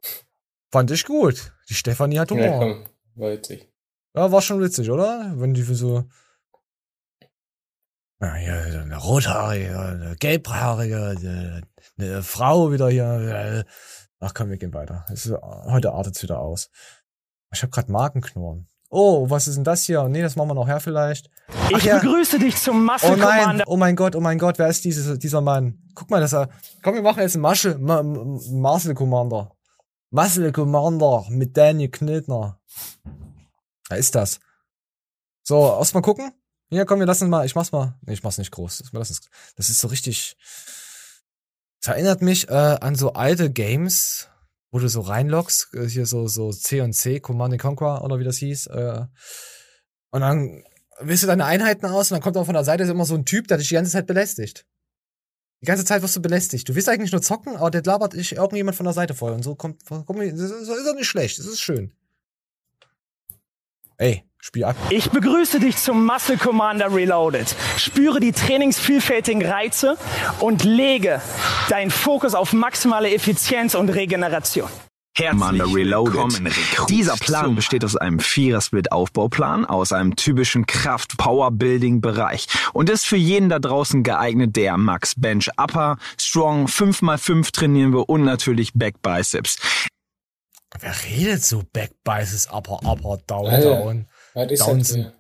Fand 0.71 0.89
ich 0.91 1.03
gut. 1.05 1.51
Die 1.69 1.73
Stefanie 1.73 2.19
hat 2.19 2.31
Ja, 2.31 2.37
Humor. 2.37 2.59
komm, 2.59 2.85
war 3.15 3.31
witzig. 3.31 3.67
Ja, 4.15 4.31
war 4.31 4.41
schon 4.41 4.61
witzig, 4.61 4.89
oder? 4.89 5.33
Wenn 5.35 5.53
die 5.53 5.63
für 5.63 5.75
so. 5.75 6.05
Ja, 8.19 8.33
hier, 8.33 8.81
eine 8.81 8.97
rothaarige, 8.97 9.79
eine 9.79 10.15
gelbhaarige, 10.15 11.61
eine, 11.97 12.23
Frau 12.23 12.71
wieder 12.71 12.89
hier. 12.89 13.65
Ach 14.19 14.33
komm, 14.33 14.49
wir 14.49 14.57
gehen 14.57 14.73
weiter. 14.73 15.05
Es 15.11 15.27
ist, 15.27 15.35
heute 15.41 15.91
artet's 15.93 16.23
wieder 16.23 16.39
aus. 16.39 16.71
Ich 17.53 17.61
habe 17.61 17.69
gerade 17.69 17.91
Magenknurren. 17.91 18.67
Oh, 18.89 19.29
was 19.29 19.47
ist 19.47 19.55
denn 19.55 19.63
das 19.63 19.83
hier? 19.83 20.07
Nee, 20.07 20.21
das 20.21 20.35
machen 20.35 20.49
wir 20.49 20.53
noch 20.55 20.67
her 20.67 20.79
vielleicht. 20.79 21.29
Ich 21.69 21.83
begrüße 21.83 22.39
dich 22.39 22.55
zum 22.55 22.85
Muscle 22.85 23.11
Oh 23.11 23.15
nein, 23.15 23.39
Commander. 23.41 23.63
oh 23.67 23.77
mein 23.77 23.95
Gott, 23.95 24.15
oh 24.15 24.21
mein 24.21 24.39
Gott, 24.39 24.57
wer 24.57 24.67
ist 24.67 24.83
dieses, 24.85 25.19
dieser 25.19 25.41
Mann? 25.41 25.77
Guck 25.93 26.09
mal, 26.09 26.21
das 26.21 26.33
er. 26.33 26.49
Komm, 26.81 26.95
wir 26.95 27.01
machen 27.01 27.21
jetzt 27.21 27.35
einen 27.35 27.41
Masche, 27.41 27.77
Ma, 27.77 28.01
Marcel 28.01 28.95
Commander. 28.95 29.51
Muscle 30.09 30.51
Commander 30.53 31.25
mit 31.29 31.55
Daniel 31.55 31.89
Knildner. 31.89 32.59
Wer 33.89 33.97
ist 33.97 34.15
das? 34.15 34.39
So, 35.43 35.67
erstmal 35.77 36.01
gucken. 36.01 36.31
Hier, 36.69 36.85
komm, 36.85 36.99
wir 36.99 37.05
lassen 37.05 37.29
mal, 37.29 37.45
ich 37.45 37.55
mach's 37.55 37.71
mal. 37.71 37.97
Nee, 38.01 38.13
ich 38.13 38.23
mach's 38.23 38.37
nicht 38.37 38.51
groß. 38.51 38.79
Das, 38.79 38.91
das, 38.91 39.11
ist, 39.11 39.29
das 39.55 39.69
ist 39.69 39.79
so 39.79 39.87
richtig. 39.87 40.35
Das 41.81 41.93
erinnert 41.93 42.21
mich 42.21 42.49
äh, 42.49 42.53
an 42.53 42.95
so 42.95 43.13
alte 43.13 43.51
Games, 43.51 44.27
wo 44.71 44.79
du 44.79 44.89
so 44.89 45.01
reinloggst, 45.01 45.73
äh, 45.73 45.87
hier 45.87 46.05
so, 46.05 46.27
so 46.27 46.51
C 46.51 46.81
und 46.81 46.93
C, 46.93 47.19
Command 47.19 47.53
and 47.53 47.61
Conquer 47.61 48.03
oder 48.03 48.19
wie 48.19 48.25
das 48.25 48.37
hieß. 48.37 48.67
Äh, 48.67 49.05
und 50.11 50.21
dann 50.21 50.63
wählst 50.99 51.23
du 51.23 51.27
deine 51.27 51.45
Einheiten 51.45 51.85
aus 51.85 52.11
und 52.11 52.15
dann 52.15 52.21
kommt 52.21 52.35
auch 52.35 52.45
von 52.45 52.53
der 52.53 52.65
Seite 52.65 52.83
immer 52.83 53.05
so 53.05 53.15
ein 53.15 53.25
Typ, 53.25 53.47
der 53.47 53.57
dich 53.57 53.69
die 53.69 53.75
ganze 53.75 53.91
Zeit 53.91 54.07
belästigt. 54.07 54.65
Die 55.61 55.65
ganze 55.65 55.85
Zeit 55.85 56.01
wirst 56.01 56.15
du 56.15 56.21
belästigt. 56.21 56.67
Du 56.67 56.75
willst 56.75 56.89
eigentlich 56.89 57.11
nur 57.11 57.21
zocken, 57.21 57.55
aber 57.55 57.71
der 57.71 57.83
labert 57.83 58.13
dich 58.13 58.33
irgendjemand 58.33 58.75
von 58.75 58.85
der 58.85 58.93
Seite 58.93 59.15
voll. 59.15 59.31
Und 59.31 59.43
so 59.43 59.55
kommt, 59.55 59.85
kommt 59.85 60.19
das 60.19 60.51
ist 60.51 60.69
doch 60.69 60.95
nicht 60.95 61.07
schlecht, 61.07 61.39
das 61.39 61.45
ist 61.45 61.61
schön. 61.61 61.93
Ey, 63.97 64.26
spiel 64.39 64.63
ab. 64.63 64.75
Ich 64.89 65.09
begrüße 65.09 65.59
dich 65.59 65.77
zum 65.77 66.05
Muscle 66.05 66.37
Commander 66.37 66.93
Reloaded. 66.93 67.55
Spüre 67.77 68.19
die 68.19 68.31
trainingsvielfältigen 68.31 69.45
Reize 69.45 69.97
und 70.39 70.63
lege 70.63 71.21
deinen 71.69 71.91
Fokus 71.91 72.35
auf 72.35 72.53
maximale 72.53 73.13
Effizienz 73.13 73.75
und 73.75 73.89
Regeneration. 73.89 74.69
Commander 75.17 75.65
Reloaded. 75.65 76.51
Dieser 76.89 77.15
Plan 77.15 77.55
besteht 77.55 77.83
aus 77.83 77.95
einem 77.95 78.19
Vierer-Split-Aufbauplan 78.19 79.65
aus 79.65 79.91
einem 79.91 80.15
typischen 80.15 80.67
Kraft-Power-Building-Bereich 80.67 82.47
und 82.73 82.89
ist 82.89 83.05
für 83.05 83.17
jeden 83.17 83.49
da 83.49 83.57
draußen 83.57 84.03
geeignet, 84.03 84.55
der 84.55 84.77
Max 84.77 85.15
Bench 85.17 85.49
Upper, 85.57 85.97
Strong 86.19 86.67
5x5 86.67 87.51
trainieren 87.51 87.93
will 87.93 88.03
und 88.05 88.23
natürlich 88.23 88.73
Back 88.75 89.01
Biceps. 89.01 89.57
Wer 90.79 90.93
redet 91.05 91.43
so 91.43 91.63
Back 91.73 91.91
Biceps, 92.03 92.47
Upper, 92.51 92.79
Upper, 92.83 93.17
Down, 93.25 93.61
Down? 93.61 94.07
Was 94.37 94.51
ist 94.51 94.67
Down 94.67 94.83
sind. 94.83 95.13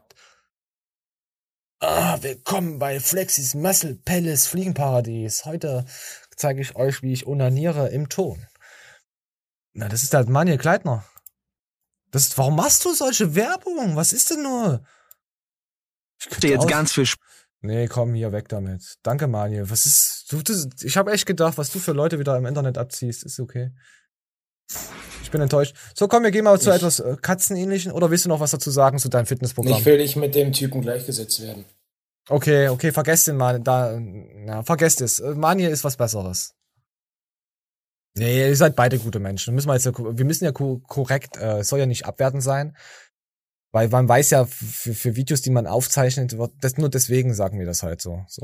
Ah, 1.79 2.21
willkommen 2.21 2.77
bei 2.77 2.99
Flexis 2.99 3.55
Muscle 3.55 3.95
Palace 3.95 4.47
Fliegenparadies. 4.47 5.45
Heute 5.45 5.85
zeige 6.35 6.61
ich 6.61 6.75
euch, 6.75 7.01
wie 7.01 7.13
ich 7.13 7.25
onaniere 7.25 7.89
im 7.89 8.09
Ton. 8.09 8.45
Na, 9.73 9.89
das 9.89 10.03
ist 10.03 10.13
halt 10.13 10.29
Manuel 10.29 10.57
Kleitner. 10.57 11.03
Das 12.11 12.27
ist, 12.27 12.37
warum 12.37 12.55
machst 12.55 12.85
du 12.85 12.93
solche 12.93 13.35
Werbung? 13.35 13.95
Was 13.95 14.13
ist 14.13 14.29
denn 14.29 14.43
nur? 14.43 14.85
Ich 16.19 16.35
Steht 16.35 16.51
jetzt 16.51 16.67
ganz 16.67 16.93
viel 16.93 17.03
Sp 17.09 17.21
Nee, 17.61 17.87
komm 17.87 18.13
hier 18.13 18.31
weg 18.31 18.49
damit. 18.49 18.97
Danke, 19.01 19.25
Manuel. 19.27 19.69
Was 19.71 19.87
ist. 19.87 20.31
Du, 20.31 20.43
du, 20.43 20.69
ich 20.83 20.95
habe 20.95 21.11
echt 21.11 21.25
gedacht, 21.25 21.57
was 21.57 21.71
du 21.71 21.79
für 21.79 21.91
Leute 21.91 22.19
wieder 22.19 22.37
im 22.37 22.45
Internet 22.45 22.77
abziehst. 22.77 23.23
Ist 23.23 23.39
okay. 23.39 23.71
Ich 25.23 25.31
bin 25.31 25.41
enttäuscht. 25.41 25.75
So, 25.93 26.07
komm, 26.07 26.23
wir 26.23 26.31
gehen 26.31 26.45
mal 26.45 26.59
zu 26.59 26.69
Ich- 26.69 26.77
etwas 26.77 26.99
äh, 26.99 27.17
Katzenähnlichen. 27.21 27.91
Oder 27.91 28.09
willst 28.11 28.25
du 28.25 28.29
noch 28.29 28.39
was 28.39 28.51
dazu 28.51 28.71
sagen 28.71 28.97
zu 28.97 29.09
deinem 29.09 29.25
Fitnessprogramm? 29.25 29.77
Ich 29.77 29.85
will 29.85 29.97
nicht 29.97 30.15
mit 30.15 30.35
dem 30.35 30.53
Typen 30.53 30.81
gleichgesetzt 30.81 31.41
werden. 31.41 31.65
Okay, 32.29 32.69
okay, 32.69 32.91
vergesst 32.91 33.27
den 33.27 33.37
mal. 33.37 33.59
Da, 33.59 33.99
na, 33.99 34.63
vergesst 34.63 35.01
es. 35.01 35.19
Äh, 35.19 35.35
Manje 35.35 35.67
ist 35.69 35.83
was 35.83 35.97
Besseres. 35.97 36.53
Nee, 38.17 38.47
ihr 38.49 38.55
seid 38.55 38.75
beide 38.75 38.97
gute 38.99 39.19
Menschen. 39.19 39.53
Müssen 39.53 39.67
wir, 39.67 39.75
jetzt 39.75 39.85
wir 39.85 40.25
müssen 40.25 40.45
ja 40.45 40.51
ko 40.51 40.79
korrekt, 40.79 41.37
äh, 41.37 41.59
es 41.59 41.67
soll 41.67 41.79
ja 41.79 41.85
nicht 41.85 42.05
abwertend 42.05 42.41
sein. 42.43 42.75
Weil 43.73 43.89
man 43.89 44.07
weiß 44.07 44.29
ja, 44.31 44.45
für, 44.45 44.93
für 44.93 45.15
Videos, 45.17 45.41
die 45.41 45.49
man 45.49 45.67
aufzeichnet, 45.67 46.37
wird, 46.37 46.53
das, 46.61 46.77
nur 46.77 46.89
deswegen 46.89 47.33
sagen 47.33 47.59
wir 47.59 47.65
das 47.65 47.83
halt 47.83 48.01
so. 48.01 48.23
so. 48.27 48.41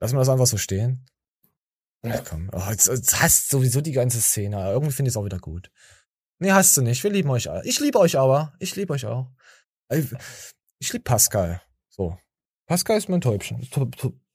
Lassen 0.00 0.14
wir 0.16 0.18
das 0.20 0.28
einfach 0.28 0.46
so 0.46 0.56
stehen. 0.56 1.06
Ja. 2.04 2.20
Komm, 2.22 2.50
oh, 2.52 2.70
jetzt, 2.70 2.86
jetzt 2.86 3.20
hasst 3.20 3.50
sowieso 3.50 3.80
die 3.80 3.92
ganze 3.92 4.20
Szene. 4.20 4.70
Irgendwie 4.70 4.92
finde 4.92 5.08
ich 5.08 5.12
es 5.12 5.16
auch 5.16 5.24
wieder 5.24 5.38
gut. 5.38 5.70
Nee, 6.38 6.52
hast 6.52 6.76
du 6.76 6.82
nicht. 6.82 7.02
Wir 7.02 7.10
lieben 7.10 7.30
euch 7.30 7.50
alle. 7.50 7.64
Ich 7.64 7.80
liebe 7.80 7.98
euch 7.98 8.16
aber. 8.16 8.54
Ich 8.60 8.76
liebe 8.76 8.92
euch 8.92 9.06
auch. 9.06 9.30
Ich, 9.90 10.92
liebe 10.92 11.02
Pascal. 11.02 11.60
So. 11.88 12.16
Pascal 12.66 12.98
ist 12.98 13.08
mein 13.08 13.20
Täubchen. 13.20 13.66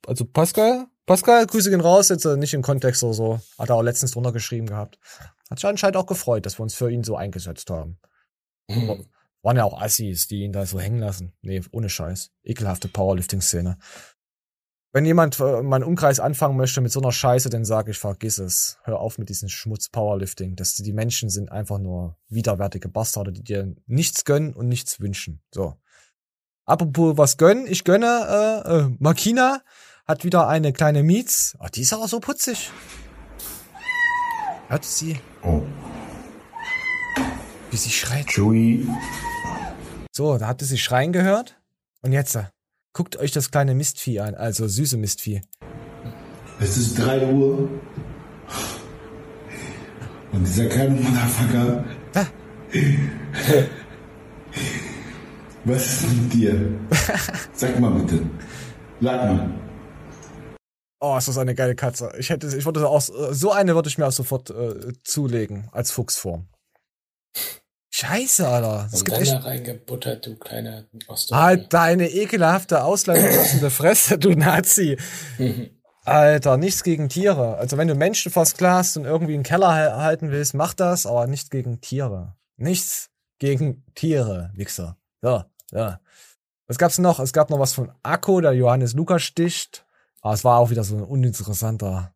Also 0.06 0.26
Pascal, 0.26 0.88
Pascal, 1.06 1.45
Grüße 1.45 1.69
gehen 1.69 1.81
raus, 1.81 2.10
jetzt 2.10 2.26
äh, 2.26 2.35
nicht 2.35 2.53
im 2.53 2.61
Kontext 2.61 3.03
oder 3.03 3.14
so. 3.14 3.41
Hat 3.57 3.69
er 3.69 3.76
auch 3.76 3.81
letztens 3.84 4.11
drunter 4.11 4.31
geschrieben 4.31 4.68
gehabt. 4.68 4.99
Hat 5.49 5.60
sich 5.60 5.65
anscheinend 5.65 5.98
auch 5.98 6.06
gefreut, 6.06 6.45
dass 6.45 6.60
wir 6.60 6.64
uns 6.64 6.73
für 6.73 6.90
ihn 6.90 7.03
so 7.03 7.15
eingesetzt 7.15 7.69
haben. 7.69 7.99
Hm. 8.69 9.06
Waren 9.41 9.57
ja 9.57 9.65
auch 9.65 9.81
Assis, 9.81 10.27
die 10.27 10.44
ihn 10.44 10.53
da 10.53 10.65
so 10.65 10.80
hängen 10.80 10.99
lassen. 10.99 11.34
Nee, 11.41 11.61
ohne 11.72 11.90
Scheiß. 11.90 12.31
Ekelhafte 12.44 12.88
Powerlifting-Szene. 12.88 13.77
Wenn 14.95 15.06
jemand 15.06 15.40
äh, 15.40 15.64
meinen 15.64 15.84
Umkreis 15.84 16.20
anfangen 16.20 16.56
möchte 16.56 16.80
mit 16.80 16.91
so 16.91 17.02
einer 17.02 17.11
Scheiße, 17.11 17.49
dann 17.49 17.65
sage 17.65 17.91
ich, 17.91 17.98
vergiss 17.98 18.38
es. 18.38 18.78
Hör 18.84 18.99
auf 18.99 19.18
mit 19.18 19.28
diesem 19.28 19.49
Schmutz 19.49 19.90
Powerlifting. 19.90 20.56
Das, 20.56 20.76
die 20.76 20.94
Menschen 20.94 21.32
sind 21.32 21.52
einfach 21.52 21.80
nur 21.80 22.15
widerwärtige 22.30 22.90
Bastarde, 22.90 23.32
die 23.32 23.44
dir 23.44 23.76
nichts 23.88 24.24
gönnen 24.24 24.53
und 24.53 24.68
nichts 24.68 24.99
wünschen. 24.99 25.41
So. 25.52 25.74
Apropos 26.65 27.18
was 27.18 27.38
gönnen, 27.38 27.65
ich 27.65 27.84
gönne, 27.84 28.06
äh, 28.65 28.70
äh, 28.70 28.95
Makina 28.99 29.64
hat 30.06 30.24
wieder 30.24 30.48
eine 30.48 30.74
kleine 30.74 31.02
Miets. 31.02 31.57
Oh, 31.60 31.68
die 31.74 31.82
ist 31.82 31.94
aber 31.94 32.07
so 32.07 32.20
putzig. 32.20 32.70
Hört 34.68 34.86
sie? 34.86 35.20
Oh. 35.41 35.64
Wie 37.72 37.78
sie 37.78 37.90
schreit. 37.90 38.30
Joey. 38.30 38.88
So, 40.11 40.38
da 40.38 40.56
ihr 40.61 40.68
sie 40.68 40.78
schreien 40.78 41.11
gehört. 41.11 41.60
Und 42.03 42.11
jetzt, 42.11 42.36
äh, 42.36 42.44
guckt 42.94 43.18
euch 43.18 43.32
das 43.32 43.52
kleine 43.52 43.76
Mistvieh 43.76 44.20
an, 44.22 44.36
also 44.36 44.68
süße 44.68 44.98
Mistvieh. 44.98 45.41
Es 46.60 46.78
ist 46.78 46.99
3 46.99 47.26
Uhr. 47.34 47.70
Und 50.32 50.48
dieser 50.48 50.68
kleine 50.68 50.95
Motherfucker. 51.02 51.84
Was 55.65 55.86
ist 55.86 56.11
mit 56.11 56.34
dir? 56.34 56.80
Sag 57.53 57.80
mal 57.80 57.91
bitte. 57.91 58.26
Sag 59.02 59.26
mal. 59.26 59.49
Oh, 60.99 61.18
ist 61.18 61.28
das 61.28 61.38
eine 61.38 61.56
geile 61.56 61.76
Katze. 61.76 62.11
Ich 62.18 62.30
hätte, 62.30 62.48
ich 62.56 62.65
würde 62.65 62.88
auch, 62.88 63.02
so 63.02 63.52
eine 63.52 63.76
würde 63.76 63.90
ich 63.90 63.98
mir 63.98 64.07
auch 64.07 64.11
sofort 64.11 64.49
äh, 64.49 64.94
zulegen, 65.03 65.68
als 65.72 65.91
Fuchsform. 65.91 66.48
Scheiße, 67.95 68.48
Alter. 68.48 68.88
Das 68.91 69.02
Und 69.02 69.11
dann 69.11 69.22
echt, 69.22 69.34
da 69.34 69.38
reingebuttert, 69.38 70.26
du 70.26 70.36
kleiner 70.36 70.86
Ostdeutscher. 71.07 71.44
halt 71.44 71.74
deine 71.74 72.10
ekelhafte, 72.10 72.84
ausländerlassende 72.84 73.70
Fresse, 73.70 74.18
du 74.18 74.32
Nazi. 74.32 74.98
Alter, 76.03 76.57
nichts 76.57 76.82
gegen 76.84 77.07
Tiere. 77.07 77.57
Also 77.57 77.78
wenn 77.78 77.88
du 77.88 77.94
Menschen 77.94 78.32
versklavst 78.32 78.98
und 78.98 79.06
irgendwie 79.06 79.36
einen 79.36 79.44
Keller 79.44 79.72
hal- 79.72 79.95
halten 79.98 80.32
willst, 80.32 80.56
mach 80.56 80.74
das, 80.74 81.06
aber 81.06 81.28
nicht 81.28 81.52
gegen 81.52 81.82
Tiere. 81.82 82.36
Nichts 82.57 83.11
gegen 83.38 83.86
Tiere, 83.94 84.49
Wichser. 84.56 84.98
So, 85.22 85.44
ja. 85.72 85.99
Was 86.65 86.80
gab's 86.80 86.98
noch? 86.98 87.20
Es 87.20 87.32
gab 87.32 87.52
noch 87.52 87.60
was 87.60 87.74
von 87.74 87.91
Akko, 88.02 88.41
der 88.41 88.53
Johannes 88.53 88.94
Lukas 88.94 89.22
sticht. 89.22 89.86
Aber 90.22 90.34
es 90.34 90.44
war 90.44 90.57
auch 90.57 90.72
wieder 90.72 90.84
so 90.84 90.95
ein 90.95 91.03
uninteressanter. 91.03 92.14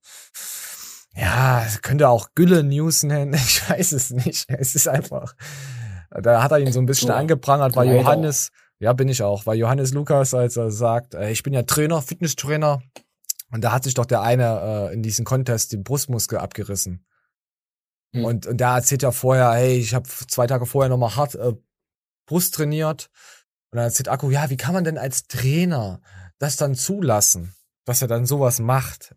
Ja, 1.17 1.65
könnte 1.81 2.09
auch 2.09 2.29
Gülle 2.35 2.63
News 2.63 3.03
nennen. 3.03 3.33
Ich 3.35 3.69
weiß 3.69 3.91
es 3.93 4.11
nicht. 4.11 4.45
Es 4.49 4.75
ist 4.75 4.87
einfach. 4.87 5.35
Da 6.09 6.41
hat 6.43 6.51
er 6.51 6.59
ihn 6.59 6.71
so 6.71 6.79
ein 6.79 6.85
bisschen 6.85 7.07
Du- 7.09 7.15
angeprangert, 7.15 7.75
weil. 7.75 7.93
Johannes, 7.93 8.49
ja, 8.79 8.93
bin 8.93 9.09
ich 9.09 9.23
auch, 9.23 9.45
weil 9.45 9.57
Johannes 9.57 9.93
Lukas, 9.93 10.33
als 10.33 10.55
er 10.57 10.71
sagt, 10.71 11.15
äh, 11.15 11.31
ich 11.31 11.43
bin 11.43 11.53
ja 11.53 11.63
Trainer, 11.63 12.01
Fitnesstrainer, 12.01 12.81
und 13.51 13.63
da 13.63 13.71
hat 13.71 13.83
sich 13.83 13.93
doch 13.93 14.05
der 14.05 14.21
eine 14.21 14.89
äh, 14.89 14.93
in 14.93 15.01
diesem 15.03 15.25
Contest 15.25 15.73
den 15.73 15.83
Brustmuskel 15.83 16.37
abgerissen. 16.37 17.05
Hm. 18.13 18.25
Und, 18.25 18.45
und 18.45 18.57
der 18.57 18.69
erzählt 18.69 19.03
ja 19.03 19.11
vorher, 19.11 19.53
hey, 19.53 19.77
ich 19.77 19.93
habe 19.93 20.07
zwei 20.07 20.47
Tage 20.47 20.65
vorher 20.65 20.89
nochmal 20.89 21.15
hart 21.15 21.35
äh, 21.35 21.53
Brust 22.25 22.55
trainiert. 22.55 23.09
Und 23.71 23.77
dann 23.77 23.85
erzählt 23.85 24.09
Akku, 24.09 24.29
ja, 24.29 24.49
wie 24.49 24.57
kann 24.57 24.73
man 24.73 24.83
denn 24.83 24.97
als 24.97 25.27
Trainer 25.27 26.01
das 26.39 26.57
dann 26.57 26.75
zulassen, 26.75 27.53
dass 27.85 28.01
er 28.01 28.07
dann 28.07 28.25
sowas 28.25 28.59
macht? 28.59 29.15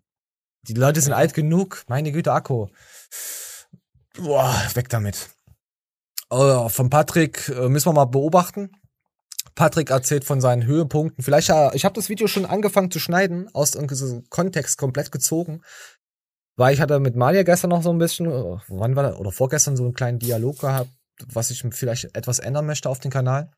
Die 0.63 0.75
Leute 0.75 1.01
sind 1.01 1.13
alt 1.13 1.35
genug, 1.35 1.85
meine 1.89 2.13
Güte, 2.13 2.33
Akku. 2.33 2.69
Boah, 4.17 4.55
weg 4.75 4.89
damit. 4.89 5.31
Äh, 6.31 6.69
von 6.69 6.91
Patrick 6.91 7.49
äh, 7.49 7.69
müssen 7.69 7.89
wir 7.89 7.93
mal 7.93 8.05
beobachten. 8.05 8.71
Patrick 9.55 9.91
erzählt 9.91 10.25
von 10.25 10.41
seinen 10.41 10.65
Höhepunkten. 10.65 11.25
Vielleicht, 11.25 11.49
ja, 11.49 11.73
ich 11.73 11.85
habe 11.85 11.95
das 11.95 12.09
Video 12.09 12.27
schon 12.27 12.47
angefangen 12.47 12.91
zu 12.91 12.99
schneiden, 12.99 13.49
aus 13.55 13.75
irgendeinem 13.75 14.29
Kontext 14.29 14.79
komplett 14.79 15.11
gezogen. 15.13 15.63
Weil 16.57 16.75
ich 16.75 16.81
hatte 16.81 17.01
mit 17.01 17.17
Malia 17.17 17.43
gestern 17.43 17.71
noch 17.71 17.83
so 17.83 17.91
ein 17.91 17.99
bisschen, 17.99 18.27
äh, 18.27 18.59
wann 18.69 18.97
war 18.97 19.03
das, 19.03 19.17
oder 19.17 19.33
vorgestern 19.33 19.77
so 19.77 19.85
einen 19.85 19.95
kleinen 19.95 20.19
Dialog 20.19 20.59
gehabt, 20.61 20.91
was 21.33 21.51
ich 21.51 21.65
vielleicht 21.73 22.15
etwas 22.17 22.39
ändern 22.39 22.67
möchte 22.67 22.89
auf 22.89 23.01
dem 23.01 23.11
Kanal. 23.11 23.51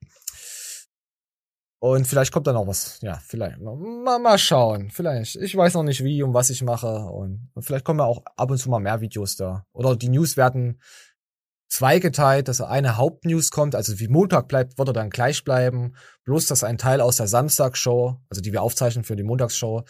Und 1.83 2.07
vielleicht 2.07 2.31
kommt 2.31 2.47
da 2.47 2.53
noch 2.53 2.69
was. 2.69 3.01
Ja, 3.01 3.19
vielleicht. 3.27 3.59
Mal, 3.59 4.21
mal 4.21 4.39
schauen. 4.39 4.89
Vielleicht. 4.91 5.35
Ich 5.35 5.57
weiß 5.57 5.75
noch 5.75 5.83
nicht 5.83 6.05
wie 6.05 6.23
und 6.23 6.33
was 6.33 6.49
ich 6.49 6.63
mache. 6.63 6.87
Und 6.87 7.51
vielleicht 7.59 7.85
kommen 7.85 7.99
ja 7.99 8.05
auch 8.05 8.23
ab 8.37 8.53
und 8.53 8.59
zu 8.59 8.71
mal 8.71 8.79
mehr 8.79 9.01
Videos 9.01 9.35
da. 9.35 9.67
Oder 9.73 9.97
die 9.97 10.09
News 10.09 10.37
werden 10.37 10.81
zweigeteilt, 11.69 12.47
dass 12.47 12.61
eine 12.61 12.99
Hauptnews 12.99 13.51
kommt, 13.51 13.75
also 13.75 13.99
wie 13.99 14.07
Montag 14.07 14.47
bleibt, 14.47 14.79
wird 14.79 14.91
er 14.91 14.93
dann 14.93 15.11
gleich 15.11 15.43
bleiben. 15.43 15.97
Bloß, 16.23 16.47
dass 16.47 16.63
ein 16.63 16.79
Teil 16.79 17.01
aus 17.01 17.17
der 17.17 17.27
Samstagshow, 17.27 18.17
also 18.29 18.41
die 18.41 18.53
wir 18.53 18.63
aufzeichnen 18.63 19.03
für 19.03 19.17
die 19.17 19.25
Montagsshow, 19.25 19.83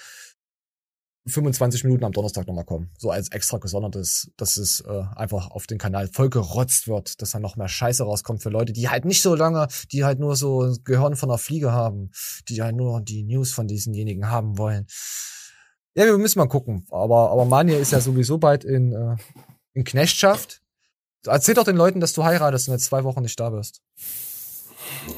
25 1.27 1.85
Minuten 1.85 2.05
am 2.05 2.13
Donnerstag 2.13 2.47
nochmal 2.47 2.65
kommen. 2.65 2.91
So 2.99 3.11
als 3.11 3.31
extra 3.31 3.59
gesondertes, 3.59 4.31
dass 4.37 4.57
es 4.57 4.81
äh, 4.81 5.03
einfach 5.15 5.51
auf 5.51 5.67
den 5.67 5.79
Kanal 5.79 6.09
voll 6.09 6.31
gerotzt 6.31 6.89
wird, 6.89 7.23
dass 7.23 7.31
da 7.31 7.39
noch 7.39 7.57
mehr 7.57 7.69
Scheiße 7.69 8.03
rauskommt 8.03 8.43
für 8.43 8.51
Leute, 8.51 8.73
die 8.73 8.89
halt 8.89 9.05
nicht 9.05 9.23
so 9.23 9.35
lange, 9.35 9.69
die 9.93 10.05
halt 10.05 10.19
nur 10.19 10.35
so 10.35 10.75
Gehirn 10.85 11.15
von 11.15 11.29
der 11.29 11.39
Fliege 11.39 11.73
haben, 11.73 12.11
die 12.49 12.61
halt 12.63 12.75
nur 12.75 13.01
die 13.01 13.23
News 13.23 13.53
von 13.53 13.69
diesenjenigen 13.69 14.29
haben 14.29 14.59
wollen. 14.59 14.87
Ja, 15.95 16.07
wir 16.07 16.19
müssen 16.19 16.39
mal 16.39 16.49
gucken. 16.49 16.87
Aber, 16.91 17.31
aber 17.31 17.45
Mania 17.45 17.79
ist 17.79 17.93
ja 17.93 18.01
sowieso 18.01 18.39
bald 18.39 18.65
in, 18.65 18.93
äh, 18.93 19.17
in 19.75 19.85
Knechtschaft. 19.85 20.63
Erzähl 21.25 21.55
doch 21.55 21.65
den 21.65 21.77
Leuten, 21.77 22.01
dass 22.01 22.15
du 22.15 22.25
heiratest 22.25 22.69
und 22.69 22.75
jetzt 22.75 22.87
zwei 22.87 23.05
Wochen 23.05 23.23
nicht 23.23 23.39
da 23.39 23.51
bist. 23.51 23.81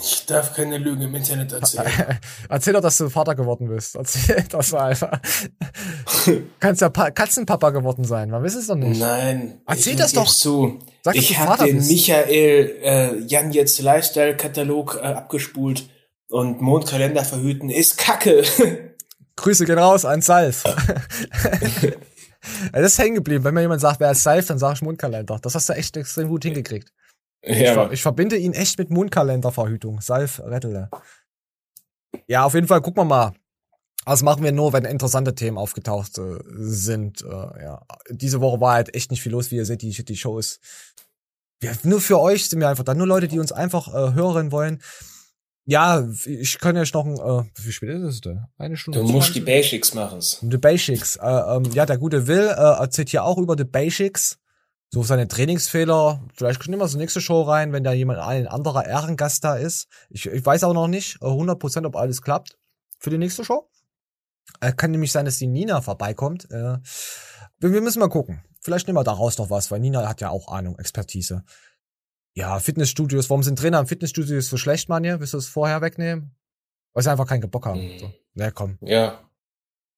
Ich 0.01 0.27
darf 0.27 0.55
keine 0.55 0.79
Lüge 0.79 1.05
im 1.05 1.15
Internet 1.15 1.53
erzählen. 1.53 2.19
Erzähl 2.49 2.73
doch, 2.73 2.81
dass 2.81 2.97
du 2.97 3.11
Vater 3.11 3.35
geworden 3.35 3.69
bist. 3.69 3.97
Erzähl 3.97 4.45
das 4.49 4.73
einfach. 4.73 5.21
Kannst 6.61 6.81
ja 6.81 6.89
pa 6.89 7.11
Katzenpapa 7.11 7.71
geworden 7.71 8.05
sein. 8.05 8.31
Man 8.31 8.43
weiß 8.43 8.55
es 8.55 8.67
doch 8.69 8.77
nicht. 8.77 8.99
Nein. 8.99 9.61
Erzähl 9.67 9.97
das 9.97 10.13
doch. 10.13 10.33
zu. 10.33 10.79
Sag, 11.03 11.17
ich 11.17 11.39
habe 11.39 11.65
den 11.65 11.77
bist. 11.77 11.91
Michael 11.91 12.81
äh, 12.83 13.19
Jan 13.27 13.53
jetzt 13.53 13.81
Lifestyle 13.81 14.37
Katalog 14.37 14.99
äh, 15.03 15.07
abgespult 15.07 15.89
und 16.29 16.61
Mondkalender 16.61 17.25
verhüten 17.25 17.69
ist 17.69 17.99
Kacke. 17.99 18.43
Grüße 19.37 19.67
gehen 19.67 19.79
raus 19.79 20.05
an 20.05 20.23
Salf. 20.23 20.65
Das 22.73 22.83
ist 22.83 22.99
hängen 22.99 23.17
geblieben. 23.17 23.45
Wenn 23.45 23.55
mir 23.55 23.63
jemand 23.63 23.81
sagt, 23.81 24.01
wer 24.01 24.13
ist 24.13 24.23
Salf, 24.23 24.47
dann 24.47 24.59
sage 24.59 24.75
ich 24.75 24.83
Mundkalender. 24.83 25.39
Das 25.43 25.55
hast 25.55 25.69
du 25.69 25.73
echt 25.73 25.97
extrem 25.97 26.29
gut 26.29 26.45
hingekriegt. 26.45 26.93
Ich, 27.45 27.59
Ja, 27.61 27.75
ver 27.75 27.93
ich 27.93 28.03
verbinde 28.03 28.37
ihn 28.37 28.53
echt 28.53 28.79
mit 28.79 28.91
Mundkalenderverhütung. 28.91 30.01
Salf, 30.01 30.41
Rettele. 30.41 30.91
Ja, 32.27 32.45
auf 32.45 32.55
jeden 32.55 32.69
Fall 32.69 32.81
gucken 32.81 33.03
wir 33.03 33.05
mal. 33.05 33.35
Das 34.07 34.23
machen 34.23 34.45
wir 34.45 34.53
nur, 34.53 34.73
wenn 34.73 34.85
interessante 34.85 35.35
Themen 35.35 35.57
aufgetaucht 35.57 36.19
äh, 36.19 36.39
sind. 36.57 37.23
Äh, 37.23 37.63
ja. 37.63 37.83
Diese 38.11 38.41
Woche 38.41 38.61
war 38.61 38.75
halt 38.75 38.95
echt 38.95 39.11
nicht 39.11 39.23
viel 39.23 39.33
los, 39.33 39.51
wie 39.51 39.57
ihr 39.57 39.65
seht, 39.65 39.83
die, 39.83 39.91
die 39.91 40.17
Show 40.17 40.39
ist. 40.39 40.61
Ja, 41.63 41.73
nur 41.83 42.01
für 42.01 42.21
euch 42.21 42.49
sind 42.49 42.61
wir 42.61 42.69
einfach 42.69 42.85
da. 42.85 42.95
Nur 42.95 43.07
Leute, 43.07 43.29
die 43.29 43.39
uns 43.39 43.53
einfach 43.53 43.89
äh, 43.89 44.15
hören 44.15 44.53
wollen. 44.53 44.83
Ja, 45.67 46.07
ich 46.27 46.59
kann 46.59 46.77
ja 46.77 46.85
noch 46.93 47.07
ein, 47.07 47.15
äh, 47.15 47.51
wie 47.63 47.73
spät 47.73 47.89
ist 47.89 48.03
es 48.03 48.21
denn? 48.21 48.45
Eine 48.59 48.77
Stunde. 48.77 48.99
Du 48.99 49.07
musst 49.07 49.35
die 49.35 49.43
20? 49.43 49.45
Basics 49.47 49.95
machen. 49.95 50.21
The 50.21 50.59
Basics. 50.59 51.17
Äh, 51.17 51.27
ähm, 51.27 51.65
ja, 51.73 51.87
der 51.87 51.97
gute 51.97 52.27
Will 52.27 52.49
äh, 52.49 52.81
erzählt 52.81 53.09
hier 53.09 53.25
auch 53.25 53.39
über 53.39 53.57
The 53.57 53.65
Basics. 53.65 54.39
So 54.95 55.03
seine 55.03 55.27
Trainingsfehler. 55.27 56.23
Vielleicht 56.35 56.69
nehmen 56.69 56.81
wir 56.81 56.87
so 56.87 56.99
nächste 56.99 57.21
Show 57.21 57.43
rein, 57.43 57.73
wenn 57.73 57.83
da 57.83 57.93
jemand, 57.93 58.21
ein 58.21 58.47
anderer 58.47 58.87
Ehrengast 58.87 59.43
da 59.43 59.57
ist. 59.57 59.89
Ich, 60.09 60.27
ich 60.27 60.47
weiß 60.47 60.63
auch 60.63 60.73
noch 60.73 60.87
nicht 60.87 61.17
äh, 61.21 61.25
100%, 61.25 61.85
ob 61.85 61.97
alles 61.97 62.23
klappt 62.23 62.57
für 63.01 63.11
die 63.11 63.19
nächste 63.19 63.45
Show. 63.45 63.69
Äh, 64.61 64.73
kann 64.73 64.93
nämlich 64.93 65.11
sein, 65.11 65.25
dass 65.25 65.39
die 65.39 65.49
Nina 65.49 65.81
vorbeikommt. 65.81 66.49
Äh, 66.53 66.79
wir, 67.59 67.81
müssen 67.81 67.99
mal 67.99 68.09
gucken. 68.09 68.45
Vielleicht 68.61 68.87
nehmen 68.87 68.97
wir 68.97 69.03
daraus 69.03 69.37
noch 69.37 69.51
was, 69.51 69.73
weil 69.73 69.81
Nina 69.81 70.09
hat 70.09 70.21
ja 70.21 70.31
auch 70.31 70.47
Ahnung, 70.47 70.79
Expertise. 70.79 71.43
Ja, 72.35 72.61
Fitnessstudios. 72.61 73.29
Warum 73.29 73.43
sind 73.43 73.59
Trainer 73.59 73.81
im 73.81 73.89
Fitnessstudio 73.89 74.41
so 74.43 74.57
schlecht, 74.57 74.89
Manja? 74.89 75.19
Willst 75.19 75.35
du 75.35 75.39
es 75.39 75.49
vorher 75.49 75.81
wegnehmen? 75.81 76.37
Weil 76.93 77.03
sie 77.03 77.11
einfach 77.11 77.27
keinen 77.27 77.51
Bock 77.51 77.67
haben. 77.67 77.99
So. 77.99 78.13
Na 78.35 78.53
komm. 78.53 78.79
Ja. 78.81 79.29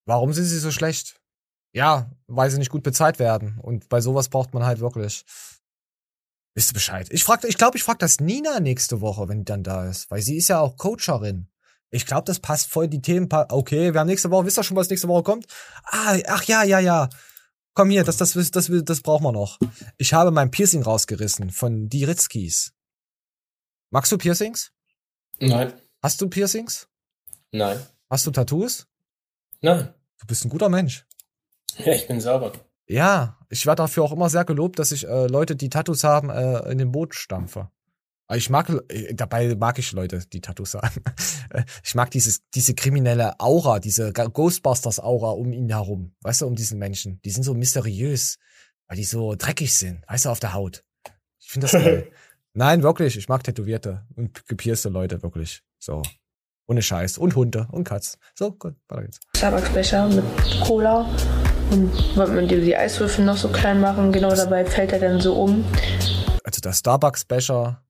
Warum 0.06 0.32
sind 0.32 0.46
sie 0.46 0.58
so 0.58 0.70
schlecht? 0.70 1.20
Ja, 1.76 2.10
weil 2.26 2.50
sie 2.50 2.56
nicht 2.56 2.70
gut 2.70 2.82
bezahlt 2.82 3.18
werden. 3.18 3.58
Und 3.60 3.90
bei 3.90 4.00
sowas 4.00 4.30
braucht 4.30 4.54
man 4.54 4.64
halt 4.64 4.80
wirklich. 4.80 5.26
Wisst 6.54 6.70
ihr 6.70 6.72
Bescheid? 6.72 7.06
Ich 7.10 7.22
frag, 7.22 7.44
ich 7.44 7.58
glaube, 7.58 7.76
ich 7.76 7.82
frag 7.82 7.98
das 7.98 8.18
Nina 8.18 8.60
nächste 8.60 9.02
Woche, 9.02 9.28
wenn 9.28 9.40
die 9.40 9.44
dann 9.44 9.62
da 9.62 9.86
ist. 9.86 10.10
Weil 10.10 10.22
sie 10.22 10.38
ist 10.38 10.48
ja 10.48 10.58
auch 10.58 10.78
Coacherin. 10.78 11.50
Ich 11.90 12.06
glaube, 12.06 12.24
das 12.24 12.40
passt 12.40 12.70
voll 12.70 12.88
die 12.88 13.02
Themen. 13.02 13.28
Okay, 13.30 13.92
wir 13.92 14.00
haben 14.00 14.06
nächste 14.06 14.30
Woche, 14.30 14.46
wisst 14.46 14.58
ihr 14.58 14.62
schon, 14.62 14.74
was 14.78 14.88
nächste 14.88 15.06
Woche 15.08 15.22
kommt? 15.22 15.48
Ah, 15.84 16.16
ach 16.28 16.44
ja, 16.44 16.62
ja, 16.62 16.78
ja. 16.78 17.10
Komm 17.74 17.90
hier, 17.90 18.04
das, 18.04 18.16
das, 18.16 18.32
das, 18.32 18.50
das, 18.50 18.70
das 18.70 19.00
brauchen 19.02 19.24
wir 19.24 19.32
noch. 19.32 19.58
Ich 19.98 20.14
habe 20.14 20.30
mein 20.30 20.50
Piercing 20.50 20.82
rausgerissen 20.82 21.50
von 21.50 21.90
die 21.90 22.04
Ritzkis. 22.04 22.72
Magst 23.90 24.10
du 24.10 24.16
Piercings? 24.16 24.72
Nein. 25.40 25.74
Hast 26.02 26.22
du 26.22 26.28
Piercings? 26.30 26.88
Nein. 27.52 27.84
Hast 28.08 28.26
du 28.26 28.30
Tattoos? 28.30 28.86
Nein. 29.60 29.92
Du 30.18 30.26
bist 30.26 30.42
ein 30.46 30.48
guter 30.48 30.70
Mensch. 30.70 31.05
Ja, 31.84 31.92
ich 31.92 32.06
bin 32.06 32.20
sauber. 32.20 32.52
Ja, 32.86 33.36
ich 33.48 33.66
werde 33.66 33.82
dafür 33.82 34.04
auch 34.04 34.12
immer 34.12 34.30
sehr 34.30 34.44
gelobt, 34.44 34.78
dass 34.78 34.92
ich 34.92 35.06
äh, 35.06 35.26
Leute, 35.26 35.56
die 35.56 35.70
Tattoos 35.70 36.04
haben, 36.04 36.30
äh, 36.30 36.70
in 36.70 36.78
den 36.78 36.92
Boot 36.92 37.14
stampfe. 37.14 37.70
Ich 38.34 38.50
mag, 38.50 38.68
äh, 38.88 39.14
dabei 39.14 39.54
mag 39.54 39.78
ich 39.78 39.92
Leute, 39.92 40.20
die 40.32 40.40
Tattoos 40.40 40.74
haben. 40.74 41.02
Ich 41.84 41.94
mag 41.94 42.10
dieses, 42.10 42.42
diese 42.54 42.74
kriminelle 42.74 43.38
Aura, 43.40 43.78
diese 43.78 44.12
Ghostbusters-Aura 44.12 45.30
um 45.30 45.52
ihn 45.52 45.70
herum. 45.70 46.14
Weißt 46.20 46.42
du, 46.42 46.46
um 46.46 46.54
diesen 46.54 46.78
Menschen. 46.78 47.20
Die 47.24 47.30
sind 47.30 47.44
so 47.44 47.54
mysteriös, 47.54 48.38
weil 48.88 48.96
die 48.96 49.04
so 49.04 49.34
dreckig 49.36 49.72
sind. 49.72 50.02
Weißt 50.08 50.26
du, 50.26 50.30
auf 50.30 50.40
der 50.40 50.52
Haut. 50.52 50.84
Ich 51.38 51.48
finde 51.50 51.66
das 51.66 51.72
geil. 51.84 52.10
Nein, 52.52 52.82
wirklich. 52.82 53.16
Ich 53.16 53.28
mag 53.28 53.44
tätowierte 53.44 54.06
und 54.16 54.46
gepierste 54.48 54.88
Leute, 54.88 55.22
wirklich. 55.22 55.62
So. 55.78 56.02
Ohne 56.66 56.82
Scheiß. 56.82 57.18
Und 57.18 57.36
Hunde 57.36 57.68
und 57.70 57.84
Katz. 57.84 58.18
So, 58.34 58.52
gut, 58.52 58.74
weiter 58.88 59.02
geht's. 59.02 59.20
Starbucks-Becher 59.36 60.08
mit 60.08 60.24
Cola 60.60 61.08
und 61.70 62.16
wollte 62.16 62.32
man 62.32 62.48
die, 62.48 62.76
Eiswürfel 62.76 63.24
noch 63.24 63.36
so 63.36 63.48
klein 63.48 63.80
machen. 63.80 64.12
Genau 64.12 64.34
dabei 64.34 64.64
fällt 64.64 64.92
er 64.92 65.00
dann 65.00 65.20
so 65.20 65.34
um. 65.34 65.64
Also 66.44 66.60
der 66.60 66.72
Starbucks-Becher, 66.72 67.82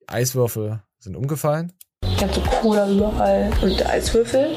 die 0.00 0.08
Eiswürfel 0.08 0.82
sind 0.98 1.16
umgefallen. 1.16 1.72
Ganze 2.18 2.40
Cola 2.40 2.90
überall 2.90 3.50
und 3.62 3.86
Eiswürfel 3.86 4.56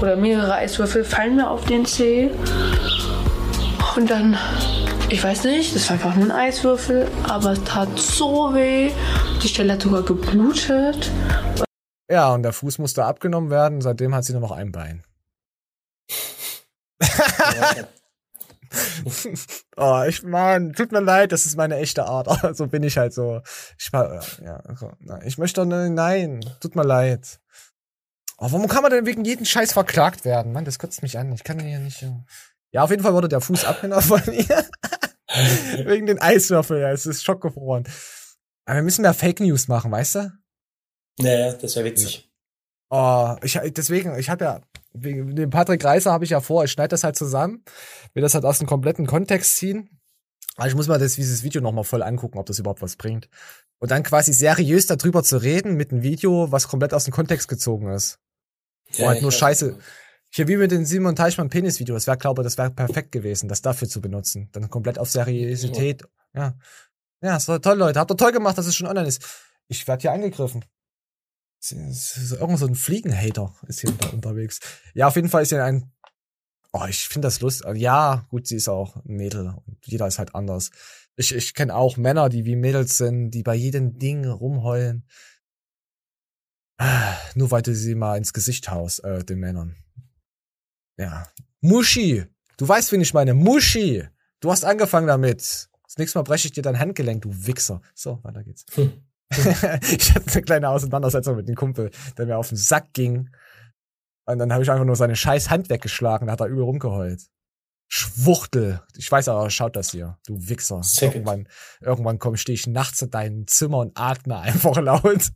oder 0.00 0.16
mehrere 0.16 0.54
Eiswürfel 0.54 1.04
fallen 1.04 1.36
mir 1.36 1.50
auf 1.50 1.64
den 1.64 1.84
Zeh. 1.84 2.30
Und 3.96 4.08
dann, 4.08 4.38
ich 5.08 5.22
weiß 5.22 5.44
nicht, 5.44 5.74
das 5.74 5.88
war 5.88 5.94
einfach 5.94 6.14
nur 6.14 6.26
ein 6.26 6.30
Eiswürfel, 6.30 7.08
aber 7.28 7.52
es 7.52 7.64
tat 7.64 7.98
so 7.98 8.54
weh. 8.54 8.92
Die 9.42 9.48
Stelle 9.48 9.72
hat 9.72 9.82
sogar 9.82 10.02
geblutet. 10.02 11.10
Ja, 12.10 12.32
und 12.34 12.42
der 12.42 12.52
Fuß 12.52 12.78
musste 12.78 13.04
abgenommen 13.04 13.50
werden. 13.50 13.80
Seitdem 13.80 14.14
hat 14.14 14.24
sie 14.24 14.32
nur 14.32 14.42
noch 14.42 14.52
ein 14.52 14.72
Bein. 14.72 15.02
oh, 19.76 20.02
ich, 20.06 20.22
Mann, 20.22 20.72
tut 20.72 20.92
mir 20.92 21.00
leid, 21.00 21.32
das 21.32 21.46
ist 21.46 21.56
meine 21.56 21.76
echte 21.76 22.04
Art. 22.04 22.28
Aber 22.28 22.54
so 22.54 22.66
bin 22.66 22.82
ich 22.82 22.96
halt 22.98 23.12
so. 23.12 23.40
Ich, 23.78 23.90
ja, 23.92 24.62
so, 24.76 24.92
nein, 25.00 25.22
ich 25.24 25.38
möchte 25.38 25.60
doch, 25.60 25.66
ne- 25.66 25.90
nein, 25.90 26.44
tut 26.60 26.76
mir 26.76 26.84
leid. 26.84 27.40
Oh, 28.38 28.50
warum 28.52 28.68
kann 28.68 28.82
man 28.82 28.90
denn 28.92 29.06
wegen 29.06 29.24
jeden 29.24 29.44
Scheiß 29.44 29.72
verklagt 29.72 30.24
werden? 30.24 30.52
Mann, 30.52 30.64
das 30.64 30.78
kotzt 30.78 31.02
mich 31.02 31.18
an. 31.18 31.32
Ich 31.32 31.44
kann 31.44 31.58
hier 31.60 31.78
nicht. 31.78 32.02
äh. 32.02 32.12
Ja, 32.72 32.84
auf 32.84 32.90
jeden 32.90 33.02
Fall 33.02 33.12
wurde 33.12 33.28
der 33.28 33.40
Fuß 33.40 33.64
abgenommen 33.64 34.02
von 34.04 34.22
ihr. 34.32 34.64
wegen 35.84 36.06
den 36.06 36.20
Eiswürfeln, 36.20 36.80
ja, 36.80 36.90
es 36.90 37.06
ist 37.06 37.24
schockgefroren. 37.24 37.84
Aber 38.64 38.76
wir 38.76 38.82
müssen 38.82 39.02
mehr 39.02 39.14
Fake 39.14 39.40
News 39.40 39.68
machen, 39.68 39.90
weißt 39.90 40.14
du? 40.16 40.32
Naja, 41.18 41.52
das 41.52 41.76
wäre 41.76 41.84
witzig. 41.84 42.30
Oh, 42.88 43.36
ich, 43.42 43.58
deswegen, 43.72 44.16
ich 44.18 44.30
habe 44.30 44.44
ja, 44.44 44.60
wegen 44.92 45.34
dem 45.36 45.50
Patrick 45.50 45.84
Reiser 45.84 46.12
habe 46.12 46.24
ich 46.24 46.30
ja 46.30 46.40
vor, 46.40 46.64
ich 46.64 46.72
schneide 46.72 46.88
das 46.88 47.04
halt 47.04 47.16
zusammen, 47.16 47.64
will 48.14 48.22
das 48.22 48.34
halt 48.34 48.44
aus 48.44 48.58
dem 48.58 48.66
kompletten 48.66 49.06
Kontext 49.06 49.56
ziehen. 49.56 50.00
Aber 50.56 50.66
ich 50.68 50.74
muss 50.74 50.88
mal 50.88 50.98
das, 50.98 51.14
dieses 51.14 51.42
Video 51.42 51.60
nochmal 51.62 51.84
voll 51.84 52.02
angucken, 52.02 52.38
ob 52.38 52.46
das 52.46 52.58
überhaupt 52.58 52.82
was 52.82 52.96
bringt. 52.96 53.28
Und 53.78 53.90
dann 53.90 54.02
quasi 54.02 54.32
seriös 54.32 54.86
darüber 54.86 55.22
zu 55.22 55.38
reden 55.38 55.74
mit 55.76 55.90
einem 55.92 56.02
Video, 56.02 56.52
was 56.52 56.68
komplett 56.68 56.92
aus 56.92 57.04
dem 57.04 57.14
Kontext 57.14 57.48
gezogen 57.48 57.88
ist. 57.92 58.18
Wo 58.92 59.02
Ja, 59.02 59.08
halt 59.08 59.16
ich 59.18 59.22
nur. 59.22 59.32
Scheiße. 59.32 59.78
Hier 60.32 60.48
wie 60.48 60.56
mit 60.56 60.70
dem 60.70 60.84
Simon 60.84 61.16
Teichmann 61.16 61.48
Penis 61.48 61.80
Video, 61.80 61.94
das 61.94 62.06
wäre, 62.06 62.18
glaube 62.18 62.42
ich, 62.42 62.44
das 62.44 62.58
wäre 62.58 62.70
perfekt 62.70 63.10
gewesen, 63.10 63.48
das 63.48 63.62
dafür 63.62 63.88
zu 63.88 64.00
benutzen. 64.00 64.48
Dann 64.52 64.68
komplett 64.70 64.98
auf 64.98 65.10
Seriosität. 65.10 66.02
Ja. 66.34 66.54
Ja, 67.22 67.36
es 67.36 67.48
war 67.48 67.60
toll, 67.62 67.78
Leute. 67.78 67.98
Habt 67.98 68.10
ihr 68.12 68.16
toll 68.16 68.32
gemacht, 68.32 68.56
dass 68.58 68.66
es 68.66 68.74
schon 68.76 68.86
online 68.86 69.08
ist. 69.08 69.24
Ich 69.68 69.86
werde 69.88 70.02
hier 70.02 70.12
angegriffen. 70.12 70.64
Es 70.64 70.68
ist- 70.68 70.68
es 70.68 70.68
ist 70.68 71.48
Irgend 71.70 72.58
so 72.58 72.66
ein 72.66 72.74
Fliegenhater 72.74 73.54
ist 73.66 73.80
hier 73.80 73.92
unterwegs. 74.12 74.60
Ja, 74.94 75.08
auf 75.08 75.16
jeden 75.16 75.28
Fall 75.28 75.42
ist 75.42 75.50
hier 75.50 75.64
ein. 75.64 75.92
Oh, 76.72 76.86
ich 76.88 77.08
finde 77.08 77.26
das 77.26 77.40
lustig. 77.40 77.66
Ja, 77.76 78.26
gut, 78.30 78.46
sie 78.46 78.56
ist 78.56 78.68
auch 78.68 78.96
ein 78.96 79.16
Mädel 79.16 79.54
und 79.66 79.86
jeder 79.86 80.06
ist 80.06 80.18
halt 80.18 80.34
anders. 80.34 80.70
Ich, 81.16 81.34
ich 81.34 81.54
kenne 81.54 81.74
auch 81.74 81.96
Männer, 81.96 82.28
die 82.28 82.44
wie 82.44 82.56
Mädels 82.56 82.96
sind, 82.96 83.32
die 83.32 83.42
bei 83.42 83.54
jedem 83.54 83.98
Ding 83.98 84.24
rumheulen. 84.26 85.06
Ah, 86.78 87.14
Nur 87.34 87.50
weil 87.50 87.62
du 87.62 87.74
sie 87.74 87.94
mal 87.94 88.16
ins 88.16 88.32
Gesicht 88.32 88.70
haust, 88.70 89.04
äh, 89.04 89.22
den 89.22 89.38
Männern. 89.38 89.76
Ja. 90.96 91.28
Muschi! 91.60 92.24
Du 92.56 92.66
weißt, 92.66 92.92
wen 92.92 93.02
ich 93.02 93.12
meine. 93.12 93.34
Muschi! 93.34 94.08
Du 94.40 94.50
hast 94.50 94.64
angefangen 94.64 95.06
damit. 95.06 95.68
Das 95.84 95.98
nächste 95.98 96.18
Mal 96.18 96.22
breche 96.22 96.48
ich 96.48 96.52
dir 96.52 96.62
dein 96.62 96.78
Handgelenk, 96.78 97.22
du 97.22 97.46
Wichser. 97.46 97.82
So, 97.94 98.22
weiter 98.22 98.42
geht's. 98.44 98.64
ich 99.90 100.14
hatte 100.14 100.32
eine 100.32 100.42
kleine 100.42 100.68
Auseinandersetzung 100.68 101.36
mit 101.36 101.48
dem 101.48 101.54
Kumpel, 101.54 101.90
der 102.18 102.26
mir 102.26 102.36
auf 102.36 102.48
den 102.48 102.56
Sack 102.56 102.92
ging. 102.92 103.30
Und 104.26 104.38
dann 104.38 104.52
habe 104.52 104.62
ich 104.62 104.70
einfach 104.70 104.84
nur 104.84 104.96
seine 104.96 105.16
scheiß 105.16 105.50
Hand 105.50 105.70
weggeschlagen, 105.70 106.26
da 106.26 106.32
hat 106.32 106.40
er 106.40 106.46
übel 106.46 106.64
rumgeheult. 106.64 107.22
Schwuchtel. 107.92 108.80
Ich 108.96 109.10
weiß 109.10 109.28
aber, 109.28 109.50
schaut 109.50 109.74
das 109.74 109.90
hier, 109.90 110.18
du 110.24 110.36
Wichser. 110.48 110.82
Second. 110.82 111.14
Irgendwann, 111.14 111.48
irgendwann 111.80 112.18
komm, 112.20 112.36
stehe 112.36 112.54
ich 112.54 112.68
nachts 112.68 113.02
in 113.02 113.10
deinem 113.10 113.46
Zimmer 113.48 113.78
und 113.78 113.92
atme 113.96 114.38
einfach 114.38 114.76
laut. 114.80 115.32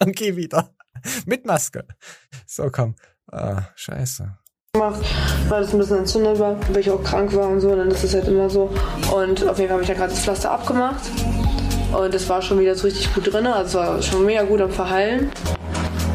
und 0.00 0.16
geh 0.16 0.36
wieder. 0.36 0.72
Mit 1.26 1.46
Maske. 1.46 1.86
So, 2.46 2.70
komm. 2.70 2.94
Ah, 3.32 3.62
scheiße. 3.74 4.38
gemacht, 4.74 5.04
weil 5.48 5.62
das 5.62 5.72
ein 5.72 5.78
bisschen 5.78 5.98
entzündet 5.98 6.38
war, 6.38 6.56
weil 6.68 6.78
ich 6.78 6.90
auch 6.90 7.02
krank 7.02 7.34
war 7.34 7.48
und 7.48 7.60
so, 7.60 7.74
dann 7.74 7.90
ist 7.90 8.04
das 8.04 8.14
halt 8.14 8.28
immer 8.28 8.48
so. 8.48 8.72
Und 9.12 9.44
auf 9.48 9.58
jeden 9.58 9.68
Fall 9.68 9.70
habe 9.70 9.82
ich 9.82 9.88
ja 9.88 9.94
gerade 9.94 10.10
das 10.10 10.20
Pflaster 10.20 10.52
abgemacht 10.52 11.00
und 11.92 12.14
es 12.14 12.28
war 12.28 12.42
schon 12.42 12.60
wieder 12.60 12.74
so 12.74 12.86
richtig 12.86 13.12
gut 13.14 13.32
drin, 13.32 13.46
also 13.46 13.78
es 13.78 13.86
war 13.86 14.02
schon 14.02 14.26
mega 14.26 14.42
gut 14.42 14.60
am 14.60 14.70
Verheilen. 14.70 15.30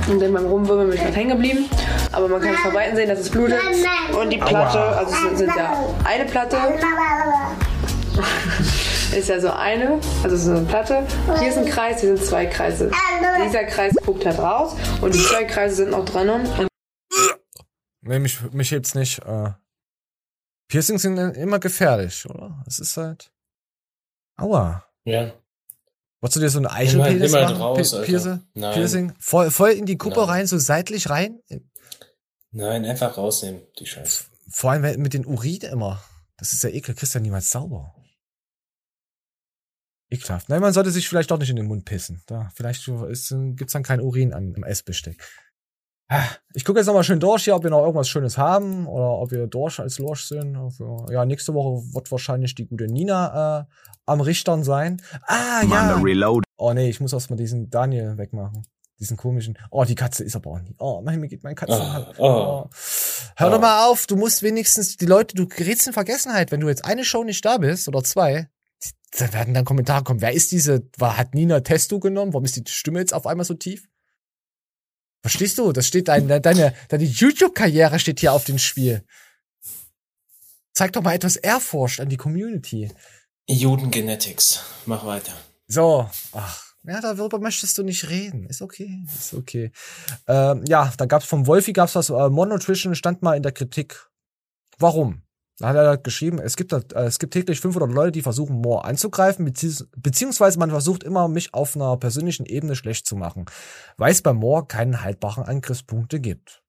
Und 0.08 0.22
dann 0.22 0.34
beim 0.34 0.46
Rumwirbeln 0.46 0.90
bin 0.90 0.98
ich 0.98 1.04
gerade 1.04 1.16
hängen 1.16 1.32
geblieben. 1.32 1.66
Aber 2.12 2.28
man 2.28 2.40
kann 2.40 2.54
von 2.56 2.74
Weitem 2.74 2.96
sehen, 2.96 3.10
dass 3.10 3.20
es 3.20 3.30
blutet. 3.30 3.60
Und 4.20 4.30
die 4.30 4.38
Platte, 4.38 4.80
also 4.80 5.12
es 5.12 5.22
sind, 5.22 5.38
sind 5.40 5.56
ja 5.56 5.74
eine 6.04 6.26
Platte. 6.26 6.58
ist 9.16 9.30
ja 9.30 9.40
so 9.40 9.50
eine, 9.50 10.00
also 10.24 10.38
so 10.38 10.52
eine 10.52 10.62
Platte. 10.62 11.04
Hier 11.40 11.50
ist 11.50 11.58
ein 11.58 11.66
Kreis, 11.66 12.02
hier 12.02 12.16
sind 12.16 12.26
zwei 12.26 12.46
Kreise. 12.46 12.92
Dieser 13.44 13.64
Kreis 13.64 13.96
guckt 14.06 14.26
halt 14.26 14.38
raus 14.38 14.76
und 15.02 15.16
die 15.16 15.20
zwei 15.20 15.46
Kreise 15.46 15.76
sind 15.76 15.92
noch 15.92 16.06
drin. 16.06 16.30
Und 16.30 16.68
Nee, 18.08 18.20
mich, 18.20 18.40
mich 18.52 18.70
hebt's 18.70 18.94
nicht. 18.94 19.20
Äh, 19.26 19.52
Piercings 20.68 21.02
sind 21.02 21.18
immer 21.18 21.60
gefährlich, 21.60 22.30
oder? 22.30 22.64
Es 22.68 22.78
ist 22.78 22.98
halt. 22.98 23.32
Aua. 24.38 24.86
Ja. 25.06 25.32
Wolltest 26.22 26.36
du 26.38 26.40
dir 26.40 26.50
so 26.50 26.60
eine 26.60 26.72
Eichelpenis 26.72 27.32
Nimm 27.32 27.40
halt 27.40 27.50
machen? 27.52 27.62
raus. 27.62 28.02
Piercing? 28.04 28.42
Nein. 28.54 28.74
Piercing? 28.74 29.14
Voll, 29.20 29.52
voll 29.52 29.72
in 29.72 29.86
die 29.86 29.98
Kuppe 29.98 30.22
Nein. 30.22 30.30
rein, 30.30 30.48
so 30.48 30.58
seitlich 30.58 31.10
rein? 31.10 31.40
Nein, 32.52 32.86
einfach 32.86 33.18
rausnehmen, 33.18 33.62
die 33.80 33.86
Scheiße. 33.86 34.24
Vor 34.50 34.72
allem 34.72 35.02
mit 35.02 35.14
den 35.14 35.26
Urin 35.26 35.62
immer. 35.62 36.04
Das 36.38 36.54
ist 36.54 36.64
ja 36.64 36.70
ekel, 36.70 36.96
kriegst 36.96 37.14
ja 37.14 37.20
niemals 37.20 37.50
sauber. 37.50 37.94
Ekelhaft. 40.10 40.50
Nein, 40.50 40.62
man 40.62 40.74
sollte 40.74 40.92
sich 40.92 41.08
vielleicht 41.08 41.32
doch 41.32 41.40
nicht 41.40 41.50
in 41.50 41.56
den 41.56 41.66
Mund 41.66 41.86
pissen. 41.86 42.24
Da, 42.28 42.52
vielleicht 42.56 42.86
gibt's 42.86 43.74
dann 43.74 43.84
kein 43.84 44.02
Urin 44.02 44.34
an, 44.34 44.54
im 44.54 44.64
Essbesteck. 44.64 45.22
Ich 46.54 46.64
gucke 46.64 46.80
jetzt 46.80 46.88
nochmal 46.88 47.04
schön 47.04 47.20
durch 47.20 47.46
hier, 47.46 47.56
ob 47.56 47.64
wir 47.64 47.72
noch 47.72 47.82
irgendwas 47.82 48.08
Schönes 48.08 48.38
haben 48.38 48.86
oder 48.88 49.10
ob 49.10 49.32
wir 49.32 49.48
durch 49.48 49.80
als 49.80 49.98
Lorsch 49.98 50.26
sind. 50.26 50.58
Ja, 51.10 51.26
nächste 51.26 51.54
Woche 51.54 51.84
wird 51.94 52.12
wahrscheinlich 52.12 52.54
die 52.54 52.68
gute 52.68 52.86
Nina 52.86 53.62
äh, 53.62 53.66
am 54.06 54.22
Richtern 54.22 54.64
sein. 54.64 55.02
Ah, 55.24 55.64
ja. 55.68 56.00
Oh 56.58 56.74
nee, 56.74 56.90
ich 56.90 57.00
muss 57.00 57.12
erstmal 57.12 57.38
diesen 57.38 57.70
Daniel 57.70 58.18
wegmachen. 58.18 58.68
Diesen 59.00 59.18
komischen. 59.18 59.58
Oh, 59.72 59.84
die 59.84 59.96
Katze 59.96 60.24
ist 60.24 60.36
aber 60.38 60.52
auch 60.52 60.60
nicht. 60.60 60.76
Oh, 60.80 61.02
nein, 61.04 61.20
mir 61.20 61.28
geht 61.28 61.44
mein 61.44 61.56
Katzen. 61.56 61.82
Oh, 62.18 62.24
oh. 62.24 62.70
Hör 63.36 63.50
doch 63.50 63.60
mal 63.60 63.90
auf, 63.90 64.08
du 64.08 64.16
musst 64.16 64.42
wenigstens 64.42 64.96
die 64.96 65.06
Leute, 65.06 65.36
du 65.36 65.48
gerätst 65.48 65.88
in 65.88 65.94
Vergessenheit, 65.94 66.52
wenn 66.52 66.62
du 66.62 66.70
jetzt 66.70 66.86
eine 66.86 67.04
Show 67.04 67.24
nicht 67.24 67.44
da 67.44 67.58
bist 67.58 67.90
oder 67.90 68.04
zwei, 68.04 68.48
da 69.18 69.34
werden 69.34 69.54
dann 69.54 69.66
Kommentare 69.66 70.04
kommen. 70.04 70.22
Wer 70.22 70.34
ist 70.34 70.52
diese, 70.52 70.88
war, 70.98 71.18
hat 71.18 71.34
Nina 71.34 71.60
Testo 71.62 72.00
genommen? 72.00 72.34
Warum 72.34 72.46
ist 72.46 72.56
die 72.56 72.64
Stimme 72.68 73.00
jetzt 73.00 73.14
auf 73.14 73.28
einmal 73.28 73.46
so 73.46 73.54
tief? 73.54 73.88
Verstehst 75.26 75.58
du? 75.58 75.72
Das 75.72 75.88
steht 75.88 76.08
deine, 76.08 76.40
deine, 76.40 76.76
deine 76.88 77.04
YouTube-Karriere 77.04 77.98
steht 77.98 78.20
hier 78.20 78.32
auf 78.32 78.44
dem 78.44 78.60
Spiel. 78.60 79.04
Zeig 80.72 80.94
doch 80.94 81.02
mal 81.02 81.16
etwas 81.16 81.36
Ehrfurcht 81.36 82.00
an 82.00 82.10
die 82.10 82.16
Community. 82.16 82.92
Judengenetics. 83.50 84.62
Mach 84.86 85.04
weiter. 85.04 85.34
So, 85.66 86.08
ach, 86.32 86.76
ja, 86.84 87.02
darüber 87.02 87.40
möchtest 87.40 87.76
du 87.76 87.82
nicht 87.82 88.08
reden. 88.08 88.46
Ist 88.46 88.62
okay, 88.62 89.04
ist 89.18 89.34
okay. 89.34 89.72
Ähm, 90.28 90.64
ja, 90.68 90.94
dann 90.96 91.08
gab's 91.08 91.26
vom 91.26 91.48
Wolfi 91.48 91.74
gab's 91.74 91.96
was, 91.96 92.12
äh, 92.12 92.30
Monotrition 92.30 92.94
stand 92.94 93.24
mal 93.24 93.36
in 93.36 93.42
der 93.42 93.52
Kritik. 93.52 94.08
Warum? 94.78 95.24
Da 95.60 95.70
hat 95.70 95.76
er 95.76 95.98
geschrieben, 95.98 96.40
es 96.40 96.58
gibt, 96.58 96.74
äh, 96.74 96.82
es 96.94 97.18
gibt 97.18 97.34
täglich 97.34 97.62
500 97.62 97.92
Leute, 97.92 98.12
die 98.12 98.22
versuchen, 98.22 98.58
Moore 98.58 98.84
anzugreifen, 98.86 99.46
beziehungs 99.46 99.88
beziehungsweise 99.96 100.60
man 100.60 100.70
versucht 100.70 101.04
immer, 101.04 101.28
mich 101.28 101.54
auf 101.54 101.76
einer 101.76 101.96
persönlichen 101.98 102.46
Ebene 102.46 102.76
schlecht 102.76 103.08
zu 103.08 103.16
machen, 103.16 103.46
weil 103.98 104.12
es 104.12 104.22
bei 104.22 104.34
Moore 104.34 104.66
keinen 104.68 105.02
haltbaren 105.02 105.46
Angriffspunkte 105.46 106.20
gibt. 106.20 106.62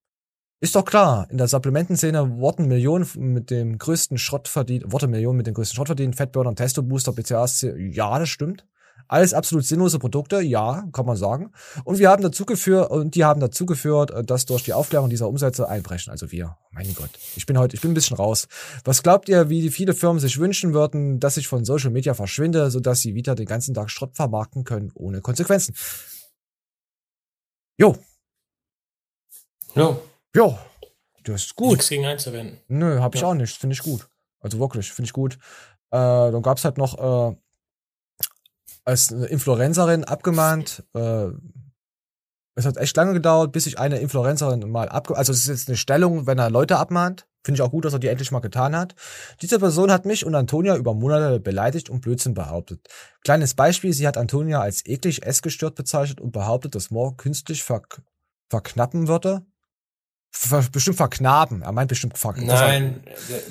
Ist 0.60 0.74
doch 0.74 0.84
klar, 0.84 1.26
in 1.30 1.36
der 1.36 1.48
Supplementenszene 1.48 2.38
wurden 2.38 2.66
Millionen 2.66 3.06
mit 3.16 3.50
dem 3.50 3.76
größten 3.76 4.18
Schrott 4.18 4.48
verdient, 4.48 4.90
wurde 4.90 5.06
Millionen 5.08 5.36
mit 5.36 5.46
dem 5.46 5.54
größten 5.54 5.76
Schrott 5.76 5.88
verdient, 5.88 6.16
Fatburner, 6.16 6.54
Testo 6.54 6.82
Booster, 6.82 7.12
BCAs, 7.12 7.66
ja, 7.76 8.18
das 8.18 8.28
stimmt. 8.28 8.66
Alles 9.08 9.34
absolut 9.34 9.64
sinnlose 9.64 9.98
Produkte, 9.98 10.40
ja, 10.40 10.84
kann 10.92 11.06
man 11.06 11.16
sagen. 11.16 11.52
Und 11.84 11.98
wir 11.98 12.10
haben 12.10 12.22
dazu 12.22 12.44
geführt, 12.44 12.90
und 12.90 13.14
die 13.14 13.24
haben 13.24 13.40
dazu 13.40 13.66
geführt, 13.66 14.10
äh, 14.10 14.24
dass 14.24 14.46
durch 14.46 14.64
die 14.64 14.72
Aufklärung 14.72 15.10
dieser 15.10 15.28
Umsätze 15.28 15.68
einbrechen. 15.68 16.10
Also 16.10 16.30
wir, 16.32 16.56
mein 16.72 16.92
Gott. 16.94 17.10
Ich 17.36 17.46
bin 17.46 17.58
heute, 17.58 17.76
ich 17.76 17.82
bin 17.82 17.92
ein 17.92 17.94
bisschen 17.94 18.16
raus. 18.16 18.48
Was 18.84 19.02
glaubt 19.02 19.28
ihr, 19.28 19.48
wie 19.48 19.70
viele 19.70 19.94
Firmen 19.94 20.20
sich 20.20 20.38
wünschen 20.38 20.74
würden, 20.74 21.20
dass 21.20 21.36
ich 21.36 21.48
von 21.48 21.64
Social 21.64 21.90
Media 21.90 22.14
verschwinde, 22.14 22.70
sodass 22.70 23.00
sie 23.00 23.14
wieder 23.14 23.34
den 23.34 23.46
ganzen 23.46 23.74
Tag 23.74 23.90
Schrott 23.90 24.16
vermarkten 24.16 24.64
können, 24.64 24.90
ohne 24.94 25.20
Konsequenzen? 25.20 25.74
Jo. 27.78 27.96
Jo. 29.74 30.00
Jo. 30.34 30.58
Das 31.24 31.42
ist 31.44 31.56
gut. 31.56 31.72
Nichts 31.72 31.88
gegen 31.88 32.06
einzuwenden. 32.06 32.60
Nö, 32.68 33.00
hab 33.00 33.14
ich 33.14 33.20
Ja. 33.20 33.28
auch 33.28 33.34
nicht. 33.34 33.56
Finde 33.56 33.74
ich 33.74 33.82
gut. 33.82 34.08
Also 34.40 34.58
wirklich, 34.58 34.92
finde 34.92 35.06
ich 35.06 35.12
gut. 35.12 35.34
Äh, 35.90 35.96
dann 35.98 36.42
gab's 36.42 36.64
halt 36.64 36.78
noch 36.78 37.32
äh, 37.32 37.36
als 38.86 39.12
eine 39.12 39.26
Influencerin 39.26 40.04
abgemahnt. 40.04 40.84
Äh, 40.94 41.28
es 42.54 42.64
hat 42.64 42.78
echt 42.78 42.96
lange 42.96 43.12
gedauert, 43.12 43.52
bis 43.52 43.66
ich 43.66 43.78
eine 43.78 43.98
Influencerin 43.98 44.70
mal 44.70 44.88
abge... 44.88 45.14
Also 45.14 45.32
es 45.32 45.40
ist 45.40 45.48
jetzt 45.48 45.68
eine 45.68 45.76
Stellung, 45.76 46.26
wenn 46.26 46.38
er 46.38 46.48
Leute 46.48 46.78
abmahnt. 46.78 47.26
Finde 47.44 47.58
ich 47.58 47.62
auch 47.62 47.70
gut, 47.70 47.84
dass 47.84 47.92
er 47.92 47.98
die 47.98 48.08
endlich 48.08 48.32
mal 48.32 48.40
getan 48.40 48.74
hat. 48.74 48.94
Diese 49.42 49.58
Person 49.58 49.92
hat 49.92 50.06
mich 50.06 50.24
und 50.24 50.34
Antonia 50.34 50.74
über 50.76 50.94
Monate 50.94 51.38
beleidigt 51.38 51.90
und 51.90 52.00
Blödsinn 52.00 52.34
behauptet. 52.34 52.88
Kleines 53.22 53.54
Beispiel, 53.54 53.92
sie 53.92 54.06
hat 54.08 54.16
Antonia 54.16 54.60
als 54.60 54.84
eklig 54.86 55.24
essgestört 55.24 55.74
bezeichnet 55.74 56.20
und 56.20 56.32
behauptet, 56.32 56.74
dass 56.74 56.90
Moore 56.90 57.14
künstlich 57.16 57.62
verk 57.62 58.02
verknappen 58.48 59.06
würde. 59.08 59.44
Ver 60.30 60.64
bestimmt 60.72 60.96
verknaben. 60.96 61.62
Er 61.62 61.72
meint 61.72 61.88
bestimmt 61.88 62.16
verknaben. 62.16 62.48
Nein, 62.48 63.04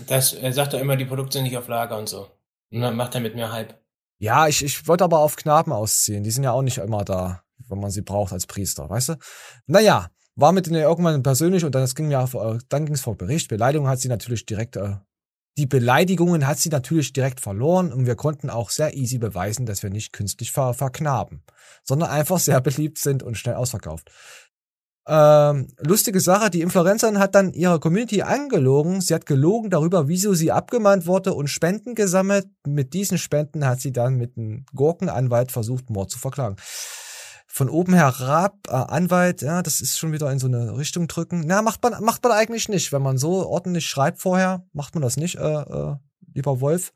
das, 0.08 0.34
er 0.34 0.52
sagt 0.52 0.74
doch 0.74 0.80
immer, 0.80 0.96
die 0.98 1.06
Produkte 1.06 1.34
sind 1.34 1.44
nicht 1.44 1.58
auf 1.58 1.68
Lager 1.68 1.98
und 1.98 2.10
so. 2.10 2.28
Und 2.72 2.82
dann 2.82 2.96
macht 2.96 3.16
er 3.16 3.22
mit 3.22 3.36
mir 3.36 3.52
Hype. 3.52 3.76
Ja, 4.18 4.48
ich, 4.48 4.64
ich 4.64 4.88
wollte 4.88 5.04
aber 5.04 5.20
auf 5.20 5.36
Knaben 5.36 5.72
ausziehen. 5.72 6.24
Die 6.24 6.32
sind 6.32 6.44
ja 6.44 6.52
auch 6.52 6.62
nicht 6.62 6.78
immer 6.78 7.04
da, 7.04 7.42
wenn 7.68 7.80
man 7.80 7.92
sie 7.92 8.02
braucht 8.02 8.34
als 8.34 8.48
Priester, 8.48 8.90
weißt 8.90 9.10
du? 9.10 9.16
Naja, 9.68 10.10
war 10.36 10.52
mit 10.52 10.66
denen 10.68 10.82
irgendwann 10.82 11.24
persönlich 11.24 11.64
und 11.64 11.76
dann 11.76 11.88
ging 11.88 12.08
mir 12.08 12.20
auf, 12.20 12.34
äh, 12.34 12.58
dann 12.70 12.86
ging 12.86 12.96
vor 12.96 13.18
Bericht. 13.18 13.48
Beleidigung 13.50 13.88
hat 13.88 14.00
sie 14.00 14.10
natürlich 14.10 14.46
direkt, 14.46 14.76
äh, 14.76 14.96
die 15.58 15.66
Beleidigungen 15.66 16.46
hat 16.46 16.60
sie 16.60 16.70
natürlich 16.70 17.14
direkt 17.14 17.40
verloren 17.40 17.94
und 17.94 18.06
wir 18.06 18.16
konnten 18.16 18.50
auch 18.50 18.70
sehr 18.70 18.94
easy 18.96 19.18
beweisen, 19.18 19.66
dass 19.66 19.84
wir 19.84 19.90
nicht 19.90 20.12
künstlich 20.12 20.52
ver 20.52 20.74
verknaben, 20.74 21.44
sondern 21.84 22.10
einfach 22.10 22.40
sehr 22.40 22.60
beliebt 22.62 22.98
sind 22.98 23.24
und 23.24 23.38
schnell 23.38 23.56
ausverkauft. 23.56 24.12
Ähm, 25.08 25.68
lustige 25.80 26.20
Sache, 26.20 26.50
die 26.50 26.62
Influencerin 26.62 27.20
hat 27.20 27.36
dann 27.36 27.54
ihre 27.54 27.80
Community 27.80 28.24
angelogen. 28.24 29.02
Sie 29.02 29.14
hat 29.14 29.26
gelogen 29.26 29.70
darüber, 29.70 30.08
wieso 30.08 30.34
sie 30.34 30.52
abgemahnt 30.52 31.06
wurde 31.06 31.34
und 31.34 31.48
Spenden 31.48 31.94
gesammelt. 31.94 32.48
Mit 32.66 32.94
diesen 32.94 33.18
Spenden 33.18 33.66
hat 33.66 33.82
sie 33.82 33.92
dann 33.92 34.16
mit 34.16 34.36
einem 34.38 34.66
Gurkenanwalt 34.74 35.52
versucht, 35.52 35.90
Mord 35.90 36.10
zu 36.10 36.18
verklagen. 36.18 36.56
Von 37.48 37.70
oben 37.70 37.94
herab, 37.94 38.58
äh, 38.68 38.72
Anwalt, 38.72 39.42
ja, 39.42 39.62
das 39.62 39.80
ist 39.80 39.98
schon 39.98 40.12
wieder 40.12 40.32
in 40.32 40.40
so 40.40 40.48
eine 40.48 40.78
Richtung 40.78 41.08
drücken. 41.08 41.44
Na, 41.46 41.62
macht 41.62 41.84
man, 41.84 42.04
macht 42.04 42.24
man 42.24 42.34
eigentlich 42.34 42.68
nicht. 42.68 42.92
Wenn 42.92 43.04
man 43.04 43.18
so 43.18 43.48
ordentlich 43.48 43.86
schreibt 43.86 44.20
vorher, 44.20 44.66
macht 44.74 44.96
man 44.96 45.04
das 45.04 45.18
nicht, 45.18 45.36
äh, 45.36 45.62
äh, 45.62 45.96
lieber 46.36 46.62
Wolf. 46.62 46.94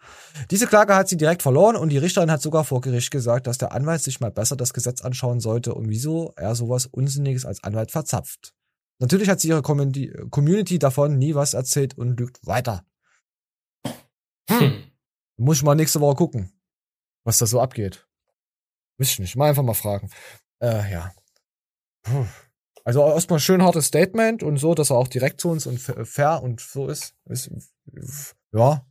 Diese 0.52 0.68
Klage 0.68 0.96
hat 0.96 1.10
sie 1.10 1.18
direkt 1.18 1.42
verloren 1.42 1.76
und 1.76 1.90
die 1.90 1.98
Richterin 1.98 2.30
hat 2.30 2.42
sogar 2.42 2.64
vor 2.64 2.82
Gericht 2.82 3.10
gesagt, 3.10 3.48
dass 3.48 3.58
der 3.58 3.72
Anwalt 3.72 4.02
sich 4.02 4.20
mal 4.20 4.32
besser 4.32 4.56
das 4.56 4.74
Gesetz 4.74 5.02
anschauen 5.02 5.40
sollte 5.40 5.74
und 5.74 5.90
wieso 5.90 6.34
er 6.36 6.54
sowas 6.56 6.86
Unsinniges 6.86 7.46
als 7.46 7.64
Anwalt 7.64 7.92
verzapft. 7.92 8.54
Natürlich 9.00 9.30
hat 9.30 9.40
sie 9.40 9.48
ihre 9.48 9.62
Community, 9.62 10.78
davon 10.78 11.18
nie 11.18 11.34
was 11.34 11.54
erzählt 11.54 11.98
und 11.98 12.20
lügt 12.20 12.46
weiter. 12.46 12.86
Hm. 14.50 14.84
Muss 15.38 15.58
ich 15.58 15.64
mal 15.64 15.76
nächste 15.76 16.02
Woche 16.02 16.16
gucken, 16.16 16.52
was 17.24 17.38
da 17.38 17.46
so 17.46 17.62
abgeht. 17.62 18.06
Weiß 18.98 19.12
ich 19.12 19.20
nicht. 19.20 19.38
Mal 19.38 19.50
einfach 19.50 19.64
mal 19.64 19.74
fragen. 19.74 20.10
Äh, 20.62 20.92
ja. 20.92 21.14
Puh. 22.04 22.26
Also 22.84 23.02
erstmal 23.06 23.40
schön 23.40 23.62
hartes 23.62 23.86
Statement 23.86 24.42
und 24.44 24.58
so, 24.58 24.74
dass 24.74 24.90
er 24.90 24.98
auch 24.98 25.08
direkt 25.08 25.40
zu 25.40 25.50
uns 25.50 25.66
und 25.66 25.78
fa- 25.80 26.04
fair 26.04 26.42
und 26.42 26.60
so 26.60 26.88
ist. 26.88 27.16
ist 27.26 28.36
ja. 28.52 28.86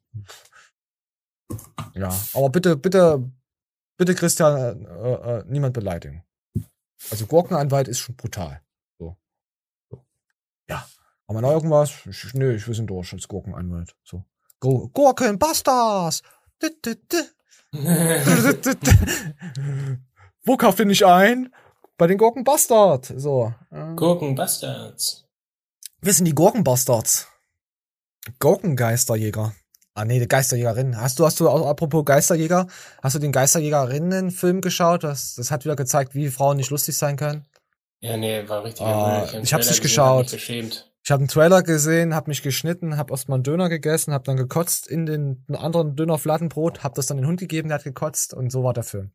Ja. 1.94 2.08
Aber 2.34 2.50
bitte, 2.50 2.76
bitte, 2.76 3.30
bitte 3.96 4.14
Christian, 4.14 4.84
äh, 4.86 5.12
äh, 5.38 5.44
niemand 5.46 5.74
beleidigen. 5.74 6.24
Also 7.10 7.26
Gurkenanwalt 7.26 7.88
ist 7.88 7.98
schon 8.00 8.16
brutal. 8.16 8.60
So. 8.98 9.16
so. 9.90 10.04
Ja. 10.68 10.86
Haben 11.26 11.36
wir 11.36 11.40
noch 11.42 11.52
irgendwas? 11.52 11.92
Ich, 12.06 12.34
nee, 12.34 12.52
ich 12.52 12.66
wir 12.66 12.74
sind 12.74 12.88
durch 12.88 13.12
als 13.12 13.28
Gurkenanwalt. 13.28 13.94
So. 14.04 14.24
Gu- 14.60 14.88
Gurkenbusters! 14.88 16.22
Dü, 16.62 16.70
dü, 16.84 16.96
dü. 16.96 17.22
Dü, 17.72 18.42
dü, 18.42 18.60
dü, 18.62 18.74
dü. 18.74 19.98
Wo 20.44 20.56
kauft 20.56 20.80
ihr 20.80 20.86
nicht 20.86 21.04
ein? 21.04 21.54
Bei 21.96 22.06
den 22.06 22.18
Gurkenbastard. 22.18 23.06
So. 23.16 23.54
äh. 23.70 23.94
Gurkenbastards. 23.94 25.24
Wir 26.00 26.12
sind 26.12 26.24
die 26.26 26.34
Gurkenbastards. 26.34 27.28
Gurkengeisterjäger. 28.40 29.54
Ah 29.98 30.04
nee, 30.04 30.20
die 30.20 30.28
Geisterjägerin. 30.28 31.00
Hast 31.00 31.18
du, 31.18 31.26
hast 31.26 31.40
du, 31.40 31.48
apropos 31.48 32.04
Geisterjäger, 32.04 32.68
hast 33.02 33.16
du 33.16 33.18
den 33.18 33.32
Geisterjägerinnen-Film 33.32 34.60
geschaut? 34.60 35.02
Das, 35.02 35.34
das 35.34 35.50
hat 35.50 35.64
wieder 35.64 35.74
gezeigt, 35.74 36.14
wie 36.14 36.28
Frauen 36.28 36.56
nicht 36.56 36.70
lustig 36.70 36.96
sein 36.96 37.16
können. 37.16 37.46
Ja, 37.98 38.16
nee, 38.16 38.48
war 38.48 38.62
richtig. 38.62 38.86
Ah, 38.86 39.26
ich 39.42 39.52
hab's 39.52 39.68
nicht 39.68 39.82
gesehen, 39.82 40.04
hab 40.04 40.18
mich 40.20 40.30
geschaut. 40.30 40.30
Geschämt. 40.30 40.92
Ich 41.02 41.10
habe 41.10 41.22
einen 41.22 41.28
Trailer 41.28 41.64
gesehen, 41.64 42.14
hab 42.14 42.28
mich 42.28 42.42
geschnitten, 42.42 42.96
hab 42.96 43.10
erstmal 43.10 43.38
einen 43.38 43.42
Döner 43.42 43.68
gegessen, 43.68 44.14
hab 44.14 44.22
dann 44.22 44.36
gekotzt 44.36 44.86
in 44.86 45.04
den 45.04 45.44
anderen 45.52 45.96
Döner 45.96 46.18
Fladenbrot, 46.18 46.84
hab 46.84 46.94
das 46.94 47.06
dann 47.06 47.16
den 47.16 47.26
Hund 47.26 47.40
gegeben, 47.40 47.68
der 47.68 47.78
hat 47.78 47.84
gekotzt 47.84 48.34
und 48.34 48.52
so 48.52 48.62
war 48.62 48.74
der 48.74 48.84
Film. 48.84 49.10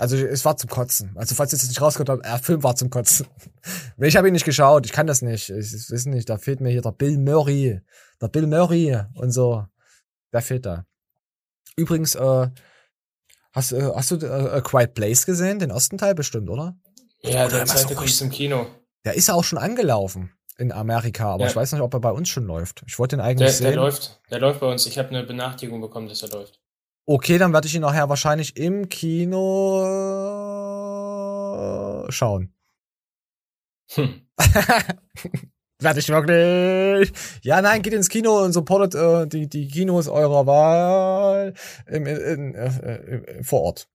Also 0.00 0.16
es 0.16 0.46
war 0.46 0.56
zum 0.56 0.70
Kotzen. 0.70 1.12
Also 1.16 1.34
falls 1.34 1.52
ihr 1.52 1.58
es 1.58 1.68
nicht 1.68 1.80
rausgehört 1.82 2.08
habt, 2.08 2.24
der 2.24 2.38
Film 2.38 2.62
war 2.62 2.74
zum 2.74 2.88
Kotzen. 2.88 3.26
Ich 3.98 4.16
habe 4.16 4.28
ihn 4.28 4.32
nicht 4.32 4.46
geschaut, 4.46 4.86
ich 4.86 4.92
kann 4.92 5.06
das 5.06 5.20
nicht. 5.20 5.50
Ich, 5.50 5.74
ich 5.74 5.90
weiß 5.90 6.06
nicht, 6.06 6.28
da 6.30 6.38
fehlt 6.38 6.62
mir 6.62 6.70
hier 6.70 6.80
der 6.80 6.92
Bill 6.92 7.18
Murray. 7.18 7.82
Der 8.22 8.28
Bill 8.28 8.46
Murray 8.46 8.98
und 9.14 9.30
so. 9.30 9.66
Der 10.32 10.40
fehlt 10.40 10.64
da. 10.64 10.86
Übrigens, 11.76 12.14
äh, 12.14 12.48
hast, 13.52 13.72
äh, 13.72 13.90
hast 13.94 14.10
du 14.10 14.16
äh, 14.16 14.26
A 14.56 14.60
Quiet 14.62 14.94
Place 14.94 15.26
gesehen? 15.26 15.58
Den 15.58 15.68
ersten 15.68 15.98
Teil 15.98 16.14
bestimmt, 16.14 16.48
oder? 16.48 16.76
Ja, 17.22 17.46
der 17.48 17.66
zweite 17.66 17.94
kommt 17.94 18.20
im 18.22 18.30
Kino. 18.30 18.66
Der 19.04 19.14
ist 19.14 19.28
ja 19.28 19.34
auch 19.34 19.44
schon 19.44 19.58
angelaufen 19.58 20.32
in 20.56 20.72
Amerika, 20.72 21.34
aber 21.34 21.44
Ja. 21.44 21.50
ich 21.50 21.56
weiß 21.56 21.72
nicht, 21.72 21.82
ob 21.82 21.92
er 21.92 22.00
bei 22.00 22.10
uns 22.10 22.30
schon 22.30 22.44
läuft. 22.44 22.82
Ich 22.86 22.98
wollte 22.98 23.16
den 23.16 23.20
Der, 23.20 23.26
eigentlich 23.26 23.58
der 23.58 23.68
sehen. 23.70 23.74
läuft. 23.74 24.20
Der 24.30 24.38
läuft 24.40 24.60
bei 24.60 24.66
uns. 24.72 24.86
Ich 24.86 24.98
habe 24.98 25.10
eine 25.10 25.24
Benachrichtigung 25.24 25.82
bekommen, 25.82 26.08
dass 26.08 26.22
er 26.22 26.30
läuft. 26.30 26.58
Okay, 27.12 27.38
dann 27.38 27.52
werde 27.52 27.66
ich 27.66 27.74
ihn 27.74 27.80
nachher 27.80 28.08
wahrscheinlich 28.08 28.56
im 28.56 28.88
Kino 28.88 29.82
äh, 32.06 32.12
schauen. 32.12 32.54
Hm. 33.94 34.28
werde 35.80 35.98
ich 35.98 36.08
wirklich? 36.08 37.12
Ja, 37.42 37.62
nein, 37.62 37.82
geht 37.82 37.94
ins 37.94 38.10
Kino 38.10 38.44
und 38.44 38.52
supportet 38.52 38.94
äh, 38.94 39.26
die, 39.26 39.48
die 39.48 39.66
Kinos 39.66 40.06
eurer 40.06 40.46
Wahl 40.46 41.54
im, 41.88 42.06
in, 42.06 42.54
äh, 42.54 42.66
äh, 42.68 43.42
vor 43.42 43.62
Ort. 43.62 43.88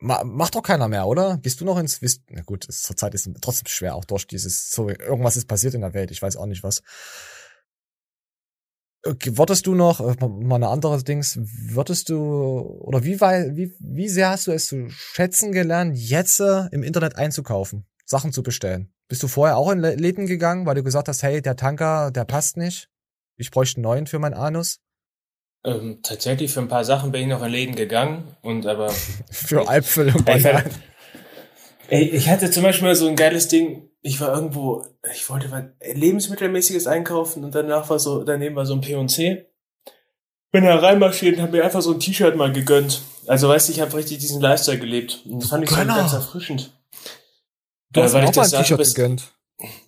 Ma, 0.00 0.24
macht 0.24 0.56
doch 0.56 0.62
keiner 0.62 0.88
mehr, 0.88 1.06
oder? 1.06 1.38
Gehst 1.38 1.60
du 1.60 1.64
noch 1.64 1.78
ins 1.78 2.02
Wisst? 2.02 2.22
Na 2.28 2.42
gut, 2.42 2.68
es, 2.68 2.82
zurzeit 2.82 3.14
ist 3.14 3.28
es 3.28 3.34
trotzdem 3.40 3.68
schwer, 3.68 3.94
auch 3.94 4.04
durch 4.04 4.26
dieses 4.26 4.72
so 4.72 4.88
irgendwas 4.88 5.36
ist 5.36 5.46
passiert 5.46 5.74
in 5.74 5.82
der 5.82 5.94
Welt. 5.94 6.10
Ich 6.10 6.22
weiß 6.22 6.36
auch 6.38 6.46
nicht 6.46 6.64
was. 6.64 6.82
Okay, 9.06 9.36
würdest 9.38 9.66
du 9.66 9.74
noch, 9.74 10.00
äh, 10.00 10.14
mal 10.26 10.56
eine 10.56 10.68
andere 10.68 11.02
Dings, 11.02 11.38
würdest 11.40 12.08
du, 12.08 12.18
oder 12.18 13.04
wie, 13.04 13.20
wie, 13.20 13.72
wie 13.78 14.08
sehr 14.08 14.30
hast 14.30 14.46
du 14.46 14.52
es 14.52 14.66
zu 14.66 14.88
schätzen 14.88 15.52
gelernt, 15.52 15.96
jetzt 15.96 16.40
äh, 16.40 16.66
im 16.72 16.82
Internet 16.82 17.16
einzukaufen, 17.16 17.86
Sachen 18.04 18.32
zu 18.32 18.42
bestellen? 18.42 18.92
Bist 19.08 19.22
du 19.22 19.28
vorher 19.28 19.56
auch 19.56 19.70
in 19.70 19.80
Lä- 19.80 19.94
Läden 19.96 20.26
gegangen, 20.26 20.66
weil 20.66 20.74
du 20.74 20.82
gesagt 20.82 21.08
hast, 21.08 21.22
hey, 21.22 21.40
der 21.40 21.56
Tanker, 21.56 22.10
der 22.10 22.24
passt 22.24 22.56
nicht? 22.56 22.88
Ich 23.36 23.50
bräuchte 23.50 23.76
einen 23.78 23.84
neuen 23.84 24.06
für 24.06 24.18
meinen 24.18 24.34
Anus? 24.34 24.80
Ähm, 25.64 26.00
tatsächlich 26.02 26.52
für 26.52 26.60
ein 26.60 26.68
paar 26.68 26.84
Sachen 26.84 27.12
bin 27.12 27.22
ich 27.22 27.28
noch 27.28 27.42
in 27.44 27.52
Läden 27.52 27.74
gegangen 27.76 28.36
und 28.42 28.66
aber. 28.66 28.90
Für 29.30 29.66
Äpfel 29.68 30.14
und 30.14 30.24
Bananen. 30.24 30.70
Ey, 31.88 32.04
ich 32.04 32.28
hatte 32.28 32.50
zum 32.50 32.62
Beispiel 32.62 32.88
mal 32.88 32.94
so 32.96 33.08
ein 33.08 33.16
geiles 33.16 33.48
Ding. 33.48 33.85
Ich 34.06 34.20
war 34.20 34.32
irgendwo, 34.32 34.84
ich 35.12 35.28
wollte 35.28 35.50
was 35.50 35.64
Lebensmittelmäßiges 35.96 36.86
einkaufen 36.86 37.42
und 37.42 37.56
danach 37.56 37.90
war 37.90 37.98
so, 37.98 38.22
daneben 38.22 38.54
war 38.54 38.64
so 38.64 38.74
ein 38.74 38.80
P&C. 38.80 39.46
Bin 40.52 40.64
da 40.64 40.76
reinmarschiert 40.76 41.36
und 41.36 41.42
hab 41.42 41.50
mir 41.50 41.64
einfach 41.64 41.82
so 41.82 41.92
ein 41.92 41.98
T-Shirt 41.98 42.36
mal 42.36 42.52
gegönnt. 42.52 43.02
Also 43.26 43.48
weißt 43.48 43.68
du, 43.68 43.72
ich 43.72 43.80
habe 43.80 43.92
richtig 43.96 44.18
diesen 44.18 44.40
Lifestyle 44.40 44.78
gelebt. 44.78 45.22
Und 45.26 45.42
das 45.42 45.50
fand 45.50 45.64
ich 45.64 45.70
so 45.70 45.76
Gönner. 45.76 45.96
ganz 45.96 46.12
erfrischend. 46.12 46.70
Du 47.90 48.00
hast 48.00 48.12
weil 48.12 48.22
mir 48.22 48.30
ich 48.30 48.30
auch 48.30 48.36
mal 48.36 48.42
das 48.44 48.54
ein 48.54 48.62
T-Shirt 48.62 48.78
bis- 48.78 48.94
gegönnt. 48.94 49.32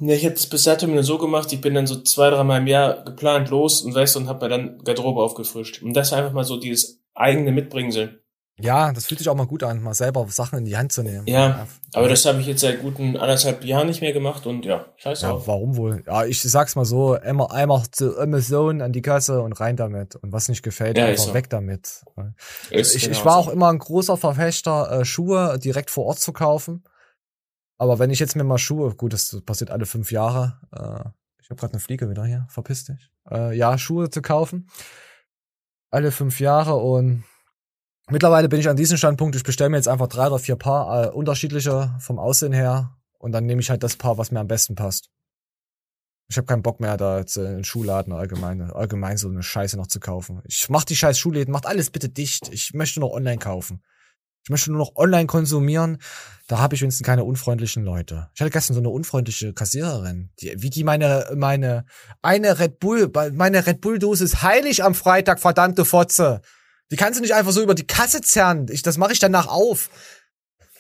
Ne, 0.00 0.16
ich 0.16 0.24
hätte 0.24 0.34
es 0.34 0.48
bis 0.48 0.64
dato 0.64 0.86
nur 0.88 1.04
so 1.04 1.18
gemacht, 1.18 1.52
ich 1.52 1.60
bin 1.60 1.74
dann 1.74 1.86
so 1.86 2.00
zwei, 2.02 2.30
dreimal 2.30 2.60
im 2.60 2.66
Jahr 2.66 3.04
geplant 3.04 3.50
los 3.50 3.82
und 3.82 3.94
weißt 3.94 4.16
du, 4.16 4.20
und 4.20 4.28
hab 4.28 4.40
mir 4.42 4.48
dann 4.48 4.82
Garderobe 4.82 5.22
aufgefrischt. 5.22 5.80
Und 5.82 5.94
das 5.94 6.10
war 6.10 6.18
einfach 6.18 6.32
mal 6.32 6.42
so 6.44 6.56
dieses 6.56 7.00
eigene 7.14 7.52
Mitbringsel. 7.52 8.20
Ja, 8.60 8.92
das 8.92 9.06
fühlt 9.06 9.18
sich 9.18 9.28
auch 9.28 9.34
mal 9.36 9.46
gut 9.46 9.62
an, 9.62 9.80
mal 9.82 9.94
selber 9.94 10.26
Sachen 10.28 10.58
in 10.58 10.64
die 10.64 10.76
Hand 10.76 10.92
zu 10.92 11.02
nehmen. 11.02 11.26
Ja, 11.26 11.66
aber 11.94 12.08
das 12.08 12.24
habe 12.24 12.40
ich 12.40 12.46
jetzt 12.46 12.60
seit 12.60 12.82
guten 12.82 13.16
anderthalb 13.16 13.64
Jahren 13.64 13.86
nicht 13.86 14.00
mehr 14.00 14.12
gemacht 14.12 14.46
und 14.46 14.64
ja, 14.64 14.86
scheiß 14.96 15.22
Ja, 15.22 15.46
warum 15.46 15.76
wohl? 15.76 16.02
Ja, 16.06 16.24
ich 16.24 16.42
sag's 16.42 16.74
mal 16.74 16.84
so, 16.84 17.12
einmal, 17.12 17.48
einmal 17.52 17.84
zu 17.90 18.18
Amazon 18.18 18.82
an 18.82 18.92
die 18.92 19.02
Kasse 19.02 19.42
und 19.42 19.52
rein 19.60 19.76
damit. 19.76 20.16
Und 20.16 20.32
was 20.32 20.48
nicht 20.48 20.62
gefällt, 20.62 20.98
Ja, 20.98 21.06
einfach 21.06 21.24
so. 21.26 21.34
weg 21.34 21.48
damit. 21.50 22.04
Ist 22.70 22.96
ich, 22.96 23.06
ich 23.08 23.10
genau 23.18 23.24
war 23.24 23.42
so. 23.42 23.50
auch 23.50 23.52
immer 23.52 23.68
ein 23.68 23.78
großer 23.78 24.16
Verfechter, 24.16 24.90
äh, 25.00 25.04
Schuhe 25.04 25.58
direkt 25.58 25.90
vor 25.90 26.06
Ort 26.06 26.18
zu 26.18 26.32
kaufen. 26.32 26.84
Aber 27.78 28.00
wenn 28.00 28.10
ich 28.10 28.18
jetzt 28.18 28.34
mir 28.34 28.42
mal 28.44 28.58
Schuhe, 28.58 28.94
gut, 28.96 29.12
das 29.12 29.40
passiert 29.46 29.70
alle 29.70 29.86
fünf 29.86 30.10
Jahre, 30.10 30.58
äh, 30.72 31.08
ich 31.40 31.48
habe 31.48 31.60
gerade 31.60 31.74
eine 31.74 31.80
Fliege 31.80 32.10
wieder 32.10 32.24
hier, 32.24 32.46
verpiss 32.50 32.84
dich. 32.86 33.10
Äh, 33.30 33.56
ja, 33.56 33.78
Schuhe 33.78 34.10
zu 34.10 34.20
kaufen. 34.20 34.68
Alle 35.90 36.10
fünf 36.10 36.40
Jahre 36.40 36.74
und 36.74 37.24
mittlerweile 38.10 38.48
bin 38.48 38.60
ich 38.60 38.68
an 38.68 38.76
diesem 38.76 38.96
Standpunkt, 38.96 39.36
ich 39.36 39.42
bestelle 39.42 39.70
mir 39.70 39.76
jetzt 39.76 39.88
einfach 39.88 40.08
drei 40.08 40.26
oder 40.26 40.38
vier 40.38 40.56
Paar, 40.56 41.06
äh, 41.06 41.10
unterschiedliche 41.10 41.94
vom 42.00 42.18
Aussehen 42.18 42.52
her. 42.52 42.96
Und 43.18 43.32
dann 43.32 43.46
nehme 43.46 43.60
ich 43.60 43.70
halt 43.70 43.82
das 43.82 43.96
Paar, 43.96 44.16
was 44.18 44.30
mir 44.30 44.40
am 44.40 44.46
besten 44.46 44.74
passt. 44.74 45.10
Ich 46.30 46.36
habe 46.36 46.46
keinen 46.46 46.62
Bock 46.62 46.78
mehr, 46.78 46.96
da 46.96 47.18
jetzt 47.18 47.36
äh, 47.36 47.56
in 47.56 47.64
Schuhladen 47.64 48.12
allgemein, 48.12 48.60
allgemein 48.60 49.16
so 49.16 49.28
eine 49.28 49.42
Scheiße 49.42 49.76
noch 49.76 49.86
zu 49.86 49.98
kaufen. 49.98 50.42
Ich 50.44 50.68
mach 50.68 50.84
die 50.84 50.94
scheiß 50.94 51.18
Schuhläden, 51.18 51.52
macht 51.52 51.66
alles 51.66 51.90
bitte 51.90 52.08
dicht. 52.08 52.48
Ich 52.52 52.74
möchte 52.74 53.00
noch 53.00 53.10
online 53.10 53.38
kaufen. 53.38 53.82
Ich 54.44 54.50
möchte 54.50 54.70
nur 54.70 54.78
noch 54.78 54.96
online 54.96 55.26
konsumieren. 55.26 55.98
Da 56.46 56.58
habe 56.58 56.74
ich 56.74 56.82
wenigstens 56.82 57.04
keine 57.04 57.24
unfreundlichen 57.24 57.82
Leute. 57.82 58.28
Ich 58.34 58.40
hatte 58.40 58.50
gestern 58.50 58.74
so 58.74 58.80
eine 58.80 58.90
unfreundliche 58.90 59.52
Kassiererin, 59.52 60.30
die, 60.40 60.54
wie 60.58 60.70
die 60.70 60.84
meine, 60.84 61.26
meine, 61.34 61.84
eine 62.22 62.58
Red 62.58 62.78
Bull, 62.78 63.10
meine 63.32 63.66
Red 63.66 63.80
Bull 63.80 63.98
Dose 63.98 64.24
ist 64.24 64.42
heilig 64.42 64.84
am 64.84 64.94
Freitag, 64.94 65.40
verdammte 65.40 65.84
Fotze. 65.84 66.42
Die 66.90 66.96
kannst 66.96 67.18
du 67.18 67.22
nicht 67.22 67.34
einfach 67.34 67.52
so 67.52 67.62
über 67.62 67.74
die 67.74 67.86
Kasse 67.86 68.20
zerren. 68.20 68.66
Ich, 68.70 68.82
das 68.82 68.96
mache 68.96 69.12
ich 69.12 69.18
danach 69.18 69.46
auf. 69.46 69.90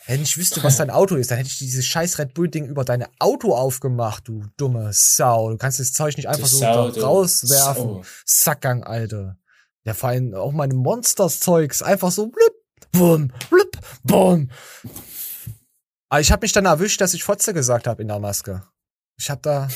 Wenn 0.06 0.22
ich 0.22 0.38
wüsste, 0.38 0.62
was 0.62 0.78
dein 0.78 0.88
Auto 0.88 1.16
ist, 1.16 1.30
dann 1.30 1.36
hätte 1.36 1.50
ich 1.50 1.58
dieses 1.58 1.84
scheiß 1.84 2.18
Red 2.18 2.32
Bull 2.32 2.48
Ding 2.48 2.64
über 2.66 2.82
dein 2.82 3.04
Auto 3.18 3.54
aufgemacht, 3.54 4.26
du 4.26 4.42
dumme 4.56 4.90
Sau. 4.94 5.50
Du 5.50 5.58
kannst 5.58 5.80
das 5.80 5.92
Zeug 5.92 6.16
nicht 6.16 6.28
einfach 6.28 6.48
Du 6.48 6.48
so 6.48 6.58
Sau, 6.60 6.88
rauswerfen. 6.88 7.82
Sau. 7.82 8.02
Sackgang, 8.24 8.84
Alter. 8.84 9.36
Ja, 9.84 9.92
vor 9.92 10.08
allem 10.08 10.32
auch 10.34 10.52
meine 10.52 10.72
Monsters-Zeugs. 10.72 11.82
Einfach 11.82 12.10
so 12.10 12.28
blip, 12.28 12.54
bum, 12.92 13.30
blip, 13.50 13.78
bum. 14.02 14.50
Aber 16.08 16.20
ich 16.22 16.32
habe 16.32 16.42
mich 16.42 16.52
dann 16.52 16.64
erwischt, 16.64 17.02
dass 17.02 17.12
ich 17.12 17.22
Fotze 17.22 17.52
gesagt 17.52 17.86
habe 17.86 18.00
in 18.00 18.08
der 18.08 18.18
Maske. 18.18 18.62
Ich 19.18 19.28
habe 19.28 19.42
da 19.42 19.68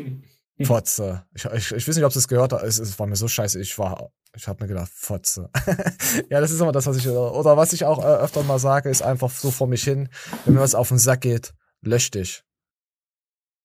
Fotze. 0.64 1.26
Ich, 1.34 1.44
ich, 1.44 1.72
ich 1.72 1.86
weiß 1.88 1.96
nicht, 1.96 2.04
ob 2.04 2.16
es 2.16 2.28
gehört 2.28 2.54
hast. 2.54 2.62
Es, 2.62 2.78
es 2.78 2.98
war 2.98 3.06
mir 3.06 3.16
so 3.16 3.28
scheiße. 3.28 3.60
Ich 3.60 3.78
war, 3.78 4.10
ich 4.36 4.46
habe 4.48 4.62
mir 4.62 4.68
gedacht, 4.68 4.90
Fotze. 4.92 5.50
ja, 6.30 6.40
das 6.40 6.50
ist 6.50 6.60
immer 6.60 6.72
das, 6.72 6.86
was 6.86 6.96
ich, 6.96 7.08
oder 7.08 7.56
was 7.56 7.72
ich 7.72 7.84
auch 7.84 7.98
äh, 7.98 8.22
öfter 8.22 8.42
mal 8.42 8.58
sage, 8.58 8.90
ist 8.90 9.02
einfach 9.02 9.30
so 9.30 9.50
vor 9.50 9.66
mich 9.66 9.82
hin. 9.82 10.08
Wenn 10.44 10.54
mir 10.54 10.60
was 10.60 10.74
auf 10.74 10.88
den 10.88 10.98
Sack 10.98 11.22
geht, 11.22 11.54
lösch 11.80 12.10
dich. 12.10 12.44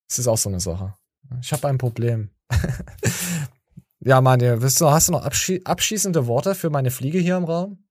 Das 0.09 0.19
ist 0.19 0.27
auch 0.27 0.37
so 0.37 0.49
eine 0.49 0.59
Sache. 0.59 0.95
Ich 1.41 1.51
habe 1.51 1.67
ein 1.67 1.77
Problem. 1.77 2.31
ja, 3.99 4.21
Manje, 4.21 4.61
willst 4.61 4.81
du, 4.81 4.89
hast 4.89 5.07
du 5.07 5.13
noch 5.13 5.23
abschie 5.23 5.61
abschließende 5.65 6.27
Worte 6.27 6.55
für 6.55 6.69
meine 6.69 6.91
Fliege 6.91 7.19
hier 7.19 7.37
im 7.37 7.45
Raum? 7.45 7.87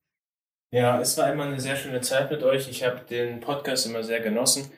Ja, 0.73 1.01
es 1.01 1.19
war 1.19 1.33
immer 1.33 1.45
eine 1.45 1.61
sehr 1.61 1.77
schöne 1.77 2.01
Zeit 2.01 2.31
mit 2.31 2.43
euch. 2.43 2.69
Ich 2.69 2.85
habe 2.85 3.01
den 3.01 3.41
Podcast 3.41 3.87
immer 3.87 4.05
sehr 4.05 4.21
genossen. 4.21 4.71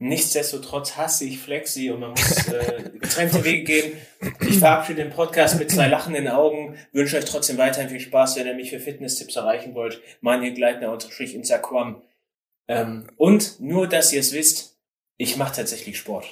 Nichtsdestotrotz 0.00 0.96
hasse 0.96 1.24
ich 1.24 1.40
Flexi 1.40 1.90
und 1.90 2.00
man 2.00 2.10
muss 2.10 2.46
äh, 2.48 2.90
getrennte 3.00 3.42
Wege 3.42 3.64
gehen. 3.64 3.96
Ich 4.40 4.58
verabschiede 4.58 5.02
den 5.02 5.12
Podcast 5.12 5.58
mit 5.58 5.72
zwei 5.72 5.88
lachenden 5.88 6.28
Augen. 6.28 6.78
Wünsche 6.92 7.16
euch 7.16 7.24
trotzdem 7.24 7.58
weiterhin 7.58 7.90
viel 7.90 7.98
Spaß, 7.98 8.36
wenn 8.36 8.46
ihr 8.46 8.54
mich 8.54 8.70
für 8.70 8.78
Fitnesstipps 8.78 9.34
erreichen 9.34 9.74
wollt. 9.74 10.00
Manje 10.20 10.54
Gleitner 10.54 10.92
unterstrich 10.92 11.34
Instagram. 11.34 12.00
Ähm, 12.68 13.10
und 13.16 13.58
nur, 13.58 13.88
dass 13.88 14.12
ihr 14.12 14.20
es 14.20 14.32
wisst, 14.32 14.78
ich 15.16 15.36
mache 15.36 15.56
tatsächlich 15.56 15.98
Sport. 15.98 16.26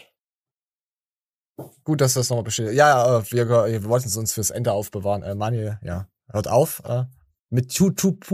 Gut, 1.83 2.01
dass 2.01 2.15
das 2.15 2.31
nochmal 2.31 2.45
besteht. 2.45 2.73
Ja, 2.73 3.19
äh, 3.19 3.33
wir, 3.33 3.49
wir 3.49 3.85
wollten 3.85 4.07
es 4.07 4.17
uns 4.17 4.33
fürs 4.33 4.51
Ende 4.51 4.71
aufbewahren. 4.71 5.25
Äh, 5.25 5.35
Manje, 5.35 5.81
ja, 5.83 6.09
hört 6.31 6.47
auf 6.47 6.83
äh, 6.85 7.05
mit 7.51 7.73
YouTube 7.73 8.25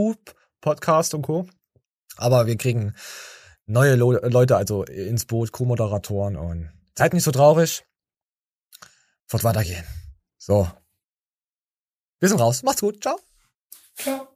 Podcast 0.60 1.14
und 1.14 1.22
Co. 1.22 1.48
Aber 2.18 2.46
wir 2.46 2.58
kriegen 2.58 2.94
neue 3.72 3.96
Lo 3.96 4.12
Leute 4.12 4.56
also 4.56 4.84
ins 4.84 5.24
Boot, 5.24 5.50
Co-Moderatoren 5.50 6.36
und 6.36 6.70
seid 6.96 7.14
nicht 7.14 7.24
so 7.24 7.32
traurig. 7.32 7.84
Wird 9.28 9.44
weitergehen. 9.44 9.84
So. 10.38 10.68
Wir 12.20 12.28
sind 12.28 12.40
raus. 12.40 12.62
Macht's 12.62 12.82
gut. 12.82 13.02
Ciao. 13.02 13.18
Ciao. 13.96 14.28